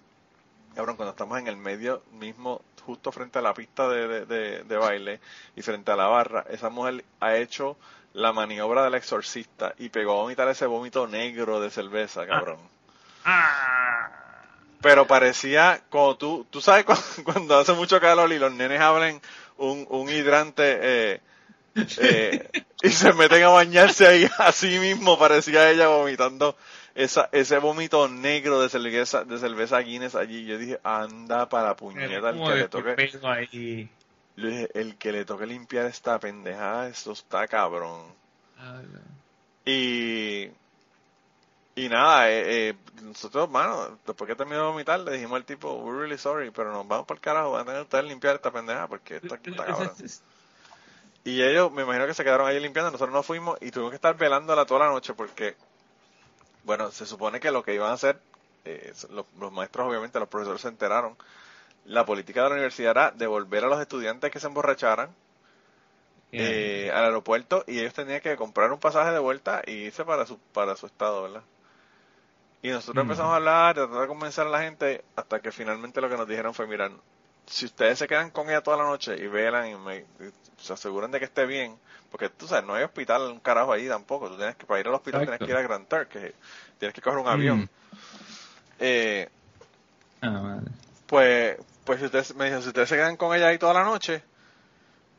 Cabrón, 0.75 0.95
cuando 0.95 1.11
estamos 1.11 1.37
en 1.39 1.47
el 1.47 1.57
medio 1.57 2.01
mismo, 2.13 2.61
justo 2.85 3.11
frente 3.11 3.39
a 3.39 3.41
la 3.41 3.53
pista 3.53 3.87
de, 3.89 4.07
de- 4.07 4.25
de- 4.25 4.63
de 4.63 4.77
baile 4.77 5.19
y 5.55 5.61
frente 5.61 5.91
a 5.91 5.95
la 5.95 6.07
barra, 6.07 6.45
esa 6.49 6.69
mujer 6.69 7.03
ha 7.19 7.35
hecho 7.35 7.75
la 8.13 8.31
maniobra 8.33 8.83
del 8.83 8.95
exorcista 8.95 9.73
y 9.77 9.89
pegó 9.89 10.13
a 10.13 10.23
vomitar 10.23 10.47
ese 10.47 10.65
vómito 10.65 11.05
negro 11.07 11.59
de 11.59 11.69
cerveza, 11.69 12.25
cabrón. 12.25 12.57
Ah. 13.25 14.09
Pero 14.81 15.05
parecía, 15.07 15.81
como 15.89 16.15
tú, 16.15 16.47
tú 16.49 16.61
sabes 16.61 16.85
cuando, 16.85 17.03
cuando 17.25 17.57
hace 17.59 17.73
mucho 17.73 17.99
calor 17.99 18.31
y 18.31 18.39
los 18.39 18.53
nenes 18.53 18.79
abren 18.81 19.21
un, 19.59 19.85
un 19.89 20.09
hidrante 20.09 20.79
eh, 20.81 21.21
eh, 21.75 22.49
y 22.81 22.89
se 22.89 23.13
meten 23.13 23.43
a 23.43 23.49
bañarse 23.49 24.07
ahí, 24.07 24.27
así 24.39 24.79
mismo 24.79 25.17
parecía 25.17 25.69
ella 25.69 25.87
vomitando 25.87 26.55
esa, 26.95 27.29
ese 27.31 27.57
vómito 27.59 28.07
negro 28.07 28.61
de 28.61 28.69
cerveza, 28.69 29.23
de 29.23 29.37
cerveza 29.37 29.79
Guinness 29.79 30.15
allí. 30.15 30.45
Yo 30.45 30.57
dije, 30.57 30.79
anda 30.83 31.47
para 31.47 31.75
puñeta 31.75 32.29
el 32.29 32.41
que 32.41 32.55
le 32.55 32.67
toque. 32.67 33.89
Yo 34.35 34.47
dije, 34.47 34.69
el 34.73 34.95
que 34.95 35.11
le 35.11 35.25
toque 35.25 35.45
limpiar 35.45 35.85
esta 35.85 36.19
pendejada, 36.19 36.87
esto 36.87 37.11
está 37.11 37.47
cabrón. 37.47 38.01
Ah. 38.57 38.81
Y, 39.65 40.47
y 41.79 41.87
nada, 41.87 42.29
eh, 42.29 42.69
eh, 42.69 42.75
nosotros, 43.03 43.49
mano, 43.49 43.97
después 44.05 44.27
que 44.27 44.35
terminó 44.35 44.63
de 44.63 44.67
vomitar, 44.67 44.99
le 44.99 45.13
dijimos 45.13 45.37
al 45.37 45.45
tipo, 45.45 45.75
we're 45.75 45.97
really 45.97 46.17
sorry, 46.17 46.51
pero 46.51 46.73
nos 46.73 46.85
vamos 46.85 47.05
por 47.05 47.15
el 47.15 47.21
carajo, 47.21 47.51
van 47.51 47.61
a 47.61 47.65
tener 47.65 47.81
ustedes 47.83 48.03
que 48.03 48.09
limpiar 48.09 48.35
esta 48.35 48.51
pendeja 48.51 48.87
porque 48.87 49.15
está 49.15 49.37
cabrón. 49.37 49.91
Y 51.23 51.41
ellos, 51.41 51.71
me 51.71 51.83
imagino 51.83 52.05
que 52.05 52.13
se 52.13 52.23
quedaron 52.25 52.47
ahí 52.47 52.59
limpiando, 52.59 52.91
nosotros 52.91 53.13
nos 53.13 53.25
fuimos 53.25 53.57
y 53.61 53.71
tuvimos 53.71 53.91
que 53.91 53.95
estar 53.95 54.17
velándola 54.17 54.65
toda 54.65 54.87
la 54.87 54.91
noche 54.91 55.13
porque, 55.13 55.55
bueno, 56.65 56.91
se 56.91 57.05
supone 57.05 57.39
que 57.39 57.51
lo 57.51 57.63
que 57.63 57.73
iban 57.75 57.91
a 57.91 57.93
hacer, 57.93 58.19
eh, 58.65 58.93
los, 59.11 59.25
los 59.39 59.51
maestros 59.53 59.87
obviamente, 59.87 60.19
los 60.19 60.27
profesores 60.27 60.61
se 60.61 60.67
enteraron, 60.67 61.15
la 61.85 62.05
política 62.05 62.43
de 62.43 62.49
la 62.49 62.55
universidad 62.55 62.91
era 62.91 63.11
devolver 63.11 63.63
a 63.63 63.67
los 63.67 63.79
estudiantes 63.79 64.31
que 64.31 64.39
se 64.41 64.47
emborracharan 64.47 65.09
eh, 66.31 66.91
al 66.93 67.05
aeropuerto 67.05 67.63
y 67.67 67.79
ellos 67.79 67.93
tenían 67.93 68.21
que 68.21 68.35
comprar 68.35 68.71
un 68.71 68.79
pasaje 68.79 69.11
de 69.11 69.19
vuelta 69.19 69.61
y 69.65 69.71
irse 69.71 70.05
para 70.05 70.25
su 70.25 70.37
para 70.37 70.75
su 70.75 70.85
estado, 70.85 71.23
¿verdad? 71.23 71.41
Y 72.61 72.69
nosotros 72.69 73.03
empezamos 73.03 73.31
a 73.33 73.35
hablar, 73.37 73.75
tratar 73.75 74.01
de 74.01 74.07
convencer 74.07 74.45
a 74.47 74.49
la 74.49 74.61
gente 74.61 75.03
hasta 75.15 75.39
que 75.41 75.51
finalmente 75.51 76.01
lo 76.01 76.09
que 76.09 76.17
nos 76.17 76.27
dijeron 76.27 76.53
fue, 76.53 76.67
mira, 76.67 76.91
si 77.45 77.65
ustedes 77.65 77.99
se 77.99 78.07
quedan 78.07 78.31
con 78.31 78.49
ella 78.49 78.61
toda 78.61 78.77
la 78.77 78.83
noche 78.83 79.15
y 79.17 79.27
velan 79.27 79.67
y, 79.69 79.75
me- 79.75 79.97
y 80.19 80.31
se 80.57 80.73
aseguran 80.73 81.11
de 81.11 81.19
que 81.19 81.25
esté 81.25 81.45
bien, 81.45 81.77
porque 82.11 82.29
tú 82.29 82.47
sabes, 82.47 82.65
no 82.65 82.73
hay 82.73 82.83
hospital, 82.83 83.31
un 83.31 83.39
carajo 83.39 83.71
ahí 83.71 83.87
tampoco, 83.87 84.29
tú 84.29 84.35
tienes 84.37 84.55
que, 84.57 84.65
para 84.65 84.79
ir 84.81 84.87
al 84.87 84.93
hospital 84.95 85.21
Exacto. 85.21 85.45
tienes 85.45 85.45
que 85.45 85.51
ir 85.51 85.57
a 85.57 85.67
Grand 85.75 85.87
Turk, 85.87 86.09
que 86.09 86.33
tienes 86.79 86.93
que 86.93 87.01
coger 87.01 87.19
un 87.19 87.27
avión. 87.27 87.59
Mm. 87.59 87.69
Eh, 88.79 89.29
Ah, 90.21 90.59
pues, 91.07 91.57
pues 91.85 91.99
si 91.99 92.05
ustedes, 92.05 92.35
me 92.35 92.45
dijeron, 92.45 92.61
si 92.63 92.69
ustedes 92.69 92.89
se 92.89 92.95
quedan 92.95 93.17
con 93.17 93.35
ella 93.35 93.47
ahí 93.47 93.57
toda 93.57 93.73
la 93.73 93.83
noche, 93.83 94.23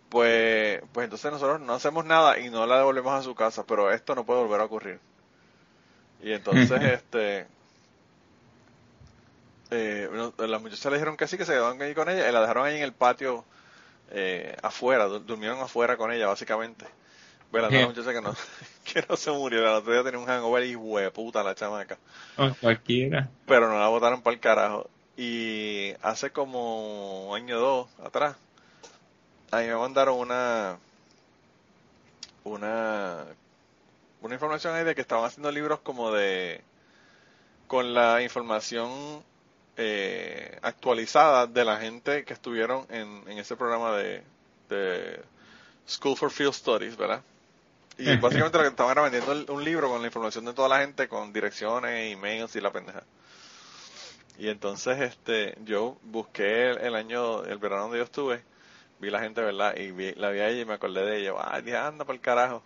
pues, 0.08 0.82
pues 0.92 1.04
entonces 1.04 1.30
nosotros 1.32 1.60
no 1.60 1.74
hacemos 1.74 2.04
nada 2.04 2.38
y 2.38 2.50
no 2.50 2.66
la 2.66 2.78
devolvemos 2.78 3.12
a 3.14 3.22
su 3.22 3.34
casa, 3.34 3.64
pero 3.66 3.90
esto 3.92 4.14
no 4.14 4.24
puede 4.24 4.40
volver 4.42 4.60
a 4.60 4.64
ocurrir. 4.64 5.00
Y 6.20 6.32
entonces, 6.32 6.80
este, 6.82 7.48
eh, 9.70 10.08
las 10.38 10.60
muchachas 10.62 10.86
le 10.86 10.98
dijeron 10.98 11.16
que 11.16 11.26
sí, 11.26 11.36
que 11.38 11.44
se 11.44 11.52
quedaban 11.52 11.80
ahí 11.82 11.94
con 11.94 12.08
ella 12.08 12.28
y 12.28 12.32
la 12.32 12.40
dejaron 12.40 12.66
ahí 12.66 12.76
en 12.76 12.82
el 12.82 12.92
patio, 12.94 13.44
eh, 14.10 14.56
afuera, 14.62 15.06
du- 15.06 15.20
durmieron 15.20 15.60
afuera 15.60 15.96
con 15.96 16.12
ella, 16.12 16.28
básicamente. 16.28 16.86
Velando 17.52 17.78
a 17.78 17.82
la 17.82 17.88
muchacha 17.88 18.12
que 18.12 18.22
no, 18.22 18.34
que 18.84 19.04
no 19.08 19.16
se 19.16 19.30
murió, 19.32 19.60
el 19.60 19.66
otro 19.68 19.92
día 19.94 20.04
tenía 20.04 20.20
un 20.20 20.26
hangover 20.26 20.64
y 20.66 20.76
hueputa 20.76 21.42
la 21.44 21.54
chamaca 21.56 21.98
O 22.36 22.54
cualquiera. 22.56 23.30
pero 23.46 23.68
no 23.68 23.78
la 23.78 23.88
votaron 23.88 24.22
para 24.22 24.34
el 24.34 24.40
carajo. 24.40 24.90
Y 25.16 25.92
hace 26.02 26.30
como 26.32 27.30
un 27.30 27.36
año 27.36 27.56
o 27.58 27.60
dos 27.60 27.88
atrás, 28.06 28.36
a 29.52 29.58
mí 29.60 29.66
me 29.66 29.76
mandaron 29.76 30.18
una, 30.18 30.78
una, 32.44 33.26
una 34.22 34.34
información 34.34 34.74
ahí 34.74 34.84
de 34.84 34.94
que 34.94 35.00
estaban 35.00 35.24
haciendo 35.24 35.50
libros 35.50 35.80
como 35.80 36.12
de, 36.12 36.62
con 37.66 37.94
la 37.94 38.22
información 38.22 39.22
eh, 39.76 40.58
actualizada 40.62 41.46
de 41.46 41.64
la 41.64 41.78
gente 41.78 42.24
que 42.24 42.32
estuvieron 42.32 42.86
en, 42.90 43.22
en 43.26 43.38
ese 43.38 43.56
programa 43.56 43.96
de, 43.96 44.22
de 44.68 45.20
School 45.86 46.16
for 46.16 46.30
Field 46.30 46.52
Studies, 46.52 46.96
¿verdad? 46.96 47.22
Y 47.98 48.16
básicamente 48.16 48.56
lo 48.56 48.64
que 48.64 48.70
estaban 48.70 48.92
era 48.92 49.02
vendiendo 49.02 49.52
un 49.52 49.62
libro 49.62 49.90
con 49.90 50.00
la 50.00 50.06
información 50.06 50.46
de 50.46 50.54
toda 50.54 50.68
la 50.68 50.80
gente, 50.80 51.06
con 51.06 51.32
direcciones, 51.32 52.12
emails 52.12 52.56
y 52.56 52.60
la 52.60 52.72
pendeja. 52.72 53.02
Y 54.38 54.48
entonces 54.48 54.98
este 55.00 55.54
yo 55.64 55.98
busqué 56.02 56.70
el, 56.70 56.78
el 56.78 56.94
año, 56.94 57.44
el 57.44 57.58
verano 57.58 57.82
donde 57.82 57.98
yo 57.98 58.04
estuve, 58.04 58.42
vi 58.98 59.10
la 59.10 59.20
gente, 59.20 59.42
¿verdad? 59.42 59.76
Y 59.76 59.90
vi, 59.90 60.14
la 60.14 60.30
vi 60.30 60.40
a 60.40 60.48
ella 60.48 60.62
y 60.62 60.64
me 60.64 60.74
acordé 60.74 61.04
de 61.04 61.20
ella. 61.20 61.32
Ay, 61.38 61.62
dije, 61.62 61.76
anda 61.76 62.04
por 62.04 62.14
el 62.14 62.20
carajo. 62.20 62.62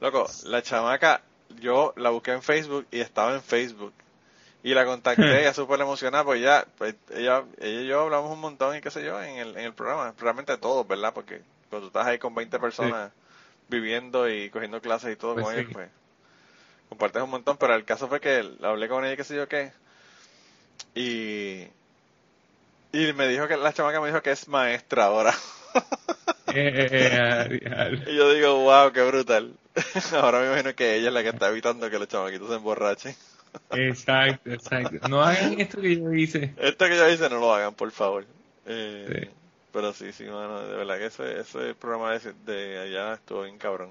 Loco, 0.00 0.26
la 0.44 0.62
chamaca, 0.62 1.22
yo 1.60 1.92
la 1.96 2.10
busqué 2.10 2.32
en 2.32 2.42
Facebook 2.42 2.86
y 2.90 3.00
estaba 3.00 3.34
en 3.34 3.42
Facebook. 3.42 3.92
Y 4.62 4.74
la 4.74 4.84
contacté, 4.84 5.40
ella 5.40 5.54
súper 5.54 5.80
emocionada, 5.80 6.24
pues 6.24 6.42
ya, 6.42 6.66
pues 6.78 6.94
ella, 7.10 7.44
ella 7.58 7.80
y 7.82 7.86
yo 7.86 8.00
hablamos 8.02 8.32
un 8.32 8.40
montón 8.40 8.76
y 8.76 8.80
qué 8.80 8.90
sé 8.90 9.04
yo 9.04 9.22
en 9.22 9.36
el, 9.38 9.50
en 9.56 9.64
el 9.66 9.74
programa. 9.74 10.14
Realmente 10.18 10.56
todos, 10.58 10.86
¿verdad? 10.86 11.14
Porque 11.14 11.42
cuando 11.70 11.88
tú 11.88 11.98
estás 11.98 12.06
ahí 12.06 12.18
con 12.18 12.34
20 12.34 12.58
personas 12.58 13.12
viviendo 13.68 14.28
y 14.28 14.50
cogiendo 14.50 14.80
clases 14.80 15.12
y 15.12 15.16
todo 15.16 15.34
Pues 15.34 15.46
con 15.46 15.54
sí. 15.54 15.60
ellos, 15.60 15.68
pues 15.72 15.90
compartes 16.88 17.22
un 17.22 17.30
montón. 17.30 17.56
Pero 17.58 17.74
el 17.74 17.84
caso 17.84 18.08
fue 18.08 18.20
que 18.20 18.56
hablé 18.62 18.88
con 18.88 19.04
ella 19.04 19.14
y 19.14 19.16
qué 19.16 19.24
sé 19.24 19.36
yo 19.36 19.48
qué. 19.48 19.72
Y, 20.94 21.68
y 22.92 23.12
me 23.14 23.28
dijo 23.28 23.46
que 23.48 23.56
la 23.56 23.72
chamaca 23.72 24.00
me 24.00 24.08
dijo 24.08 24.22
que 24.22 24.32
es 24.32 24.48
maestra 24.48 25.04
ahora. 25.06 25.34
Eh, 26.54 27.60
Y 28.06 28.16
yo 28.16 28.32
digo, 28.32 28.62
wow, 28.62 28.92
qué 28.92 29.02
brutal. 29.02 29.52
Ahora 30.12 30.40
me 30.40 30.46
imagino 30.46 30.74
que 30.74 30.96
ella 30.96 31.08
es 31.08 31.14
la 31.14 31.22
que 31.22 31.28
está 31.30 31.48
evitando 31.48 31.90
que 31.90 31.98
los 31.98 32.08
chamaquitos 32.08 32.48
se 32.48 32.56
emborrachen. 32.56 33.14
Exacto, 33.70 34.50
exacto. 34.50 35.08
No 35.08 35.22
hagan 35.22 35.60
esto 35.60 35.80
que 35.80 35.96
yo 35.98 36.12
hice. 36.12 36.52
Esto 36.58 36.86
que 36.86 36.96
yo 36.96 37.08
hice 37.08 37.28
no 37.30 37.38
lo 37.38 37.54
hagan, 37.54 37.74
por 37.74 37.90
favor. 37.90 38.24
Eh, 38.66 39.06
Sí. 39.24 39.30
Pero 39.72 39.92
sí, 39.92 40.12
sí, 40.12 40.24
mano, 40.24 40.60
de 40.66 40.76
verdad 40.76 40.96
que 40.98 41.06
ese, 41.06 41.40
ese 41.40 41.74
programa 41.74 42.18
de, 42.18 42.32
de 42.46 42.78
allá 42.78 43.14
estuvo 43.14 43.42
bien 43.42 43.58
cabrón. 43.58 43.90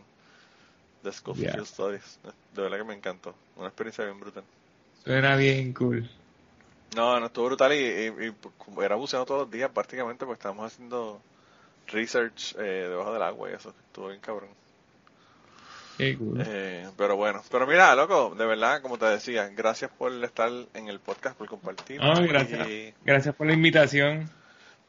The 1.03 1.11
Scofield 1.13 1.53
Yeah. 1.53 1.63
Stories. 1.63 2.19
De 2.55 2.61
verdad 2.63 2.77
que 2.79 2.83
me 2.83 2.95
encantó. 2.95 3.35
Una 3.55 3.67
experiencia 3.67 4.03
bien 4.03 4.19
brutal. 4.19 4.43
Suena 5.03 5.35
bien 5.35 5.73
cool. 5.73 6.09
No, 6.95 7.19
no, 7.19 7.27
estuvo 7.27 7.45
brutal 7.45 7.73
y, 7.73 7.77
y- 7.77 8.27
y 8.27 8.33
como 8.57 8.81
era 8.81 8.95
buceando 8.95 9.25
todos 9.25 9.41
los 9.41 9.51
días 9.51 9.69
prácticamente, 9.71 10.25
pues 10.25 10.37
estábamos 10.37 10.65
haciendo 10.71 11.21
research 11.87 12.55
eh, 12.59 12.87
debajo 12.89 13.13
del 13.13 13.21
agua 13.23 13.49
y 13.51 13.53
eso. 13.53 13.73
Estuvo 13.87 14.07
bien 14.09 14.19
cabrón. 14.21 14.49
Qué 15.97 16.15
cool. 16.17 16.43
Eh, 16.45 16.87
pero 16.95 17.15
bueno, 17.15 17.41
pero 17.49 17.65
mira, 17.65 17.95
loco, 17.95 18.35
de 18.37 18.45
verdad, 18.45 18.81
como 18.83 18.99
te 18.99 19.05
decía, 19.05 19.47
gracias 19.49 19.89
por 19.97 20.11
estar 20.23 20.51
en 20.75 20.87
el 20.89 20.99
podcast, 20.99 21.35
por 21.35 21.47
compartir. 21.47 21.99
Gracias. 21.99 22.67
Y- 22.67 22.93
Gracias 23.03 23.33
por 23.35 23.47
la 23.47 23.53
invitación. 23.53 24.29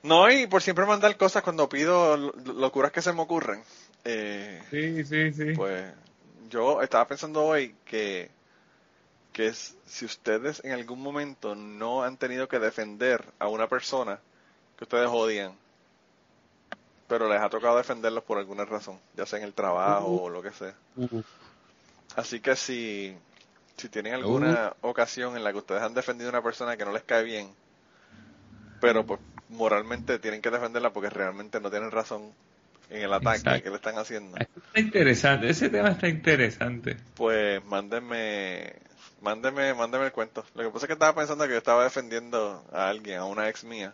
no, 0.03 0.31
y 0.31 0.47
por 0.47 0.61
siempre 0.63 0.85
mandar 0.85 1.17
cosas 1.17 1.43
cuando 1.43 1.69
pido 1.69 2.17
lo- 2.17 2.33
locuras 2.53 2.93
que 2.93 3.01
se 3.01 3.13
me 3.15 3.23
ocurren. 3.23 3.63
Eh, 4.05 4.63
Sí, 4.71 5.05
sí, 5.05 5.33
sí. 5.33 5.53
pues 5.57 5.91
yo 6.51 6.83
estaba 6.83 7.07
pensando 7.07 7.43
hoy 7.45 7.75
que, 7.87 8.31
que 9.33 9.47
es, 9.47 9.77
si 9.87 10.05
ustedes 10.05 10.63
en 10.63 10.73
algún 10.73 11.01
momento 11.01 11.55
no 11.55 12.03
han 12.03 12.19
tenido 12.19 12.49
que 12.49 12.59
defender 12.59 13.25
a 13.39 13.49
una 13.49 13.67
persona 13.67 14.19
que 14.77 14.85
ustedes 14.85 15.09
odian, 15.11 15.55
pero 17.09 17.29
les 17.29 17.41
ha 17.41 17.49
tocado 17.49 17.77
defenderlos 17.79 18.23
por 18.23 18.39
alguna 18.39 18.65
razón, 18.65 18.99
ya 19.17 19.27
sea 19.27 19.39
en 19.39 19.47
el 19.47 19.55
trabajo 19.55 20.23
o 20.23 20.29
lo 20.31 20.43
que 20.43 20.53
sea. 20.53 20.75
Uh, 20.97 21.23
Así 22.17 22.41
que 22.41 22.55
si, 22.57 23.17
si 23.77 23.89
tienen 23.89 24.15
alguna 24.15 24.75
ocasión 24.83 25.37
en 25.37 25.45
la 25.45 25.53
que 25.53 25.59
ustedes 25.59 25.83
han 25.83 25.95
defendido 25.95 26.29
a 26.31 26.33
una 26.33 26.43
persona 26.43 26.77
que 26.77 26.85
no 26.85 26.93
les 26.93 27.03
cae 27.03 27.23
bien, 27.23 27.51
pero 28.81 29.05
pues 29.05 29.21
moralmente 29.49 30.19
tienen 30.19 30.43
que 30.43 30.51
defenderla 30.51 30.93
porque 30.93 31.11
realmente 31.11 31.61
no 31.61 31.71
tienen 31.71 31.91
razón 31.91 32.33
en 32.91 33.03
el 33.03 33.13
ataque 33.13 33.39
Exacto. 33.39 33.63
que 33.63 33.71
le 33.71 33.77
están 33.77 33.99
haciendo, 33.99 34.37
está 34.39 34.81
interesante. 34.81 35.51
Ese 35.51 35.69
tema 35.69 35.91
está 35.91 36.09
interesante. 36.09 36.97
pues 37.15 37.65
mándenme, 37.65 38.75
mándenme, 39.21 39.75
mándenme 39.75 40.07
el 40.07 40.13
cuento. 40.13 40.45
Lo 40.55 40.65
que 40.65 40.71
pasa 40.71 40.85
es 40.85 40.89
que 40.89 40.93
estaba 40.95 41.15
pensando 41.15 41.45
que 41.45 41.53
yo 41.53 41.59
estaba 41.59 41.85
defendiendo 41.85 42.65
a 42.73 42.89
alguien, 42.89 43.19
a 43.19 43.25
una 43.25 43.49
ex 43.49 43.65
mía, 43.65 43.93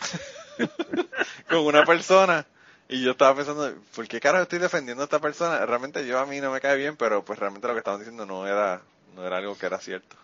con 1.48 1.60
una 1.60 1.84
persona. 1.84 2.46
Y 2.88 3.02
yo 3.02 3.12
estaba 3.12 3.34
pensando, 3.34 3.74
¿por 3.94 4.06
qué 4.06 4.20
carajo 4.20 4.42
estoy 4.42 4.58
defendiendo 4.58 5.02
a 5.02 5.04
esta 5.04 5.18
persona? 5.18 5.64
Realmente 5.64 6.06
yo 6.06 6.18
a 6.18 6.26
mí 6.26 6.40
no 6.40 6.52
me 6.52 6.60
cae 6.60 6.76
bien, 6.76 6.96
pero 6.96 7.24
pues 7.24 7.38
realmente 7.38 7.66
lo 7.66 7.74
que 7.74 7.78
estaban 7.78 8.00
diciendo 8.00 8.26
no 8.26 8.46
era, 8.46 8.82
no 9.14 9.26
era 9.26 9.38
algo 9.38 9.56
que 9.56 9.66
era 9.66 9.78
cierto. 9.78 10.16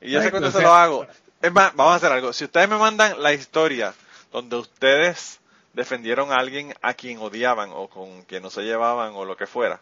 Y 0.00 0.16
ese 0.16 0.26
Exacto, 0.26 0.30
cuento 0.38 0.48
o 0.48 0.60
se 0.60 0.66
lo 0.66 0.74
hago. 0.74 1.06
Es 1.40 1.52
más, 1.52 1.74
vamos 1.76 1.92
a 1.92 1.96
hacer 1.96 2.10
algo. 2.10 2.32
Si 2.32 2.44
ustedes 2.44 2.68
me 2.68 2.78
mandan 2.78 3.22
la 3.22 3.32
historia 3.32 3.94
donde 4.32 4.56
ustedes 4.56 5.40
defendieron 5.72 6.32
a 6.32 6.36
alguien 6.36 6.74
a 6.82 6.94
quien 6.94 7.18
odiaban 7.18 7.70
o 7.72 7.88
con 7.88 8.22
quien 8.22 8.42
no 8.42 8.50
se 8.50 8.62
llevaban 8.62 9.12
o 9.14 9.24
lo 9.24 9.36
que 9.36 9.46
fuera, 9.46 9.80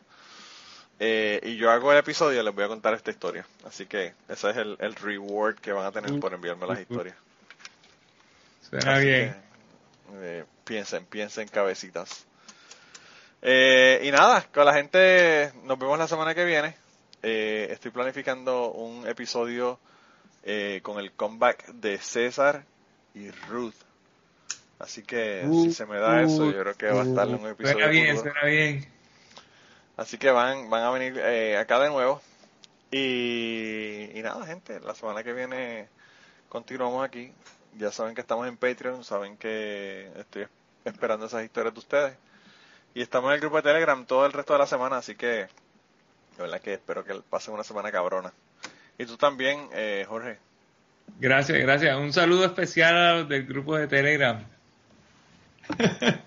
eh, 0.99 1.41
y 1.43 1.57
yo 1.57 1.71
hago 1.71 1.93
el 1.93 1.99
episodio, 1.99 2.43
les 2.43 2.55
voy 2.55 2.65
a 2.65 2.69
contar 2.69 2.93
esta 2.93 3.11
historia. 3.11 3.47
Así 3.67 3.87
que 3.87 4.13
ese 4.29 4.51
es 4.51 4.57
el, 4.59 4.77
el 4.81 4.95
reward 4.97 5.57
que 5.57 5.73
van 5.73 5.87
a 5.87 5.93
tener 5.93 6.21
por 6.21 6.35
enviarme 6.35 6.67
las 6.67 6.81
historias. 6.81 7.17
Suena 8.71 8.95
Así 8.95 9.05
bien. 9.05 9.37
que, 10.11 10.39
eh, 10.41 10.45
piensen, 10.65 11.05
piensen 11.07 11.49
cabecitas. 11.49 12.27
Eh, 13.43 14.01
y 14.05 14.11
nada, 14.11 14.47
con 14.53 14.65
la 14.65 14.75
gente 14.75 15.53
nos 15.65 15.79
vemos 15.79 15.99
la 15.99 16.07
semana 16.07 16.35
que 16.35 16.45
viene. 16.45 16.77
Eh, 17.23 17.69
estoy 17.71 17.91
planificando 17.91 18.71
un 18.73 19.07
episodio 19.07 19.79
eh, 20.45 20.81
con 20.83 20.99
el 20.99 21.13
comeback 21.13 21.67
de 21.67 21.99
César 21.99 22.65
y 23.15 23.31
Ruth. 23.49 23.75
Así 24.79 25.03
que 25.03 25.47
si 25.51 25.73
se 25.73 25.85
me 25.85 25.99
da 25.99 26.23
eso, 26.23 26.51
yo 26.51 26.61
creo 26.61 26.75
que 26.75 26.87
va 26.87 27.03
a 27.03 27.05
estar 27.05 27.29
un 27.29 27.47
episodio. 27.47 27.73
Suena 27.73 27.87
bien, 27.89 28.19
suena 28.19 28.45
bien. 28.45 28.89
Así 29.99 30.17
que 30.17 30.31
van, 30.31 30.71
van 30.71 30.85
a 30.85 30.91
venir 30.91 31.19
eh, 31.19 31.59
acá 31.59 31.79
de 31.81 31.91
nuevo. 31.91 32.23
Y, 32.91 34.11
y 34.15 34.23
nada, 34.23 34.47
gente, 34.47 34.81
la 34.81 34.95
semana 34.95 35.23
que 35.23 35.35
viene 35.35 35.89
continuamos 36.49 37.05
aquí. 37.05 37.33
Ya 37.79 37.93
saben 37.93 38.15
que 38.15 38.21
estamos 38.21 38.47
en 38.47 38.57
Patreon, 38.57 39.05
saben 39.05 39.37
que 39.37 40.11
estoy 40.17 40.47
esperando 40.85 41.27
esas 41.27 41.45
historias 41.45 41.75
de 41.75 41.81
ustedes. 41.81 42.17
Y 42.95 43.03
estamos 43.03 43.31
en 43.31 43.35
el 43.35 43.41
grupo 43.41 43.57
de 43.57 43.63
Telegram 43.63 44.05
todo 44.05 44.27
el 44.27 44.33
resto 44.33 44.53
de 44.53 44.59
la 44.59 44.67
semana, 44.67 44.99
así 44.99 45.15
que 45.15 45.49
verdad 46.41 46.61
que 46.61 46.75
espero 46.75 47.05
que 47.05 47.15
pasen 47.29 47.55
una 47.55 47.65
semana 47.65 47.93
cabrona. 47.93 48.33
Y 48.99 49.07
tú 49.07 49.17
también, 49.17 49.69
eh, 49.73 50.05
Jorge. 50.09 50.39
Gracias, 51.19 51.59
gracias. 51.59 51.97
Un 51.97 52.13
saludo 52.13 52.45
especial 52.45 52.97
a 52.97 53.15
los 53.15 53.29
del 53.29 53.47
grupo 53.47 53.77
de 53.77 53.87
Telegram. 53.87 54.43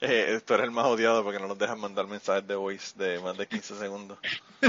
Eh, 0.00 0.40
tú 0.44 0.54
eres 0.54 0.64
el 0.64 0.70
más 0.70 0.84
odiado 0.84 1.24
porque 1.24 1.38
no 1.38 1.46
nos 1.46 1.58
dejan 1.58 1.80
mandar 1.80 2.06
mensajes 2.06 2.46
de 2.46 2.54
voice 2.54 2.92
de 2.98 3.18
más 3.20 3.38
de 3.38 3.46
15 3.46 3.78
segundos. 3.78 4.18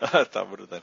Ah, 0.00 0.22
Está 0.22 0.42
brutal. 0.42 0.82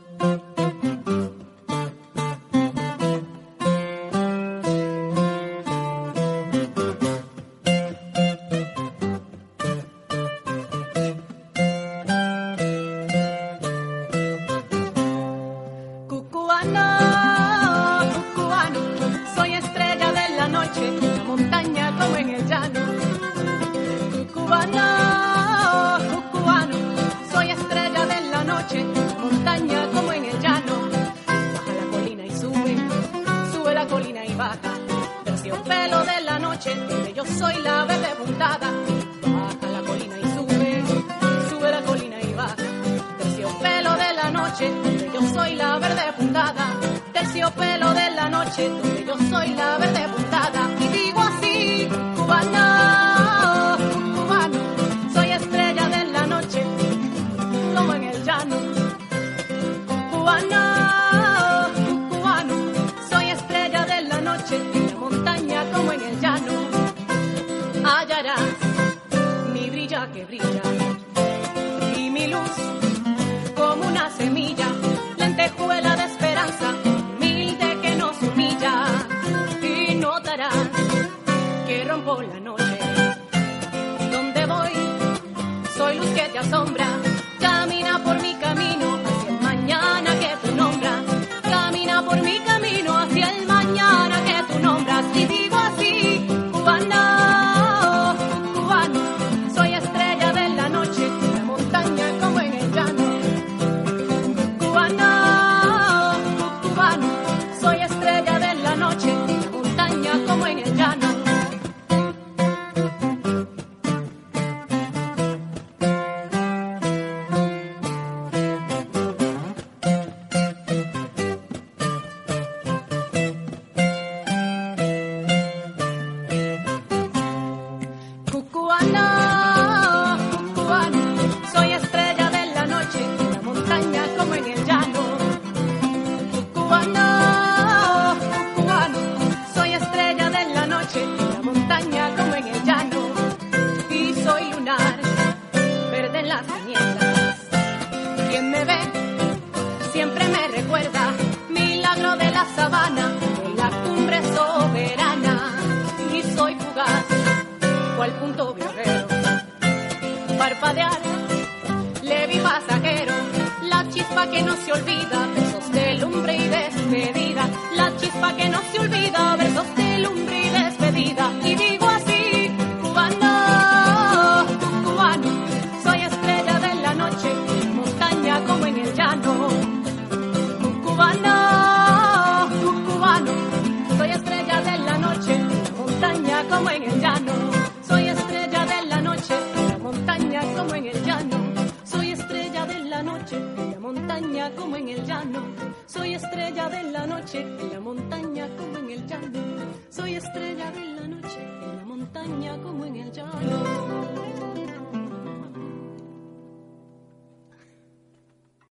Yo 45.13 45.21
soy 45.33 45.55
la 45.55 45.79
verde 45.79 46.13
puntada. 46.17 46.65
Terciopelo 47.13 47.93
de 47.93 48.11
la 48.11 48.29
noche, 48.29 48.69
yo 49.07 49.15
soy 49.29 49.49
la 49.55 49.77
verde 49.77 50.07
puntada. 50.15 50.69
Y 50.79 50.87
digo 50.87 51.19
así, 51.19 51.89
Cubano, 52.15 53.10